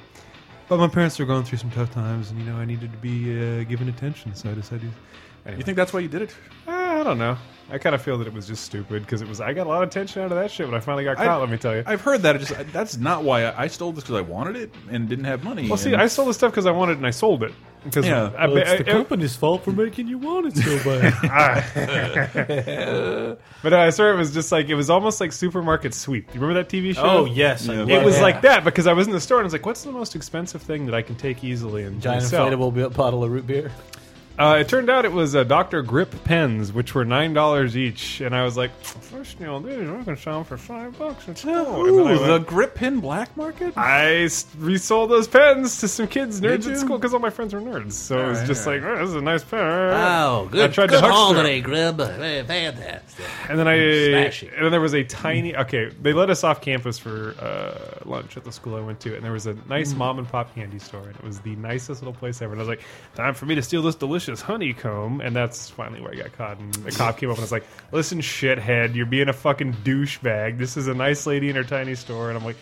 But 0.68 0.78
my 0.78 0.90
parents 0.90 1.18
were 1.18 1.26
going 1.26 1.46
through 1.46 1.60
some 1.60 1.72
tough 1.72 1.90
times, 1.90 2.32
and 2.32 2.40
you 2.40 2.46
know 2.46 2.58
I 2.58 2.66
needed 2.66 2.92
to 2.92 2.98
be 2.98 3.32
uh, 3.40 3.64
given 3.64 3.88
attention, 3.88 4.36
so 4.36 4.52
I 4.52 4.56
decided. 4.56 4.92
Anyway. 5.46 5.58
you 5.60 5.64
think 5.64 5.78
that's 5.78 5.94
why 5.94 6.02
you 6.02 6.10
did 6.10 6.22
it? 6.24 6.36
Ah, 6.68 7.00
I 7.00 7.04
don't 7.04 7.18
know. 7.18 7.38
I 7.72 7.78
kind 7.78 7.96
of 7.96 8.02
feel 8.02 8.18
that 8.18 8.28
it 8.28 8.34
was 8.34 8.46
just 8.46 8.66
stupid 8.66 9.04
because 9.04 9.22
it 9.22 9.28
was. 9.30 9.40
I 9.40 9.54
got 9.54 9.68
a 9.68 9.70
lot 9.70 9.84
of 9.84 9.88
attention 9.90 10.22
out 10.22 10.34
of 10.34 10.38
that 10.38 10.52
shit 10.52 10.68
when 10.68 10.76
I 10.76 10.82
finally 10.82 11.06
got 11.06 11.16
caught. 11.16 11.40
let 11.40 11.50
me 11.50 11.58
tell 11.58 11.74
you. 11.74 11.84
I've 11.86 12.02
heard 12.02 12.22
that. 12.24 12.36
It 12.36 12.40
just 12.40 12.74
that's 12.74 12.98
not 12.98 13.24
why 13.24 13.46
I, 13.46 13.64
I 13.64 13.68
stole 13.68 13.94
this 13.94 14.04
because 14.04 14.18
I 14.18 14.22
wanted 14.22 14.58
it 14.58 14.76
and 14.92 15.08
didn't 15.08 15.26
have 15.26 15.46
money. 15.46 15.70
well, 15.70 15.78
see, 15.78 15.94
and- 15.94 16.02
I 16.02 16.08
stole 16.08 16.26
the 16.26 16.34
stuff 16.34 16.52
because 16.52 16.66
I 16.66 16.72
wanted 16.72 16.94
it 16.94 16.98
and 16.98 17.08
I 17.08 17.12
sold 17.12 17.44
it. 17.44 17.54
Because 17.84 18.06
Yeah. 18.06 18.32
I, 18.38 18.48
Well, 18.48 18.58
it's 18.58 18.72
I- 18.72 18.78
the 18.78 18.84
company's 18.84 19.36
fault 19.36 19.64
for 19.64 19.72
making 19.72 20.08
you 20.08 20.18
want 20.18 20.48
it 20.48 20.58
so 20.58 20.84
bad. 20.84 21.14
Ah. 21.24 21.64
but 23.64 23.74
I 23.74 23.90
swear 23.90 24.14
it 24.14 24.18
was 24.18 24.34
just 24.34 24.52
like 24.52 24.70
it 24.70 24.76
was 24.76 24.90
almost 24.90 25.22
like 25.22 25.32
supermarket 25.32 25.94
sweep. 25.94 26.28
Do 26.28 26.34
you 26.36 26.42
remember 26.42 26.62
that 26.64 26.70
TV 26.70 26.96
show? 26.96 27.04
oh 27.04 27.26
yes, 27.26 27.66
Yeah. 27.66 27.86
It 27.86 28.04
was 28.04 28.16
that. 28.16 28.22
like 28.22 28.42
that 28.42 28.64
because 28.64 28.88
I 28.88 28.94
was 28.94 29.08
in 29.08 29.14
the 29.14 29.22
store 29.22 29.38
and 29.40 29.46
I 29.46 29.48
was 29.48 29.54
like, 29.54 29.66
"What's 29.66 29.84
the 29.84 29.92
most 29.92 30.16
expensive 30.16 30.62
thing 30.62 30.86
that 30.88 30.96
I 30.96 31.02
can 31.02 31.16
take 31.16 31.44
easily 31.44 31.84
and 31.84 32.02
giant 32.02 32.24
sell?" 32.24 32.50
inflatable 32.50 32.76
bi- 32.76 32.88
bottle 32.96 33.24
of 33.24 33.32
root 33.32 33.48
beer. 33.48 33.72
Uh, 34.40 34.56
it 34.62 34.70
turned 34.70 34.90
out 34.90 35.04
it 35.04 35.12
was 35.12 35.36
uh, 35.36 35.44
Dr. 35.44 35.82
Grip 35.82 36.24
pens, 36.24 36.72
which 36.72 36.96
were 36.96 37.04
nine 37.04 37.34
dollars 37.34 37.76
each, 37.76 38.22
and 38.22 38.34
I 38.34 38.46
was 38.46 38.56
like, 38.56 38.72
"First, 38.82 39.38
you 39.38 39.46
know, 39.46 39.60
these 39.60 39.76
I'm 39.78 40.04
gonna 40.06 40.16
sell 40.16 40.36
them 40.36 40.44
for 40.46 40.56
five 40.58 40.98
bucks." 40.98 41.28
It's 41.28 41.44
cool. 41.44 41.86
Ooh, 41.86 42.04
then 42.18 42.30
I 42.32 42.38
the 42.38 42.40
grip 42.46 42.74
pen 42.74 43.02
black 43.02 43.36
market. 43.36 43.74
I 43.76 44.30
resold 44.58 45.12
those 45.12 45.28
pens 45.28 45.82
to 45.82 45.90
some 45.90 46.08
kids, 46.08 46.40
nerds 46.40 46.66
you? 46.66 46.72
at 46.72 46.78
school, 46.78 46.98
because 46.98 47.14
all 47.14 47.20
my 47.20 47.30
friends 47.30 47.54
were 47.54 47.60
nerds. 47.60 47.92
So 47.92 48.18
it 48.18 48.28
was 48.28 48.38
Alright, 48.38 48.48
just 48.48 48.66
like, 48.66 48.82
oh, 48.82 48.98
this 49.00 49.10
is 49.10 49.16
a 49.16 49.22
nice 49.22 49.44
pen. 49.44 49.60
Oh, 49.60 50.48
I 50.48 50.52
good, 50.52 50.74
tried 50.74 50.88
good 50.90 50.96
to 50.96 51.02
huckster 51.02 51.12
haul 51.12 51.34
them. 51.34 51.44
today, 51.44 51.62
Grib. 51.62 51.98
Very 51.98 52.44
Fantastic. 52.44 53.26
And 53.50 53.60
then 53.60 53.68
I, 53.68 53.78
Smashing. 54.24 54.50
and 54.56 54.64
then 54.64 54.72
there 54.72 54.80
was 54.80 54.94
a 54.96 55.04
tiny. 55.04 55.54
Okay, 55.58 55.90
they 56.02 56.14
let 56.14 56.30
us 56.30 56.46
off 56.46 56.62
campus 56.62 56.98
for 56.98 57.36
uh, 57.42 58.08
lunch 58.08 58.38
at 58.38 58.46
the 58.46 58.54
school 58.54 58.76
I 58.78 58.80
went 58.82 59.02
to, 59.02 59.16
and 59.18 59.26
there 59.26 59.34
was 59.34 59.48
a 59.48 59.56
nice 59.68 59.94
mom 59.94 60.18
and 60.18 60.26
pop 60.26 60.56
candy 60.56 60.80
store, 60.80 61.02
and 61.08 61.16
it 61.18 61.24
was 61.26 61.42
the 61.42 61.58
nicest 61.58 62.02
little 62.02 62.14
place 62.14 62.42
ever. 62.42 62.54
And 62.54 62.62
I 62.62 62.64
was 62.64 62.70
like, 62.70 62.82
time 63.16 63.34
for 63.34 63.46
me 63.46 63.56
to 63.56 63.62
steal 63.62 63.82
this 63.82 63.96
delicious 63.96 64.29
honeycomb, 64.42 65.22
and 65.22 65.36
that's 65.36 65.70
finally 65.70 66.02
where 66.02 66.12
I 66.12 66.16
got 66.16 66.34
caught. 66.34 66.60
And 66.60 66.74
the 66.74 66.92
cop 66.92 67.18
came 67.18 67.30
up 67.30 67.36
and 67.38 67.42
was 67.42 67.52
like, 67.52 67.66
"Listen, 67.92 68.20
shithead, 68.20 68.96
you're 68.96 69.06
being 69.06 69.30
a 69.30 69.34
fucking 69.34 69.74
douchebag. 69.84 70.58
This 70.58 70.78
is 70.78 70.88
a 70.88 70.94
nice 70.94 71.26
lady 71.26 71.50
in 71.50 71.56
her 71.56 71.64
tiny 71.64 71.96
store," 71.96 72.30
and 72.30 72.38
I'm 72.38 72.46
like. 72.46 72.58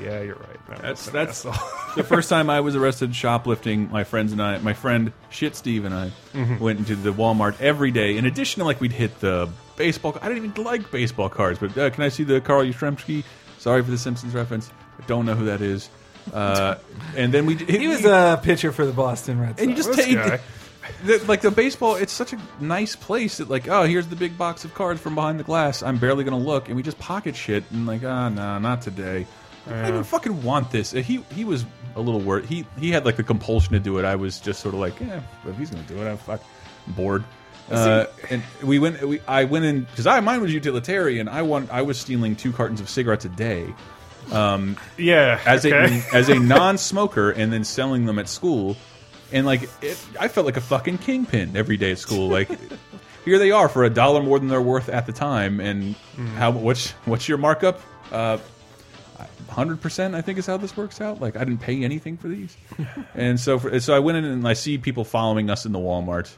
Yeah, 0.00 0.20
you're 0.22 0.36
right. 0.36 0.68
That 0.68 0.82
That's 0.82 1.06
that's 1.06 1.42
the 1.96 2.04
first 2.04 2.28
time 2.28 2.48
I 2.48 2.60
was 2.60 2.76
arrested 2.76 3.12
shoplifting. 3.12 3.90
My 3.90 4.04
friends 4.04 4.30
and 4.30 4.40
I, 4.40 4.58
my 4.58 4.72
friend 4.72 5.12
Shit 5.30 5.56
Steve 5.56 5.84
and 5.84 5.92
I, 5.92 6.12
Mm-hmm. 6.32 6.58
went 6.62 6.78
into 6.78 6.94
the 6.94 7.12
Walmart 7.12 7.60
every 7.60 7.90
day. 7.90 8.16
In 8.16 8.24
addition 8.24 8.60
to 8.60 8.64
like 8.66 8.80
we'd 8.80 8.92
hit 8.92 9.18
the 9.18 9.48
baseball. 9.74 10.16
I 10.22 10.28
didn't 10.28 10.44
even 10.44 10.62
like 10.62 10.92
baseball 10.92 11.28
cards, 11.28 11.58
but 11.58 11.76
uh, 11.76 11.90
can 11.90 12.04
I 12.04 12.08
see 12.08 12.22
the 12.22 12.40
Carl 12.40 12.62
Yastrzemski? 12.62 13.24
Sorry 13.58 13.82
for 13.82 13.90
the 13.90 13.98
Simpsons 13.98 14.32
reference. 14.32 14.70
I 15.02 15.06
don't 15.08 15.26
know 15.26 15.34
who 15.34 15.46
that 15.46 15.60
is. 15.60 15.90
Uh, 16.32 16.76
and 17.16 17.34
then 17.34 17.46
we 17.46 17.56
He 17.56 17.88
was 17.88 18.04
a 18.04 18.38
pitcher 18.44 18.70
for 18.70 18.86
the 18.86 18.92
Boston 18.92 19.40
Red 19.40 19.48
Sox. 19.50 19.60
and 19.62 19.70
you 19.70 19.76
just 19.76 19.92
take 19.92 20.14
guy. 20.14 20.38
The, 21.04 21.22
like 21.26 21.40
the 21.40 21.50
baseball. 21.50 21.96
It's 21.96 22.12
such 22.12 22.32
a 22.32 22.38
nice 22.60 22.96
place 22.96 23.38
that 23.38 23.48
like 23.48 23.68
oh 23.68 23.84
here's 23.84 24.06
the 24.06 24.16
big 24.16 24.36
box 24.36 24.64
of 24.64 24.74
cards 24.74 25.00
from 25.00 25.14
behind 25.14 25.38
the 25.38 25.44
glass. 25.44 25.82
I'm 25.82 25.98
barely 25.98 26.24
gonna 26.24 26.38
look, 26.38 26.68
and 26.68 26.76
we 26.76 26.82
just 26.82 26.98
pocket 26.98 27.36
shit 27.36 27.64
and 27.70 27.86
like 27.86 28.04
ah 28.04 28.28
no 28.28 28.58
not 28.58 28.82
today. 28.82 29.26
I 29.68 29.90
don't 29.90 30.04
fucking 30.04 30.42
want 30.42 30.70
this. 30.70 30.94
Uh, 30.94 30.98
He 30.98 31.22
he 31.34 31.44
was 31.44 31.64
a 31.94 32.00
little 32.00 32.20
worried. 32.20 32.46
He 32.46 32.66
he 32.78 32.90
had 32.90 33.04
like 33.04 33.16
the 33.16 33.22
compulsion 33.22 33.72
to 33.72 33.80
do 33.80 33.98
it. 33.98 34.04
I 34.04 34.16
was 34.16 34.40
just 34.40 34.60
sort 34.60 34.74
of 34.74 34.80
like 34.80 34.98
yeah, 35.00 35.20
if 35.46 35.56
he's 35.56 35.70
gonna 35.70 35.82
do 35.84 35.98
it, 36.02 36.10
I'm 36.10 36.16
fuck 36.18 36.42
I'm 36.86 36.92
bored. 36.94 37.24
Uh, 37.70 38.06
and 38.30 38.42
we 38.64 38.80
went. 38.80 39.00
We, 39.06 39.20
I 39.28 39.44
went 39.44 39.64
in 39.64 39.82
because 39.82 40.06
I 40.06 40.18
mine 40.20 40.40
was 40.40 40.52
utilitarian. 40.52 41.28
I 41.28 41.42
want. 41.42 41.70
I 41.70 41.82
was 41.82 42.00
stealing 42.00 42.34
two 42.34 42.52
cartons 42.52 42.80
of 42.80 42.88
cigarettes 42.88 43.24
a 43.24 43.28
day 43.28 43.72
yeah, 44.96 45.40
as 45.46 45.64
okay. 45.64 46.02
a 46.12 46.14
as 46.14 46.28
a 46.28 46.38
non-smoker 46.38 47.30
and 47.30 47.52
then 47.52 47.64
selling 47.64 48.06
them 48.06 48.18
at 48.18 48.28
school 48.28 48.76
and 49.32 49.46
like 49.46 49.62
it, 49.82 49.98
i 50.18 50.28
felt 50.28 50.46
like 50.46 50.56
a 50.56 50.60
fucking 50.60 50.98
kingpin 50.98 51.56
every 51.56 51.76
day 51.76 51.92
at 51.92 51.98
school. 51.98 52.28
Like 52.28 52.48
here 53.24 53.38
they 53.38 53.50
are 53.50 53.68
for 53.68 53.84
a 53.84 53.90
dollar 53.90 54.22
more 54.22 54.38
than 54.38 54.48
they're 54.48 54.60
worth 54.62 54.88
at 54.88 55.06
the 55.06 55.12
time. 55.12 55.60
And 55.60 55.94
how 56.36 56.50
what's 56.50 56.90
what's 57.04 57.28
your 57.28 57.38
markup? 57.38 57.80
Uh 58.10 58.38
100% 59.48 60.14
i 60.14 60.22
think 60.22 60.38
is 60.38 60.46
how 60.46 60.56
this 60.56 60.76
works 60.76 61.00
out. 61.00 61.20
Like 61.20 61.36
i 61.36 61.40
didn't 61.40 61.60
pay 61.60 61.82
anything 61.84 62.16
for 62.16 62.28
these. 62.28 62.56
And 63.14 63.38
so 63.38 63.58
for, 63.58 63.78
so 63.80 63.94
i 63.94 63.98
went 63.98 64.18
in 64.18 64.24
and 64.24 64.46
i 64.46 64.52
see 64.54 64.78
people 64.78 65.04
following 65.04 65.50
us 65.50 65.66
in 65.66 65.72
the 65.72 65.78
walmart. 65.78 66.32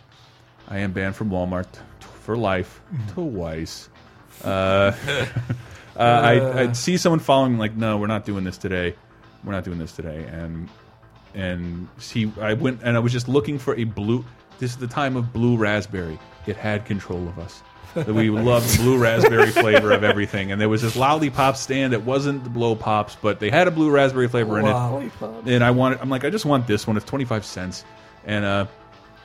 I 0.68 0.78
am 0.78 0.92
banned 0.92 1.16
from 1.16 1.30
walmart 1.30 1.66
for 2.00 2.36
life 2.36 2.80
twice. 3.08 3.88
Uh, 4.42 4.92
uh, 5.96 6.00
I, 6.00 6.60
I'd 6.62 6.76
see 6.76 6.96
someone 6.96 7.20
following, 7.20 7.58
like, 7.58 7.76
no, 7.76 7.98
we're 7.98 8.08
not 8.08 8.24
doing 8.24 8.42
this 8.42 8.58
today. 8.58 8.96
We're 9.44 9.52
not 9.52 9.62
doing 9.62 9.78
this 9.78 9.92
today. 9.92 10.24
And 10.24 10.68
and 11.34 11.88
see, 11.98 12.30
I 12.40 12.54
went 12.54 12.80
and 12.82 12.96
I 12.96 13.00
was 13.00 13.12
just 13.12 13.28
looking 13.28 13.58
for 13.58 13.74
a 13.76 13.84
blue. 13.84 14.24
This 14.58 14.70
is 14.70 14.76
the 14.76 14.86
time 14.86 15.16
of 15.16 15.32
blue 15.32 15.56
raspberry. 15.56 16.18
It 16.46 16.56
had 16.56 16.84
control 16.84 17.26
of 17.28 17.38
us. 17.38 17.62
We 17.94 18.30
loved 18.30 18.78
blue 18.78 18.96
raspberry 18.96 19.50
flavor 19.50 19.92
of 19.92 20.02
everything. 20.02 20.50
And 20.50 20.60
there 20.60 20.68
was 20.68 20.82
this 20.82 20.96
lollipop 20.96 21.56
stand 21.56 21.92
that 21.92 22.02
wasn't 22.02 22.42
the 22.42 22.50
blow 22.50 22.74
pops, 22.74 23.16
but 23.16 23.38
they 23.38 23.50
had 23.50 23.68
a 23.68 23.70
blue 23.70 23.90
raspberry 23.90 24.28
flavor 24.28 24.58
in 24.58 24.66
it. 24.66 24.70
Lollipop. 24.70 25.46
And 25.46 25.62
I 25.62 25.70
wanted, 25.70 26.00
I'm 26.00 26.08
like, 26.08 26.24
I 26.24 26.30
just 26.30 26.46
want 26.46 26.66
this 26.66 26.86
one. 26.86 26.96
It's 26.96 27.04
25 27.04 27.44
cents. 27.44 27.84
And 28.24 28.44
uh, 28.44 28.66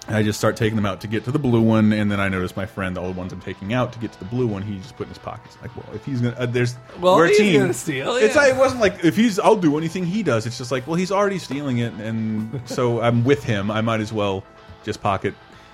I 0.10 0.24
just 0.24 0.39
start 0.39 0.55
taking 0.55 0.78
them 0.78 0.86
out 0.86 1.01
to 1.01 1.08
get 1.08 1.26
to 1.26 1.32
the 1.32 1.39
blue 1.39 1.62
one, 1.62 1.91
and 1.91 2.10
then 2.10 2.20
I 2.22 2.30
notice 2.30 2.55
my 2.55 2.66
friend, 2.66 2.97
all 2.97 3.08
the 3.12 3.18
ones 3.18 3.34
I'm 3.34 3.41
taking 3.41 3.74
out 3.74 3.91
to 3.93 3.99
get 3.99 4.14
to 4.14 4.20
the 4.20 4.26
blue 4.26 4.47
one, 4.47 4.62
he 4.62 4.78
just 4.78 4.95
put 4.95 5.03
in 5.03 5.10
his 5.10 5.18
pockets. 5.18 5.58
Like, 5.62 5.76
well, 5.76 5.93
if 5.93 6.05
he's 6.05 6.22
gonna, 6.22 6.36
uh, 6.38 6.45
there's, 6.45 6.76
Well, 6.99 7.16
we're 7.18 7.26
a 7.26 7.28
he's 7.30 7.38
team. 7.39 7.60
gonna 7.62 7.74
steal, 7.74 8.16
it. 8.16 8.24
It's 8.24 8.36
like, 8.38 8.53
it 8.53 8.58
wasn't 8.58 8.80
like 8.82 9.03
if 9.03 9.18
he's, 9.18 9.38
I'll 9.38 9.58
do 9.58 9.78
anything 9.78 10.05
he 10.05 10.24
does. 10.24 10.45
It's 10.45 10.58
just 10.58 10.72
like, 10.72 10.88
well, 10.88 10.95
he's 10.95 11.12
already 11.12 11.39
stealing 11.39 11.80
it, 11.80 11.91
and 11.93 12.62
so 12.66 13.01
I'm 13.08 13.24
with 13.26 13.43
him. 13.43 13.70
I 13.70 13.82
might 13.82 13.99
as 13.99 14.14
well 14.14 14.43
just 14.86 15.01
pocket. 15.01 15.34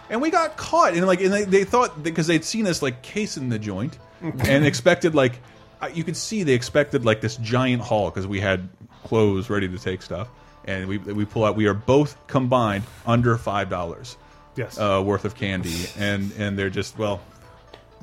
And 0.10 0.20
we 0.22 0.32
got 0.32 0.58
caught, 0.58 0.94
and 0.96 1.06
like, 1.06 1.22
and 1.22 1.32
they, 1.32 1.44
they 1.46 1.64
thought 1.64 2.02
because 2.02 2.26
they'd 2.28 2.44
seen 2.44 2.66
us 2.68 2.82
like 2.82 3.02
casing 3.04 3.50
the 3.50 3.60
joint, 3.60 4.00
and 4.22 4.66
expected 4.66 5.14
like, 5.14 5.40
uh, 5.82 5.90
you 5.94 6.04
could 6.04 6.18
see 6.18 6.42
they 6.44 6.54
expected 6.54 7.06
like 7.06 7.22
this 7.22 7.36
giant 7.38 7.82
haul 7.84 8.10
because 8.10 8.26
we 8.26 8.40
had 8.40 8.68
clothes 9.04 9.50
ready 9.50 9.68
to 9.68 9.78
take 9.78 10.02
stuff, 10.02 10.28
and 10.66 10.88
we 10.88 10.98
we 10.98 11.24
pull 11.26 11.46
out. 11.46 11.56
We 11.56 11.68
are 11.68 11.74
both 11.74 12.16
combined 12.28 12.84
under 13.06 13.38
five 13.38 13.70
dollars 13.70 14.18
yes. 14.56 14.78
uh, 14.78 15.02
worth 15.06 15.26
of 15.26 15.36
candy, 15.36 15.86
and 15.98 16.32
and 16.38 16.58
they're 16.58 16.70
just 16.70 16.98
well, 16.98 17.22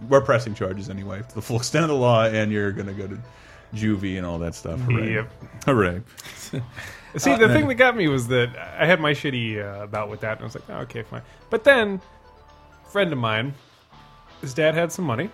we're 0.09 0.20
pressing 0.20 0.55
charges 0.55 0.90
anyway 0.90 1.22
to 1.28 1.34
the 1.34 1.42
full 1.42 1.57
extent 1.57 1.84
of 1.84 1.88
the 1.88 1.96
law, 1.96 2.24
and 2.24 2.53
you're 2.53 2.72
gonna 2.72 2.92
go 2.92 3.07
to 3.07 3.18
juvie 3.74 4.16
and 4.16 4.26
all 4.26 4.38
that 4.38 4.55
stuff. 4.55 4.80
Hooray! 4.80 5.14
Yep. 5.14 5.32
Hooray! 5.66 6.03
See, 7.16 7.34
the 7.34 7.48
thing 7.48 7.66
that 7.66 7.74
got 7.74 7.96
me 7.96 8.07
was 8.07 8.28
that 8.28 8.57
I 8.78 8.86
had 8.86 9.01
my 9.01 9.12
shitty 9.12 9.61
uh, 9.61 9.86
bout 9.86 10.09
with 10.09 10.20
that, 10.20 10.34
and 10.34 10.42
I 10.42 10.44
was 10.44 10.55
like, 10.55 10.70
oh, 10.70 10.78
okay, 10.82 11.03
fine. 11.03 11.22
But 11.51 11.64
then, 11.64 12.01
friend 12.88 13.12
of 13.12 13.18
mine, 13.18 13.53
his 14.40 14.55
dad 14.55 14.74
had 14.74 14.92
some 14.92 15.07
money. 15.07 15.28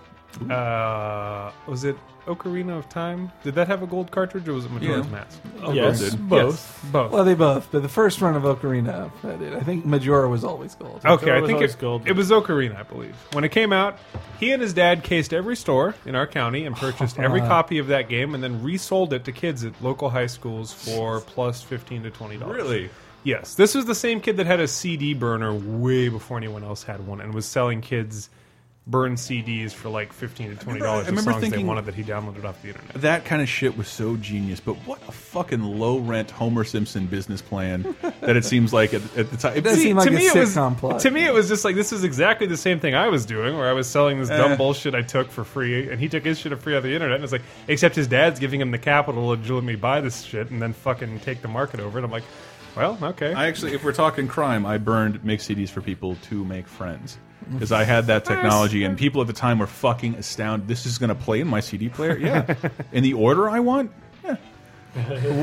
Uh, 0.49 1.51
was 1.67 1.83
it 1.83 1.95
Ocarina 2.27 2.77
of 2.77 2.87
Time? 2.89 3.31
Did 3.43 3.55
that 3.55 3.67
have 3.67 3.81
a 3.81 3.87
gold 3.87 4.11
cartridge, 4.11 4.47
or 4.47 4.53
was 4.53 4.65
it 4.65 4.71
Majora's 4.71 5.05
Yeah. 5.05 5.11
Mask? 5.11 5.39
yes, 5.73 5.99
did. 6.11 6.29
both. 6.29 6.51
Yes, 6.53 6.79
both. 6.91 7.11
Well, 7.11 7.23
they 7.25 7.33
both, 7.33 7.69
but 7.71 7.81
the 7.81 7.89
first 7.89 8.21
run 8.21 8.35
of 8.35 8.43
Ocarina, 8.43 9.09
I 9.23 9.35
did. 9.37 9.53
I 9.55 9.61
think 9.61 9.85
Majora 9.85 10.29
was 10.29 10.43
always 10.43 10.75
gold. 10.75 11.01
Okay, 11.05 11.31
I 11.31 11.39
was 11.39 11.47
think 11.47 11.55
always 11.57 11.73
it, 11.73 11.79
gold. 11.79 12.07
it 12.07 12.11
was 12.15 12.29
Ocarina, 12.29 12.77
I 12.77 12.83
believe. 12.83 13.15
When 13.31 13.43
it 13.43 13.49
came 13.49 13.73
out, 13.73 13.97
he 14.39 14.51
and 14.51 14.61
his 14.61 14.73
dad 14.73 15.03
cased 15.03 15.33
every 15.33 15.55
store 15.55 15.95
in 16.05 16.13
our 16.15 16.27
county 16.27 16.65
and 16.65 16.75
purchased 16.75 17.17
every 17.19 17.41
copy 17.41 17.77
of 17.79 17.87
that 17.87 18.09
game, 18.09 18.35
and 18.35 18.43
then 18.43 18.61
resold 18.61 19.13
it 19.13 19.25
to 19.25 19.31
kids 19.31 19.63
at 19.63 19.73
local 19.81 20.09
high 20.09 20.27
schools 20.27 20.71
for 20.73 21.21
plus 21.21 21.61
fifteen 21.63 22.03
to 22.03 22.11
twenty 22.11 22.37
dollars. 22.37 22.57
Really? 22.57 22.89
Yes, 23.23 23.55
this 23.55 23.75
was 23.75 23.85
the 23.85 23.95
same 23.95 24.21
kid 24.21 24.37
that 24.37 24.45
had 24.45 24.59
a 24.61 24.67
CD 24.69 25.13
burner 25.13 25.53
way 25.53 26.07
before 26.07 26.37
anyone 26.37 26.63
else 26.63 26.83
had 26.83 27.05
one, 27.05 27.19
and 27.19 27.33
was 27.33 27.45
selling 27.45 27.81
kids 27.81 28.29
burned 28.89 29.17
CDs 29.17 29.73
for 29.73 29.89
like 29.89 30.13
fifteen 30.13 30.49
to 30.49 30.55
twenty 30.55 30.79
dollars. 30.79 30.99
I 31.05 31.09
of 31.09 31.17
remember 31.17 31.31
songs 31.31 31.41
they 31.41 31.49
thinking- 31.49 31.67
wanted 31.67 31.85
that 31.85 31.93
he 31.95 32.03
downloaded 32.03 32.45
off 32.45 32.61
the 32.61 32.69
internet. 32.69 32.93
That 33.01 33.25
kind 33.25 33.41
of 33.41 33.49
shit 33.49 33.77
was 33.77 33.87
so 33.89 34.15
genius, 34.15 34.59
but 34.61 34.75
what 34.87 34.99
a 35.07 35.11
fucking 35.11 35.61
low 35.61 35.97
rent 35.99 36.31
Homer 36.31 36.63
Simpson 36.63 37.05
business 37.05 37.41
plan 37.41 37.95
that 38.21 38.37
it 38.37 38.45
seems 38.45 38.71
like 38.73 38.93
at, 38.93 39.01
at 39.17 39.29
the 39.29 39.37
time. 39.37 39.57
It 39.57 39.63
does 39.65 39.81
seem 39.81 39.97
like 39.97 40.07
to 40.09 40.13
a 40.13 40.17
me, 40.17 40.25
it 40.27 40.33
was 40.35 40.55
sitcom 40.55 40.77
plot. 40.77 41.01
to 41.01 41.11
me 41.11 41.25
it 41.25 41.33
was 41.33 41.49
just 41.49 41.65
like 41.65 41.75
this 41.75 41.91
is 41.91 42.03
exactly 42.05 42.47
the 42.47 42.55
same 42.57 42.79
thing 42.79 42.95
I 42.95 43.09
was 43.09 43.25
doing, 43.25 43.57
where 43.57 43.67
I 43.69 43.73
was 43.73 43.87
selling 43.87 44.19
this 44.19 44.29
dumb 44.29 44.53
Eh. 44.53 44.55
bullshit 44.55 44.95
I 44.95 45.01
took 45.01 45.29
for 45.29 45.43
free, 45.43 45.89
and 45.91 45.99
he 45.99 46.07
took 46.07 46.23
his 46.23 46.39
shit 46.39 46.51
for 46.53 46.57
free 46.57 46.75
on 46.77 46.83
the 46.83 46.93
internet. 46.93 47.15
And 47.15 47.23
it's 47.25 47.33
like, 47.33 47.43
except 47.67 47.95
his 47.95 48.07
dad's 48.07 48.39
giving 48.39 48.61
him 48.61 48.71
the 48.71 48.77
capital 48.77 49.35
to 49.35 49.53
let 49.55 49.63
me 49.63 49.75
buy 49.75 49.99
this 50.01 50.21
shit 50.23 50.49
and 50.49 50.61
then 50.61 50.71
fucking 50.73 51.19
take 51.19 51.41
the 51.41 51.47
market 51.49 51.79
over. 51.81 51.97
And 51.97 52.05
I'm 52.05 52.11
like, 52.11 52.23
well, 52.75 52.97
okay. 53.01 53.33
I 53.33 53.47
actually, 53.47 53.73
if 53.73 53.83
we're 53.83 53.91
talking 53.91 54.27
crime, 54.27 54.65
I 54.65 54.77
burned 54.77 55.25
make 55.25 55.39
CDs 55.41 55.69
for 55.69 55.81
people 55.81 56.15
to 56.29 56.45
make 56.45 56.67
friends 56.67 57.17
because 57.51 57.71
I 57.71 57.83
had 57.83 58.07
that 58.07 58.25
technology, 58.25 58.83
and 58.83 58.97
people 58.97 59.21
at 59.21 59.27
the 59.27 59.33
time 59.33 59.59
were 59.59 59.67
fucking 59.67 60.15
astounded. 60.15 60.67
This 60.67 60.85
is 60.85 60.97
going 60.97 61.09
to 61.09 61.15
play 61.15 61.41
in 61.41 61.47
my 61.47 61.59
CD 61.59 61.89
player, 61.89 62.17
yeah, 62.17 62.55
in 62.91 63.03
the 63.03 63.13
order 63.13 63.49
I 63.49 63.59
want. 63.59 63.91
Yeah. 64.23 64.35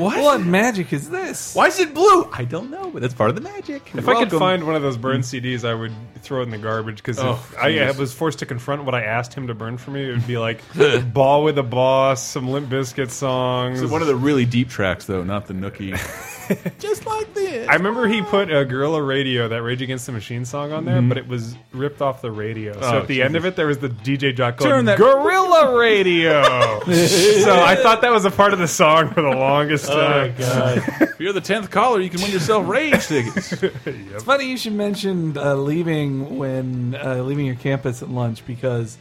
What? 0.01 0.21
What 0.21 0.41
magic 0.41 0.93
is 0.93 1.11
this? 1.11 1.55
Why 1.55 1.69
is 1.69 1.79
it 1.79 1.95
blue? 1.95 2.29
I 2.33 2.45
don't 2.45 2.71
know, 2.73 2.91
but 2.91 3.03
that's 3.03 3.15
part 3.15 3.31
of 3.31 3.37
the 3.37 3.43
magic. 3.43 3.89
If 3.95 4.09
I 4.09 4.15
could 4.25 4.31
find 4.37 4.67
one 4.67 4.75
of 4.75 4.83
those 4.83 4.97
burned 4.97 5.23
CDs, 5.23 5.65
I 5.65 5.75
would 5.75 5.93
throw 6.23 6.41
it 6.41 6.45
in 6.45 6.51
the 6.51 6.59
garbage 6.59 6.97
because 6.97 7.21
Oh, 7.21 7.33
if 7.35 7.57
I 7.59 7.79
uh, 7.79 7.95
was 7.95 8.13
forced 8.13 8.41
to 8.41 8.47
confront 8.47 8.85
what 8.85 8.97
I 8.97 9.03
asked 9.05 9.33
him 9.33 9.47
to 9.47 9.55
burn 9.55 9.77
for 9.79 9.93
me, 9.93 10.09
it 10.09 10.13
would 10.13 10.27
be 10.27 10.39
like 10.39 10.61
"Ball 11.13 11.45
with 11.45 11.57
a 11.59 11.63
Boss," 11.63 12.21
some 12.27 12.49
Limp 12.49 12.69
Bizkit 12.69 13.11
songs. 13.11 13.85
one 13.87 14.01
of 14.03 14.09
the 14.09 14.17
really 14.17 14.45
deep 14.45 14.71
tracks, 14.71 15.05
though, 15.07 15.23
not 15.23 15.47
the 15.47 15.55
Nookie. 15.55 15.97
just 16.79 17.07
like 17.07 17.33
this. 17.35 17.69
I 17.69 17.75
remember 17.75 18.07
he 18.09 18.23
put 18.23 18.51
a 18.53 18.65
Guerrilla 18.65 19.03
Radio, 19.03 19.49
that 19.49 19.63
Rage 19.63 19.83
Against 19.83 20.07
the 20.07 20.13
Machine 20.13 20.45
song 20.45 20.73
on 20.73 20.85
there, 20.85 21.01
but 21.03 21.17
it 21.19 21.27
was 21.29 21.57
ripped 21.73 22.01
off 22.03 22.21
the 22.23 22.31
radio. 22.31 22.73
So 22.75 22.81
Mm-hmm. 22.81 22.95
Oh, 22.95 22.99
at 23.01 23.09
the 23.09 23.23
end 23.23 23.37
of 23.37 23.45
it, 23.47 23.57
there 23.57 23.67
was 23.67 23.79
the 23.79 23.89
DJ 23.89 24.35
jock 24.37 24.59
Turn 24.59 24.71
going, 24.71 24.85
that- 24.87 24.99
Guerrilla 24.99 25.79
Radio! 25.79 26.43
so 26.85 27.63
I 27.63 27.77
thought 27.77 28.01
that 28.03 28.11
was 28.13 28.25
a 28.25 28.31
part 28.31 28.53
of 28.53 28.59
the 28.59 28.69
song 28.69 29.13
for 29.13 29.23
the 29.23 29.31
longest 29.31 29.89
Oh 29.91 29.95
time. 30.01 30.35
god! 30.39 30.83
If 31.15 31.21
you're 31.21 31.33
the 31.33 31.41
tenth 31.41 31.71
caller, 31.71 32.01
you 32.01 32.11
can 32.11 32.21
win 32.21 32.33
yourself 32.33 32.67
rage 32.69 33.07
tickets. 33.07 33.53
It's 33.87 34.25
funny 34.25 34.47
you 34.51 34.57
should 34.57 34.73
mention 34.75 35.39
uh, 35.39 35.55
leaving 35.55 36.39
when 36.39 36.97
uh, 37.01 37.23
leaving 37.23 37.47
your 37.47 37.55
campus 37.55 38.03
at 38.03 38.11
lunch 38.11 38.45
because 38.47 38.99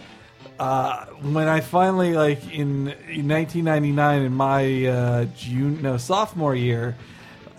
uh, 0.59 1.05
when 1.21 1.47
I 1.47 1.59
finally 1.61 2.13
like 2.13 2.43
in, 2.53 2.89
in 3.09 3.27
1999 3.27 4.21
in 4.21 4.33
my 4.33 4.85
uh, 4.85 5.25
June 5.35 5.81
no 5.81 5.97
sophomore 5.97 6.53
year, 6.53 6.95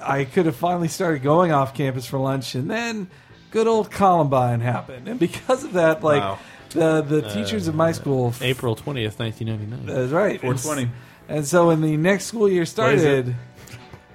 I 0.05 0.25
could 0.25 0.47
have 0.47 0.57
finally 0.57 0.89
started 0.89 1.23
going 1.23 1.53
off 1.53 1.75
campus 1.75 2.07
for 2.07 2.19
lunch, 2.19 2.55
and 2.55 2.71
then 2.71 3.09
good 3.51 3.67
old 3.67 3.91
Columbine 3.91 4.61
happened, 4.61 5.09
and 5.09 5.19
because 5.19 5.65
of 5.65 5.73
that, 5.75 6.03
like 6.03 6.23
Wow. 6.23 6.39
the 6.71 7.03
the 7.03 7.23
teachers 7.23 7.69
of 7.69 7.75
my 7.75 7.93
school, 7.93 8.33
April 8.41 8.75
twentieth, 8.77 9.19
nineteen 9.19 9.49
ninety 9.49 9.67
nine. 9.67 9.87
that's 9.87 10.13
right, 10.13 10.41
420. 10.41 10.91
and 11.29 11.47
so 11.47 11.69
when 11.69 11.81
the 11.81 11.97
next 11.97 12.25
school 12.27 12.49
year 12.49 12.67
started, 12.67 13.35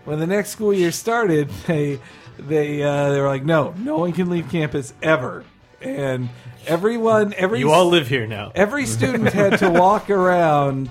when 0.06 0.20
the 0.20 0.28
next 0.28 0.50
school 0.50 0.74
year 0.74 0.92
started, 0.92 1.50
they 1.68 2.00
they 2.38 2.82
uh, 2.84 3.12
they 3.12 3.20
were 3.22 3.28
like, 3.28 3.44
no, 3.46 3.74
no 3.78 3.98
one 3.98 4.12
can 4.14 4.30
leave 4.30 4.50
campus 4.50 4.94
ever, 5.02 5.44
and 5.82 6.30
everyone, 6.68 7.34
every 7.38 7.60
You 7.60 7.72
all 7.72 7.88
live 7.88 8.08
here 8.08 8.28
now. 8.28 8.52
every 8.56 8.86
student 8.98 9.32
had 9.34 9.60
to 9.60 9.70
walk 9.70 10.10
around 10.10 10.90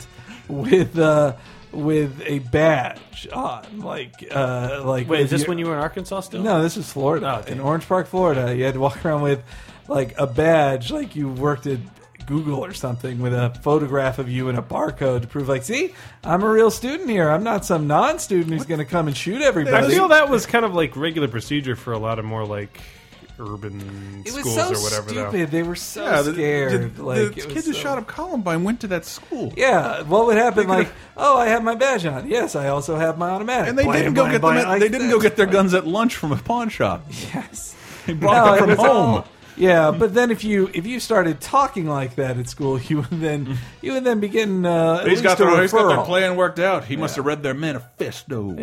with 0.49 0.99
uh, 0.99 1.35
with 1.73 2.23
a 2.27 2.39
badge 2.41 3.29
on, 3.33 3.81
like 3.81 4.25
uh, 4.31 4.83
like 4.85 5.09
Wait, 5.09 5.21
is 5.21 5.31
this 5.31 5.43
your- 5.43 5.49
when 5.49 5.59
you 5.59 5.67
were 5.67 5.75
in 5.75 5.81
Arkansas 5.81 6.21
still? 6.21 6.43
no, 6.43 6.63
this 6.63 6.77
is 6.77 6.91
Florida. 6.93 7.43
Oh, 7.47 7.51
in. 7.53 7.61
Orange 7.61 7.87
Park, 7.87 8.07
Florida, 8.07 8.55
you 8.57 8.65
had 8.65 8.75
to 8.75 8.81
walk 8.81 9.05
around 9.05 9.23
with 9.23 9.43
like 9.89 10.19
a 10.19 10.27
badge, 10.27 10.91
like 10.91 11.17
you 11.17 11.29
worked 11.31 11.67
at 11.67 11.79
Google 12.27 12.63
or 12.63 12.75
something, 12.75 13.21
with 13.21 13.33
a 13.33 13.51
photograph 13.63 14.19
of 14.19 14.29
you 14.29 14.51
and 14.51 14.59
a 14.59 14.63
barcode 14.63 15.23
to 15.23 15.27
prove, 15.27 15.49
like, 15.49 15.63
see, 15.63 15.95
I'm 16.23 16.43
a 16.43 16.49
real 16.51 16.71
student 16.71 17.09
here. 17.09 17.31
I'm 17.31 17.43
not 17.43 17.65
some 17.65 17.87
non-student 17.87 18.51
who's 18.53 18.67
going 18.67 18.81
to 18.81 18.85
come 18.85 19.09
and 19.09 19.17
shoot 19.17 19.41
everybody. 19.41 19.87
I 19.87 19.89
feel 19.89 20.09
that 20.09 20.29
was 20.29 20.45
kind 20.45 20.67
of 20.67 20.75
like 20.75 20.95
regular 20.95 21.29
procedure 21.29 21.75
for 21.75 21.95
a 21.95 21.99
lot 21.99 22.19
of 22.19 22.27
more 22.27 22.45
like 22.45 22.79
urban 23.39 24.23
it 24.27 24.33
was 24.33 24.41
schools 24.41 24.55
so 24.57 24.63
or 24.75 24.83
whatever. 24.83 25.11
though. 25.13 25.29
stupid. 25.31 25.51
They 25.51 25.63
were 25.63 25.77
so 25.77 26.05
Yeah, 26.05 26.23
scared. 26.23 26.95
the, 26.97 27.03
like 27.03 27.35
the 27.35 27.41
kid 27.43 27.55
who 27.55 27.61
so- 27.61 27.73
shot 27.73 27.99
up 27.99 28.07
Columbine 28.07 28.65
went 28.65 28.81
to 28.81 28.87
that 28.89 29.05
school. 29.05 29.53
Yeah, 29.57 30.03
what 30.03 30.27
would 30.27 30.37
happen? 30.37 30.67
Like, 30.69 30.89
oh, 31.17 31.37
I 31.39 31.47
have 31.47 31.63
my 31.65 31.75
badge 31.75 32.05
on. 32.07 32.29
Yes, 32.29 32.57
I 32.57 32.69
also 32.69 32.97
have 32.97 33.19
my 33.19 33.31
automatic. 33.31 33.69
And 33.69 33.79
they 33.79 33.85
Blam, 33.85 33.97
didn't 33.97 34.15
go 34.15 34.23
blam, 34.23 34.33
get 34.33 34.41
them. 34.43 34.57
At, 34.57 34.81
they 34.81 34.89
didn't 34.89 35.11
go 35.11 35.21
get 35.21 35.37
their 35.37 35.47
guns 35.47 35.75
at 35.75 35.87
lunch 35.87 36.17
from 36.17 36.33
a 36.33 36.37
pawn 36.37 36.69
shop. 36.69 37.05
Yes. 37.35 37.75
They 38.07 38.15
brought 38.15 38.47
No, 38.61 38.67
them 38.67 38.77
from 38.77 38.87
home. 38.87 38.97
all- 39.17 39.29
yeah, 39.57 39.91
but 39.91 40.15
then 40.15 40.31
if 40.31 40.45
you 40.45 40.71
if 40.73 40.87
you 40.87 41.01
started 41.01 41.41
talking 41.41 41.89
like 41.89 42.15
that 42.15 42.39
at 42.39 42.49
school, 42.49 42.81
you 42.89 42.99
would 42.99 43.11
then 43.11 43.59
you 43.83 43.93
would 43.95 44.05
then 44.05 44.21
be 44.21 44.29
getting 44.29 44.65
uh, 44.65 45.01
at 45.03 45.09
He's 45.09 45.21
got, 45.21 45.31
least 45.31 45.41
a 45.41 45.45
their, 45.47 45.63
he's 45.63 45.73
got 45.73 45.89
their 45.97 46.05
plan 46.05 46.37
worked 46.37 46.61
out. 46.61 46.85
He 46.85 46.97
must 46.97 47.17
have 47.17 47.27
read 47.27 47.43
their 47.43 47.55
manifesto. 47.55 48.55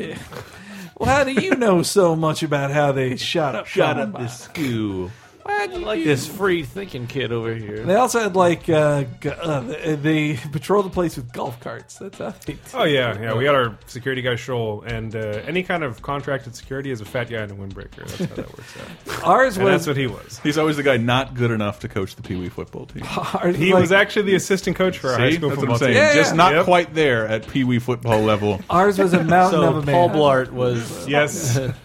Well, 0.98 1.10
how 1.10 1.24
do 1.26 1.34
you 1.34 1.56
know 1.56 1.84
so 1.84 2.16
much 2.16 2.42
about 2.42 2.72
how 2.72 2.94
they 2.94 3.18
shot 3.18 3.56
up? 3.56 3.66
Shot 3.68 4.00
up 4.00 4.18
this 4.18 4.40
school. 4.40 5.12
Why 5.48 5.68
do 5.68 5.76
I 5.76 5.78
like 5.78 6.04
this 6.04 6.28
free 6.28 6.64
thinking 6.64 7.06
kid 7.06 7.32
over 7.32 7.54
here. 7.54 7.84
They 7.84 7.94
also 7.96 8.20
had 8.20 8.36
like 8.36 8.68
uh, 8.68 9.04
g- 9.22 9.30
uh, 9.30 9.62
they 9.96 10.38
patrolled 10.52 10.86
the 10.88 10.90
place 10.90 11.16
with 11.18 11.32
golf 11.34 11.60
carts. 11.60 11.98
That's 11.98 12.18
how 12.18 12.34
they. 12.48 12.58
Oh 12.74 12.84
yeah, 12.84 13.20
yeah. 13.22 13.36
We 13.36 13.46
had 13.46 13.54
our 13.54 13.78
security 13.86 14.24
guy 14.24 14.36
Shoal, 14.38 14.82
and 14.88 15.16
uh, 15.16 15.20
any 15.46 15.62
kind 15.62 15.84
of 15.84 16.02
contracted 16.02 16.56
security 16.56 16.90
is 16.90 17.00
a 17.00 17.06
fat 17.06 17.30
guy 17.30 17.44
in 17.44 17.52
a 17.52 17.56
windbreaker. 17.56 18.08
That's 18.08 18.18
how 18.26 18.36
that 18.36 18.50
works 18.58 18.74
out. 18.80 19.24
Ours 19.28 19.56
And 19.58 19.66
was 19.66 19.74
that's 19.74 19.88
what 19.88 19.98
he 19.98 20.08
was. 20.08 20.40
He's 20.40 20.58
always 20.58 20.78
the 20.78 20.84
guy 20.84 20.98
not 20.98 21.36
good 21.36 21.52
enough 21.52 21.80
to 21.82 21.88
coach 21.90 22.16
the 22.16 22.24
Pee 22.24 22.36
Wee 22.38 22.50
football 22.50 22.88
team. 22.88 23.04
ours 23.36 23.56
He 23.56 23.72
like- 23.72 23.82
was 23.82 23.92
actually 23.92 24.24
the 24.24 24.36
assistant 24.36 24.76
coach 24.76 24.98
for 24.98 25.10
our 25.12 25.20
high 25.20 25.30
See, 25.30 25.36
school 25.38 25.50
that's 25.50 25.62
what 25.62 25.70
football 25.70 25.88
I'm 25.88 25.94
saying. 25.94 25.94
team. 25.94 26.04
Yeah, 26.04 26.14
Just 26.16 26.32
yeah. 26.32 26.38
not 26.38 26.54
Yep. 26.54 26.66
quite 26.66 26.94
there 26.96 27.28
at 27.28 27.48
Pee 27.48 27.64
Wee 27.64 27.78
football 27.80 28.22
level. 28.22 28.62
ours 28.70 28.98
was 28.98 29.14
a 29.14 29.24
mountain 29.24 29.62
So 29.62 29.70
of 29.70 29.84
a 29.84 29.86
man. 29.86 29.94
Paul 29.96 30.10
Blart 30.10 30.50
was 30.52 31.08
Yes. 31.08 31.60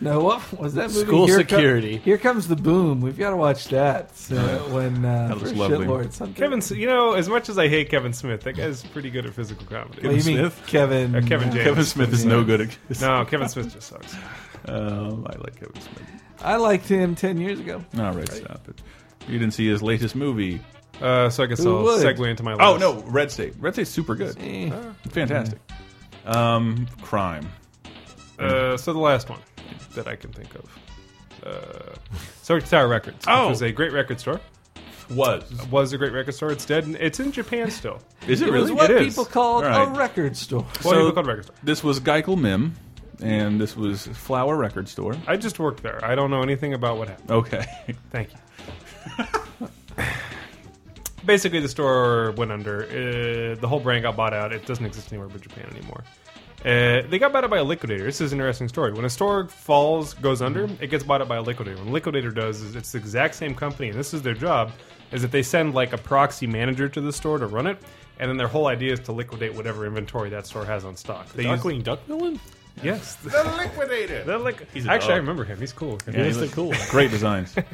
No, 0.00 0.20
what 0.20 0.58
was 0.58 0.74
that 0.74 0.90
movie? 0.90 1.06
School 1.06 1.26
Here 1.26 1.38
security. 1.38 1.96
here 1.98 2.18
comes 2.18 2.48
the 2.48 2.56
boom. 2.56 3.00
We've 3.00 3.16
got 3.16 3.30
to 3.30 3.36
watch 3.36 3.68
that 3.68 4.06
uh, 4.32 4.58
when 4.74 5.04
uh, 5.04 5.28
That 5.28 5.38
looks 5.38 5.52
for 5.52 5.56
lovely. 5.56 5.86
shitlord. 5.86 6.34
Kevin, 6.34 6.58
S- 6.58 6.72
you 6.72 6.86
know, 6.86 7.12
as 7.12 7.28
much 7.28 7.48
as 7.48 7.58
I 7.58 7.68
hate 7.68 7.90
Kevin 7.90 8.12
Smith, 8.12 8.42
that 8.42 8.54
guy's 8.54 8.82
pretty 8.82 9.08
good 9.10 9.24
at 9.24 9.34
physical 9.34 9.64
comedy. 9.66 10.02
What 10.06 10.10
do 10.10 10.16
you 10.30 10.36
mean, 10.36 10.50
Smith? 10.50 10.64
Kevin? 10.66 11.14
Uh, 11.14 11.20
Kevin 11.20 11.52
James. 11.52 11.64
Kevin 11.64 11.84
Smith 11.84 12.12
is 12.12 12.24
no 12.24 12.42
good 12.44 12.60
at 12.62 13.00
No, 13.00 13.24
Kevin 13.24 13.48
Smith 13.48 13.72
just 13.72 13.88
sucks. 13.88 14.14
Um, 14.66 15.26
I 15.28 15.36
like 15.36 15.56
Kevin 15.60 15.78
Smith. 15.78 16.02
I 16.40 16.56
liked 16.56 16.88
him 16.88 17.14
ten 17.14 17.36
years 17.38 17.60
ago. 17.60 17.84
All 17.98 18.04
right, 18.04 18.16
right. 18.16 18.32
stop 18.32 18.66
it. 18.66 18.80
You 19.28 19.38
didn't 19.38 19.52
see 19.52 19.68
his 19.68 19.82
latest 19.82 20.16
movie. 20.16 20.58
Uh, 21.02 21.28
so 21.28 21.42
I 21.42 21.46
guess 21.46 21.62
Who 21.62 21.76
I'll 21.76 21.82
would? 21.82 22.02
segue 22.02 22.26
into 22.30 22.42
my. 22.44 22.54
Oh 22.54 22.78
no, 22.78 23.02
Red 23.02 23.30
State. 23.30 23.52
Red 23.58 23.74
State's 23.74 23.90
super 23.90 24.14
good. 24.14 24.36
Eh. 24.40 24.70
Fantastic. 25.10 25.58
Um, 26.24 26.86
crime. 27.02 27.46
Uh, 28.38 28.78
so 28.78 28.94
the 28.94 28.98
last 28.98 29.28
one 29.28 29.40
that 29.94 30.06
I 30.08 30.16
can 30.16 30.32
think 30.32 30.54
of. 30.54 30.78
Uh, 31.44 31.94
Soviet 32.42 32.68
Tower 32.68 32.88
Records. 32.88 33.24
Oh. 33.26 33.44
Which 33.46 33.50
was 33.50 33.62
a 33.62 33.72
great 33.72 33.92
record 33.92 34.20
store. 34.20 34.40
Was 35.10 35.44
Was 35.70 35.92
a 35.92 35.98
great 35.98 36.12
record 36.12 36.32
store. 36.34 36.50
It's 36.50 36.64
dead. 36.64 36.96
It's 36.98 37.20
in 37.20 37.30
Japan 37.32 37.70
still. 37.70 38.00
is 38.26 38.40
it 38.40 38.48
It 38.48 38.52
was 38.52 38.62
really? 38.62 38.72
what 38.72 38.90
It 38.90 39.02
is. 39.02 39.08
people 39.14 39.26
called 39.26 39.64
All 39.64 39.70
right. 39.70 39.88
a 39.88 39.98
record 39.98 40.36
store. 40.36 40.62
What 40.62 40.82
So- 40.82 40.92
do 40.92 41.06
you 41.06 41.12
call 41.12 41.24
a 41.24 41.26
record 41.26 41.44
store? 41.46 41.56
This 41.62 41.84
was 41.84 42.00
Geikel 42.00 42.40
Mim, 42.40 42.74
and 43.20 43.60
this 43.60 43.76
was 43.76 44.06
Flower 44.06 44.56
Record 44.56 44.88
Store. 44.88 45.14
I 45.26 45.36
just 45.36 45.58
worked 45.58 45.82
there. 45.82 46.02
I 46.04 46.14
don't 46.14 46.30
know 46.30 46.42
anything 46.42 46.72
about 46.72 46.96
what 46.96 47.08
happened. 47.08 47.30
Okay. 47.30 47.64
Thank 48.10 48.30
you. 48.32 49.26
Basically, 51.26 51.60
the 51.60 51.68
store 51.68 52.32
went 52.32 52.52
under. 52.52 52.84
Uh, 52.84 53.58
the 53.60 53.66
whole 53.66 53.80
brand 53.80 54.02
got 54.02 54.14
bought 54.16 54.34
out. 54.34 54.52
It 54.52 54.66
doesn't 54.66 54.84
exist 54.84 55.10
anywhere 55.12 55.28
but 55.28 55.40
Japan 55.40 55.66
anymore. 55.74 56.04
Uh, 56.64 57.02
they 57.08 57.18
got 57.18 57.30
bought 57.30 57.44
out 57.44 57.50
by 57.50 57.58
a 57.58 57.64
liquidator. 57.64 58.04
This 58.04 58.22
is 58.22 58.32
an 58.32 58.38
interesting 58.38 58.68
story. 58.68 58.92
When 58.92 59.04
a 59.04 59.10
store 59.10 59.48
falls, 59.48 60.14
goes 60.14 60.40
under, 60.40 60.64
it 60.80 60.88
gets 60.88 61.04
bought 61.04 61.20
out 61.20 61.28
by 61.28 61.36
a 61.36 61.42
liquidator. 61.42 61.76
What 61.76 61.88
a 61.88 61.90
liquidator 61.90 62.30
does 62.30 62.62
is 62.62 62.74
it's 62.74 62.92
the 62.92 62.98
exact 62.98 63.34
same 63.34 63.54
company, 63.54 63.90
and 63.90 63.98
this 63.98 64.14
is 64.14 64.22
their 64.22 64.32
job, 64.32 64.72
is 65.12 65.20
that 65.20 65.30
they 65.30 65.42
send 65.42 65.74
like 65.74 65.92
a 65.92 65.98
proxy 65.98 66.46
manager 66.46 66.88
to 66.88 67.02
the 67.02 67.12
store 67.12 67.36
to 67.36 67.46
run 67.46 67.66
it, 67.66 67.76
and 68.18 68.30
then 68.30 68.38
their 68.38 68.48
whole 68.48 68.68
idea 68.68 68.94
is 68.94 69.00
to 69.00 69.12
liquidate 69.12 69.54
whatever 69.54 69.86
inventory 69.86 70.30
that 70.30 70.46
store 70.46 70.64
has 70.64 70.86
on 70.86 70.96
stock. 70.96 71.28
They 71.34 71.42
use, 71.42 71.60
Darkwing 71.60 71.84
Duck 71.84 72.02
villain. 72.06 72.40
Yes, 72.82 73.14
the 73.22 73.28
Liquidator. 73.56 74.24
They're 74.24 74.38
like, 74.38 74.70
He's 74.72 74.86
a 74.86 74.90
actually, 74.90 75.14
I 75.14 75.16
remember 75.16 75.44
him. 75.44 75.58
He's 75.58 75.72
cool. 75.72 75.98
Yeah, 76.10 76.24
He's 76.24 76.36
looks- 76.38 76.54
cool. 76.54 76.72
Great 76.90 77.10
designs. 77.10 77.54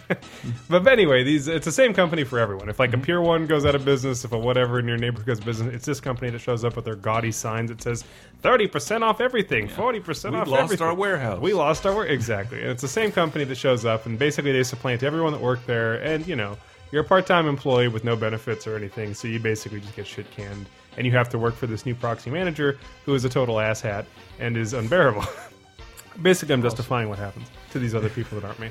But 0.69 0.87
anyway, 0.87 1.25
these 1.25 1.49
it's 1.49 1.65
the 1.65 1.73
same 1.73 1.93
company 1.95 2.25
for 2.25 2.39
everyone. 2.39 2.69
If 2.69 2.79
like 2.79 2.93
a 2.95 2.97
mhm. 2.97 3.03
Pier 3.03 3.21
One 3.21 3.47
goes 3.47 3.67
out 3.67 3.75
of 3.75 3.85
business, 3.85 4.25
if 4.25 4.33
a 4.33 4.39
whatever 4.39 4.79
in 4.79 4.87
your 4.87 4.97
neighborhood 4.97 5.27
goes 5.27 5.41
business, 5.41 5.75
it's 5.75 5.85
this 5.87 6.01
company 6.01 6.31
that 6.31 6.39
shows 6.39 6.65
up 6.65 6.77
with 6.77 6.85
their 6.85 6.95
gaudy 6.97 7.33
signs 7.33 7.71
that 7.71 7.83
says 7.83 8.05
thirty 8.41 8.67
percent 8.69 9.03
off 9.05 9.21
everything, 9.21 9.69
forty 9.69 10.01
percent 10.01 10.35
We 10.35 10.41
off 10.41 10.49
lost 10.49 10.63
everything. 10.65 10.87
our 10.87 10.95
warehouse. 10.95 11.41
We 11.41 11.53
lost 11.53 11.87
our 11.87 11.95
warehouse. 11.95 12.15
Exactly, 12.15 12.61
and 12.61 12.71
it's 12.71 12.83
the 12.83 12.89
same 12.89 13.11
company 13.13 13.45
that 13.45 13.57
shows 13.57 13.85
up, 13.85 14.07
and 14.07 14.19
basically 14.19 14.53
they 14.53 14.63
supplant 14.63 15.03
everyone 15.03 15.33
that 15.33 15.41
worked 15.41 15.67
there. 15.67 15.95
And 15.95 16.27
you 16.27 16.37
know, 16.37 16.57
you're 16.93 17.03
a 17.03 17.07
part-time 17.07 17.47
employee 17.49 17.89
with 17.89 18.05
no 18.05 18.15
benefits 18.17 18.67
or 18.67 18.77
anything, 18.77 19.15
so 19.15 19.27
you 19.29 19.39
basically 19.41 19.81
just 19.81 19.97
get 19.97 20.07
shit 20.07 20.31
canned, 20.31 20.67
and 20.97 21.07
you 21.07 21.13
have 21.13 21.29
to 21.31 21.39
work 21.39 21.55
for 21.55 21.67
this 21.67 21.87
new 21.87 21.95
proxy 21.95 22.31
manager 22.31 22.79
who 23.05 23.15
is 23.15 23.25
a 23.25 23.29
total 23.29 23.57
asshat 23.57 24.05
and 24.39 24.57
is 24.57 24.73
unbearable. 24.73 25.25
basically, 26.23 26.55
I'm 26.55 26.63
justifying 26.63 27.09
what 27.09 27.19
happens 27.19 27.49
to 27.71 27.79
these 27.79 27.95
other 27.95 28.09
people 28.09 28.41
that 28.41 28.47
aren't 28.47 28.61
me. 28.61 28.71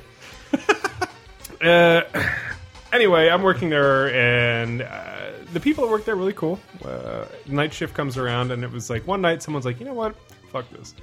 Uh, 1.61 2.01
anyway, 2.93 3.29
I'm 3.29 3.41
working 3.41 3.69
there, 3.69 4.13
and 4.13 4.81
uh, 4.81 5.31
the 5.51 5.59
people 5.59 5.85
that 5.85 5.91
work 5.91 6.05
there 6.05 6.15
are 6.15 6.17
really 6.17 6.33
cool. 6.33 6.59
Uh, 6.85 7.25
night 7.47 7.73
shift 7.73 7.93
comes 7.93 8.17
around, 8.17 8.51
and 8.51 8.63
it 8.63 8.71
was 8.71 8.89
like 8.89 9.05
one 9.05 9.21
night 9.21 9.43
someone's 9.43 9.65
like, 9.65 9.79
you 9.79 9.85
know 9.85 9.93
what, 9.93 10.15
fuck 10.51 10.69
this. 10.69 10.95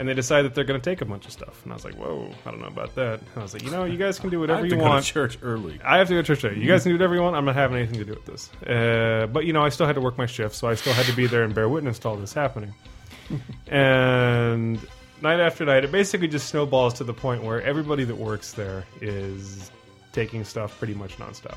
And 0.00 0.08
they 0.08 0.14
decide 0.14 0.42
that 0.46 0.54
they're 0.54 0.64
going 0.64 0.80
to 0.80 0.90
take 0.90 1.02
a 1.02 1.04
bunch 1.04 1.26
of 1.26 1.32
stuff. 1.32 1.62
And 1.62 1.72
I 1.72 1.76
was 1.76 1.84
like, 1.84 1.94
whoa, 1.94 2.32
I 2.46 2.50
don't 2.50 2.62
know 2.62 2.68
about 2.68 2.94
that. 2.94 3.20
And 3.20 3.28
I 3.36 3.42
was 3.42 3.52
like, 3.52 3.62
you 3.62 3.70
know, 3.70 3.84
you 3.84 3.98
guys 3.98 4.18
can 4.18 4.30
do 4.30 4.38
I 4.38 4.40
whatever 4.40 4.60
have 4.60 4.64
you 4.64 4.70
to 4.70 4.76
go 4.76 4.82
want. 4.82 5.04
to 5.04 5.12
church 5.12 5.36
early. 5.42 5.78
I 5.84 5.98
have 5.98 6.08
to 6.08 6.14
go 6.14 6.22
to 6.22 6.26
church 6.26 6.42
early. 6.42 6.58
You 6.58 6.66
guys 6.66 6.84
can 6.84 6.92
do 6.92 6.94
whatever 6.94 7.14
you 7.14 7.20
want. 7.20 7.36
I'm 7.36 7.44
not 7.44 7.54
having 7.54 7.76
anything 7.76 7.98
to 7.98 8.06
do 8.06 8.14
with 8.14 8.24
this. 8.24 8.50
Uh, 8.66 9.26
but 9.26 9.44
you 9.44 9.52
know, 9.52 9.62
I 9.62 9.68
still 9.68 9.86
had 9.86 9.96
to 9.96 10.00
work 10.00 10.16
my 10.16 10.24
shift, 10.24 10.54
so 10.56 10.68
I 10.68 10.74
still 10.74 10.94
had 10.94 11.04
to 11.04 11.12
be 11.12 11.26
there 11.26 11.42
and 11.42 11.54
bear 11.54 11.68
witness 11.68 11.98
to 11.98 12.08
all 12.08 12.16
this 12.16 12.32
happening. 12.32 12.72
and 13.66 14.80
night 15.20 15.38
after 15.38 15.66
night, 15.66 15.84
it 15.84 15.92
basically 15.92 16.28
just 16.28 16.48
snowballs 16.48 16.94
to 16.94 17.04
the 17.04 17.12
point 17.12 17.44
where 17.44 17.60
everybody 17.60 18.04
that 18.04 18.16
works 18.16 18.52
there 18.52 18.86
is 19.02 19.70
taking 20.12 20.44
stuff 20.44 20.78
pretty 20.78 20.94
much 20.94 21.18
nonstop. 21.18 21.56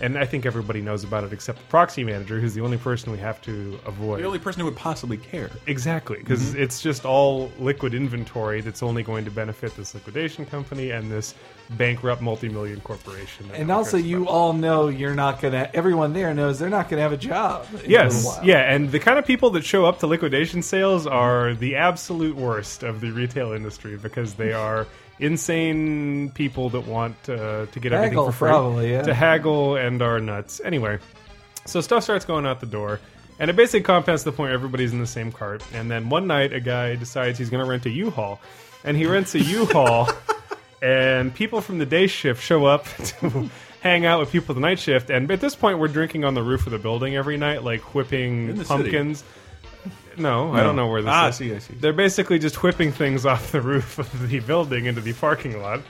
And 0.00 0.18
I 0.18 0.24
think 0.24 0.44
everybody 0.44 0.80
knows 0.80 1.04
about 1.04 1.22
it 1.22 1.32
except 1.32 1.58
the 1.60 1.64
proxy 1.66 2.02
manager, 2.02 2.40
who's 2.40 2.52
the 2.54 2.60
only 2.62 2.76
person 2.78 3.12
we 3.12 3.18
have 3.18 3.40
to 3.42 3.78
avoid. 3.86 4.20
The 4.20 4.26
only 4.26 4.40
person 4.40 4.58
who 4.60 4.64
would 4.66 4.76
possibly 4.76 5.16
care. 5.16 5.50
Exactly, 5.68 6.18
because 6.18 6.52
Mhm. 6.54 6.56
it's 6.58 6.82
just 6.82 7.04
all 7.04 7.52
liquid 7.60 7.94
inventory 7.94 8.60
that's 8.60 8.82
only 8.82 9.04
going 9.04 9.24
to 9.24 9.30
benefit 9.30 9.76
this 9.76 9.94
liquidation 9.94 10.46
company 10.46 10.90
and 10.90 11.12
this 11.12 11.34
bankrupt 11.70 12.20
multi-million 12.20 12.80
corporation. 12.80 13.46
And 13.54 13.68
no 13.68 13.76
also, 13.78 13.92
cares 13.96 14.04
you 14.06 14.26
all 14.28 14.52
know 14.52 14.88
you're 14.88 15.14
not 15.14 15.40
gonna. 15.40 15.70
Everyone 15.72 16.12
there 16.12 16.34
knows 16.34 16.58
they're 16.58 16.68
not 16.68 16.88
gonna 16.88 17.00
have 17.02 17.12
a 17.12 17.16
job. 17.16 17.64
in 17.72 17.78
a 17.80 17.88
Yes, 17.88 18.14
little 18.16 18.30
while. 18.32 18.44
yeah, 18.46 18.72
and 18.74 18.90
the 18.90 18.98
kind 18.98 19.18
of 19.18 19.24
people 19.24 19.50
that 19.50 19.64
show 19.64 19.86
up 19.86 20.00
to 20.00 20.06
liquidation 20.08 20.60
sales 20.60 21.06
are 21.06 21.54
the 21.54 21.76
absolute 21.76 22.36
worst 22.36 22.82
of 22.82 23.00
the 23.00 23.10
retail 23.12 23.52
industry 23.52 23.96
because 23.96 24.34
they 24.34 24.52
are 24.52 24.86
insane 25.18 26.30
people 26.30 26.70
that 26.70 26.86
want 26.86 27.16
uh, 27.28 27.66
to 27.66 27.80
get 27.80 27.92
everything 27.92 28.18
for 28.18 28.32
free, 28.32 28.48
probably, 28.48 28.90
yeah. 28.90 29.02
to 29.02 29.14
haggle 29.14 29.76
and 29.76 30.02
are 30.02 30.20
nuts. 30.20 30.60
Anyway, 30.64 30.98
so 31.66 31.80
stuff 31.80 32.02
starts 32.02 32.24
going 32.24 32.46
out 32.46 32.60
the 32.60 32.66
door, 32.66 33.00
and 33.38 33.50
it 33.50 33.56
basically 33.56 33.82
compounds 33.82 34.22
to 34.22 34.30
the 34.30 34.36
point 34.36 34.48
where 34.48 34.54
everybody's 34.54 34.92
in 34.92 35.00
the 35.00 35.06
same 35.06 35.32
cart. 35.32 35.62
And 35.72 35.90
then 35.90 36.08
one 36.08 36.26
night, 36.26 36.52
a 36.52 36.60
guy 36.60 36.96
decides 36.96 37.38
he's 37.38 37.50
going 37.50 37.62
to 37.62 37.68
rent 37.68 37.86
a 37.86 37.90
U-Haul, 37.90 38.40
and 38.82 38.96
he 38.96 39.06
rents 39.06 39.34
a 39.34 39.40
U-Haul, 39.40 40.08
and 40.82 41.34
people 41.34 41.60
from 41.60 41.78
the 41.78 41.86
day 41.86 42.06
shift 42.06 42.42
show 42.42 42.66
up 42.66 42.84
to 43.04 43.50
hang 43.80 44.06
out 44.06 44.20
with 44.20 44.32
people 44.32 44.54
the 44.54 44.60
night 44.60 44.78
shift. 44.78 45.10
And 45.10 45.30
at 45.30 45.40
this 45.40 45.54
point, 45.54 45.78
we're 45.78 45.88
drinking 45.88 46.24
on 46.24 46.34
the 46.34 46.42
roof 46.42 46.66
of 46.66 46.72
the 46.72 46.78
building 46.78 47.16
every 47.16 47.36
night, 47.36 47.62
like 47.62 47.94
whipping 47.94 48.64
pumpkins. 48.64 49.18
city. 49.18 49.30
No, 50.18 50.52
I 50.52 50.62
don't 50.62 50.76
know 50.76 50.86
where 50.88 51.02
this 51.02 51.10
Ah, 51.10 51.24
I 51.24 51.28
is. 51.28 51.36
see, 51.36 51.54
I 51.54 51.58
see. 51.58 51.74
They're 51.74 51.92
basically 51.92 52.38
just 52.38 52.62
whipping 52.62 52.92
things 52.92 53.24
off 53.32 53.52
the 53.52 53.60
roof 53.60 53.98
of 53.98 54.28
the 54.28 54.40
building 54.40 54.86
into 54.86 55.00
the 55.00 55.12
parking 55.14 55.60
lot. 55.60 55.80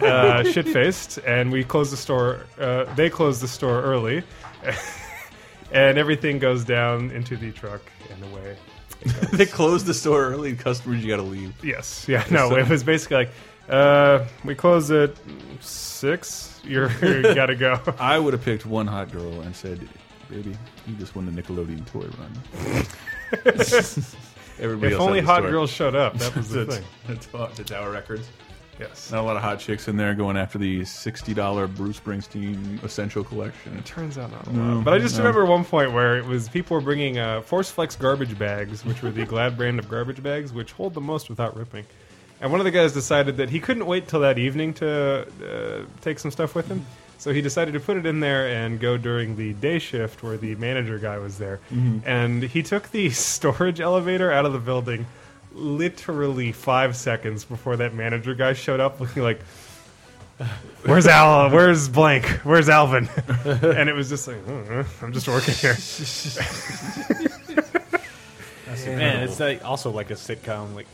Uh, 0.00 0.44
shit 0.52 0.68
faced, 0.68 1.18
and 1.26 1.50
we 1.50 1.64
close 1.64 1.90
the 1.90 1.96
store. 1.96 2.46
Uh, 2.58 2.84
they 2.94 3.08
close 3.10 3.40
the 3.40 3.48
store 3.48 3.80
early, 3.82 4.22
and 5.72 5.98
everything 5.98 6.38
goes 6.38 6.64
down 6.64 7.10
into 7.10 7.36
the 7.36 7.50
truck 7.52 7.80
and 8.10 8.22
away. 8.32 8.56
they 9.32 9.46
closed 9.46 9.86
the 9.86 9.94
store 9.94 10.26
early. 10.26 10.54
Customers, 10.54 11.02
you 11.02 11.08
got 11.08 11.16
to 11.16 11.22
leave. 11.22 11.52
Yes, 11.64 12.06
yeah, 12.08 12.24
no, 12.30 12.54
it 12.56 12.68
was 12.68 12.82
basically 12.84 13.16
like, 13.16 13.30
uh, 13.68 14.24
we 14.44 14.54
close 14.54 14.90
at 14.90 15.12
six. 15.60 16.60
You're 16.64 16.90
you 17.02 17.34
gotta 17.34 17.54
go. 17.54 17.80
I 17.98 18.18
would 18.18 18.32
have 18.32 18.42
picked 18.42 18.66
one 18.66 18.86
hot 18.86 19.12
girl 19.12 19.40
and 19.42 19.54
said, 19.54 19.88
"Baby, 20.28 20.56
you 20.86 20.94
just 20.96 21.14
won 21.16 21.24
the 21.32 21.42
Nickelodeon 21.42 21.86
toy 21.86 22.06
run." 22.18 22.84
Everybody 24.58 24.94
If 24.94 24.98
else 24.98 25.06
only 25.06 25.18
had 25.18 25.24
the 25.24 25.32
hot 25.32 25.38
store. 25.40 25.50
girls 25.50 25.70
showed 25.70 25.94
up, 25.94 26.16
that 26.18 26.34
was 26.34 26.48
the 26.48 26.64
That's- 26.64 26.78
thing. 26.78 26.86
That's, 27.06 27.56
that's 27.56 27.70
Tower 27.70 27.90
Records. 27.90 28.28
Yes. 28.78 29.10
Not 29.10 29.20
a 29.20 29.22
lot 29.22 29.36
of 29.36 29.42
hot 29.42 29.58
chicks 29.58 29.88
in 29.88 29.96
there 29.96 30.14
going 30.14 30.36
after 30.36 30.58
the 30.58 30.84
sixty 30.84 31.32
dollar 31.32 31.66
Bruce 31.66 31.98
Springsteen 31.98 32.82
Essential 32.84 33.24
Collection. 33.24 33.74
It 33.78 33.86
turns 33.86 34.18
out 34.18 34.30
not 34.30 34.46
a 34.46 34.52
no, 34.52 34.74
lot. 34.76 34.84
But 34.84 34.94
I 34.94 34.98
just 34.98 35.14
no. 35.16 35.20
remember 35.24 35.46
one 35.46 35.64
point 35.64 35.92
where 35.92 36.18
it 36.18 36.26
was 36.26 36.50
people 36.50 36.74
were 36.74 36.82
bringing 36.82 37.18
uh, 37.18 37.40
Force 37.40 37.70
Flex 37.70 37.96
garbage 37.96 38.38
bags, 38.38 38.84
which 38.84 39.02
were 39.02 39.10
the 39.10 39.24
Glad 39.26 39.56
brand 39.56 39.78
of 39.78 39.88
garbage 39.88 40.22
bags, 40.22 40.52
which 40.52 40.72
hold 40.72 40.92
the 40.92 41.00
most 41.00 41.30
without 41.30 41.56
ripping. 41.56 41.86
And 42.42 42.50
one 42.50 42.60
of 42.60 42.64
the 42.64 42.70
guys 42.70 42.92
decided 42.92 43.38
that 43.38 43.48
he 43.48 43.60
couldn't 43.60 43.86
wait 43.86 44.08
till 44.08 44.20
that 44.20 44.38
evening 44.38 44.74
to 44.74 45.26
uh, 45.26 45.86
take 46.02 46.18
some 46.18 46.30
stuff 46.30 46.54
with 46.54 46.68
him. 46.68 46.84
So 47.18 47.32
he 47.32 47.40
decided 47.42 47.72
to 47.74 47.80
put 47.80 47.96
it 47.96 48.06
in 48.06 48.20
there 48.20 48.48
and 48.48 48.78
go 48.78 48.96
during 48.96 49.36
the 49.36 49.52
day 49.54 49.78
shift 49.78 50.22
where 50.22 50.36
the 50.36 50.54
manager 50.56 50.98
guy 50.98 51.18
was 51.18 51.38
there. 51.38 51.60
Mhm. 51.72 52.02
And 52.06 52.42
he 52.42 52.62
took 52.62 52.90
the 52.90 53.10
storage 53.10 53.80
elevator 53.80 54.30
out 54.30 54.46
of 54.46 54.52
the 54.52 54.58
building 54.58 55.06
literally 55.52 56.52
five 56.52 56.94
seconds 56.94 57.44
before 57.44 57.76
that 57.78 57.94
manager 57.94 58.34
guy 58.34 58.52
showed 58.52 58.80
up 58.80 59.00
looking 59.00 59.22
like, 59.22 59.40
Where's 60.84 61.06
Al? 61.06 61.48
Where's 61.50 61.88
blank? 61.88 62.26
Where's 62.44 62.68
Alvin? 62.68 63.08
and 63.46 63.88
it 63.88 63.94
was 63.94 64.10
just 64.10 64.28
like, 64.28 64.36
"Uh, 64.46 64.84
I'm 65.00 65.14
just 65.14 65.26
working 65.26 65.54
here. 65.54 65.72
Man, 68.86 69.22
it's 69.22 69.40
like 69.40 69.64
also 69.64 69.90
like 69.90 70.10
a 70.10 70.14
sitcom, 70.14 70.74
like 70.74 70.86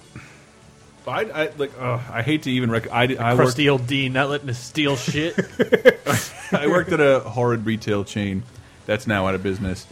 I, 1.07 1.21
I 1.45 1.51
like. 1.57 1.73
Uh, 1.79 1.99
I 2.11 2.23
hate 2.23 2.43
to 2.45 2.51
even. 2.51 2.71
Rec- 2.71 2.91
I, 2.93 3.03
I 3.05 3.07
worked, 3.35 3.37
crusty 3.37 3.69
old 3.69 3.87
Dean 3.87 4.13
not 4.13 4.31
letting 4.31 4.49
us 4.51 4.59
steal 4.59 4.97
shit. 4.97 5.35
I 6.53 6.67
worked 6.69 6.93
at 6.93 7.01
a 7.01 7.21
horrid 7.21 7.65
retail 7.67 8.05
chain 8.05 8.43
that's 8.87 9.07
now 9.07 9.27
out 9.27 9.35
of 9.35 9.43
business, 9.43 9.87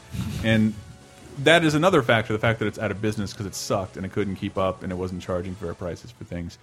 and 0.45 0.75
that 1.39 1.65
is 1.65 1.75
another 1.75 2.03
factor. 2.03 2.33
The 2.33 2.39
fact 2.39 2.59
that 2.61 2.67
it's 2.67 2.79
out 2.79 2.91
of 2.91 3.01
business 3.03 3.33
because 3.33 3.47
it 3.47 3.55
sucked 3.55 3.97
and 3.97 4.05
it 4.07 4.13
couldn't 4.13 4.37
keep 4.37 4.57
up 4.59 4.83
and 4.83 4.93
it 4.93 4.97
wasn't 4.97 5.23
charging 5.23 5.55
fair 5.55 5.75
prices 5.75 6.11
for 6.11 6.25
things. 6.25 6.59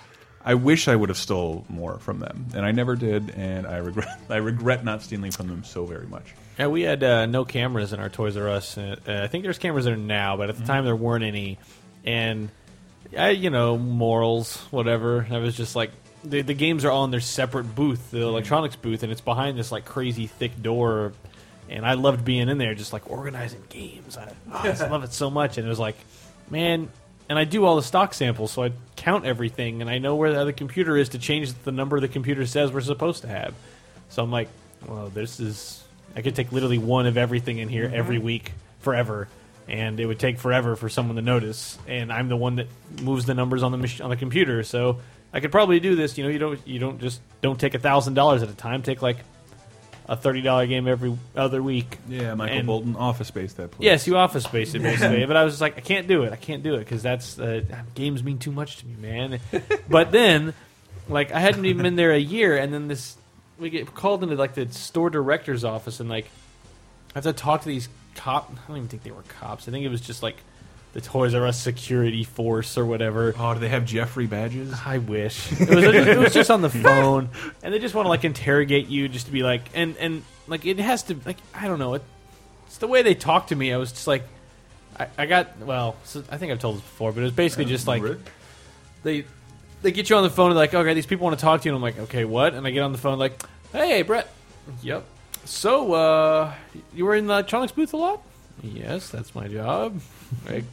I 0.46 0.54
wish 0.54 0.88
I 0.88 0.96
would 0.96 1.10
have 1.10 1.18
stole 1.18 1.66
more 1.68 1.98
from 2.00 2.20
them, 2.20 2.46
and 2.56 2.66
I 2.66 2.72
never 2.72 2.96
did, 2.96 3.32
and 3.32 3.68
I 3.68 3.78
regret. 3.78 4.18
I 4.30 4.38
regret 4.38 4.86
not 4.86 5.02
stealing 5.02 5.32
from 5.32 5.48
them 5.48 5.64
so 5.66 5.86
very 5.86 6.08
much. 6.08 6.34
Yeah, 6.58 6.68
we 6.68 6.84
had 6.84 7.04
uh, 7.04 7.26
no 7.26 7.44
cameras 7.44 7.92
in 7.92 8.00
our 8.00 8.08
Toys 8.10 8.38
R 8.38 8.48
Us. 8.48 8.78
Uh, 8.78 8.96
I 9.06 9.28
think 9.28 9.44
there's 9.44 9.58
cameras 9.58 9.84
there 9.86 9.98
now, 9.98 10.38
but 10.38 10.50
at 10.50 10.56
the 10.56 10.62
Mm-hmm. 10.64 10.72
time 10.72 10.86
there 10.86 10.96
weren't 10.96 11.24
any. 11.26 11.58
And 12.06 12.50
I, 13.16 13.30
you 13.30 13.50
know, 13.50 13.78
morals, 13.78 14.58
whatever. 14.72 15.28
I 15.30 15.38
was 15.38 15.56
just 15.56 15.76
like, 15.76 15.92
the, 16.24 16.42
the 16.42 16.54
games 16.54 16.84
are 16.84 16.92
all 16.92 17.06
in 17.06 17.12
their 17.12 17.20
separate 17.20 17.76
booth, 17.76 18.12
the 18.12 18.22
electronics 18.22 18.76
booth, 18.76 19.04
and 19.04 19.12
it's 19.12 19.22
behind 19.22 19.58
this 19.58 19.72
like 19.72 19.86
crazy 19.86 20.28
thick 20.28 20.62
door. 20.62 21.14
And 21.70 21.86
I 21.86 21.94
loved 21.94 22.24
being 22.26 22.50
in 22.50 22.58
there, 22.58 22.74
just 22.76 22.94
like 22.94 23.10
organizing 23.10 23.62
games. 23.70 24.18
I, 24.18 24.32
oh, 24.52 24.60
I 24.60 24.64
just 24.70 24.82
love 24.90 25.04
it 25.04 25.14
so 25.14 25.30
much. 25.30 25.58
And 25.58 25.66
it 25.66 25.70
was 25.70 25.80
like, 25.80 25.96
man. 26.50 26.90
And 27.30 27.38
I 27.38 27.44
do 27.44 27.66
all 27.66 27.76
the 27.76 27.84
stock 27.84 28.14
samples, 28.14 28.52
so 28.54 28.64
I 28.64 28.72
count 28.96 29.26
everything, 29.26 29.82
and 29.82 29.90
I 29.90 29.98
know 29.98 30.16
where 30.16 30.32
the 30.32 30.40
other 30.40 30.54
computer 30.54 30.96
is 30.96 31.10
to 31.10 31.20
change 31.20 31.52
the 31.66 31.74
number 31.74 32.00
the 32.00 32.08
computer 32.08 32.46
says 32.46 32.72
we're 32.72 32.80
supposed 32.80 33.24
to 33.24 33.28
have. 33.28 33.54
So 34.08 34.24
I'm 34.24 34.32
like, 34.32 34.48
well, 34.88 35.10
this 35.10 35.42
is. 35.42 35.84
I 36.16 36.22
could 36.22 36.36
take 36.38 36.54
literally 36.54 36.78
one 36.78 37.06
of 37.06 37.18
everything 37.18 37.58
in 37.58 37.68
here 37.68 37.90
Mhm. 37.90 37.94
every 37.94 38.18
week 38.18 38.54
forever, 38.80 39.28
and 39.68 40.00
it 40.00 40.06
would 40.06 40.20
take 40.20 40.40
forever 40.40 40.76
for 40.76 40.90
someone 40.90 41.16
to 41.18 41.22
notice. 41.22 41.78
And 41.88 42.12
I'm 42.12 42.30
the 42.30 42.38
one 42.38 42.56
that 42.58 42.68
moves 43.02 43.26
the 43.26 43.34
numbers 43.34 43.64
on 43.64 43.72
the 43.72 43.78
mach- 43.78 44.02
on 44.02 44.10
the 44.10 44.16
computer, 44.18 44.64
so 44.64 45.00
I 45.34 45.40
could 45.40 45.52
probably 45.52 45.80
do 45.80 45.96
this. 45.96 46.18
You 46.18 46.24
know, 46.24 46.30
you 46.30 46.40
don't 46.40 46.60
you 46.68 46.80
don't 46.80 47.00
just 47.00 47.22
don't 47.42 47.60
take 47.60 47.74
a 47.74 47.80
thousand 47.80 48.14
dollars 48.14 48.44
at 48.44 48.50
a 48.50 48.56
time. 48.56 48.82
Take 48.84 49.02
like 49.02 49.18
a 50.10 50.16
thirty 50.16 50.42
dollar 50.42 50.66
game 50.68 50.88
every 50.88 51.18
other 51.36 51.62
week. 51.62 51.98
Yeah, 52.08 52.34
Michael 52.34 52.58
And- 52.58 52.68
Bolton 52.68 52.96
Office 52.96 53.28
Space 53.28 53.54
that 53.54 53.72
place. 53.72 53.86
Yes, 53.86 54.08
you 54.08 54.16
office 54.18 54.46
space 54.46 54.74
it 54.74 54.82
basically. 54.82 55.26
but 55.26 55.36
I 55.36 55.44
was 55.44 55.54
just 55.54 55.62
like, 55.62 55.78
I 55.78 55.82
can't 55.82 56.08
do 56.08 56.24
it. 56.24 56.32
I 56.32 56.38
can't 56.38 56.64
do 56.64 56.76
it 56.76 56.80
because 56.80 57.04
that's 57.04 57.38
uh, 57.38 57.62
games 57.94 58.24
mean 58.24 58.38
too 58.40 58.52
much 58.52 58.78
to 58.78 58.86
me, 58.86 58.96
man. 59.02 59.40
but 59.90 60.12
then, 60.14 60.54
like, 61.10 61.32
I 61.34 61.40
hadn't 61.40 61.66
even 61.66 61.84
been 61.84 61.96
there 61.98 62.14
a 62.14 62.18
year, 62.20 62.56
and 62.58 62.74
then 62.74 62.88
this 62.88 63.18
we 63.60 63.70
get 63.70 63.94
called 63.94 64.24
into 64.24 64.36
like 64.36 64.54
the 64.54 64.72
store 64.72 65.10
director's 65.10 65.66
office, 65.66 66.00
and 66.00 66.10
like 66.10 66.26
I 67.10 67.18
have 67.18 67.24
to 67.26 67.34
talk 67.34 67.64
to 67.64 67.68
these 67.68 67.90
cop. 68.18 68.52
I 68.52 68.68
don't 68.68 68.78
even 68.78 68.90
think 68.90 69.04
they 69.04 69.12
were 69.12 69.24
cops. 69.40 69.68
I 69.68 69.72
think 69.72 69.86
it 69.86 69.90
was 69.90 70.02
just 70.02 70.22
like 70.22 70.38
the 70.94 71.02
Toys 71.02 71.34
R 71.34 71.46
Us 71.46 71.62
security 71.62 72.24
force 72.24 72.78
or 72.78 72.86
whatever. 72.86 73.34
Oh, 73.38 73.54
do 73.54 73.60
they 73.60 73.70
have 73.70 73.86
Geoffrey 73.86 74.28
badges? 74.28 74.74
I 74.86 74.98
wish 74.98 75.52
it 75.54 75.70
was. 75.70 75.84
it 75.84 76.18
was 76.18 76.34
just 76.34 76.50
on 76.50 76.62
the 76.62 76.70
phone, 76.88 77.30
and 77.64 77.74
they 77.74 77.80
just 77.80 77.96
want 77.96 78.06
to 78.06 78.10
like 78.10 78.26
interrogate 78.26 78.88
you, 78.88 79.08
just 79.08 79.28
to 79.28 79.32
be 79.32 79.44
like, 79.44 79.62
and 79.74 79.96
and 79.98 80.24
like 80.48 80.66
it 80.66 80.80
has 80.80 81.04
to 81.04 81.16
like 81.26 81.38
I 81.54 81.68
don't 81.68 81.80
know. 81.80 81.94
It, 81.94 82.04
it's 82.66 82.78
the 82.78 82.88
way 82.88 83.02
they 83.02 83.16
talk 83.16 83.48
to 83.48 83.56
me. 83.56 83.72
I 83.72 83.78
was 83.78 83.92
just 83.92 84.08
like, 84.08 84.24
I, 85.00 85.08
I 85.18 85.26
got 85.26 85.60
well. 85.60 85.96
So 86.04 86.24
I 86.30 86.38
think 86.38 86.52
I've 86.52 86.60
told 86.60 86.78
this 86.78 86.84
before, 86.84 87.12
but 87.12 87.22
it 87.22 87.24
was 87.24 87.32
basically 87.32 87.66
uh, 87.66 87.70
just 87.70 87.88
like 87.88 88.04
they 89.04 89.26
they 89.82 89.92
get 89.92 90.10
you 90.10 90.16
on 90.16 90.24
the 90.24 90.30
phone 90.30 90.52
and 90.52 90.58
like, 90.58 90.74
okay, 90.74 90.94
these 90.94 91.06
people 91.06 91.26
want 91.26 91.38
to 91.38 91.44
talk 91.44 91.62
to 91.62 91.70
you, 91.70 91.76
and 91.76 91.78
I'm 91.78 91.82
like, 91.82 92.00
okay, 92.10 92.26
what? 92.26 92.54
And 92.54 92.66
I 92.66 92.72
get 92.72 92.82
on 92.82 92.92
the 92.92 92.98
phone 92.98 93.20
like, 93.20 93.42
hey, 93.72 94.02
Brett. 94.02 94.28
Yep. 94.82 95.06
So, 95.48 95.94
uh, 95.94 96.54
you 96.94 97.06
were 97.06 97.16
in 97.16 97.28
the 97.28 97.34
electronics 97.34 97.72
booth 97.72 97.94
a 97.94 97.98
lot? 97.98 98.22
Yes, 98.62 99.10
that's 99.10 99.34
my 99.34 99.48
job. 99.48 100.02
Right. 100.48 100.66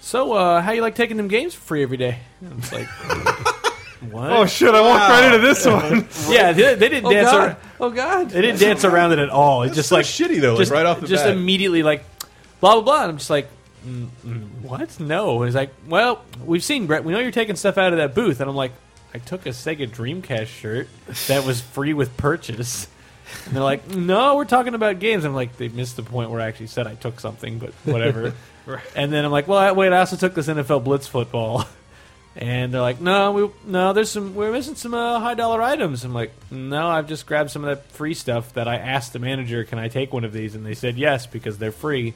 So, 0.00 0.32
uh, 0.32 0.60
how 0.60 0.72
you 0.72 0.82
like 0.82 0.94
taking 0.96 1.16
them 1.16 1.28
games 1.28 1.54
for 1.54 1.60
free 1.62 1.82
every 1.84 1.96
day? 1.96 2.18
And 2.40 2.58
it's 2.58 2.72
like, 2.72 2.86
what? 4.10 4.32
Oh, 4.32 4.46
shit, 4.46 4.74
I 4.74 4.80
walked 4.80 5.08
right 5.08 5.26
into 5.34 5.38
this 5.46 5.64
one. 5.64 6.08
yeah, 6.34 6.52
they, 6.52 6.74
they 6.74 6.88
didn't 6.88 7.06
Oh, 7.06 7.12
dance. 7.12 7.30
God. 7.30 7.40
Around, 7.46 7.56
Oh 7.78 7.90
God! 7.90 8.30
they 8.30 8.40
didn't 8.40 8.58
dance 8.58 8.84
around 8.84 9.12
it 9.12 9.18
at 9.18 9.28
all. 9.28 9.62
It's 9.62 9.74
just 9.76 9.90
so 9.90 9.96
like 9.96 10.06
shitty, 10.06 10.40
though, 10.40 10.52
like, 10.52 10.60
just, 10.60 10.72
right 10.72 10.86
off 10.86 11.00
the 11.00 11.06
just 11.06 11.24
bat. 11.24 11.36
immediately 11.36 11.82
like 11.82 12.04
blah 12.58 12.72
blah 12.72 12.80
blah. 12.82 13.02
And 13.02 13.10
I'm 13.10 13.18
just 13.18 13.28
like, 13.30 13.48
mm, 13.86 14.06
mm, 14.24 14.48
what? 14.62 14.98
No. 14.98 15.42
And 15.42 15.48
he's 15.48 15.54
like, 15.54 15.70
well, 15.86 16.24
we've 16.44 16.64
seen 16.64 16.86
Brett. 16.86 17.04
We 17.04 17.12
know 17.12 17.18
you're 17.20 17.30
taking 17.30 17.54
stuff 17.54 17.76
out 17.76 17.92
of 17.92 17.98
that 17.98 18.14
booth. 18.14 18.40
And 18.40 18.48
I'm 18.48 18.56
like, 18.56 18.72
I 19.12 19.18
took 19.18 19.44
a 19.44 19.50
Sega 19.50 19.88
Dreamcast 19.90 20.46
shirt 20.46 20.88
that 21.28 21.44
was 21.44 21.60
free 21.60 21.92
with 21.92 22.16
purchase. 22.16 22.88
And 23.46 23.54
they're 23.56 23.62
like, 23.62 23.88
no, 23.88 24.36
we're 24.36 24.44
talking 24.44 24.74
about 24.74 24.98
games. 24.98 25.24
I'm 25.24 25.34
like, 25.34 25.56
they 25.56 25.68
missed 25.68 25.96
the 25.96 26.02
point 26.02 26.30
where 26.30 26.40
I 26.40 26.46
actually 26.48 26.68
said 26.68 26.86
I 26.86 26.94
took 26.94 27.20
something, 27.20 27.58
but 27.58 27.72
whatever. 27.84 28.34
And 28.96 29.12
then 29.12 29.24
I'm 29.24 29.30
like, 29.30 29.46
well, 29.46 29.72
wait, 29.76 29.92
I 29.92 29.98
also 30.00 30.16
took 30.16 30.34
this 30.34 30.48
NFL 30.48 30.82
Blitz 30.82 31.06
football. 31.06 31.64
And 32.38 32.74
they're 32.74 32.82
like, 32.82 33.00
no, 33.00 33.32
we 33.32 33.50
no, 33.64 33.94
there's 33.94 34.10
some 34.10 34.34
we're 34.34 34.52
missing 34.52 34.74
some 34.74 34.92
uh, 34.92 35.18
high 35.20 35.32
dollar 35.32 35.62
items. 35.62 36.04
I'm 36.04 36.12
like, 36.12 36.32
no, 36.50 36.86
I've 36.86 37.08
just 37.08 37.24
grabbed 37.24 37.50
some 37.50 37.64
of 37.64 37.68
that 37.78 37.90
free 37.92 38.12
stuff 38.12 38.52
that 38.54 38.68
I 38.68 38.76
asked 38.76 39.14
the 39.14 39.18
manager, 39.18 39.64
can 39.64 39.78
I 39.78 39.88
take 39.88 40.12
one 40.12 40.22
of 40.22 40.34
these? 40.34 40.54
And 40.54 40.66
they 40.66 40.74
said 40.74 40.98
yes 40.98 41.26
because 41.26 41.56
they're 41.56 41.72
free. 41.72 42.12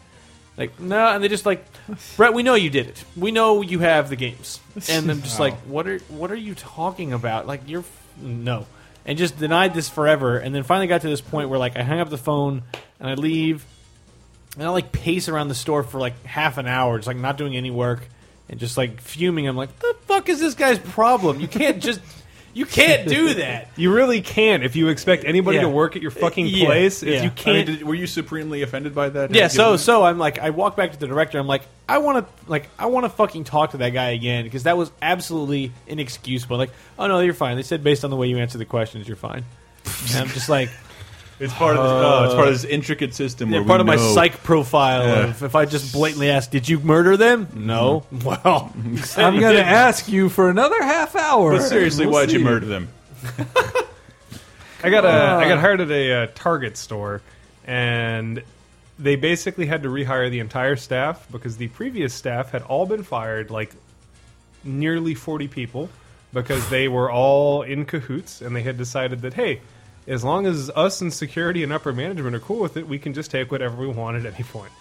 Like 0.58 0.78
no, 0.78 1.06
and 1.14 1.24
they 1.24 1.28
just 1.28 1.46
like, 1.46 1.64
Brett, 2.18 2.34
we 2.34 2.42
know 2.42 2.52
you 2.54 2.68
did 2.68 2.88
it. 2.88 3.02
We 3.16 3.30
know 3.30 3.62
you 3.62 3.78
have 3.78 4.10
the 4.10 4.16
games. 4.16 4.60
And 4.90 5.10
I'm 5.10 5.22
just 5.22 5.38
Wow. 5.40 5.46
like, 5.46 5.54
what 5.60 5.86
are 5.88 6.00
what 6.10 6.30
are 6.30 6.34
you 6.36 6.54
talking 6.54 7.14
about? 7.14 7.46
Like 7.46 7.62
you're 7.66 7.80
f- 7.80 8.06
no. 8.20 8.66
And 9.04 9.18
just 9.18 9.38
denied 9.38 9.74
this 9.74 9.88
forever. 9.88 10.38
And 10.38 10.54
then 10.54 10.62
finally 10.62 10.86
got 10.86 11.02
to 11.02 11.08
this 11.08 11.20
point 11.20 11.48
where 11.48 11.58
like 11.58 11.76
I 11.76 11.82
hung 11.82 12.00
up 12.00 12.10
the 12.10 12.18
phone 12.18 12.62
and 12.98 13.08
I 13.08 13.14
leave, 13.14 13.64
and 14.56 14.64
I 14.64 14.70
like 14.70 14.92
pace 14.92 15.28
around 15.28 15.48
the 15.48 15.54
store 15.54 15.82
for 15.82 15.98
like 16.00 16.24
half 16.24 16.58
an 16.58 16.66
hour, 16.66 16.98
just 16.98 17.06
like 17.06 17.16
not 17.16 17.36
doing 17.36 17.56
any 17.56 17.70
work 17.70 18.00
and 18.48 18.58
just 18.58 18.76
like 18.76 19.00
fuming. 19.00 19.46
I'm 19.46 19.56
like, 19.56 19.78
the 19.78 19.96
fuck 20.06 20.28
is 20.28 20.40
this 20.40 20.54
guy's 20.54 20.78
problem? 20.78 21.40
You 21.40 21.48
can't 21.48 21.82
just. 21.82 22.00
You 22.52 22.66
can't 22.66 23.08
do 23.08 23.34
that. 23.34 23.68
You 23.76 23.92
really 23.94 24.20
can't 24.20 24.62
if 24.64 24.76
you 24.76 24.88
expect 24.88 25.24
anybody 25.24 25.56
Yeah. 25.56 25.62
to 25.62 25.68
work 25.68 25.96
at 25.96 26.02
your 26.02 26.10
fucking 26.10 26.46
Yeah. 26.46 26.66
place. 26.66 27.02
Yeah. 27.02 27.12
If 27.12 27.14
you 27.14 27.20
I 27.20 27.22
mean, 27.22 27.34
can't, 27.34 27.66
did, 27.78 27.82
were 27.86 27.94
you 27.94 28.06
supremely 28.06 28.62
offended 28.62 28.94
by 28.94 29.08
that? 29.10 29.34
Yeah, 29.34 29.48
so 29.48 29.76
so 29.76 30.02
I'm 30.04 30.18
like 30.18 30.38
I 30.38 30.50
walk 30.50 30.76
back 30.76 30.92
to 30.92 30.98
the 30.98 31.06
director. 31.06 31.38
I'm 31.38 31.46
like 31.46 31.62
I 31.88 31.98
want 31.98 32.26
to 32.26 32.50
like 32.50 32.68
I 32.78 32.86
want 32.86 33.04
to 33.04 33.10
fucking 33.10 33.44
talk 33.44 33.70
to 33.72 33.78
that 33.78 33.90
guy 33.90 34.10
again 34.10 34.44
because 34.44 34.64
that 34.64 34.76
was 34.76 34.90
absolutely 35.00 35.72
inexcusable. 35.86 36.56
Like 36.58 36.70
oh 36.98 37.06
no, 37.06 37.20
you're 37.20 37.34
fine. 37.34 37.56
They 37.56 37.62
said 37.62 37.82
based 37.84 38.04
on 38.04 38.10
the 38.10 38.16
way 38.16 38.26
you 38.26 38.38
answer 38.38 38.58
the 38.58 38.64
questions, 38.64 39.06
you're 39.06 39.16
fine. 39.16 39.44
And 40.08 40.16
I'm 40.16 40.28
just 40.28 40.48
like 40.48 40.68
it's 41.40 41.54
part 41.54 41.74
of 41.74 41.82
this, 41.82 41.90
uh, 41.90 42.20
oh, 42.20 42.24
it's 42.24 42.34
part 42.34 42.48
of 42.48 42.54
this 42.54 42.64
intricate 42.64 43.14
system. 43.14 43.50
yeah, 43.50 43.58
where 43.58 43.66
part 43.66 43.78
we 43.78 43.80
of 43.80 43.86
my 43.86 43.96
psych 43.96 44.42
profile. 44.42 45.06
Yeah. 45.06 45.28
Of 45.28 45.42
if 45.42 45.54
I 45.54 45.64
just 45.64 45.90
blatantly 45.92 46.28
ask, 46.28 46.50
did 46.50 46.68
you 46.68 46.78
murder 46.80 47.16
them? 47.16 47.48
No. 47.54 48.04
Mm-hmm. 48.12 48.20
Well, 48.30 48.72
I'm 49.16 49.40
going 49.40 49.56
to 49.56 49.64
ask 49.64 50.06
you 50.06 50.28
for 50.28 50.50
another 50.50 50.80
half 50.82 51.16
hour. 51.16 51.52
But 51.52 51.62
seriously, 51.62 52.06
We'll 52.06 52.14
why'd 52.14 52.30
you 52.30 52.40
murder 52.40 52.66
them? 52.66 52.88
I 54.82 54.90
got 54.90 55.04
a 55.04 55.08
I 55.08 55.48
got 55.48 55.58
uh. 55.58 55.60
hired 55.60 55.80
at 55.80 55.90
a 55.90 56.12
uh, 56.12 56.26
Target 56.34 56.76
store, 56.76 57.22
and 57.66 58.42
they 58.98 59.16
basically 59.16 59.66
had 59.66 59.82
to 59.82 59.88
rehire 59.88 60.30
the 60.30 60.40
entire 60.40 60.76
staff 60.76 61.26
because 61.30 61.56
the 61.56 61.68
previous 61.68 62.14
staff 62.14 62.50
had 62.50 62.62
all 62.62 62.86
been 62.86 63.02
fired, 63.02 63.50
like 63.50 63.72
nearly 64.62 65.14
forty 65.14 65.48
people, 65.48 65.88
because 66.32 66.68
they 66.70 66.88
were 66.88 67.10
all 67.10 67.62
in 67.62 67.84
cahoots, 67.84 68.40
and 68.40 68.54
they 68.54 68.62
had 68.62 68.78
decided 68.78 69.22
that 69.22 69.34
hey, 69.34 69.60
as 70.10 70.24
long 70.24 70.46
as 70.46 70.68
us 70.70 71.00
and 71.00 71.12
security 71.12 71.62
and 71.62 71.72
upper 71.72 71.92
management 71.92 72.34
are 72.36 72.40
cool 72.40 72.60
with 72.60 72.76
it, 72.76 72.86
we 72.88 72.98
can 72.98 73.14
just 73.14 73.30
take 73.30 73.50
whatever 73.50 73.76
we 73.76 73.86
want 73.86 74.16
at 74.16 74.26
any 74.34 74.44
point. 74.44 74.72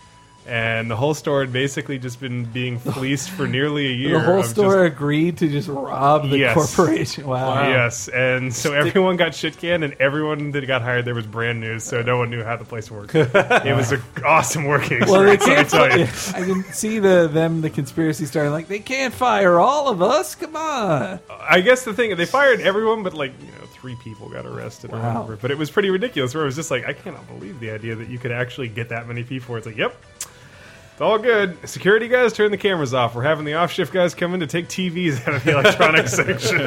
And 0.48 0.90
the 0.90 0.96
whole 0.96 1.14
store 1.14 1.42
had 1.42 1.54
basically 1.54 2.00
just 2.00 2.20
been 2.20 2.44
being 2.46 2.80
fleeced 2.96 3.30
for 3.30 3.46
nearly 3.46 3.86
a 3.86 3.92
year. 3.92 4.14
The 4.18 4.26
whole 4.26 4.42
store 4.42 4.84
agreed 4.86 5.38
to 5.40 5.48
just 5.48 5.68
rob 5.68 6.28
the 6.28 6.40
Yes. 6.40 6.56
corporation. 6.56 7.28
Wow. 7.28 7.70
Yes, 7.70 8.08
and 8.08 8.52
so 8.52 8.74
everyone 8.74 9.16
got 9.18 9.36
shit 9.36 9.58
canned, 9.60 9.84
and 9.84 9.94
everyone 10.00 10.50
that 10.52 10.66
got 10.66 10.82
hired 10.82 11.06
there 11.06 11.14
was 11.14 11.28
brand 11.28 11.60
new, 11.60 11.78
so 11.80 12.02
no 12.02 12.18
one 12.18 12.32
knew 12.32 12.44
how 12.44 12.56
the 12.56 12.66
place 12.66 12.90
worked. 12.90 13.14
it 13.14 13.76
was 13.76 13.92
an 13.92 14.02
awesome 14.26 14.64
working 14.66 15.02
Well, 15.02 15.30
experience, 15.30 15.72
can't. 15.72 15.92
let 15.92 16.00
me 16.00 16.06
tell 16.08 16.40
you. 16.40 16.46
I 16.56 16.62
can 16.64 16.74
see 16.74 16.98
the 16.98 17.30
them 17.32 17.62
the 17.62 17.70
conspiracy 17.70 18.26
starting. 18.26 18.52
Like 18.52 18.68
they 18.70 18.80
can't 18.80 19.14
fire 19.14 19.60
all 19.60 19.90
of 19.90 20.02
us. 20.02 20.34
Come 20.34 20.56
on. 20.56 21.20
I 21.30 21.62
guess 21.62 21.84
the 21.86 21.94
thing 21.94 22.16
they 22.18 22.26
fired 22.26 22.60
everyone, 22.62 23.04
but 23.04 23.14
like 23.14 23.34
you 23.40 23.48
know, 23.52 23.68
three 23.80 23.96
people 23.96 24.30
got 24.30 24.46
arrested. 24.46 24.92
Or 24.92 25.00
whatever. 25.00 25.38
But 25.38 25.52
it 25.52 25.58
was 25.58 25.72
pretty 25.72 25.90
ridiculous. 25.90 26.34
Where 26.34 26.44
it 26.44 26.48
was 26.48 26.56
just 26.56 26.72
like, 26.72 26.86
I 26.86 26.94
cannot 26.94 27.28
believe 27.28 27.60
the 27.60 27.72
idea 27.72 27.96
that 27.96 28.10
you 28.10 28.18
could 28.18 28.32
actually 28.32 28.68
get 28.68 28.90
that 28.90 29.08
many 29.08 29.24
people. 29.24 29.56
It's 29.56 29.66
like, 29.66 29.78
yep. 29.78 29.96
It's 30.20 31.02
all 31.02 31.18
good. 31.18 31.58
Security 31.68 32.08
guys, 32.08 32.34
turn 32.34 32.52
the 32.52 32.58
cameras 32.58 32.94
off. 32.94 33.16
We're 33.16 33.24
having 33.24 33.46
the 33.46 33.54
off 33.54 33.72
shift 33.72 33.94
guys 33.94 34.14
come 34.14 34.34
in 34.34 34.42
to 34.42 34.48
take 34.48 34.68
TVs 34.68 35.26
out 35.28 35.36
of 35.36 35.44
the 35.44 35.52
electronics 35.58 36.14
section. 36.16 36.66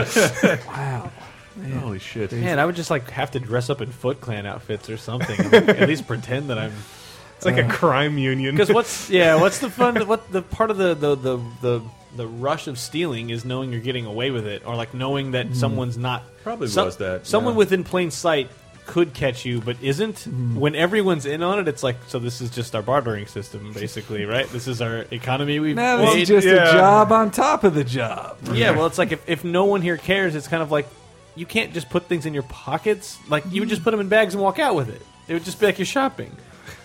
Wow. 0.66 1.10
Holy 1.80 1.98
shit! 1.98 2.32
man, 2.32 2.58
I 2.58 2.64
would 2.64 2.76
just 2.76 2.90
like 2.90 3.10
have 3.10 3.32
to 3.32 3.40
dress 3.40 3.68
up 3.68 3.82
in 3.82 3.90
Foot 3.90 4.20
Clan 4.20 4.46
outfits 4.46 4.88
or 4.88 4.96
something. 4.96 5.38
at 5.52 5.86
least 5.86 6.06
pretend 6.06 6.48
that 6.48 6.58
I'm. 6.58 6.72
It's 7.36 7.44
like 7.44 7.58
a 7.58 7.66
uh. 7.66 7.70
crime 7.70 8.16
union. 8.16 8.54
Because 8.54 8.72
what's 8.72 9.10
yeah, 9.10 9.34
what's 9.38 9.58
the 9.58 9.68
fun? 9.68 9.96
What 10.08 10.32
the 10.32 10.42
part 10.42 10.70
of 10.70 10.78
the 10.78 10.94
the, 10.94 11.14
the 11.14 11.36
the 11.60 11.82
the 12.16 12.26
rush 12.26 12.66
of 12.66 12.78
stealing 12.78 13.30
is 13.30 13.44
knowing 13.44 13.72
you're 13.72 13.80
getting 13.80 14.06
away 14.06 14.30
with 14.30 14.46
it, 14.46 14.66
or 14.66 14.76
like 14.76 14.94
knowing 14.94 15.32
that 15.32 15.46
hmm. 15.46 15.54
someone's 15.54 15.96
not 15.98 16.22
Probably 16.42 16.68
some- 16.68 16.86
was 16.86 16.96
that, 16.98 17.26
someone 17.26 17.54
yeah. 17.54 17.58
within 17.58 17.84
plain 17.84 18.10
sight 18.10 18.50
could 18.86 19.14
catch 19.14 19.44
you, 19.44 19.60
but 19.60 19.76
isn't. 19.80 20.20
Hmm. 20.20 20.56
When 20.56 20.74
everyone's 20.74 21.26
in 21.26 21.42
on 21.42 21.58
it, 21.58 21.68
it's 21.68 21.82
like 21.82 21.96
so. 22.08 22.18
This 22.18 22.40
is 22.40 22.50
just 22.50 22.74
our 22.74 22.82
bartering 22.82 23.26
system, 23.26 23.72
basically, 23.72 24.24
right? 24.24 24.48
This 24.48 24.66
is 24.66 24.82
our 24.82 25.06
economy 25.10 25.60
we've 25.60 25.76
Now 25.76 25.98
this 25.98 26.14
made. 26.14 26.22
is 26.22 26.28
just 26.28 26.46
yeah. 26.46 26.68
a 26.68 26.72
job 26.72 27.12
on 27.12 27.30
top 27.30 27.64
of 27.64 27.74
the 27.74 27.84
job. 27.84 28.38
Yeah, 28.52 28.72
well, 28.72 28.86
it's 28.86 28.98
like 28.98 29.12
if, 29.12 29.28
if 29.28 29.44
no 29.44 29.64
one 29.64 29.82
here 29.82 29.96
cares, 29.96 30.34
it's 30.34 30.48
kind 30.48 30.62
of 30.62 30.70
like 30.70 30.88
you 31.36 31.46
can't 31.46 31.72
just 31.72 31.90
put 31.90 32.04
things 32.04 32.26
in 32.26 32.34
your 32.34 32.42
pockets. 32.44 33.18
Like 33.28 33.44
you 33.50 33.62
would 33.62 33.68
just 33.68 33.80
hmm. 33.80 33.84
put 33.84 33.90
them 33.92 34.00
in 34.00 34.08
bags 34.08 34.34
and 34.34 34.42
walk 34.42 34.58
out 34.58 34.74
with 34.74 34.88
it. 34.88 35.02
It 35.28 35.34
would 35.34 35.44
just 35.44 35.60
be 35.60 35.66
like 35.66 35.78
you're 35.78 35.86
shopping. 35.86 36.34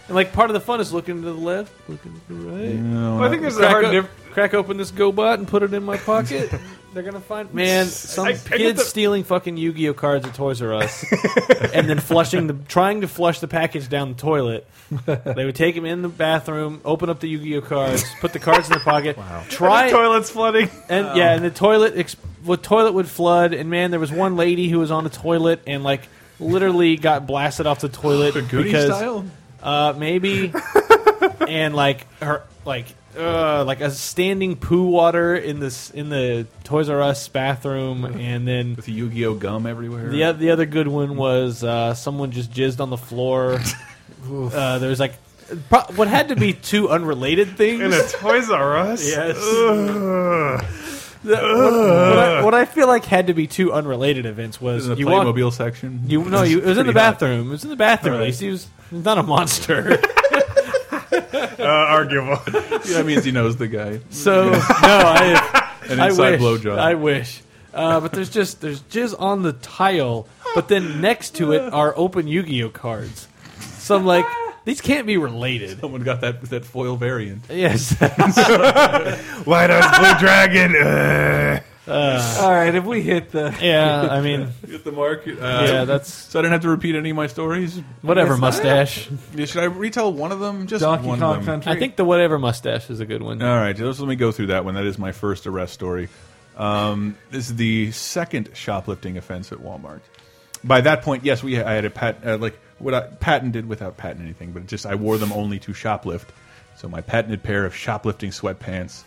And 0.08 0.16
like 0.16 0.32
part 0.34 0.50
of 0.50 0.54
the 0.54 0.62
fun 0.62 0.80
is 0.80 0.94
looking 0.94 1.16
to 1.22 1.22
the 1.22 1.34
left, 1.34 1.72
looking 1.90 2.14
to 2.28 2.34
the 2.34 2.50
right. 2.50 2.98
Oh, 2.98 3.18
well, 3.18 3.24
I 3.26 3.30
think 3.30 3.42
there's 3.42 3.58
a 3.58 3.60
Crack, 3.60 3.72
hard 3.72 3.86
o- 3.86 3.92
difference. 3.92 4.34
crack 4.34 4.54
open 4.54 4.78
this 4.78 4.92
GoBot 4.92 5.36
and 5.36 5.48
put 5.48 5.64
it 5.64 5.74
in 5.74 5.84
my 5.84 5.98
pocket. 5.98 6.50
They're 6.94 7.04
gonna 7.04 7.20
find 7.20 7.54
man. 7.54 7.86
Some 7.88 8.26
I- 8.26 8.30
I 8.30 8.34
get 8.34 8.46
kids 8.58 8.80
the- 8.80 8.86
stealing 8.86 9.24
fucking 9.26 9.58
Yu-Gi-Oh 9.58 9.94
cards 9.94 10.26
at 10.26 10.34
Toys 10.34 10.62
R 10.62 10.74
Us, 10.76 11.04
and 11.74 11.90
then 11.90 12.00
flushing 12.00 12.48
the, 12.48 12.54
trying 12.54 13.02
to 13.02 13.08
flush 13.08 13.40
the 13.42 13.48
package 13.48 13.90
down 13.90 14.14
the 14.14 14.18
toilet. 14.18 14.66
They 15.06 15.44
would 15.46 15.56
take 15.56 15.76
them 15.76 15.84
in 15.86 16.02
the 16.02 16.08
bathroom, 16.10 16.80
open 16.86 17.10
up 17.10 17.20
the 17.20 17.28
Yu-Gi-Oh 17.28 17.62
cards, 17.62 18.06
put 18.22 18.32
the 18.32 18.40
cards 18.40 18.68
in 18.68 18.72
their 18.76 18.80
pocket, 18.84 19.18
try 19.50 19.90
Toilets 19.92 20.30
flooding. 20.30 20.70
and 20.88 21.08
oh. 21.08 21.16
yeah, 21.16 21.34
and 21.36 21.44
the 21.44 21.52
toilet, 21.52 21.98
ex- 21.98 22.16
the 22.44 22.56
toilet 22.56 22.94
would 22.94 23.10
flood. 23.10 23.54
And 23.54 23.70
man, 23.70 23.92
there 23.92 24.00
was 24.00 24.12
one 24.14 24.38
lady 24.38 24.70
who 24.70 24.80
was 24.80 24.90
on 24.90 25.04
the 25.04 25.10
toilet 25.10 25.62
and 25.68 25.84
like 25.84 26.08
literally 26.40 26.96
got 26.96 27.28
blasted 27.28 27.68
off 27.68 27.82
the 27.82 27.90
toilet 27.90 28.34
Goody 28.50 28.64
because 28.64 28.86
style. 28.96 29.26
Uh, 29.62 29.94
maybe, 29.98 30.54
and 31.48 31.76
like 31.76 32.06
her 32.22 32.44
like 32.66 32.86
uh, 33.18 33.64
like 33.66 33.82
a 33.82 33.90
standing 33.92 34.56
poo 34.56 34.84
water 34.88 35.36
in 35.36 35.60
this 35.60 35.90
in 35.90 36.10
the 36.10 36.46
Toys 36.64 36.90
R 36.90 37.02
Us 37.02 37.28
bathroom, 37.28 38.06
and 38.06 38.48
then 38.48 38.76
with 38.76 38.86
the 38.86 38.92
Yu-Gi-Oh 38.92 39.36
gum 39.36 39.66
everywhere. 39.66 40.10
the 40.10 40.32
the 40.34 40.52
other 40.52 40.66
good 40.66 40.88
one 40.88 41.16
was 41.16 41.64
uh, 41.64 41.94
someone 41.94 42.32
just 42.32 42.52
jizzed 42.52 42.80
on 42.80 42.90
the 42.90 42.98
floor. 42.98 43.60
uh, 44.32 44.80
there 44.80 44.90
was 44.90 45.00
like 45.00 45.14
pro- 45.70 45.82
what 45.96 46.08
had 46.08 46.30
to 46.30 46.36
be 46.36 46.54
two 46.54 46.90
unrelated 46.90 47.58
things. 47.58 47.82
In 47.82 47.94
a 47.94 48.04
Toys 48.08 48.50
R 48.50 48.78
Us? 48.78 49.08
Yes. 49.10 49.38
Ugh. 49.38 50.66
The- 51.23 51.35
what, 51.35 51.73
what 51.73 52.19
I, 52.19 52.44
what 52.44 52.53
I 52.53 52.65
feel 52.65 52.88
like 52.88 53.06
had 53.06 53.27
to 53.27 53.34
be 53.34 53.48
two 53.48 53.73
unrelated 53.73 54.26
events 54.26 54.61
was 54.61 54.85
in 54.88 54.94
the 54.94 54.99
you 54.99 55.07
walk, 55.07 55.26
Playmobil 55.27 55.52
section. 55.52 56.02
you 56.07 56.23
no, 56.23 56.44
you, 56.44 56.60
it 56.60 56.65
was 56.65 56.77
in 56.77 56.85
the 56.85 56.91
Pretty 56.94 57.06
hot. 57.06 57.19
bathroom. 57.19 57.48
It 57.48 57.52
was 57.52 57.64
in 57.64 57.69
the 57.69 57.76
bathroom. 57.76 58.15
At 58.15 58.22
least 58.22 58.39
he 58.41 58.49
was 58.49 58.68
he's 58.91 59.03
not 59.03 59.18
a 59.18 59.23
monster. 59.23 59.99
Uh, 61.60 61.64
arguable. 61.64 62.35
that 62.45 63.03
means 63.06 63.26
he 63.26 63.31
knows 63.31 63.57
the 63.57 63.68
guy. 63.68 63.99
so 64.10 64.49
no, 64.52 64.57
I 64.61 65.80
An 65.89 65.99
I 65.99 66.07
inside 66.10 66.39
wish 66.39 66.41
blowjob. 66.41 66.77
I 66.77 66.94
wish. 66.95 67.41
Uh, 67.73 67.99
but 67.99 68.11
there's 68.11 68.30
just 68.30 68.61
there's 68.61 68.81
jizz 68.84 69.15
on 69.19 69.41
the 69.41 69.53
tile, 69.53 70.27
but 70.56 70.68
then 70.68 71.02
next 71.02 71.35
to 71.38 71.52
it 71.53 71.73
are 71.73 71.94
open 71.98 72.27
Yu-Gi-Oh 72.27 72.69
cards. 72.69 73.27
So 73.60 73.95
I'm 73.95 74.06
like, 74.06 74.26
these 74.68 74.81
can't 74.81 75.07
be 75.07 75.15
related. 75.15 75.80
Someone 75.81 76.02
got 76.02 76.19
that 76.22 76.41
that 76.49 76.65
foil 76.65 76.98
variant. 76.98 77.45
Yes. 77.49 77.94
White 79.45 79.72
Eyes 79.72 79.98
Blue 79.98 80.19
Dragon. 80.19 80.76
Ugh. 80.76 81.64
All 82.44 82.52
right, 82.52 82.76
if 82.76 82.84
we 82.84 83.02
hit 83.02 83.31
the 83.31 83.57
yeah. 83.61 84.10
I 84.11 84.19
mean, 84.19 84.49
hit 84.68 84.84
the 84.84 84.91
mark. 84.91 85.26
Uh, 85.26 85.31
yeah. 85.31 85.85
That's 85.85 86.11
So 86.11 86.39
I 86.39 86.41
didn't 86.41 86.52
have 86.52 86.64
to 86.64 86.69
repeat 86.69 86.95
any 86.95 87.11
of 87.11 87.15
my 87.15 87.27
stories. 87.27 87.80
whatever 88.02 88.35
mustache. 88.35 89.07
Yeah, 89.34 89.45
Should 89.45 89.64
I 89.64 89.68
retell 89.68 90.11
one 90.11 90.34
of 90.34 90.41
them? 90.41 90.68
Just 90.68 90.81
Donkey 90.81 91.07
one 91.07 91.19
Kong 91.22 91.38
of 91.38 91.45
them. 91.45 91.61
Country, 91.61 91.72
I 91.72 91.80
think 91.80 91.95
the 91.95 92.03
whatever 92.03 92.38
mustache 92.38 92.89
is 92.89 92.99
a 92.99 93.06
good 93.06 93.22
one. 93.23 93.41
All 93.41 93.56
right, 93.56 93.73
just 93.73 94.02
let 94.02 94.10
me 94.10 94.18
go 94.18 94.34
through 94.34 94.48
that 94.48 94.65
one. 94.65 94.73
That 94.76 94.85
is 94.85 94.99
my 94.99 95.14
first 95.14 95.48
arrest 95.48 95.73
story. 95.73 96.10
Um, 96.57 97.15
this 97.31 97.49
is 97.49 97.56
the 97.56 97.94
second 97.94 98.49
shoplifting 98.53 99.18
offense 99.18 99.53
at 99.53 99.60
Walmart. 99.60 100.02
By 100.61 100.81
that 100.81 101.03
point, 101.03 101.23
yes, 101.23 101.41
we 101.41 101.57
I 101.57 101.72
had 101.72 101.85
a 101.85 101.89
pat 101.89 102.19
uh, 102.26 102.38
like 102.38 102.60
what 102.80 102.94
I 102.94 103.02
patented 103.02 103.68
without 103.68 103.98
patent 103.98 104.22
anything, 104.22 104.52
but 104.52 104.64
it 104.64 104.68
just 104.68 104.86
I 104.86 104.95
wore 104.95 105.18
them 105.18 105.32
only 105.34 105.60
to 105.60 105.72
shoplift. 105.72 106.28
So 106.76 106.88
my 106.88 107.02
patented 107.02 107.41
pair 107.41 107.66
of 107.66 107.76
shoplifting 107.76 108.30
sweatpants 108.30 109.04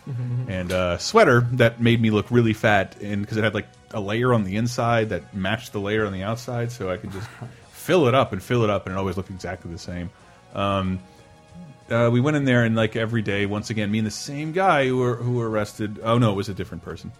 and 0.49 0.71
a 0.73 0.99
sweater 0.99 1.47
that 1.53 1.81
made 1.81 2.01
me 2.01 2.09
look 2.11 2.29
really 2.29 2.51
fat, 2.53 2.97
and 3.01 3.21
because 3.21 3.37
it 3.37 3.43
had 3.45 3.53
like 3.53 3.67
a 3.91 4.01
layer 4.01 4.33
on 4.33 4.43
the 4.43 4.57
inside 4.57 5.09
that 5.09 5.33
matched 5.33 5.71
the 5.71 5.79
layer 5.79 6.05
on 6.05 6.11
the 6.11 6.23
outside, 6.23 6.71
so 6.71 6.91
I 6.91 6.97
could 6.97 7.11
just 7.13 7.27
fill 7.71 8.07
it 8.07 8.13
up 8.13 8.33
and 8.33 8.43
fill 8.43 8.63
it 8.63 8.69
up, 8.69 8.87
and 8.87 8.95
it 8.95 8.99
always 8.99 9.15
looked 9.15 9.29
exactly 9.29 9.71
the 9.71 9.77
same. 9.77 10.09
Um, 10.53 10.99
uh, 11.89 12.09
we 12.11 12.21
went 12.21 12.37
in 12.37 12.45
there 12.45 12.63
and 12.63 12.75
like 12.75 12.95
every 12.95 13.21
day, 13.21 13.45
once 13.45 13.69
again, 13.69 13.91
me 13.91 13.99
and 13.99 14.07
the 14.07 14.11
same 14.11 14.51
guy 14.51 14.87
who 14.87 14.97
were 14.97 15.15
who 15.15 15.33
were 15.33 15.49
arrested. 15.49 15.99
Oh 16.03 16.17
no, 16.17 16.31
it 16.31 16.35
was 16.35 16.49
a 16.49 16.53
different 16.53 16.83
person. 16.83 17.11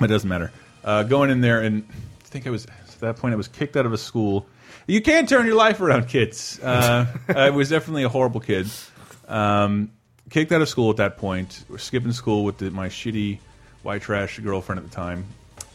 It 0.00 0.06
doesn't 0.06 0.28
matter. 0.28 0.52
Uh, 0.84 1.02
going 1.02 1.30
in 1.30 1.40
there 1.40 1.60
and 1.60 1.86
I 2.20 2.24
think 2.24 2.46
I 2.46 2.50
was 2.50 2.66
at 2.66 3.00
that 3.00 3.16
point 3.16 3.34
I 3.34 3.36
was 3.36 3.48
kicked 3.48 3.76
out 3.76 3.86
of 3.86 3.92
a 3.92 3.98
school. 3.98 4.46
You 4.86 5.00
can't 5.00 5.28
turn 5.28 5.46
your 5.46 5.56
life 5.56 5.80
around, 5.80 6.08
kids. 6.08 6.60
Uh, 6.60 7.06
I 7.28 7.50
was 7.50 7.68
definitely 7.70 8.04
a 8.04 8.08
horrible 8.08 8.40
kid. 8.40 8.68
Um, 9.28 9.90
kicked 10.30 10.52
out 10.52 10.62
of 10.62 10.68
school 10.68 10.90
at 10.90 10.96
that 10.98 11.18
point. 11.18 11.64
Skipping 11.76 12.12
school 12.12 12.44
with 12.44 12.58
the, 12.58 12.70
my 12.70 12.88
shitty 12.88 13.38
white 13.82 14.02
trash 14.02 14.38
girlfriend 14.38 14.78
at 14.80 14.88
the 14.88 14.94
time. 14.94 15.24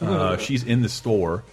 Uh, 0.00 0.36
she's 0.38 0.64
in 0.64 0.82
the 0.82 0.88
store, 0.88 1.44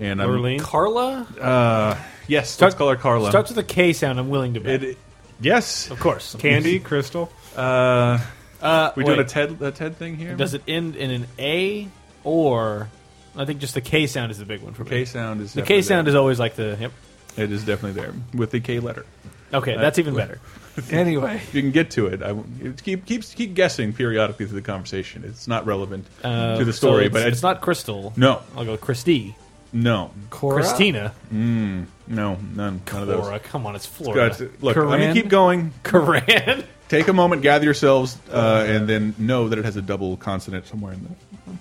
and 0.00 0.20
I'm 0.22 0.28
Lurleen? 0.30 0.60
Carla? 0.60 1.26
Uh, 1.40 1.96
yes, 2.26 2.50
Start- 2.50 2.70
let's 2.72 2.78
call 2.78 2.88
her 2.88 2.96
Carla. 2.96 3.30
Starts 3.30 3.50
with 3.50 3.58
a 3.58 3.62
K 3.62 3.92
sound. 3.92 4.18
I'm 4.18 4.28
willing 4.30 4.54
to 4.54 4.60
bet. 4.60 4.82
It- 4.82 4.98
yes, 5.40 5.90
of 5.90 6.00
course. 6.00 6.34
Candy, 6.38 6.78
Crystal. 6.80 7.30
Uh, 7.54 8.18
Uh, 8.60 8.92
we 8.96 9.04
doing 9.04 9.18
a. 9.20 9.24
Ted 9.24 9.60
a 9.60 9.70
Ted 9.72 9.96
thing 9.96 10.16
here? 10.16 10.34
Does 10.36 10.54
it 10.54 10.62
end 10.68 10.94
in 10.96 11.10
an 11.10 11.26
A 11.38 11.88
or 12.24 12.88
I 13.36 13.44
think 13.44 13.60
just 13.60 13.74
the 13.74 13.80
K 13.80 14.06
sound 14.06 14.30
is 14.30 14.38
the 14.38 14.44
big 14.44 14.60
one 14.62 14.74
for 14.74 14.84
me. 14.84 14.90
K 14.90 15.04
sound 15.04 15.40
is 15.40 15.52
the 15.54 15.62
K 15.62 15.64
definitely 15.64 15.82
sound 15.82 16.06
there. 16.06 16.12
is 16.12 16.14
always 16.16 16.38
like 16.38 16.54
the. 16.56 16.76
Yep. 16.80 16.92
It 17.36 17.50
is 17.52 17.64
definitely 17.64 18.00
there 18.00 18.12
with 18.34 18.50
the 18.50 18.60
K 18.60 18.78
letter. 18.78 19.06
Okay, 19.54 19.76
that's 19.76 19.98
even 19.98 20.14
better. 20.14 20.38
Anyway, 20.90 21.38
you 21.52 21.60
can 21.60 21.70
get 21.70 21.90
to 21.90 22.06
it. 22.06 22.22
I 22.22 22.32
won't- 22.32 22.82
keep 22.82 23.04
keep 23.04 23.22
keep 23.24 23.52
guessing 23.52 23.92
periodically 23.92 24.46
through 24.46 24.58
the 24.58 24.66
conversation. 24.66 25.22
It's 25.26 25.46
not 25.46 25.66
relevant 25.66 26.06
Uh, 26.24 26.56
to 26.56 26.64
the 26.64 26.72
so 26.72 26.86
story, 26.88 27.04
it's, 27.06 27.12
but 27.12 27.26
it's 27.28 27.42
not 27.42 27.60
Crystal. 27.60 28.14
No. 28.16 28.40
I'll 28.56 28.64
go 28.64 28.78
Christy. 28.78 29.36
No, 29.74 30.12
Cora? 30.30 30.54
Christina. 30.62 31.12
Mm, 31.30 31.86
no, 32.06 32.36
none, 32.54 32.80
none 32.90 33.02
of 33.02 33.06
those. 33.06 33.20
Cora. 33.20 33.38
Come 33.40 33.66
on, 33.66 33.76
it's 33.76 33.84
Florida. 33.84 34.30
Guys, 34.30 34.40
look, 34.62 34.74
let 34.76 34.76
me 34.76 34.82
Corinne? 35.04 35.14
keep 35.14 35.28
going. 35.28 35.74
Coran. 35.82 36.64
Take 36.88 37.08
a 37.08 37.12
moment, 37.12 37.42
gather 37.42 37.64
yourselves, 37.66 38.18
uh, 38.30 38.64
and 38.66 38.88
then 38.88 39.14
know 39.18 39.50
that 39.50 39.58
it 39.58 39.66
has 39.66 39.76
a 39.76 39.82
double 39.82 40.16
consonant 40.16 40.66
somewhere 40.66 40.94
in 40.94 41.02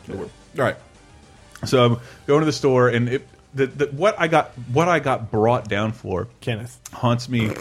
the, 0.07 0.11
the 0.14 0.18
word. 0.19 0.30
All 0.57 0.64
right. 0.64 0.77
So 1.66 1.86
I'm 1.86 2.00
going 2.28 2.40
to 2.42 2.46
the 2.46 2.52
store, 2.52 2.90
and 2.90 3.10
it, 3.10 3.28
the, 3.54 3.68
the, 3.68 3.86
what 3.88 4.16
I 4.20 4.28
got 4.28 4.52
what 4.72 4.88
I 4.88 5.00
got 5.00 5.32
brought 5.32 5.68
down 5.68 5.92
for 5.92 6.28
Kenneth. 6.40 6.80
haunts 6.94 7.30
me. 7.30 7.52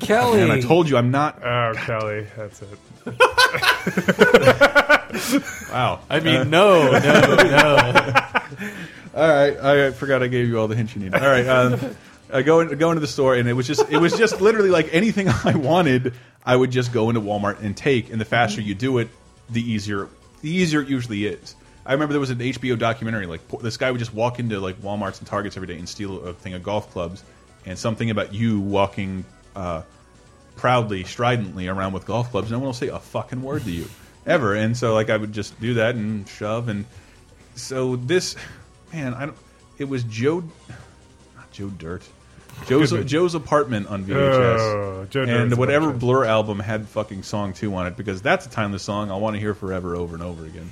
Kelly. 0.00 0.40
And 0.40 0.52
I 0.52 0.60
told 0.60 0.88
you 0.88 0.96
I'm 0.96 1.10
not. 1.10 1.42
Oh, 1.44 1.72
Kelly, 1.76 2.26
that's 2.36 2.62
it. 2.62 2.78
Wow. 5.70 6.00
I 6.10 6.20
mean, 6.20 6.50
no, 6.50 6.90
no, 6.92 7.36
no. 7.36 7.76
All 9.14 9.28
right, 9.28 9.56
I 9.56 9.90
forgot 9.92 10.22
I 10.22 10.28
gave 10.28 10.48
you 10.48 10.58
all 10.58 10.68
the 10.68 10.76
hints 10.76 10.94
you 10.94 11.02
needed. 11.02 11.14
All 11.20 11.28
right, 11.28 11.46
um, 11.46 11.96
I 12.32 12.42
go 12.42 12.60
in, 12.60 12.76
go 12.78 12.90
into 12.90 13.00
the 13.00 13.06
store, 13.06 13.34
and 13.34 13.48
it 13.48 13.52
was 13.52 13.66
just 13.66 13.88
it 13.90 13.98
was 13.98 14.16
just 14.16 14.40
literally 14.40 14.70
like 14.70 14.88
anything 14.92 15.28
I 15.44 15.54
wanted, 15.56 16.14
I 16.44 16.56
would 16.56 16.70
just 16.70 16.92
go 16.92 17.10
into 17.10 17.20
Walmart 17.20 17.60
and 17.60 17.76
take. 17.76 18.10
And 18.10 18.20
the 18.20 18.24
faster 18.24 18.60
you 18.60 18.74
do 18.74 18.98
it, 18.98 19.08
the 19.50 19.60
easier 19.60 20.08
the 20.42 20.50
easier 20.50 20.82
it 20.82 20.88
usually 20.88 21.26
is. 21.26 21.54
I 21.86 21.92
remember 21.92 22.12
there 22.12 22.20
was 22.20 22.30
an 22.30 22.38
HBO 22.38 22.78
documentary 22.78 23.26
like 23.26 23.40
this 23.60 23.76
guy 23.76 23.90
would 23.90 23.98
just 23.98 24.14
walk 24.14 24.38
into 24.38 24.58
like 24.60 24.80
WalMarts 24.80 25.18
and 25.18 25.26
Targets 25.26 25.56
every 25.56 25.66
day 25.66 25.78
and 25.78 25.88
steal 25.88 26.20
a 26.26 26.32
thing 26.32 26.54
of 26.54 26.62
golf 26.62 26.90
clubs, 26.90 27.22
and 27.66 27.78
something 27.78 28.10
about 28.10 28.32
you 28.32 28.60
walking 28.60 29.24
uh, 29.54 29.82
proudly, 30.56 31.04
stridently 31.04 31.68
around 31.68 31.92
with 31.92 32.06
golf 32.06 32.30
clubs, 32.30 32.50
no 32.50 32.58
one 32.58 32.66
will 32.66 32.72
say 32.72 32.88
a 32.88 32.98
fucking 32.98 33.42
word 33.42 33.64
to 33.64 33.70
you 33.70 33.86
ever. 34.26 34.54
And 34.54 34.76
so 34.76 34.94
like 34.94 35.10
I 35.10 35.16
would 35.16 35.32
just 35.32 35.60
do 35.60 35.74
that 35.74 35.94
and 35.94 36.28
shove 36.28 36.68
and 36.68 36.84
so 37.54 37.96
this 37.96 38.36
man, 38.92 39.14
I 39.14 39.26
don't. 39.26 39.36
It 39.78 39.84
was 39.88 40.04
Joe, 40.04 40.42
not 41.36 41.50
Joe 41.52 41.68
Dirt. 41.68 42.02
Joe's 42.68 42.92
Joe's 43.04 43.34
apartment 43.34 43.88
on 43.88 44.04
VHS, 44.04 44.58
Oh, 44.58 45.06
Joe 45.10 45.24
Dirt's 45.24 45.52
and 45.52 45.58
whatever. 45.58 45.92
Blur 45.92 46.24
album 46.24 46.60
had 46.60 46.88
fucking 46.88 47.24
song 47.24 47.52
two 47.52 47.74
on 47.74 47.86
it 47.88 47.96
because 47.96 48.22
that's 48.22 48.46
a 48.46 48.48
timeless 48.50 48.82
song 48.84 49.10
I 49.10 49.16
want 49.16 49.34
to 49.34 49.40
hear 49.40 49.54
forever, 49.54 49.96
over 49.96 50.14
and 50.14 50.22
over 50.22 50.46
again. 50.46 50.70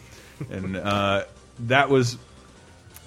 And 0.51 0.77
uh, 0.77 1.25
that 1.61 1.89
was 1.89 2.19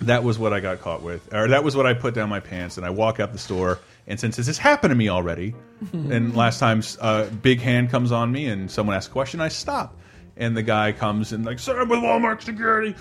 that 0.02 0.24
was 0.24 0.38
what 0.38 0.54
I 0.54 0.60
got 0.60 0.82
caught 0.82 1.02
with, 1.02 1.34
or 1.34 1.48
that 1.50 1.64
was 1.64 1.76
what 1.76 1.86
I 1.86 1.94
put 1.94 2.14
down 2.14 2.30
my 2.30 2.40
pants, 2.40 2.78
and 2.78 2.86
I 2.86 2.90
walk 2.90 3.20
out 3.20 3.32
the 3.32 3.40
store. 3.40 3.80
And 4.08 4.20
since 4.20 4.36
this 4.36 4.48
has 4.48 4.58
happened 4.58 4.92
to 4.92 4.96
me 4.96 5.10
already, 5.10 5.56
and 5.94 6.36
last 6.36 6.60
time 6.60 6.84
uh, 7.02 7.26
Big 7.26 7.62
Hand 7.62 7.90
comes 7.90 8.12
on 8.12 8.32
me 8.32 8.46
and 8.48 8.70
someone 8.70 8.96
asks 8.96 9.10
a 9.10 9.12
question, 9.12 9.42
I 9.42 9.48
stop, 9.48 9.96
and 10.38 10.56
the 10.56 10.64
guy 10.64 10.92
comes 10.92 11.32
and 11.32 11.46
like, 11.46 11.60
"Sir, 11.60 11.82
I'm 11.82 11.90
with 11.90 12.00
Walmart 12.00 12.42
security," 12.42 12.96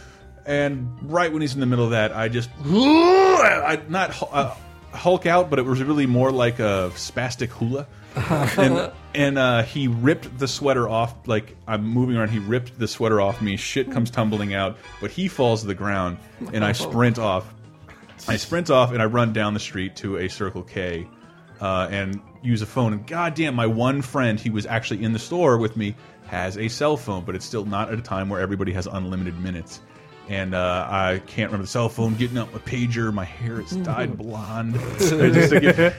and 0.46 0.88
right 1.02 1.32
when 1.32 1.42
he's 1.42 1.54
in 1.54 1.60
the 1.60 1.66
middle 1.66 1.84
of 1.84 1.90
that, 1.92 2.14
I 2.14 2.28
just, 2.28 2.50
I 2.64 3.80
not 3.88 4.22
uh, 4.32 4.54
Hulk 4.92 5.26
out, 5.26 5.50
but 5.50 5.58
it 5.58 5.64
was 5.64 5.82
really 5.82 6.06
more 6.06 6.30
like 6.30 6.60
a 6.60 6.90
spastic 6.94 7.48
hula, 7.48 7.86
and 8.58 8.92
and 9.14 9.38
uh, 9.38 9.62
he 9.62 9.88
ripped 9.88 10.38
the 10.38 10.48
sweater 10.48 10.88
off. 10.88 11.14
Like 11.26 11.56
I'm 11.66 11.84
moving 11.84 12.16
around, 12.16 12.28
he 12.28 12.38
ripped 12.38 12.78
the 12.78 12.88
sweater 12.88 13.20
off 13.20 13.42
me. 13.42 13.56
Shit 13.56 13.90
comes 13.90 14.10
tumbling 14.10 14.54
out, 14.54 14.76
but 15.00 15.10
he 15.10 15.28
falls 15.28 15.62
to 15.62 15.66
the 15.66 15.74
ground, 15.74 16.18
and 16.52 16.64
I 16.64 16.72
sprint 16.72 17.18
off. 17.18 17.52
I 18.28 18.36
sprint 18.36 18.70
off 18.70 18.92
and 18.92 19.02
I 19.02 19.06
run 19.06 19.32
down 19.32 19.54
the 19.54 19.60
street 19.60 19.96
to 19.96 20.16
a 20.18 20.28
Circle 20.28 20.62
K 20.62 21.06
uh, 21.60 21.88
and 21.90 22.20
use 22.42 22.62
a 22.62 22.66
phone. 22.66 22.92
And 22.92 23.06
goddamn, 23.06 23.54
my 23.54 23.66
one 23.66 24.02
friend, 24.02 24.38
he 24.38 24.50
was 24.50 24.66
actually 24.66 25.02
in 25.02 25.12
the 25.12 25.18
store 25.18 25.58
with 25.58 25.76
me, 25.76 25.94
has 26.26 26.56
a 26.56 26.68
cell 26.68 26.96
phone, 26.96 27.24
but 27.24 27.34
it's 27.34 27.44
still 27.44 27.64
not 27.64 27.92
at 27.92 27.98
a 27.98 28.02
time 28.02 28.28
where 28.28 28.40
everybody 28.40 28.72
has 28.72 28.86
unlimited 28.86 29.38
minutes. 29.38 29.80
And 30.28 30.54
uh, 30.54 30.86
I 30.88 31.20
can't 31.26 31.50
remember 31.50 31.64
the 31.64 31.70
cell 31.70 31.88
phone, 31.90 32.14
getting 32.14 32.38
up 32.38 32.52
my 32.52 32.60
pager, 32.60 33.12
my 33.12 33.24
hair 33.24 33.60
is 33.60 33.72
dyed 33.72 34.16
blonde. 34.18 34.74
Just 34.98 35.10
to 35.10 35.94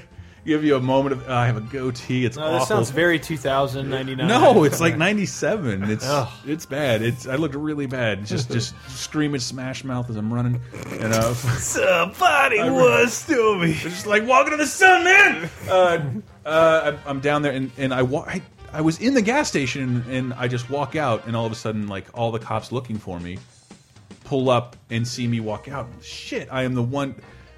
give, 0.45 0.63
you 0.63 0.75
a 0.75 0.79
moment 0.79 1.13
of, 1.13 1.29
I 1.29 1.47
have 1.47 1.57
a 1.57 1.61
goatee, 1.61 2.25
it's 2.25 2.37
No, 2.37 2.43
awful. 2.43 2.59
this 2.59 2.67
sounds 2.67 2.89
very 2.91 3.19
2099. 3.19 4.27
No, 4.27 4.63
it's 4.63 4.79
like 4.79 4.97
'97. 4.97 5.89
It's 5.89 6.07
it's 6.45 6.65
bad. 6.65 7.01
It's 7.01 7.27
I 7.27 7.35
looked 7.35 7.55
really 7.55 7.85
bad. 7.87 8.25
Just 8.25 8.51
just 8.51 8.73
screaming 8.89 9.39
Smash 9.41 9.83
Mouth 9.83 10.09
as 10.09 10.15
I'm 10.15 10.33
running, 10.33 10.61
and 10.91 11.13
uh, 11.13 11.33
Somebody 11.33 12.59
was 12.69 13.25
to 13.27 13.57
me. 13.59 13.73
just 13.73 14.05
like 14.07 14.25
walking 14.25 14.51
to 14.51 14.57
the 14.57 14.67
sun, 14.67 15.03
man. 15.03 15.49
Uh, 15.67 15.99
uh, 16.45 16.81
I'm, 16.85 16.99
I'm 17.07 17.19
down 17.19 17.41
there, 17.41 17.51
and 17.51 17.71
and 17.77 17.93
I, 17.93 18.01
wa 18.03 18.21
I 18.27 18.41
I 18.71 18.81
was 18.81 18.99
in 18.99 19.13
the 19.13 19.21
gas 19.21 19.47
station, 19.47 20.03
and 20.09 20.33
I 20.33 20.47
just 20.47 20.69
walk 20.69 20.95
out, 20.95 21.27
and 21.27 21.35
all 21.35 21.45
of 21.45 21.51
a 21.51 21.55
sudden, 21.55 21.87
like 21.87 22.05
all 22.13 22.31
the 22.31 22.39
cops 22.39 22.71
looking 22.71 22.97
for 22.97 23.19
me, 23.19 23.37
pull 24.25 24.49
up 24.49 24.75
and 24.89 25.07
see 25.07 25.27
me 25.27 25.39
walk 25.39 25.67
out. 25.67 25.87
Shit, 26.01 26.49
I 26.51 26.63
am 26.63 26.73
the 26.75 26.83
one, 26.83 27.15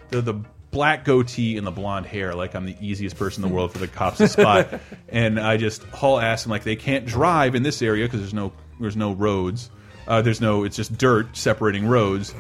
the 0.09 0.21
the 0.21 0.35
black 0.71 1.05
goatee 1.05 1.57
and 1.57 1.65
the 1.65 1.71
blonde 1.71 2.05
hair. 2.05 2.35
Like 2.35 2.55
I'm 2.55 2.65
the 2.65 2.75
easiest 2.81 3.17
person 3.17 3.43
in 3.43 3.49
the 3.49 3.55
world 3.55 3.71
for 3.71 3.79
the 3.79 3.87
cops 3.87 4.17
to 4.17 4.27
spot. 4.27 4.79
and 5.09 5.39
I 5.39 5.57
just 5.57 5.83
haul 5.83 6.19
ass. 6.19 6.43
and 6.43 6.51
like, 6.51 6.63
they 6.63 6.75
can't 6.75 7.05
drive 7.05 7.55
in 7.55 7.63
this 7.63 7.81
area 7.81 8.05
because 8.05 8.19
there's 8.19 8.33
no 8.33 8.53
there's 8.79 8.97
no 8.97 9.13
roads. 9.13 9.69
Uh, 10.07 10.21
there's 10.21 10.41
no 10.41 10.63
it's 10.63 10.75
just 10.75 10.97
dirt 10.97 11.35
separating 11.35 11.87
roads. 11.87 12.33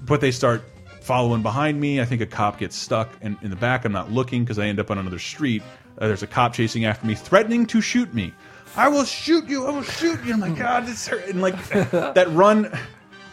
But 0.00 0.20
they 0.20 0.32
start 0.32 0.64
following 1.00 1.42
behind 1.42 1.80
me. 1.80 2.00
I 2.00 2.04
think 2.04 2.20
a 2.20 2.26
cop 2.26 2.58
gets 2.58 2.76
stuck 2.76 3.10
in, 3.20 3.36
in 3.42 3.50
the 3.50 3.56
back. 3.56 3.84
I'm 3.84 3.92
not 3.92 4.10
looking 4.10 4.44
because 4.44 4.58
I 4.58 4.66
end 4.66 4.80
up 4.80 4.90
on 4.90 4.98
another 4.98 5.18
street. 5.18 5.62
Uh, 5.98 6.06
there's 6.06 6.22
a 6.22 6.26
cop 6.26 6.54
chasing 6.54 6.84
after 6.84 7.06
me, 7.06 7.14
threatening 7.14 7.66
to 7.66 7.80
shoot 7.80 8.12
me. 8.14 8.32
I 8.76 8.88
will 8.88 9.04
shoot 9.04 9.48
you. 9.48 9.66
I 9.66 9.70
will 9.70 9.82
shoot 9.82 10.24
you. 10.24 10.32
I'm 10.32 10.40
like, 10.40 10.56
God, 10.56 10.86
this 10.86 11.06
hurt. 11.06 11.26
And 11.28 11.42
like 11.42 11.68
that 11.68 12.26
run, 12.30 12.72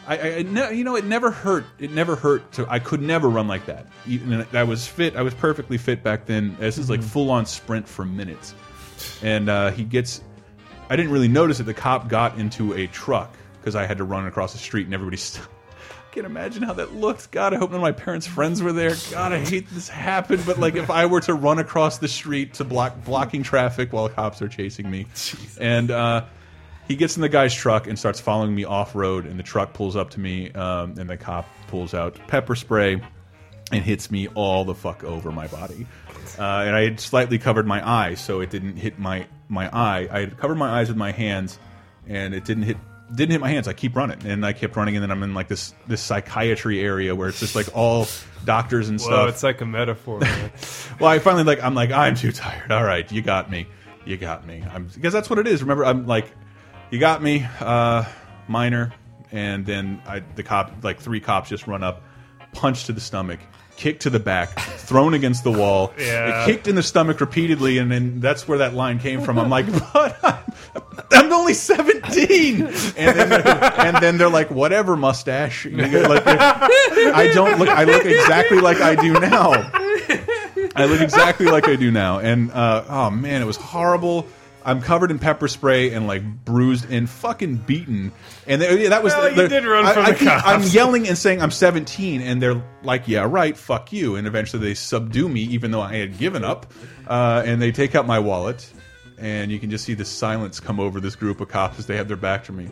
I, 0.09 0.17
I, 0.17 0.35
I 0.37 0.41
ne 0.41 0.73
you 0.73 0.83
know, 0.83 0.95
it 0.95 1.05
never 1.05 1.29
hurt. 1.29 1.65
It 1.77 1.91
never 1.91 2.15
hurt. 2.15 2.51
To 2.53 2.65
I 2.67 2.79
could 2.79 3.01
never 3.01 3.29
run 3.29 3.47
like 3.47 3.67
that. 3.67 3.85
Even 4.07 4.45
I 4.53 4.63
was 4.63 4.87
fit. 4.87 5.15
I 5.15 5.21
was 5.21 5.35
perfectly 5.35 5.77
fit 5.77 6.03
back 6.03 6.25
then. 6.25 6.57
This 6.59 6.79
is 6.79 6.89
like 6.89 7.03
full 7.03 7.29
on 7.29 7.45
sprint 7.45 7.87
for 7.87 8.03
minutes. 8.03 8.55
And 9.21 9.49
uh, 9.49 9.69
he 9.69 9.83
gets. 9.83 10.21
I 10.89 10.95
didn't 10.95 11.11
really 11.11 11.27
notice 11.27 11.59
it. 11.59 11.63
The 11.63 11.75
cop 11.75 12.09
got 12.09 12.39
into 12.39 12.73
a 12.73 12.87
truck 12.87 13.37
because 13.61 13.75
I 13.75 13.85
had 13.85 13.99
to 13.99 14.03
run 14.03 14.25
across 14.25 14.53
the 14.53 14.59
street, 14.59 14.85
and 14.85 14.93
everybody. 14.95 15.21
I 16.09 16.11
can't 16.11 16.25
imagine 16.25 16.63
how 16.63 16.73
that 16.73 16.95
looked. 16.95 17.29
God, 17.29 17.53
I 17.53 17.57
hope 17.57 17.69
none 17.69 17.75
of 17.75 17.83
my 17.83 17.91
parents' 17.91 18.25
friends 18.25 18.63
were 18.63 18.73
there. 18.73 18.95
God, 19.11 19.31
I 19.31 19.45
hate 19.45 19.69
this 19.69 19.87
happened. 19.87 20.43
But 20.43 20.59
like, 20.59 20.75
if 20.75 20.89
I 20.89 21.05
were 21.05 21.21
to 21.21 21.35
run 21.35 21.59
across 21.59 21.99
the 21.99 22.07
street 22.07 22.55
to 22.55 22.63
block 22.63 23.05
blocking 23.05 23.43
traffic 23.43 23.93
while 23.93 24.09
cops 24.09 24.41
are 24.41 24.47
chasing 24.47 24.89
me, 24.89 25.05
and 25.61 25.91
uh, 25.91 26.25
he 26.89 26.95
gets 26.95 27.15
in 27.15 27.21
the 27.21 27.29
guy's 27.29 27.53
truck 27.53 27.85
and 27.85 27.97
starts 27.97 28.19
following 28.19 28.53
me 28.53 28.65
off 28.65 28.95
road, 28.95 29.27
and 29.27 29.39
the 29.39 29.43
truck 29.43 29.73
pulls 29.73 29.95
up 29.95 30.09
to 30.09 30.19
me, 30.19 30.51
um, 30.53 30.95
and 30.97 31.07
the 31.07 31.17
cop 31.17 31.47
pulls 31.67 31.93
out 31.93 32.19
pepper 32.27 32.55
spray 32.55 32.99
and 33.71 33.83
hits 33.83 34.09
me 34.09 34.27
all 34.29 34.65
the 34.65 34.73
fuck 34.73 35.03
over 35.03 35.31
my 35.31 35.45
body. 35.47 35.85
Uh, 36.39 36.41
and 36.41 36.75
I 36.75 36.81
had 36.81 36.99
slightly 36.99 37.37
covered 37.37 37.67
my 37.67 37.87
eyes, 37.87 38.19
so 38.19 38.41
it 38.41 38.49
didn't 38.49 38.77
hit 38.77 38.97
my 38.97 39.27
my 39.47 39.69
eye. 39.71 40.09
I 40.11 40.19
had 40.21 40.37
covered 40.39 40.55
my 40.55 40.79
eyes 40.79 40.87
with 40.87 40.97
my 40.97 41.11
hands, 41.11 41.59
and 42.07 42.33
it 42.33 42.43
didn't 42.43 42.63
hit 42.63 42.77
didn't 43.13 43.33
hit 43.33 43.41
my 43.41 43.49
hands. 43.49 43.67
I 43.67 43.73
keep 43.73 43.95
running, 43.95 44.25
and 44.25 44.43
I 44.43 44.53
kept 44.53 44.75
running, 44.75 44.95
and 44.95 45.03
then 45.03 45.11
I'm 45.11 45.21
in 45.21 45.35
like 45.35 45.47
this 45.47 45.75
this 45.85 46.01
psychiatry 46.01 46.81
area 46.81 47.13
where 47.13 47.29
it's 47.29 47.39
just 47.39 47.55
like 47.55 47.67
all 47.75 48.07
doctors 48.45 48.89
and 48.89 48.99
Whoa, 48.99 49.05
stuff. 49.05 49.29
it's 49.29 49.43
like 49.43 49.61
a 49.61 49.65
metaphor. 49.65 50.19
well, 50.99 51.09
I 51.09 51.19
finally 51.19 51.43
like 51.43 51.63
I'm 51.63 51.75
like 51.75 51.91
I'm 51.91 52.15
too 52.15 52.31
tired. 52.31 52.71
All 52.71 52.83
right, 52.83 53.09
you 53.11 53.21
got 53.21 53.51
me. 53.51 53.67
You 54.05 54.17
got 54.17 54.47
me. 54.47 54.63
I'm 54.73 54.85
because 54.87 55.13
that's 55.13 55.29
what 55.29 55.37
it 55.37 55.45
is. 55.45 55.61
Remember, 55.61 55.85
I'm 55.85 56.07
like, 56.07 56.31
you 56.91 56.99
got 56.99 57.21
me. 57.21 57.45
Uh, 57.59 58.05
minor, 58.47 58.91
and 59.31 59.65
then 59.65 60.01
I 60.07 60.19
the 60.35 60.43
cop 60.43 60.83
like 60.83 60.99
three 60.99 61.19
cops 61.19 61.49
just 61.49 61.67
run 61.67 61.83
up, 61.83 62.01
punch 62.53 62.85
to 62.85 62.93
the 62.93 63.01
stomach. 63.01 63.39
Kick 63.77 64.01
to 64.01 64.09
the 64.09 64.19
back, 64.19 64.59
thrown 64.59 65.13
against 65.13 65.45
the 65.45 65.51
wall. 65.51 65.93
Yeah. 65.99 66.45
Kicked 66.45 66.67
in 66.67 66.75
the 66.75 66.83
stomach 66.83 67.21
repeatedly, 67.21 67.77
and 67.77 67.89
then 67.89 68.19
that's 68.19 68.45
where 68.45 68.57
that 68.57 68.73
line 68.73 68.99
came 68.99 69.21
from. 69.21 69.39
I'm 69.39 69.49
like, 69.49 69.71
but 69.93 70.17
I'm, 70.21 70.43
I'm 71.13 71.31
only 71.31 71.53
17, 71.53 72.61
and 72.61 72.71
then, 72.73 73.31
and 73.47 73.97
then 74.03 74.17
they're 74.17 74.27
like, 74.29 74.51
whatever, 74.51 74.97
mustache. 74.97 75.65
Like, 75.65 75.93
I 75.93 77.31
don't 77.33 77.57
look. 77.57 77.69
I 77.69 77.85
look 77.85 78.05
exactly 78.05 78.59
like 78.59 78.81
I 78.81 78.95
do 78.95 79.13
now. 79.13 79.51
I 80.75 80.85
look 80.85 80.99
exactly 80.99 81.45
like 81.45 81.69
I 81.69 81.77
do 81.77 81.89
now, 81.89 82.19
and 82.19 82.51
uh, 82.51 82.83
oh 82.89 83.09
man, 83.11 83.41
it 83.41 83.45
was 83.45 83.55
horrible. 83.57 84.27
I'm 84.69 84.81
covered 84.81 85.09
in 85.09 85.17
pepper 85.17 85.47
spray 85.47 85.93
and 85.93 86.05
like 86.05 86.23
bruised 86.45 86.91
and 86.91 87.09
fucking 87.09 87.57
beaten. 87.57 88.11
And 88.45 88.61
they, 88.61 88.83
yeah, 88.83 88.89
that 88.89 89.03
was 89.03 89.13
Well, 89.13 89.29
you 89.35 89.47
did 89.47 89.65
run 89.65 89.85
I, 89.85 89.93
from 89.93 90.05
I, 90.05 90.11
the 90.11 90.25
cops. 90.25 90.43
I'm 90.45 90.61
yelling 90.75 91.07
and 91.07 91.17
saying 91.17 91.41
I'm 91.41 91.49
17, 91.49 92.21
and 92.21 92.39
they're 92.39 92.61
like, 92.83 93.07
"Yeah, 93.07 93.25
right, 93.27 93.57
fuck 93.57 93.91
you." 93.91 94.15
And 94.15 94.27
eventually 94.27 94.61
they 94.61 94.73
subdue 94.75 95.27
me, 95.27 95.41
even 95.41 95.71
though 95.71 95.81
I 95.81 95.95
had 95.95 96.17
given 96.19 96.43
up. 96.43 96.71
Uh, 97.07 97.41
and 97.45 97.59
they 97.59 97.71
take 97.71 97.95
out 97.95 98.05
my 98.05 98.19
wallet, 98.19 98.71
and 99.17 99.51
you 99.51 99.57
can 99.59 99.71
just 99.71 99.85
see 99.85 99.95
the 99.95 100.05
silence 100.05 100.59
come 100.59 100.79
over 100.79 100.99
this 100.99 101.15
group 101.15 101.41
of 101.41 101.47
cops 101.47 101.79
as 101.79 101.87
they 101.87 101.97
have 101.97 102.07
their 102.07 102.17
back 102.17 102.43
to 102.43 102.51
me. 102.51 102.69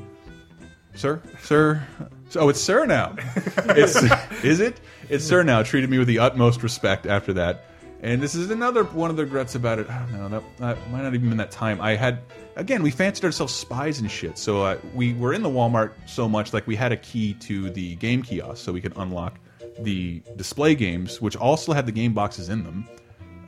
Sir, 0.94 1.22
sir, 1.42 1.84
So 2.30 2.42
oh, 2.42 2.50
it's 2.50 2.62
Sir 2.62 2.86
now. 2.86 3.16
It's 3.70 3.96
is 4.44 4.60
it? 4.60 4.80
It's 5.10 5.24
Sir 5.24 5.44
now. 5.44 5.64
Treated 5.64 5.90
me 5.90 5.98
with 5.98 6.08
the 6.08 6.20
utmost 6.20 6.62
respect 6.64 7.06
after 7.06 7.34
that. 7.34 7.66
And 8.02 8.22
this 8.22 8.36
is 8.36 8.52
another 8.52 8.84
one 8.84 9.10
of 9.10 9.16
the 9.16 9.24
regrets 9.24 9.56
about 9.56 9.80
it. 9.80 9.90
I 9.90 10.00
don't 10.00 10.14
know. 10.14 10.30
That, 10.30 10.58
that 10.58 10.92
might 10.92 11.02
not 11.02 11.16
even 11.16 11.30
been 11.30 11.38
that 11.38 11.52
time. 11.52 11.82
I 11.82 11.96
had 11.96 12.20
again. 12.56 12.84
We 12.84 12.92
fancied 12.92 13.26
ourselves 13.26 13.54
spies 13.54 14.00
and 14.00 14.10
shit. 14.10 14.38
So 14.38 14.64
uh, 14.64 14.78
we 14.94 15.14
were 15.16 15.34
in 15.34 15.42
the 15.42 15.50
Walmart 15.50 15.94
so 16.06 16.30
much, 16.30 16.54
like 16.54 16.68
we 16.68 16.76
had 16.76 16.92
a 16.92 16.98
key 16.98 17.34
to 17.36 17.70
the 17.72 17.96
game 17.96 18.22
kiosk, 18.22 18.64
so 18.64 18.72
we 18.72 18.82
could 18.82 18.94
unlock 18.98 19.40
the 19.80 20.22
display 20.36 20.76
games, 20.76 21.22
which 21.22 21.36
also 21.36 21.74
had 21.74 21.86
the 21.86 21.92
game 21.92 22.14
boxes 22.14 22.50
in 22.50 22.64
them, 22.64 22.88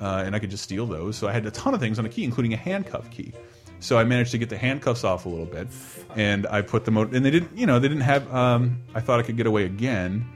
uh, 0.02 0.24
and 0.26 0.36
I 0.36 0.40
could 0.40 0.50
just 0.50 0.64
steal 0.64 0.86
those. 0.86 1.16
So 1.16 1.28
I 1.28 1.32
had 1.32 1.46
a 1.46 1.52
ton 1.52 1.74
of 1.74 1.80
things 1.80 2.00
on 2.00 2.06
a 2.06 2.10
key, 2.10 2.24
including 2.24 2.54
a 2.54 2.58
handcuff 2.58 3.10
key. 3.12 3.34
So 3.80 3.98
I 3.98 4.04
managed 4.04 4.32
to 4.32 4.38
get 4.38 4.50
the 4.50 4.58
handcuffs 4.58 5.04
off 5.04 5.26
a 5.26 5.30
little 5.30 5.46
bit, 5.46 5.68
and 6.16 6.46
I 6.48 6.62
put 6.62 6.86
them 6.86 6.98
out. 6.98 7.14
And 7.14 7.24
they 7.24 7.32
didn't, 7.32 7.58
you 7.58 7.66
know, 7.66 7.80
they 7.80 7.88
didn't 7.88 8.04
have. 8.04 8.34
Um, 8.34 8.82
I 8.96 9.00
thought 9.00 9.20
I 9.20 9.24
could 9.24 9.38
get 9.38 9.48
away 9.48 9.66
again, 9.66 10.28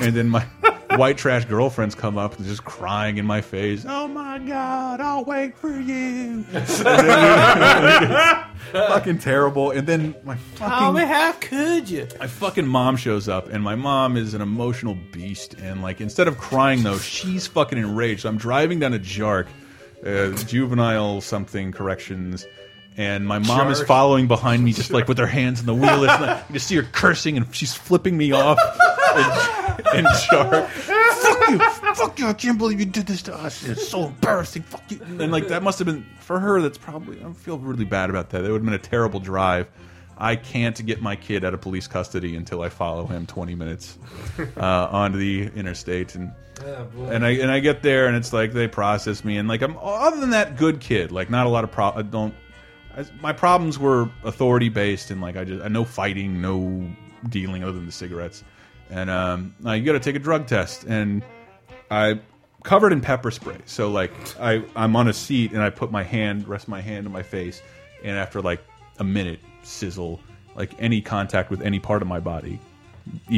and 0.00 0.14
then 0.14 0.28
my 0.28 0.46
white 0.96 1.18
trash 1.18 1.44
girlfriends 1.44 1.94
come 1.94 2.18
up 2.18 2.36
and 2.36 2.46
just 2.46 2.64
crying 2.64 3.18
in 3.18 3.26
my 3.26 3.40
face. 3.40 3.84
Oh 3.86 4.08
my 4.08 4.38
god, 4.38 5.00
I'll 5.00 5.24
wait 5.24 5.56
for 5.56 5.78
you. 5.78 6.42
fucking 8.72 9.18
terrible. 9.18 9.70
And 9.70 9.86
then 9.86 10.14
my 10.24 10.36
fucking 10.36 11.06
how 11.06 11.32
could 11.32 11.88
you? 11.88 12.08
my 12.18 12.26
fucking 12.26 12.66
mom 12.66 12.96
shows 12.96 13.28
up, 13.28 13.48
and 13.48 13.62
my 13.62 13.74
mom 13.74 14.16
is 14.16 14.34
an 14.34 14.40
emotional 14.40 14.96
beast. 15.12 15.54
And 15.54 15.82
like, 15.82 16.00
instead 16.00 16.28
of 16.28 16.38
crying 16.38 16.82
though, 16.82 16.98
she's 16.98 17.46
fucking 17.46 17.78
enraged. 17.78 18.22
So 18.22 18.28
I'm 18.28 18.38
driving 18.38 18.78
down 18.80 18.94
a 18.94 18.98
Jark, 18.98 19.46
uh, 20.04 20.30
juvenile 20.44 21.20
something 21.20 21.72
corrections, 21.72 22.46
and 22.96 23.26
my 23.26 23.38
mom 23.38 23.70
is 23.70 23.82
following 23.82 24.28
behind 24.28 24.64
me, 24.64 24.72
just 24.72 24.90
like 24.90 25.08
with 25.08 25.18
her 25.18 25.26
hands 25.26 25.60
on 25.60 25.66
the 25.66 25.74
wheel. 25.74 26.04
It's 26.04 26.20
like, 26.20 26.44
you 26.48 26.54
just 26.54 26.66
see 26.66 26.76
her 26.76 26.82
cursing, 26.82 27.36
and 27.36 27.54
she's 27.54 27.74
flipping 27.74 28.16
me 28.16 28.32
off. 28.32 28.58
And, 29.16 29.86
and 29.98 30.06
Jark, 30.06 30.68
fuck 30.68 31.48
you, 31.48 31.58
fuck 31.94 32.18
you! 32.18 32.26
I 32.26 32.32
can't 32.32 32.58
believe 32.58 32.80
you 32.80 32.86
did 32.86 33.06
this 33.06 33.22
to 33.22 33.34
us. 33.34 33.64
It's 33.64 33.88
so 33.88 34.06
embarrassing. 34.06 34.62
Fuck 34.62 34.90
you. 34.90 35.00
And 35.02 35.32
like 35.32 35.48
that 35.48 35.62
must 35.62 35.78
have 35.78 35.86
been 35.86 36.06
for 36.20 36.38
her. 36.38 36.60
That's 36.60 36.78
probably 36.78 37.22
I 37.24 37.32
feel 37.32 37.58
really 37.58 37.84
bad 37.84 38.10
about 38.10 38.30
that. 38.30 38.42
That 38.42 38.50
would 38.50 38.58
have 38.58 38.64
been 38.64 38.74
a 38.74 38.78
terrible 38.78 39.20
drive. 39.20 39.68
I 40.16 40.36
can't 40.36 40.84
get 40.86 41.02
my 41.02 41.16
kid 41.16 41.44
out 41.44 41.54
of 41.54 41.60
police 41.60 41.88
custody 41.88 42.36
until 42.36 42.62
I 42.62 42.68
follow 42.68 43.06
him 43.06 43.26
20 43.26 43.54
minutes 43.56 43.98
uh, 44.56 44.88
onto 44.90 45.18
the 45.18 45.50
interstate, 45.58 46.14
and 46.14 46.32
and 47.08 47.26
I 47.26 47.30
and 47.30 47.50
I 47.50 47.60
get 47.60 47.82
there, 47.82 48.06
and 48.06 48.16
it's 48.16 48.32
like 48.32 48.52
they 48.52 48.68
process 48.68 49.24
me, 49.24 49.38
and 49.38 49.48
like 49.48 49.62
I'm 49.62 49.76
other 49.80 50.20
than 50.20 50.30
that, 50.30 50.56
good 50.56 50.80
kid. 50.80 51.10
Like 51.10 51.30
not 51.30 51.46
a 51.46 51.48
lot 51.48 51.64
of 51.64 51.72
pro. 51.72 51.90
I 51.90 52.02
don't. 52.02 52.34
My 53.20 53.32
problems 53.32 53.78
were 53.78 54.08
authority 54.24 54.68
based, 54.68 55.10
and 55.10 55.20
like 55.20 55.36
I 55.36 55.44
just 55.44 55.64
I 55.64 55.68
no 55.68 55.84
fighting, 55.84 56.40
no 56.40 56.88
dealing 57.28 57.62
other 57.62 57.72
than 57.72 57.86
the 57.86 57.92
cigarettes, 57.92 58.44
and 58.90 59.10
um, 59.10 59.54
you 59.64 59.82
got 59.82 59.92
to 59.92 60.00
take 60.00 60.16
a 60.16 60.20
drug 60.20 60.46
test, 60.46 60.84
and 60.84 61.22
I 61.90 62.20
covered 62.64 62.92
in 62.92 63.00
pepper 63.00 63.30
spray. 63.30 63.58
So 63.66 63.90
like 63.90 64.12
I 64.40 64.64
I'm 64.74 64.96
on 64.96 65.06
a 65.06 65.12
seat 65.12 65.52
and 65.52 65.62
I 65.62 65.70
put 65.70 65.92
my 65.92 66.02
hand 66.02 66.48
rest 66.48 66.66
my 66.66 66.80
hand 66.80 67.06
on 67.06 67.12
my 67.12 67.22
face. 67.22 67.62
And 68.02 68.18
after 68.18 68.42
like 68.42 68.64
a 68.98 69.04
minute 69.04 69.38
sizzle 69.62 70.20
like 70.56 70.72
any 70.78 71.00
contact 71.00 71.50
with 71.50 71.62
any 71.62 71.78
part 71.78 72.02
of 72.02 72.08
my 72.08 72.20
body 72.20 72.58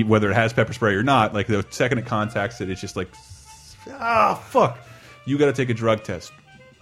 whether 0.07 0.31
it 0.31 0.35
has 0.35 0.53
pepper 0.53 0.73
spray 0.73 0.95
or 0.95 1.03
not 1.03 1.35
like 1.35 1.47
the 1.47 1.65
second 1.70 1.99
it 1.99 2.07
contacts 2.07 2.61
it 2.61 2.70
it's 2.70 2.81
just 2.81 2.97
like 2.97 3.09
ah 3.91 4.35
fuck. 4.35 4.78
You 5.24 5.39
got 5.39 5.47
to 5.47 5.53
take 5.53 5.70
a 5.70 5.74
drug 5.74 6.05
test 6.05 6.33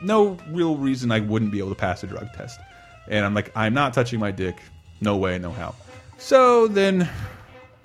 no 0.04 0.36
real 0.48 0.76
reason 0.76 1.10
I 1.10 1.20
wouldn't 1.20 1.50
be 1.50 1.58
able 1.58 1.70
to 1.70 1.74
pass 1.74 2.02
a 2.02 2.06
drug 2.06 2.32
test. 2.32 2.60
And 3.08 3.24
I'm 3.24 3.34
like 3.34 3.52
I'm 3.56 3.74
not 3.74 3.94
touching 3.94 4.20
my 4.20 4.30
dick. 4.30 4.60
No 5.00 5.16
way 5.16 5.38
no 5.38 5.50
how. 5.50 5.74
So 6.18 6.68
then 6.68 7.08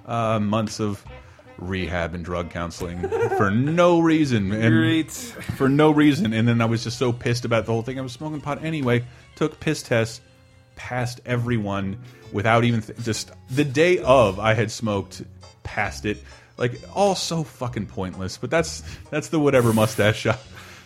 uh, 0.05 0.39
months 0.39 0.79
of 0.79 1.03
rehab 1.57 2.13
and 2.13 2.23
drug 2.23 2.49
counseling 2.49 3.07
for 3.37 3.51
no 3.51 3.99
reason. 3.99 4.51
And 4.51 4.73
Great. 4.73 5.11
for 5.11 5.67
no 5.69 5.91
reason. 5.91 6.33
And 6.33 6.47
then 6.47 6.61
I 6.61 6.65
was 6.65 6.83
just 6.83 6.97
so 6.97 7.11
pissed 7.11 7.45
about 7.45 7.65
the 7.65 7.71
whole 7.71 7.81
thing. 7.81 7.99
I 7.99 8.01
was 8.01 8.13
smoking 8.13 8.41
pot 8.41 8.63
anyway. 8.63 9.03
Took 9.35 9.59
piss 9.59 9.83
tests. 9.83 10.21
Passed 10.75 11.19
everyone 11.25 11.97
without 12.31 12.63
even 12.63 12.81
th 12.81 12.97
just 13.03 13.31
the 13.49 13.65
day 13.65 13.97
of 13.97 14.39
I 14.39 14.53
had 14.53 14.71
smoked 14.71 15.23
passed 15.63 16.05
it. 16.05 16.23
Like 16.55 16.79
all 16.95 17.15
so 17.15 17.43
fucking 17.43 17.87
pointless. 17.87 18.37
But 18.37 18.49
that's 18.49 18.81
that's 19.09 19.27
the 19.27 19.39
whatever 19.39 19.73
mustache 19.73 20.19
shop 20.21 20.39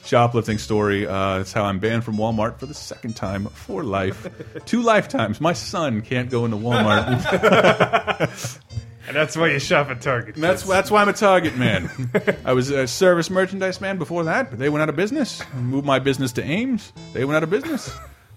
shoplifting 0.06 0.58
story 0.58 1.08
uh 1.08 1.40
it's 1.40 1.54
how 1.54 1.64
I'm 1.64 1.80
banned 1.80 2.04
from 2.04 2.18
Walmart 2.18 2.58
for 2.60 2.66
the 2.66 2.74
second 2.74 3.16
time 3.16 3.46
for 3.48 3.84
life 3.84 4.28
two 4.66 4.82
lifetimes 4.82 5.40
my 5.40 5.54
son 5.54 6.02
can't 6.02 6.30
go 6.30 6.46
into 6.46 6.58
Walmart 6.58 7.20
And 9.06 9.18
that's 9.18 9.36
why 9.36 9.50
you 9.52 9.60
shop 9.60 9.90
at 9.90 10.02
Target. 10.02 10.36
That's 10.36 10.64
that's 10.64 10.90
why 10.90 11.02
I'm 11.02 11.10
a 11.10 11.14
Target 11.14 11.58
man. 11.58 11.90
I 12.46 12.54
was 12.54 12.70
a 12.70 12.88
service 12.88 13.30
merchandise 13.30 13.82
man 13.82 13.98
before 13.98 14.24
that, 14.24 14.50
but 14.50 14.60
they 14.60 14.70
went 14.70 14.82
out 14.82 14.90
of 14.90 14.96
business. 14.96 15.44
I 15.54 15.58
moved 15.60 15.86
my 15.86 16.00
business 16.00 16.32
to 16.34 16.44
Ames. 16.44 16.94
They 17.12 17.26
went 17.26 17.36
out 17.36 17.44
of 17.44 17.50
business. 17.50 17.94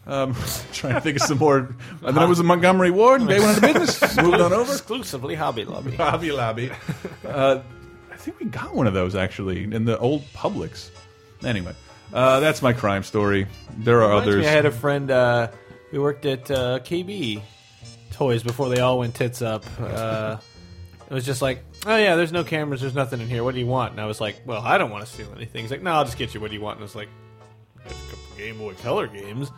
Um, 0.07 0.35
trying 0.73 0.95
to 0.95 1.01
think 1.01 1.17
of 1.17 1.23
some 1.23 1.39
more. 1.39 1.59
And 1.59 2.17
then 2.17 2.19
I 2.19 2.25
was 2.27 2.41
in 2.41 2.47
Montgomery 2.47 2.91
Ward, 2.91 3.21
and 3.21 3.31
they 3.31 3.39
went 3.39 3.63
out 3.63 3.71
of 3.71 3.75
business. 3.75 4.17
Moved 4.17 4.41
on 4.41 4.53
over. 4.53 4.73
Exclusively 4.73 5.35
Hobby 5.35 5.65
Lobby. 5.65 5.93
Hobby 5.93 6.33
Lobby. 6.33 6.71
Uh, 7.25 7.61
I 8.11 8.17
think 8.17 8.41
we 8.41 8.47
got 8.47 8.75
one 8.75 8.87
of 8.89 8.95
those 8.95 9.15
actually 9.15 9.65
in 9.65 9.85
the 9.85 9.99
old 9.99 10.23
Publix. 10.33 10.91
Anyway, 11.47 11.75
uh, 12.13 12.41
that's 12.41 12.61
my 12.61 12.73
crime 12.73 13.03
story. 13.03 13.47
There 13.79 14.03
are 14.03 14.09
Reminds 14.09 14.29
others. 14.29 14.43
me, 14.45 14.49
I 14.49 14.53
had 14.53 14.67
a 14.67 14.71
friend 14.73 15.11
uh, 15.11 15.49
who 15.91 16.03
worked 16.03 16.27
at 16.27 16.51
uh, 16.51 16.81
KB 16.81 17.41
Toys 18.13 18.43
before 18.43 18.69
they 18.69 18.81
all 18.81 18.99
went 18.99 19.15
tits 19.15 19.41
up. 19.43 19.65
Uh, 19.81 20.39
it 21.09 21.15
was 21.15 21.25
just 21.25 21.41
like, 21.41 21.63
oh 21.87 21.97
yeah, 21.97 22.17
there's 22.17 22.33
no 22.33 22.43
cameras, 22.43 22.81
there's 22.81 22.95
nothing 22.95 23.21
in 23.21 23.29
here. 23.29 23.45
What 23.45 23.55
do 23.55 23.61
you 23.61 23.67
want? 23.67 23.93
And 23.93 24.01
I 24.01 24.07
was 24.07 24.21
like, 24.21 24.43
well, 24.45 24.61
I 24.61 24.77
don't 24.77 24.91
want 24.91 25.07
to 25.07 25.11
steal 25.11 25.33
anything. 25.37 25.63
He's 25.63 25.71
like, 25.71 25.83
no, 25.83 25.93
I'll 25.93 26.05
just 26.05 26.19
get 26.19 26.35
you. 26.35 26.41
What 26.41 26.51
do 26.51 26.57
you 26.57 26.63
want? 26.63 26.79
And 26.79 26.83
I 26.83 26.87
was 26.87 26.97
like, 26.97 27.09
a 27.85 27.89
couple 27.89 28.37
Game 28.37 28.59
Boy 28.59 28.75
Color 28.75 29.07
games. 29.07 29.53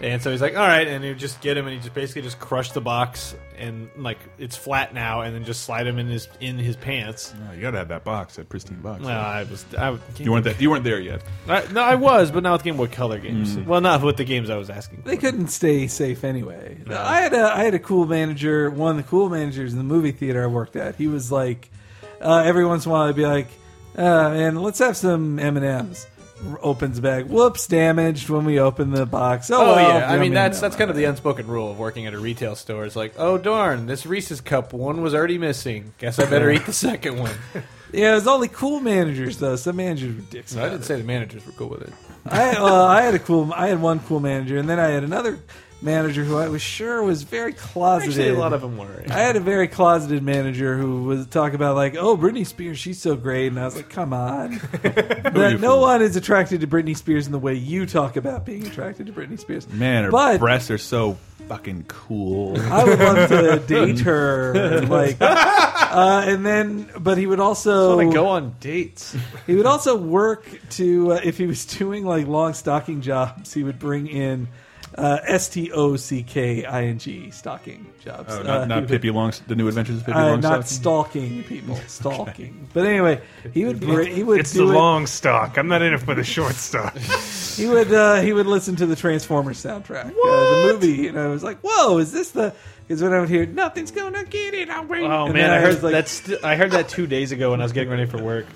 And 0.00 0.20
so 0.20 0.32
he's 0.32 0.40
like, 0.40 0.56
all 0.56 0.66
right, 0.66 0.88
and 0.88 1.04
he 1.04 1.10
would 1.10 1.18
just 1.18 1.40
get 1.40 1.56
him, 1.56 1.66
and 1.66 1.74
he 1.74 1.80
just 1.80 1.94
basically 1.94 2.22
just 2.22 2.40
crushed 2.40 2.74
the 2.74 2.80
box, 2.80 3.36
and 3.56 3.88
like 3.96 4.18
it's 4.36 4.56
flat 4.56 4.92
now, 4.92 5.20
and 5.20 5.32
then 5.32 5.44
just 5.44 5.62
slide 5.62 5.86
him 5.86 5.98
in 6.00 6.08
his 6.08 6.28
in 6.40 6.58
his 6.58 6.74
pants. 6.74 7.32
Oh, 7.48 7.52
you 7.52 7.60
gotta 7.60 7.78
have 7.78 7.88
that 7.88 8.02
box, 8.02 8.34
that 8.34 8.48
pristine 8.48 8.80
box. 8.80 9.04
Well, 9.04 9.20
I 9.20 9.44
was, 9.44 9.64
I, 9.78 9.96
you 10.18 10.32
weren't 10.32 10.44
that. 10.44 10.60
You 10.60 10.70
weren't 10.70 10.82
there 10.82 10.98
yet. 10.98 11.22
I, 11.48 11.70
no, 11.70 11.82
I 11.82 11.94
was, 11.94 12.32
but 12.32 12.42
not 12.42 12.54
with 12.54 12.64
Game 12.64 12.76
Boy 12.76 12.88
Color 12.88 13.20
games. 13.20 13.56
Mm. 13.56 13.66
Well, 13.66 13.80
not 13.80 14.02
with 14.02 14.16
the 14.16 14.24
games 14.24 14.50
I 14.50 14.56
was 14.56 14.70
asking. 14.70 15.02
They 15.04 15.16
couldn't 15.16 15.48
stay 15.48 15.86
safe 15.86 16.24
anyway. 16.24 16.78
I 16.90 17.20
had 17.20 17.32
a 17.32 17.54
I 17.54 17.62
had 17.62 17.74
a 17.74 17.78
cool 17.78 18.06
manager, 18.06 18.70
one 18.70 18.92
of 18.92 18.96
the 18.96 19.08
cool 19.08 19.28
managers 19.28 19.70
in 19.72 19.78
the 19.78 19.84
movie 19.84 20.12
theater 20.12 20.42
I 20.42 20.46
worked 20.46 20.74
at. 20.74 20.96
He 20.96 21.06
was 21.06 21.30
like, 21.30 21.70
uh, 22.20 22.42
every 22.44 22.66
once 22.66 22.86
in 22.86 22.90
a 22.90 22.92
while, 22.92 23.08
I'd 23.08 23.14
be 23.14 23.26
like, 23.26 23.48
uh, 23.96 24.30
"Man, 24.30 24.56
let's 24.56 24.80
have 24.80 24.96
some 24.96 25.38
M 25.38 25.56
and 25.56 25.64
M's." 25.64 26.08
Opens 26.60 26.96
the 26.96 27.02
bag. 27.02 27.26
Whoops, 27.26 27.66
damaged 27.66 28.28
when 28.28 28.44
we 28.44 28.58
open 28.58 28.90
the 28.90 29.06
box. 29.06 29.50
Oh, 29.50 29.60
Oh 29.60 29.74
well, 29.76 29.98
yeah, 30.00 30.10
I 30.10 30.18
mean 30.18 30.34
that's 30.34 30.60
that's 30.60 30.76
kind 30.76 30.90
of 30.90 30.96
the 30.96 31.04
unspoken 31.04 31.46
rule 31.46 31.70
of 31.70 31.78
working 31.78 32.06
at 32.06 32.14
a 32.14 32.18
retail 32.18 32.56
store. 32.56 32.84
It's 32.84 32.96
like, 32.96 33.14
oh 33.18 33.38
darn, 33.38 33.86
this 33.86 34.04
Reese's 34.06 34.40
cup 34.40 34.72
one 34.72 35.02
was 35.02 35.14
already 35.14 35.38
missing. 35.38 35.94
Guess 35.98 36.18
I 36.18 36.28
better 36.28 36.50
eat 36.50 36.66
the 36.66 36.72
second 36.72 37.18
one. 37.18 37.34
yeah. 37.92 38.12
It 38.12 38.14
was 38.14 38.26
only 38.26 38.48
cool 38.48 38.80
managers 38.80 39.38
though. 39.38 39.56
Some 39.56 39.76
managers 39.76 40.16
were 40.16 40.22
dicks. 40.22 40.56
I 40.56 40.68
didn't 40.68 40.84
say 40.84 40.96
the 40.96 41.04
managers 41.04 41.44
were 41.46 41.52
cool 41.52 41.68
with 41.68 41.82
it. 41.82 41.92
I 42.26 42.56
uh, 42.56 42.86
I 42.86 43.02
had 43.02 43.14
a 43.14 43.18
cool. 43.18 43.52
I 43.52 43.68
had 43.68 43.80
one 43.80 44.00
cool 44.00 44.20
manager, 44.20 44.56
and 44.56 44.68
then 44.68 44.78
I 44.78 44.88
had 44.88 45.04
another 45.04 45.38
manager 45.82 46.24
who 46.24 46.36
I 46.36 46.48
was 46.48 46.62
sure 46.62 47.02
was 47.02 47.22
very 47.22 47.52
closeted. 47.52 48.10
Actually, 48.10 48.28
a 48.30 48.38
lot 48.38 48.52
of 48.52 48.60
them 48.60 48.76
were. 48.76 49.04
I 49.08 49.20
had 49.20 49.36
a 49.36 49.40
very 49.40 49.68
closeted 49.68 50.22
manager 50.22 50.76
who 50.76 51.04
was 51.04 51.26
talk 51.26 51.54
about 51.54 51.76
like, 51.76 51.96
oh, 51.96 52.16
Britney 52.16 52.46
Spears, 52.46 52.78
she's 52.78 53.00
so 53.00 53.16
great, 53.16 53.48
and 53.48 53.58
I 53.58 53.64
was 53.64 53.76
like, 53.76 53.88
come 53.88 54.12
on, 54.12 54.52
That 54.82 55.58
no 55.60 55.78
one 55.78 56.02
is 56.02 56.16
attracted 56.16 56.60
to 56.60 56.66
Britney 56.66 56.96
Spears 56.96 57.26
in 57.26 57.32
the 57.32 57.38
way 57.38 57.54
you 57.54 57.86
talk 57.86 58.16
about 58.16 58.46
being 58.46 58.66
attracted 58.66 59.06
to 59.06 59.12
Britney 59.12 59.38
Spears. 59.38 59.68
Man, 59.68 60.04
her 60.04 60.10
but 60.10 60.38
breasts 60.38 60.70
are 60.70 60.78
so 60.78 61.18
fucking 61.48 61.84
cool. 61.88 62.58
I 62.60 62.84
would 62.84 62.98
love 62.98 63.28
to 63.28 63.58
date 63.66 64.00
her, 64.00 64.52
and 64.54 64.88
like, 64.88 65.16
uh, 65.20 66.24
and 66.26 66.46
then, 66.46 66.88
but 66.98 67.18
he 67.18 67.26
would 67.26 67.40
also 67.40 67.96
want 67.96 68.10
to 68.10 68.14
go 68.14 68.28
on 68.28 68.54
dates. 68.60 69.16
He 69.46 69.56
would 69.56 69.66
also 69.66 69.96
work 69.96 70.48
to 70.70 71.12
uh, 71.12 71.20
if 71.24 71.36
he 71.36 71.46
was 71.46 71.64
doing 71.66 72.04
like 72.04 72.26
long 72.28 72.54
stocking 72.54 73.00
jobs, 73.00 73.52
he 73.52 73.64
would 73.64 73.78
bring 73.78 74.06
in 74.06 74.48
uh, 74.96 75.18
S 75.24 75.48
T 75.48 75.70
O 75.72 75.96
C 75.96 76.22
K 76.22 76.64
I 76.64 76.84
N 76.84 76.98
G 76.98 77.30
stalking 77.30 77.86
jobs. 78.04 78.26
Oh, 78.32 78.40
Uh, 78.40 78.42
not, 78.42 78.62
he 78.62 78.68
not 78.68 78.88
Pippi 78.88 79.10
Longs, 79.10 79.40
the 79.46 79.54
New 79.54 79.68
Adventures 79.68 79.96
of 79.98 80.06
Pippi 80.06 80.18
uh, 80.18 80.36
Longstocking. 80.36 80.42
not 80.42 80.68
stalking 80.68 81.42
people, 81.44 81.76
stalking. 81.86 82.68
But 82.72 82.86
anyway, 82.86 83.20
he 83.54 83.64
would 83.64 83.80
br- 83.80 84.02
he 84.02 84.22
would 84.22 84.40
It's 84.40 84.52
the 84.52 84.62
it- 84.62 84.66
long 84.66 85.06
stock. 85.06 85.56
I'm 85.58 85.68
not 85.68 85.82
in 85.82 85.92
it 85.94 85.98
for 86.00 86.14
the 86.14 86.24
short 86.24 86.54
stock. 86.54 86.96
he 87.56 87.66
would 87.66 87.92
uh, 87.92 88.20
he 88.20 88.32
would 88.32 88.46
listen 88.46 88.76
to 88.76 88.86
the 88.86 88.96
Transformers 88.96 89.58
soundtrack, 89.62 90.06
uh, 90.06 90.10
the 90.10 90.72
movie, 90.72 91.08
and 91.08 91.18
I 91.18 91.28
was 91.28 91.42
like, 91.42 91.58
"Whoa, 91.62 91.98
is 91.98 92.12
this 92.12 92.30
the?" 92.30 92.52
Because 92.88 93.02
when 93.02 93.12
I 93.12 93.20
would 93.20 93.28
hear 93.28 93.46
"Nothing's 93.46 93.90
gonna 93.92 94.24
get 94.24 94.54
it," 94.54 94.68
I'm 94.68 94.88
waiting. 94.88 95.10
Oh 95.10 95.26
And 95.26 95.34
man, 95.34 95.50
then 95.50 95.50
I 95.50 95.60
heard 95.60 95.82
like, 95.82 95.92
that's. 95.92 96.30
I 96.44 96.56
heard 96.56 96.72
that 96.72 96.88
two 96.88 97.06
days 97.06 97.32
ago 97.32 97.52
when 97.52 97.60
I 97.60 97.62
was 97.62 97.72
getting 97.72 97.90
ready 97.90 98.06
for 98.06 98.20
work. 98.22 98.46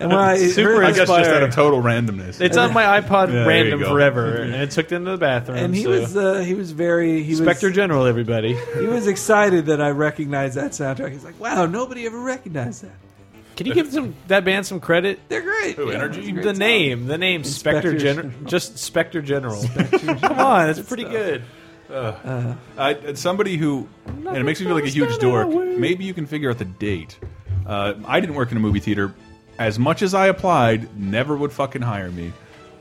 And 0.00 0.10
when 0.10 0.18
I 0.18 0.36
Super 0.48 0.74
heard- 0.76 0.84
I 0.84 0.88
guess 0.92 1.08
just 1.08 1.10
out 1.10 1.42
of 1.42 1.54
total 1.54 1.82
randomness. 1.82 2.40
It's 2.40 2.56
on 2.56 2.72
my 2.72 3.00
iPod 3.00 3.28
Yeah, 3.28 3.32
there 3.34 3.46
random 3.48 3.80
go. 3.80 3.90
forever, 3.90 4.36
and 4.42 4.54
it 4.54 4.70
took 4.70 4.88
them 4.88 5.04
to 5.04 5.12
the 5.12 5.16
bathroom. 5.16 5.58
and 5.58 5.74
he 5.74 5.82
so- 5.84 5.90
was 5.90 6.16
uh, 6.16 6.40
he 6.40 6.54
was 6.54 6.72
very 6.72 7.22
he 7.22 7.32
Inspector 7.32 7.66
was 7.68 7.74
General, 7.76 8.06
everybody. 8.06 8.54
he 8.78 8.86
was 8.86 9.06
excited 9.06 9.66
that 9.66 9.80
I 9.80 9.90
recognized 9.90 10.56
that 10.56 10.72
soundtrack. 10.72 11.12
He's 11.12 11.24
like, 11.24 11.38
"Wow, 11.40 11.66
nobody 11.66 12.06
ever 12.06 12.18
recognized 12.20 12.84
that. 12.84 12.92
Can 13.54 13.66
you 13.66 13.74
give 13.74 13.92
some 13.92 14.14
that 14.28 14.44
band 14.44 14.66
some 14.66 14.80
credit? 14.80 15.20
They're 15.28 15.42
great." 15.42 15.76
Who, 15.76 15.90
Energy? 15.90 16.20
it's 16.20 16.28
a 16.28 16.32
great 16.32 16.42
The 16.44 16.50
song. 16.54 16.58
name, 16.58 17.06
the 17.06 17.18
name, 17.18 17.44
Spectre 17.44 17.90
Inspector 17.92 17.98
General, 17.98 18.28
General. 18.30 18.50
just 18.50 18.78
Spectre 18.78 19.22
General. 19.22 19.62
Come 20.20 20.38
on, 20.38 20.66
that's 20.66 20.80
pretty 20.80 21.04
good. 21.04 21.42
I, 21.90 22.90
it's 23.02 23.20
somebody 23.20 23.56
who, 23.56 23.86
and 24.06 24.36
it 24.36 24.44
makes 24.44 24.60
me 24.60 24.66
feel 24.66 24.74
like 24.74 24.84
a 24.84 24.88
huge 24.88 25.18
dork. 25.18 25.48
Maybe 25.48 26.04
you 26.04 26.14
can 26.14 26.26
figure 26.26 26.50
out 26.50 26.58
the 26.58 26.64
date. 26.64 27.18
Uh, 27.66 27.94
I 28.06 28.20
didn't 28.20 28.34
work 28.36 28.50
in 28.50 28.56
a 28.56 28.60
movie 28.60 28.80
theater. 28.80 29.14
As 29.58 29.78
much 29.78 30.02
as 30.02 30.14
I 30.14 30.26
applied, 30.28 30.98
never 30.98 31.36
would 31.36 31.52
fucking 31.52 31.82
hire 31.82 32.10
me. 32.10 32.32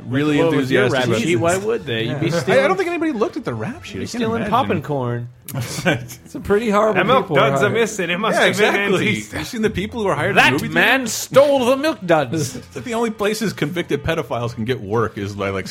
Really 0.06 0.38
Well, 0.40 0.52
enthusiastic. 0.54 1.08
rap 1.08 1.18
sheet, 1.20 1.36
why 1.38 1.58
would 1.58 1.86
they? 1.86 2.04
You'd 2.08 2.20
be 2.20 2.32
stealing, 2.32 2.60
I, 2.62 2.66
I 2.66 2.68
don't 2.68 2.78
think 2.78 2.90
anybody 2.90 3.12
looked 3.12 3.38
at 3.38 3.46
the 3.46 3.54
rap 3.54 3.84
sheet. 3.84 3.98
I 3.98 4.00
can't 4.00 4.10
stealing 4.10 4.46
popping 4.50 4.82
corn. 4.82 5.30
It's 5.54 6.34
a 6.36 6.40
pretty 6.40 6.70
horrible. 6.70 6.94
That 6.94 7.06
milk 7.06 7.24
people 7.26 7.40
are 7.40 7.50
duds 7.50 7.62
are 7.62 7.70
missing. 7.70 8.10
It 8.10 8.18
must 8.18 8.40
Yeah, 8.40 8.46
have 8.46 8.58
been 8.58 8.70
exactly. 8.94 9.16
Antista. 9.18 9.38
You've 9.40 9.48
seen 9.48 9.62
the 9.64 9.70
people 9.70 10.02
who 10.02 10.08
are 10.08 10.16
hired 10.16 10.38
That 10.38 10.54
movie 10.54 10.70
man 10.70 11.00
theaters? 11.02 11.12
stole 11.14 11.66
the 11.66 11.76
milk 11.76 12.00
duds. 12.06 12.56
It's 12.56 12.76
like 12.76 12.86
the 12.86 12.94
only 12.94 13.10
places 13.12 13.52
convicted 13.52 14.02
pedophiles 14.02 14.56
can 14.56 14.64
get 14.64 14.80
work 14.80 15.18
is 15.18 15.36
by 15.36 15.50
like 15.50 15.68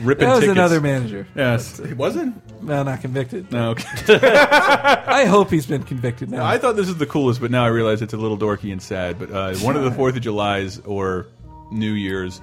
ripping 0.00 0.28
That 0.28 0.34
was 0.34 0.40
tickets. 0.40 0.52
another 0.56 0.80
manager. 0.80 1.26
Yes, 1.34 1.78
he 1.84 1.94
wasn't. 1.94 2.62
No, 2.62 2.84
not 2.84 3.00
convicted. 3.00 3.50
No, 3.50 3.70
okay. 3.70 4.18
I 4.22 5.24
hope 5.24 5.50
he's 5.50 5.66
been 5.66 5.82
convicted 5.82 6.30
now. 6.30 6.44
I 6.46 6.56
thought 6.58 6.76
this 6.76 6.88
is 6.88 6.96
the 6.98 7.06
coolest, 7.06 7.40
but 7.40 7.50
now 7.50 7.64
I 7.64 7.68
realize 7.68 8.02
it's 8.02 8.14
a 8.14 8.16
little 8.18 8.38
dorky 8.38 8.70
and 8.70 8.80
sad. 8.80 9.18
But 9.18 9.32
uh, 9.32 9.54
one 9.56 9.74
of 9.76 9.82
the 9.82 9.90
Fourth 9.90 10.14
of 10.14 10.22
July's 10.22 10.78
or 10.80 11.26
New 11.72 11.92
Year's, 11.92 12.40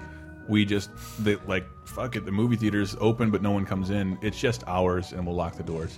we 0.52 0.66
just 0.66 0.92
they, 1.24 1.38
like 1.48 1.66
fuck 1.86 2.16
it. 2.16 2.26
The 2.26 2.32
movie 2.32 2.58
theater's 2.58 2.96
open, 3.00 3.32
but 3.32 3.42
no 3.42 3.52
one 3.52 3.66
comes 3.66 3.90
in. 3.90 4.20
It's 4.22 4.40
just 4.40 4.64
ours, 4.68 5.14
and 5.14 5.26
we'll 5.26 5.36
lock 5.36 5.56
the 5.56 5.64
doors, 5.64 5.98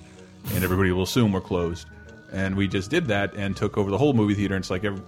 and 0.53 0.63
everybody 0.63 0.91
will 0.91 1.03
assume 1.03 1.33
we're 1.33 1.41
closed. 1.41 1.87
And 2.31 2.55
we 2.55 2.67
just 2.67 2.89
did 2.89 3.07
that 3.07 3.33
and 3.33 3.57
took 3.57 3.77
over 3.77 3.91
the 3.91 3.97
whole 3.97 4.13
movie 4.13 4.33
theater. 4.33 4.55
And 4.55 4.63
it's 4.63 4.69
like 4.69 4.83
every, 4.83 5.03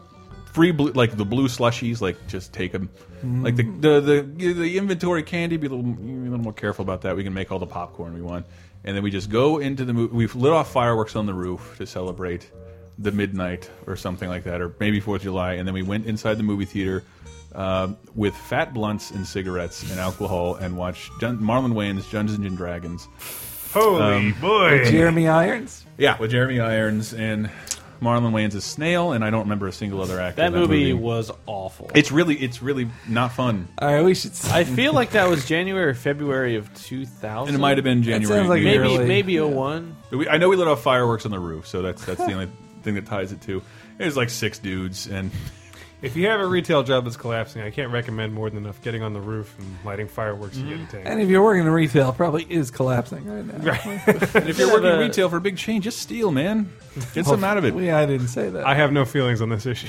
free 0.51 0.71
blue, 0.71 0.91
like 0.91 1.17
the 1.17 1.25
blue 1.25 1.47
slushies, 1.47 2.01
like 2.01 2.27
just 2.27 2.53
take 2.53 2.71
them. 2.71 2.89
Like 3.23 3.55
the, 3.55 3.63
mm. 3.63 3.81
the 3.81 4.01
the 4.01 4.53
the 4.53 4.77
inventory 4.77 5.23
candy, 5.23 5.57
be 5.57 5.67
a 5.67 5.69
little, 5.69 5.83
be 5.83 6.11
a 6.11 6.15
little 6.15 6.37
more 6.39 6.53
careful 6.53 6.83
about 6.83 7.01
that. 7.01 7.15
We 7.15 7.23
can 7.23 7.33
make 7.33 7.51
all 7.51 7.59
the 7.59 7.65
popcorn 7.65 8.13
we 8.13 8.21
want, 8.21 8.45
and 8.83 8.95
then 8.95 9.03
we 9.03 9.09
just 9.09 9.29
go 9.29 9.57
into 9.57 9.85
the 9.85 9.93
movie. 9.93 10.13
We've 10.15 10.35
lit 10.35 10.53
off 10.53 10.71
fireworks 10.71 11.15
on 11.15 11.25
the 11.25 11.33
roof 11.33 11.75
to 11.77 11.87
celebrate 11.87 12.51
the 12.99 13.11
midnight 13.11 13.69
or 13.87 13.95
something 13.95 14.29
like 14.29 14.43
that, 14.43 14.61
or 14.61 14.75
maybe 14.79 14.99
Fourth 14.99 15.21
of 15.21 15.23
July, 15.23 15.53
and 15.53 15.67
then 15.67 15.73
we 15.73 15.81
went 15.81 16.05
inside 16.05 16.35
the 16.35 16.43
movie 16.43 16.65
theater. 16.65 17.03
Uh, 17.55 17.93
with 18.15 18.35
fat 18.35 18.73
blunts 18.73 19.11
and 19.11 19.25
cigarettes 19.25 19.89
and 19.89 19.99
alcohol, 19.99 20.55
and 20.55 20.75
watch 20.77 21.09
Dun 21.19 21.37
Marlon 21.39 21.71
Wayans' 21.73 22.09
Dungeons 22.11 22.45
and 22.45 22.57
Dragons. 22.57 23.07
Holy 23.73 24.01
Um, 24.01 24.35
boy. 24.41 24.83
Jeremy 24.91 25.27
Irons. 25.29 25.85
Yeah, 25.97 26.17
with 26.17 26.31
Jeremy 26.31 26.59
Irons 26.59 27.13
and 27.13 27.49
Marlon 28.01 28.31
Wayans 28.33 28.55
as 28.55 28.65
Snail, 28.65 29.13
and 29.13 29.23
I 29.23 29.29
don't 29.29 29.41
remember 29.43 29.67
a 29.67 29.71
single 29.71 30.01
other 30.01 30.19
actor. 30.19 30.41
That 30.41 30.53
in 30.53 30.59
movie 30.59 30.91
was 30.93 31.31
awful. 31.45 31.89
It's 31.95 32.11
really, 32.11 32.35
it's 32.35 32.61
really 32.61 32.89
not 33.07 33.31
fun. 33.31 33.69
All 33.79 33.87
right, 33.93 34.03
we 34.03 34.15
should. 34.15 34.33
I 34.51 34.65
feel 34.65 34.91
like 34.93 35.11
that 35.11 35.29
was 35.29 35.45
January 35.47 35.91
or 35.91 35.93
February 35.93 36.57
of 36.57 36.73
2000. 36.73 37.47
And 37.47 37.55
it 37.57 37.59
might 37.61 37.77
have 37.77 37.85
been 37.85 38.01
That 38.01 38.05
January. 38.19 38.37
sounds 38.39 38.49
like 38.49 38.63
maybe 38.63 38.77
early. 38.83 39.05
maybe 39.07 39.39
01. 39.39 39.95
But 40.09 40.17
we, 40.17 40.27
I 40.27 40.37
know 40.37 40.49
we 40.49 40.57
lit 40.57 40.67
off 40.67 40.81
fireworks 40.83 41.25
on 41.25 41.31
the 41.31 41.39
roof, 41.39 41.65
so 41.67 41.81
that's 41.81 42.03
that's 42.05 42.19
the 42.25 42.33
only 42.33 42.49
thing 42.83 42.95
that 42.95 43.05
ties 43.05 43.31
it 43.31 43.39
to. 43.43 43.61
It 43.97 44.03
was 44.05 44.17
like 44.17 44.29
six 44.29 44.59
dudes, 44.59 45.07
and 45.07 45.31
If 46.01 46.15
you 46.15 46.27
have 46.27 46.39
a 46.39 46.45
retail 46.45 46.83
job 46.83 47.05
that's 47.05 47.17
collapsing, 47.17 47.61
I 47.61 47.71
can't 47.71 47.91
recommend 47.91 48.33
more 48.33 48.49
than 48.49 48.63
enough 48.63 48.81
getting 48.83 49.01
on 49.01 49.13
the 49.13 49.19
roof 49.21 49.55
and 49.57 49.77
lighting 49.83 50.07
fireworks 50.07 50.57
and 50.57 50.67
getting 50.69 50.85
tanked. 50.87 51.07
And 51.07 51.21
if 51.21 51.29
you're 51.29 51.43
working 51.43 51.63
in 51.65 51.69
retail, 51.71 52.11
probably 52.13 52.43
is 52.49 52.69
collapsing 52.69 53.25
right 53.25 53.45
now. 53.45 53.71
and 53.73 54.21
if 54.49 54.57
you're 54.59 54.67
have 54.67 54.81
working 54.83 54.91
a- 54.91 54.99
retail 54.99 55.29
for 55.29 55.37
a 55.37 55.41
big 55.41 55.57
chain, 55.57 55.81
just 55.81 55.99
steal, 55.99 56.31
man. 56.31 56.71
Get 57.13 57.25
some 57.25 57.43
out 57.43 57.57
of 57.57 57.65
it. 57.65 57.73
We, 57.75 57.89
I 57.91 58.05
didn't 58.05 58.27
say 58.27 58.49
that. 58.49 58.65
I 58.67 58.75
have 58.75 58.91
no 58.91 59.03
feelings 59.05 59.41
on 59.41 59.49
this 59.49 59.65
issue. 59.65 59.87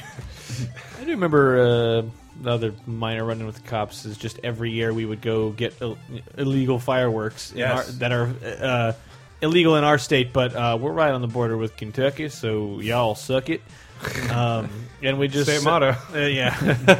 I 1.00 1.04
do 1.04 1.10
remember 1.10 1.58
uh, 1.60 2.02
the 2.40 2.50
other 2.50 2.74
minor 2.86 3.24
running 3.24 3.46
with 3.46 3.56
the 3.56 3.68
cops 3.68 4.04
is 4.06 4.16
just 4.16 4.38
every 4.42 4.70
year 4.70 4.92
we 4.94 5.04
would 5.04 5.20
go 5.20 5.50
get 5.50 5.74
Ill 5.80 5.98
illegal 6.38 6.78
fireworks 6.78 7.52
in 7.52 7.58
Yes. 7.58 7.86
our, 7.88 7.92
that 7.94 8.12
are 8.12 8.34
uh, 8.60 8.92
illegal 9.42 9.76
in 9.76 9.84
our 9.84 9.98
state, 9.98 10.32
but 10.32 10.54
uh, 10.54 10.78
we're 10.80 10.92
right 10.92 11.12
on 11.12 11.20
the 11.20 11.28
border 11.28 11.56
with 11.56 11.76
Kentucky, 11.76 12.28
so 12.28 12.80
y'all 12.80 13.14
suck 13.14 13.48
it. 13.50 13.62
Um, 14.30 14.70
and 15.02 15.18
we 15.18 15.28
just 15.28 15.50
State 15.50 15.64
motto. 15.64 15.96
Uh, 16.14 16.18
yeah, 16.18 16.98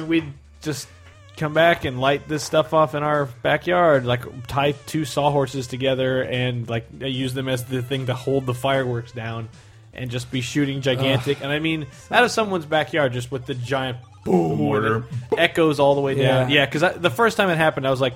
we'd 0.06 0.32
just 0.60 0.88
come 1.36 1.54
back 1.54 1.84
and 1.84 2.00
light 2.00 2.28
this 2.28 2.42
stuff 2.44 2.74
off 2.74 2.94
in 2.94 3.02
our 3.02 3.26
backyard, 3.42 4.04
like 4.04 4.46
tie 4.46 4.72
two 4.72 5.04
sawhorses 5.04 5.66
together 5.66 6.22
and 6.22 6.68
like 6.68 6.86
use 7.00 7.34
them 7.34 7.48
as 7.48 7.64
the 7.64 7.82
thing 7.82 8.06
to 8.06 8.14
hold 8.14 8.46
the 8.46 8.54
fireworks 8.54 9.12
down, 9.12 9.48
and 9.94 10.10
just 10.10 10.30
be 10.30 10.40
shooting 10.40 10.80
gigantic. 10.80 11.42
And 11.42 11.50
I 11.50 11.58
mean, 11.58 11.86
out 12.10 12.24
of 12.24 12.30
someone's 12.30 12.66
backyard, 12.66 13.12
just 13.12 13.30
with 13.30 13.46
the 13.46 13.54
giant 13.54 13.98
boom 14.24 14.58
mortar. 14.58 15.04
echoes 15.36 15.80
all 15.80 15.94
the 15.94 16.00
way 16.00 16.14
down. 16.14 16.50
Yeah. 16.50 16.60
Yeah, 16.60 16.66
because 16.66 17.00
the 17.00 17.10
first 17.10 17.36
time 17.36 17.50
it 17.50 17.56
happened, 17.56 17.86
I 17.86 17.90
was 17.90 18.00
like. 18.00 18.14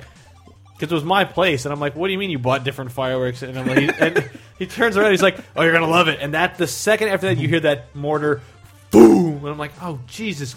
Because 0.78 0.93
it 0.93 0.94
was 0.94 1.05
my 1.05 1.24
place, 1.24 1.65
and 1.65 1.73
I'm 1.73 1.81
like, 1.81 1.97
"What 1.97 2.09
do 2.09 2.12
you 2.12 2.19
mean 2.19 2.31
you 2.31 2.39
bought 2.39 2.62
different 2.65 2.93
fireworks?" 2.93 3.43
And 3.43 3.59
I'm 3.59 3.66
like, 3.66 4.01
and 4.01 4.31
he 4.59 4.66
turns 4.66 4.97
around, 4.97 5.11
he's 5.12 5.23
like, 5.23 5.39
"Oh, 5.57 5.62
you're 5.62 5.73
gonna 5.73 5.86
love 5.89 6.09
it." 6.09 6.19
And 6.20 6.35
that 6.35 6.59
the 6.59 6.66
second 6.66 7.09
after 7.09 7.28
that, 7.28 7.39
you 7.39 7.48
hear 7.48 7.61
that 7.61 7.94
mortar, 7.97 8.43
boom, 8.90 9.39
and 9.39 9.48
I'm 9.48 9.59
like, 9.59 9.73
"Oh, 9.81 9.98
Jesus 10.07 10.55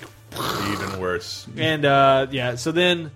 Even 0.72 1.00
worse. 1.00 1.48
and 1.58 1.86
uh, 1.86 2.28
yeah, 2.32 2.56
so 2.56 2.72
then 2.74 3.12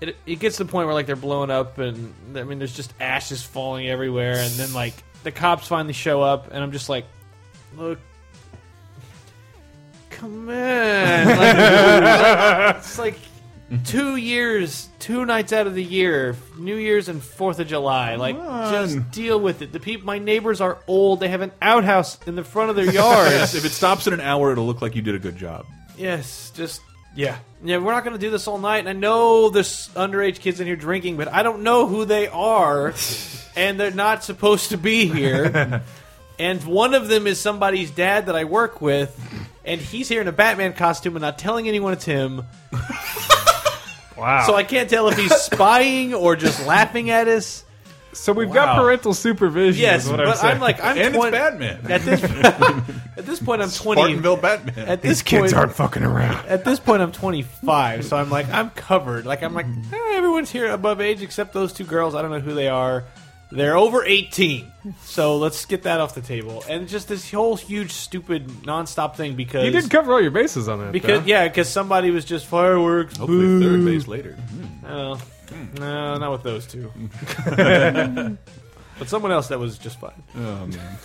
it, 0.00 0.16
it 0.26 0.40
gets 0.40 0.56
to 0.56 0.64
the 0.64 0.70
point 0.70 0.86
where 0.86 0.94
like 0.94 1.06
they're 1.06 1.16
blowing 1.16 1.50
up, 1.50 1.78
and 1.78 2.12
I 2.36 2.42
mean, 2.42 2.58
there's 2.58 2.74
just 2.74 2.92
ashes 3.00 3.42
falling 3.42 3.88
everywhere, 3.88 4.34
and 4.36 4.50
then 4.52 4.72
like 4.72 4.94
the 5.22 5.30
cops 5.30 5.68
finally 5.68 5.92
show 5.94 6.22
up, 6.22 6.48
and 6.52 6.62
I'm 6.62 6.72
just 6.72 6.88
like, 6.88 7.04
look. 7.76 7.98
Come 10.10 10.48
on! 10.48 10.54
Like, 11.38 12.76
it's 12.76 12.98
like 12.98 13.18
two 13.84 14.16
years, 14.16 14.88
two 14.98 15.24
nights 15.24 15.52
out 15.52 15.66
of 15.66 15.74
the 15.74 15.82
year, 15.82 16.36
New 16.56 16.76
Year's 16.76 17.08
and 17.08 17.22
Fourth 17.22 17.58
of 17.58 17.66
July. 17.66 18.16
Like, 18.16 18.36
on. 18.36 18.72
just 18.72 19.10
deal 19.10 19.38
with 19.38 19.62
it. 19.62 19.72
The 19.72 19.80
people, 19.80 20.06
my 20.06 20.18
neighbors 20.18 20.60
are 20.60 20.78
old. 20.86 21.20
They 21.20 21.28
have 21.28 21.42
an 21.42 21.52
outhouse 21.60 22.18
in 22.26 22.34
the 22.34 22.44
front 22.44 22.70
of 22.70 22.76
their 22.76 22.90
yard. 22.90 23.30
Yes, 23.30 23.54
if 23.54 23.64
it 23.64 23.70
stops 23.70 24.06
in 24.06 24.12
an 24.12 24.20
hour, 24.20 24.52
it'll 24.52 24.66
look 24.66 24.80
like 24.80 24.96
you 24.96 25.02
did 25.02 25.14
a 25.14 25.18
good 25.18 25.36
job. 25.36 25.66
Yes, 25.96 26.50
just 26.54 26.80
yeah, 27.14 27.38
yeah. 27.62 27.78
We're 27.78 27.92
not 27.92 28.04
going 28.04 28.14
to 28.14 28.20
do 28.20 28.30
this 28.30 28.46
all 28.46 28.58
night. 28.58 28.78
And 28.78 28.88
I 28.88 28.92
know 28.92 29.50
there's 29.50 29.88
underage 29.88 30.40
kids 30.40 30.60
in 30.60 30.66
here 30.66 30.76
drinking, 30.76 31.16
but 31.16 31.28
I 31.28 31.42
don't 31.42 31.62
know 31.62 31.86
who 31.86 32.04
they 32.04 32.28
are, 32.28 32.94
and 33.56 33.78
they're 33.78 33.90
not 33.90 34.24
supposed 34.24 34.70
to 34.70 34.78
be 34.78 35.06
here. 35.06 35.82
and 36.38 36.64
one 36.64 36.94
of 36.94 37.08
them 37.08 37.26
is 37.26 37.40
somebody's 37.40 37.90
dad 37.90 38.26
that 38.26 38.36
I 38.36 38.44
work 38.44 38.80
with, 38.80 39.18
and 39.64 39.80
he's 39.80 40.08
here 40.08 40.20
in 40.20 40.28
a 40.28 40.32
Batman 40.32 40.72
costume 40.72 41.16
and 41.16 41.22
not 41.22 41.38
telling 41.38 41.68
anyone 41.68 41.92
it's 41.92 42.04
him. 42.04 42.44
Wow. 44.18 44.46
So 44.46 44.54
I 44.54 44.64
can't 44.64 44.90
tell 44.90 45.08
if 45.08 45.16
he's 45.16 45.34
spying 45.40 46.14
or 46.14 46.36
just 46.36 46.66
laughing 46.66 47.10
at 47.10 47.28
us. 47.28 47.64
So 48.14 48.32
we've 48.32 48.50
got 48.50 48.76
Wow. 48.76 48.82
parental 48.82 49.14
supervision. 49.14 49.80
Yes, 49.80 50.04
is 50.04 50.10
what 50.10 50.16
but 50.16 50.42
I'm, 50.42 50.54
I'm, 50.56 50.60
like 50.60 50.82
I'm 50.82 50.98
and 50.98 51.14
20 51.14 51.28
it's 51.28 51.38
Batman. 51.38 51.90
at 51.92 52.02
this 52.02 52.24
at 53.18 53.26
this 53.26 53.38
point 53.38 53.62
I'm 53.62 53.70
20. 53.70 54.00
Spartanville 54.16 54.40
Batman. 54.42 54.88
At 54.88 55.02
this 55.02 55.18
these 55.18 55.22
kids 55.22 55.52
point, 55.52 55.54
aren't 55.54 55.72
fucking 55.74 56.02
around. 56.02 56.46
at 56.48 56.64
this 56.64 56.80
point 56.80 57.00
I'm 57.02 57.12
25, 57.12 58.04
so 58.04 58.16
I'm 58.16 58.28
like 58.30 58.48
I'm 58.50 58.70
covered. 58.70 59.24
Like 59.26 59.42
I'm 59.42 59.54
like 59.54 59.66
eh, 59.66 60.16
everyone's 60.16 60.50
here 60.50 60.68
above 60.72 61.00
age 61.00 61.22
except 61.22 61.52
those 61.52 61.72
two 61.72 61.84
girls. 61.84 62.14
I 62.16 62.22
don't 62.22 62.30
know 62.32 62.40
who 62.40 62.54
they 62.54 62.68
are. 62.68 63.04
They're 63.50 63.76
over 63.78 64.04
18, 64.04 64.70
so 65.04 65.38
let's 65.38 65.64
get 65.64 65.84
that 65.84 66.00
off 66.00 66.14
the 66.14 66.20
table. 66.20 66.62
And 66.68 66.86
just 66.86 67.08
this 67.08 67.30
whole 67.30 67.56
huge, 67.56 67.92
stupid, 67.92 68.46
nonstop 68.64 69.16
thing 69.16 69.36
because 69.36 69.64
You 69.64 69.70
did 69.70 69.90
cover 69.90 70.12
all 70.12 70.20
your 70.20 70.30
bases 70.30 70.68
on 70.68 70.80
that. 70.80 70.92
because 70.92 71.20
though. 71.22 71.26
yeah, 71.26 71.48
because 71.48 71.68
somebody 71.70 72.10
was 72.10 72.26
just 72.26 72.44
fireworks. 72.46 73.16
Hopefully, 73.16 73.38
boo. 73.46 73.60
third 73.60 73.84
base 73.86 74.06
later. 74.06 74.32
Hmm. 74.34 74.86
Oh, 74.86 75.20
no, 75.78 76.16
not 76.18 76.30
with 76.32 76.42
those 76.42 76.66
two. 76.66 76.92
but 77.46 79.08
someone 79.08 79.32
else 79.32 79.48
that 79.48 79.58
was 79.58 79.78
just 79.78 79.98
fine. 80.00 80.22
Oh 80.36 80.66
man, 80.66 80.98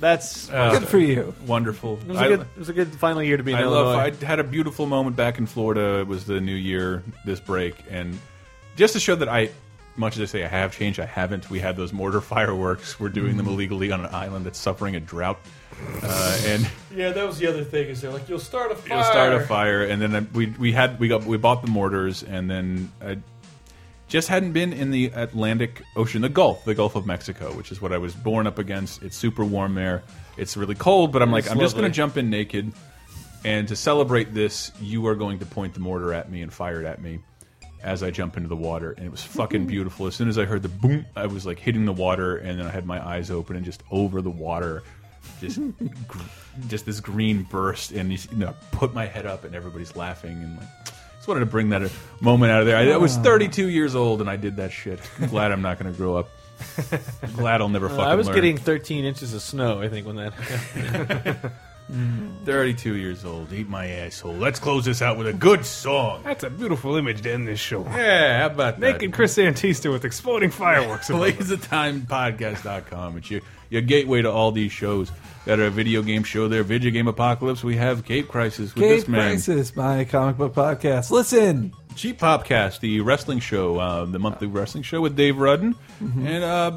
That's 0.00 0.46
Good 0.48 0.86
for 0.86 0.98
you. 0.98 1.34
wonderful. 1.46 1.98
it 1.98 2.06
was, 2.06 2.16
I- 2.18 2.26
a 2.26 2.28
good, 2.28 2.40
it 2.42 2.58
was 2.58 2.68
a 2.68 2.72
good 2.72 2.88
final 2.94 3.22
year 3.22 3.36
to 3.36 3.42
be 3.42 3.52
in 3.52 3.58
I 3.58 3.64
love. 3.64 3.96
I 3.96 4.24
had 4.24 4.38
a 4.38 4.44
beautiful 4.44 4.86
moment 4.86 5.16
back 5.16 5.38
in 5.38 5.46
Florida. 5.46 6.00
It 6.00 6.06
was 6.06 6.24
the 6.26 6.40
new 6.40 6.54
year, 6.54 7.02
this 7.24 7.40
break, 7.40 7.74
and 7.90 8.18
just 8.76 8.92
to 8.94 9.00
show 9.00 9.14
that 9.16 9.28
I, 9.28 9.50
much 9.96 10.16
as 10.16 10.22
I 10.22 10.24
say 10.26 10.44
I 10.44 10.48
have 10.48 10.76
changed, 10.76 11.00
I 11.00 11.06
haven't. 11.06 11.50
We 11.50 11.60
had 11.60 11.76
those 11.76 11.92
mortar 11.92 12.20
fireworks. 12.34 12.98
We're 12.98 13.08
doing 13.08 13.36
them 13.36 13.46
mm-hmm. 13.46 13.54
illegally 13.54 13.92
on 13.92 14.04
an 14.04 14.14
island 14.14 14.46
that's 14.46 14.58
suffering 14.58 14.96
a 14.96 15.00
drought, 15.00 15.38
uh, 16.02 16.40
and 16.44 16.68
yeah, 16.94 17.10
that 17.10 17.26
was 17.26 17.38
the 17.38 17.46
other 17.46 17.64
thing. 17.64 17.88
Is 17.88 18.00
they're 18.00 18.10
like, 18.10 18.28
you'll 18.28 18.38
start 18.38 18.72
a 18.72 18.76
fire. 18.76 18.96
you'll 18.96 19.04
start 19.04 19.32
a 19.34 19.40
fire, 19.40 19.84
and 19.84 20.00
then 20.00 20.14
uh, 20.14 20.24
we 20.32 20.46
we 20.58 20.72
had 20.72 20.98
we 20.98 21.08
got 21.08 21.24
we 21.24 21.36
bought 21.36 21.62
the 21.62 21.70
mortars, 21.70 22.22
and 22.22 22.50
then. 22.50 22.90
I, 23.04 23.18
just 24.08 24.28
hadn't 24.28 24.52
been 24.52 24.74
in 24.74 24.90
the 24.90 25.06
Atlantic 25.14 25.82
Ocean, 25.96 26.20
the 26.20 26.28
Gulf, 26.28 26.66
the 26.66 26.74
Gulf 26.74 26.96
of 26.96 27.06
Mexico, 27.06 27.50
which 27.56 27.72
is 27.72 27.80
what 27.80 27.94
I 27.94 27.96
was 27.96 28.12
born 28.12 28.46
up 28.46 28.58
against. 28.58 29.02
It's 29.02 29.16
super 29.16 29.42
warm 29.42 29.74
there. 29.74 30.02
It's 30.36 30.54
really 30.54 30.74
cold, 30.74 31.12
but 31.12 31.22
I'm 31.22 31.32
like, 31.32 31.44
It's 31.44 31.50
I'm 31.50 31.58
just 31.58 31.74
going 31.74 31.90
to 31.90 31.96
jump 31.96 32.18
in 32.18 32.28
naked 32.28 32.74
And 33.42 33.66
to 33.68 33.74
celebrate 33.74 34.34
this, 34.34 34.70
you 34.82 35.06
are 35.06 35.14
going 35.14 35.38
to 35.38 35.46
point 35.46 35.72
the 35.72 35.80
mortar 35.80 36.12
at 36.12 36.30
me 36.30 36.42
and 36.42 36.52
fire 36.52 36.82
it 36.82 36.84
at 36.84 37.00
me 37.00 37.20
as 37.82 38.02
I 38.02 38.10
jump 38.10 38.36
into 38.36 38.48
the 38.48 38.56
water. 38.56 38.92
And 38.92 39.04
it 39.04 39.10
was 39.10 39.22
fucking 39.22 39.66
beautiful. 39.66 40.06
As 40.06 40.14
soon 40.14 40.28
as 40.28 40.38
I 40.38 40.44
heard 40.44 40.62
the 40.62 40.68
boom, 40.68 41.06
I 41.16 41.26
was 41.26 41.44
like 41.46 41.58
hitting 41.58 41.84
the 41.84 41.92
water, 41.92 42.36
and 42.36 42.58
then 42.58 42.66
I 42.66 42.70
had 42.70 42.86
my 42.86 43.04
eyes 43.04 43.30
open 43.30 43.56
and 43.56 43.64
just 43.64 43.82
over 43.90 44.22
the 44.22 44.30
water, 44.30 44.82
just 45.40 45.58
gr 46.08 46.18
just 46.68 46.84
this 46.84 47.00
green 47.00 47.42
burst, 47.44 47.92
and 47.92 48.12
you 48.12 48.18
know, 48.36 48.54
put 48.72 48.92
my 48.94 49.06
head 49.06 49.24
up, 49.26 49.44
and 49.44 49.54
everybody's 49.54 49.96
laughing 49.96 50.32
and 50.42 50.58
like. 50.58 50.68
Just 51.16 51.28
wanted 51.28 51.40
to 51.40 51.46
bring 51.46 51.68
that 51.68 51.88
moment 52.20 52.50
out 52.50 52.62
of 52.62 52.66
there. 52.66 52.76
I, 52.76 52.90
I 52.90 52.96
was 52.96 53.16
32 53.16 53.68
years 53.68 53.94
old 53.94 54.20
and 54.20 54.28
I 54.28 54.34
did 54.34 54.56
that 54.56 54.72
shit. 54.72 54.98
I'm 55.20 55.28
glad 55.28 55.52
I'm 55.52 55.62
not 55.62 55.78
going 55.78 55.92
to 55.92 55.96
grow 55.96 56.16
up. 56.16 56.28
glad 57.36 57.60
I'll 57.60 57.68
never 57.68 57.88
fucking 57.88 58.04
Uh, 58.04 58.08
I 58.08 58.16
was 58.16 58.26
learn. 58.26 58.34
getting 58.34 58.56
13 58.56 59.04
inches 59.04 59.32
of 59.32 59.40
snow. 59.40 59.80
I 59.80 59.88
think 59.88 60.04
when 60.04 60.16
that. 60.16 61.52
happened. 61.88 62.46
32 62.46 62.96
years 62.96 63.24
old. 63.24 63.52
Eat 63.52 63.68
my 63.68 63.86
asshole. 63.86 64.34
Let's 64.34 64.58
close 64.58 64.84
this 64.84 65.02
out 65.02 65.16
with 65.18 65.26
a 65.26 65.32
good 65.32 65.64
song. 65.64 66.22
That's 66.24 66.44
a 66.44 66.50
beautiful 66.50 66.96
image 66.96 67.22
to 67.22 67.32
end 67.32 67.46
this 67.46 67.60
show. 67.60 67.84
Yeah, 67.84 68.40
how 68.40 68.46
about 68.46 68.80
that? 68.80 68.92
Naked 68.92 69.12
Chris 69.12 69.36
Antista 69.36 69.92
with 69.92 70.04
exploding 70.04 70.50
fireworks. 70.50 71.10
above 71.10 71.22
us. 71.22 71.50
LaserTimePodcast.com. 71.50 73.18
It's 73.18 73.30
your, 73.30 73.40
your 73.70 73.82
gateway 73.82 74.22
to 74.22 74.30
all 74.30 74.52
these 74.52 74.72
shows. 74.72 75.10
Got 75.44 75.58
a 75.58 75.70
video 75.70 76.02
game 76.02 76.22
show 76.22 76.46
there, 76.46 76.62
Vidjagame 76.62 77.08
Apocalypse. 77.08 77.64
We 77.64 77.76
have 77.76 78.04
Cape 78.04 78.28
Crisis 78.28 78.74
with 78.74 78.84
Cape 78.84 79.00
this 79.00 79.08
man. 79.08 79.30
Crisis, 79.32 79.74
my 79.74 80.04
comic 80.04 80.36
book 80.36 80.54
podcast. 80.54 81.10
Listen, 81.10 81.72
Cheap 81.94 82.18
Popcast, 82.18 82.80
the 82.80 83.00
wrestling 83.00 83.40
show, 83.40 83.78
uh, 83.78 84.04
the 84.04 84.18
monthly 84.18 84.46
wrestling 84.46 84.82
show 84.82 85.00
with 85.00 85.16
Dave 85.16 85.36
Rudden. 85.36 85.74
Mm-hmm. 86.02 86.26
And 86.26 86.44
uh, 86.44 86.70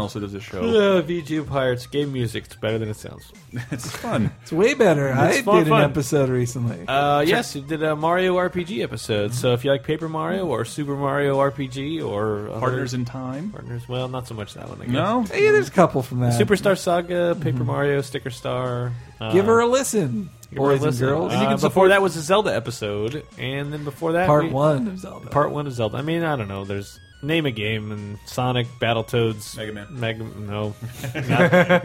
also 0.00 0.20
does 0.20 0.34
a 0.34 0.40
show. 0.40 0.60
Uh, 0.60 1.02
VG 1.02 1.46
Pirates 1.46 1.86
game 1.86 2.12
music. 2.12 2.44
It's 2.44 2.56
better 2.56 2.78
than 2.78 2.88
it 2.88 2.96
sounds. 2.96 3.32
it's 3.70 3.90
fun. 3.90 4.32
it's 4.42 4.52
way 4.52 4.74
better. 4.74 5.12
I 5.12 5.42
fun, 5.42 5.58
did 5.58 5.68
fun. 5.68 5.84
an 5.84 5.90
episode 5.90 6.28
recently. 6.28 6.86
Uh, 6.86 7.20
yes, 7.20 7.54
you 7.54 7.62
did 7.62 7.82
a 7.82 7.94
Mario 7.94 8.36
RPG 8.36 8.82
episode. 8.82 9.34
So 9.34 9.52
if 9.52 9.64
you 9.64 9.70
like 9.70 9.84
Paper 9.84 10.08
Mario 10.08 10.46
or 10.46 10.64
Super 10.64 10.96
Mario 10.96 11.38
RPG 11.38 12.04
or 12.06 12.58
Partners 12.58 12.94
in 12.94 13.04
Time. 13.04 13.50
partners, 13.50 13.88
well, 13.88 14.08
not 14.08 14.26
so 14.26 14.34
much 14.34 14.54
that 14.54 14.68
one. 14.68 14.80
I 14.82 14.86
guess. 14.86 14.92
No? 14.92 15.24
yeah, 15.32 15.52
there's 15.52 15.68
a 15.68 15.72
couple 15.72 16.02
from 16.02 16.20
that. 16.20 16.40
Superstar 16.40 16.78
Saga, 16.78 17.36
Paper 17.40 17.64
Mario, 17.64 18.00
Sticker 18.00 18.30
Star. 18.30 18.92
Uh, 19.20 19.32
Give 19.32 19.46
her 19.46 19.60
a 19.60 19.66
listen, 19.66 20.30
give 20.52 20.62
her 20.62 20.70
a 20.70 20.72
boys 20.72 20.82
and 20.82 20.86
listen. 20.86 21.06
girls. 21.06 21.32
Uh, 21.32 21.56
before 21.68 21.88
that 21.88 22.02
was 22.02 22.16
a 22.16 22.20
Zelda 22.22 22.54
episode, 22.54 23.24
and 23.38 23.72
then 23.72 23.84
before 23.84 24.12
that, 24.12 24.26
Part 24.26 24.44
we- 24.44 24.50
one 24.50 24.86
of 24.88 24.98
Zelda. 24.98 25.26
Part 25.30 25.50
one 25.50 25.66
of 25.66 25.72
Zelda. 25.72 25.96
I 25.98 26.02
mean, 26.02 26.22
I 26.24 26.36
don't 26.36 26.48
know. 26.48 26.64
There's 26.64 26.98
name 27.22 27.46
a 27.46 27.50
game 27.50 27.92
and 27.92 28.18
Sonic, 28.26 28.66
Battletoads, 28.80 29.56
Mega 29.56 29.72
Man. 29.72 29.86
Mega 29.90 30.24
no. 30.24 30.74
Not- 31.28 31.84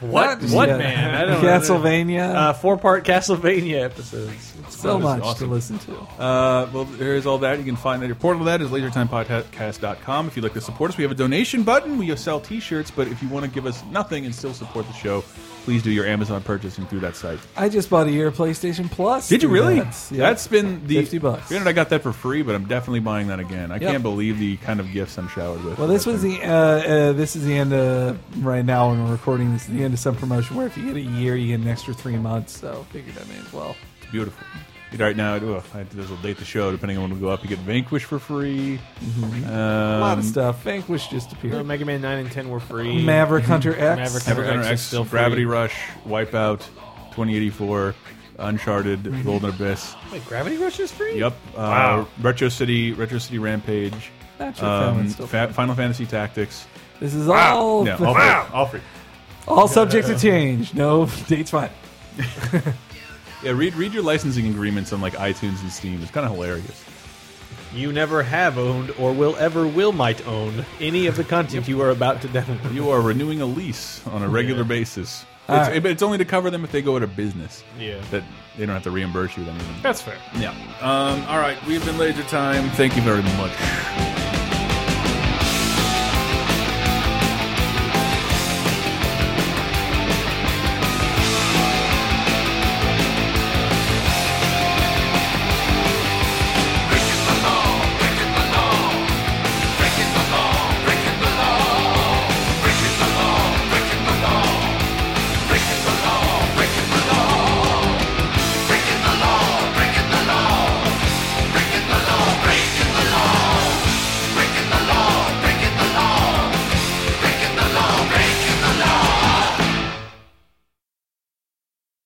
what? 0.00 0.40
Not- 0.40 0.50
What 0.50 0.68
yeah. 0.70 0.76
man? 0.78 1.14
I 1.14 1.24
don't 1.26 1.42
Castlevania. 1.44 2.34
Uh, 2.34 2.52
four 2.54 2.78
part 2.78 3.04
Castlevania 3.04 3.82
episodes. 3.84 4.54
so 4.70 4.92
That 4.92 4.96
is 4.98 5.02
much 5.04 5.22
awesome. 5.22 5.48
to 5.48 5.52
listen 5.54 5.78
to. 5.80 5.92
Uh, 6.18 6.70
well, 6.72 6.84
there's 6.84 7.26
all 7.26 7.36
that. 7.38 7.58
You 7.58 7.64
can 7.66 7.76
find 7.76 8.00
that 8.00 8.06
your 8.06 8.14
portal 8.16 8.40
of 8.40 8.46
that 8.46 8.62
is 8.62 8.70
lasertimepodcast.com. 8.70 10.26
If 10.28 10.36
you'd 10.36 10.42
like 10.42 10.54
to 10.54 10.60
support 10.62 10.90
us, 10.90 10.96
we 10.96 11.04
have 11.04 11.10
a 11.10 11.14
donation 11.16 11.62
button. 11.64 11.98
We 11.98 12.16
sell 12.16 12.40
t-shirts, 12.40 12.90
but 12.90 13.08
if 13.08 13.22
you 13.22 13.28
want 13.28 13.44
to 13.44 13.50
give 13.50 13.66
us 13.66 13.82
nothing 13.90 14.24
and 14.24 14.34
still 14.34 14.54
support 14.54 14.86
the 14.86 14.94
show, 14.94 15.22
please 15.64 15.82
do 15.82 15.90
your 15.90 16.06
Amazon 16.06 16.42
purchasing 16.42 16.86
through 16.86 17.00
that 17.00 17.16
site. 17.16 17.38
I 17.56 17.68
just 17.68 17.88
bought 17.90 18.06
a 18.06 18.10
year 18.10 18.28
of 18.28 18.36
PlayStation 18.36 18.90
Plus. 18.90 19.28
Did 19.28 19.42
you 19.42 19.48
really? 19.48 19.80
that. 19.80 19.94
Yep. 20.10 20.18
That's 20.18 20.46
been 20.46 20.86
the 20.86 20.96
50 20.96 21.18
bucks. 21.18 21.48
Granted, 21.48 21.68
I 21.68 21.72
got 21.72 21.88
that 21.90 22.02
for 22.02 22.12
free, 22.12 22.42
but 22.42 22.54
I'm 22.54 22.66
definitely 22.66 23.00
buying 23.00 23.28
that 23.28 23.40
again. 23.40 23.70
I 23.70 23.76
Yep. 23.76 23.90
can't 23.90 24.02
believe 24.02 24.38
the 24.38 24.56
kind 24.58 24.80
of 24.80 24.90
gifts 24.92 25.18
I'm 25.18 25.28
showered 25.28 25.62
with. 25.64 25.78
Well, 25.78 25.88
this 25.88 26.06
was 26.06 26.22
the 26.22 26.40
uh, 26.42 26.46
uh, 26.46 27.12
this 27.12 27.36
is 27.36 27.44
the 27.44 27.56
end 27.56 27.72
of 27.72 28.18
right 28.44 28.64
now 28.64 28.90
when 28.90 29.04
we're 29.04 29.12
recording 29.12 29.52
this. 29.52 29.62
is 29.68 29.74
The 29.74 29.84
end 29.84 29.94
of 29.94 30.00
some 30.00 30.16
promotion 30.16 30.56
where 30.56 30.66
if 30.66 30.76
you 30.76 30.84
get 30.86 30.96
a 30.96 31.00
year, 31.00 31.36
you 31.36 31.48
get 31.48 31.60
an 31.60 31.68
extra 31.68 31.94
three 31.94 32.16
months. 32.16 32.58
So 32.58 32.84
figured 32.90 33.16
I 33.18 33.24
may 33.32 33.38
as 33.38 33.52
well. 33.52 33.76
It's 34.02 34.10
beautiful. 34.10 34.46
Right 34.98 35.16
now, 35.16 35.34
I, 35.36 35.38
this 35.84 36.08
will 36.10 36.16
date 36.16 36.38
the 36.38 36.44
show. 36.44 36.72
Depending 36.72 36.98
on 36.98 37.04
when 37.04 37.14
we 37.14 37.20
go 37.20 37.28
up, 37.28 37.42
you 37.44 37.48
get 37.48 37.58
Vanquish 37.60 38.04
for 38.04 38.18
free. 38.18 38.80
Um, 39.44 39.44
a 39.52 39.98
lot 40.00 40.18
of 40.18 40.24
stuff. 40.24 40.62
Vanquish 40.64 41.06
just 41.08 41.32
appeared. 41.32 41.54
Uh, 41.54 41.62
Mega 41.64 41.84
Man 41.84 42.00
9 42.00 42.18
and 42.18 42.32
10 42.32 42.48
were 42.48 42.58
free. 42.58 43.00
Maverick 43.04 43.44
Hunter 43.46 43.70
X. 43.72 43.78
Maverick 43.98 44.24
Hunter 44.24 44.44
Hunter 44.44 44.60
X, 44.62 44.68
X, 44.68 44.80
is 44.80 44.86
still 44.88 45.04
free. 45.04 45.20
Gravity 45.20 45.44
Rush, 45.44 45.74
Wipeout, 46.04 46.60
2084, 47.10 47.94
Uncharted, 48.40 49.24
Golden 49.24 49.50
Abyss. 49.50 49.94
Wait, 50.12 50.24
Gravity 50.26 50.56
Rush 50.56 50.80
is 50.80 50.90
free? 50.90 51.18
Yep. 51.20 51.34
Uh, 51.54 51.56
Wow. 51.56 52.08
Retro 52.20 52.48
City, 52.48 52.92
Retro 52.92 53.18
City 53.18 53.38
Rampage. 53.38 54.10
Not 54.40 54.56
sure 54.56 54.94
if 55.04 55.16
that 55.16 55.22
Um, 55.22 55.28
Fa 55.28 55.52
Final 55.52 55.74
Fantasy 55.76 56.06
Tactics. 56.06 56.66
This 56.98 57.14
is 57.14 57.28
all 57.28 57.86
Yeah, 57.86 57.96
all 58.04 58.14
free. 58.14 58.54
All 58.54 58.66
free. 58.66 58.80
all 59.46 59.68
subject 59.68 60.08
to 60.08 60.18
change. 60.18 60.74
No 60.74 61.06
dates 61.28 61.50
fine. 61.52 61.70
Yeah, 63.42 63.52
read 63.52 63.74
read 63.74 63.94
your 63.94 64.02
licensing 64.02 64.46
agreements 64.48 64.92
on 64.92 65.00
like 65.00 65.14
iTunes 65.14 65.60
and 65.62 65.72
Steam. 65.72 66.02
It's 66.02 66.10
kind 66.10 66.26
of 66.26 66.32
hilarious. 66.32 66.84
You 67.74 67.92
never 67.92 68.22
have 68.22 68.58
owned 68.58 68.90
or 68.98 69.12
will 69.12 69.36
ever 69.36 69.66
will 69.66 69.92
might 69.92 70.26
own 70.26 70.66
any 70.80 71.06
of 71.06 71.16
the 71.16 71.24
content 71.24 71.68
you 71.68 71.80
are 71.80 71.90
about 71.90 72.20
to 72.22 72.28
download. 72.28 72.74
You 72.74 72.90
are 72.90 73.00
renewing 73.00 73.40
a 73.40 73.46
lease 73.46 74.04
on 74.08 74.22
a 74.22 74.28
regular 74.28 74.64
basis. 74.64 75.24
It's, 75.48 75.68
right. 75.68 75.82
but 75.82 75.90
it's 75.90 76.02
only 76.02 76.18
to 76.18 76.24
cover 76.24 76.50
them 76.50 76.64
if 76.64 76.70
they 76.70 76.82
go 76.82 76.96
out 76.96 77.02
of 77.02 77.16
business. 77.16 77.64
Yeah. 77.78 78.00
That 78.10 78.22
they 78.56 78.66
don't 78.66 78.74
have 78.74 78.84
to 78.84 78.90
reimburse 78.90 79.36
you 79.36 79.44
with 79.44 79.54
anything. 79.54 79.82
That's 79.82 80.02
fair. 80.02 80.18
Yeah. 80.34 80.50
Um, 80.80 81.24
all 81.24 81.38
right. 81.38 81.58
We've 81.66 81.84
been 81.84 81.98
Laser 81.98 82.22
Time. 82.24 82.68
Thank 82.70 82.94
you 82.94 83.02
very 83.02 83.22
much. 83.22 84.09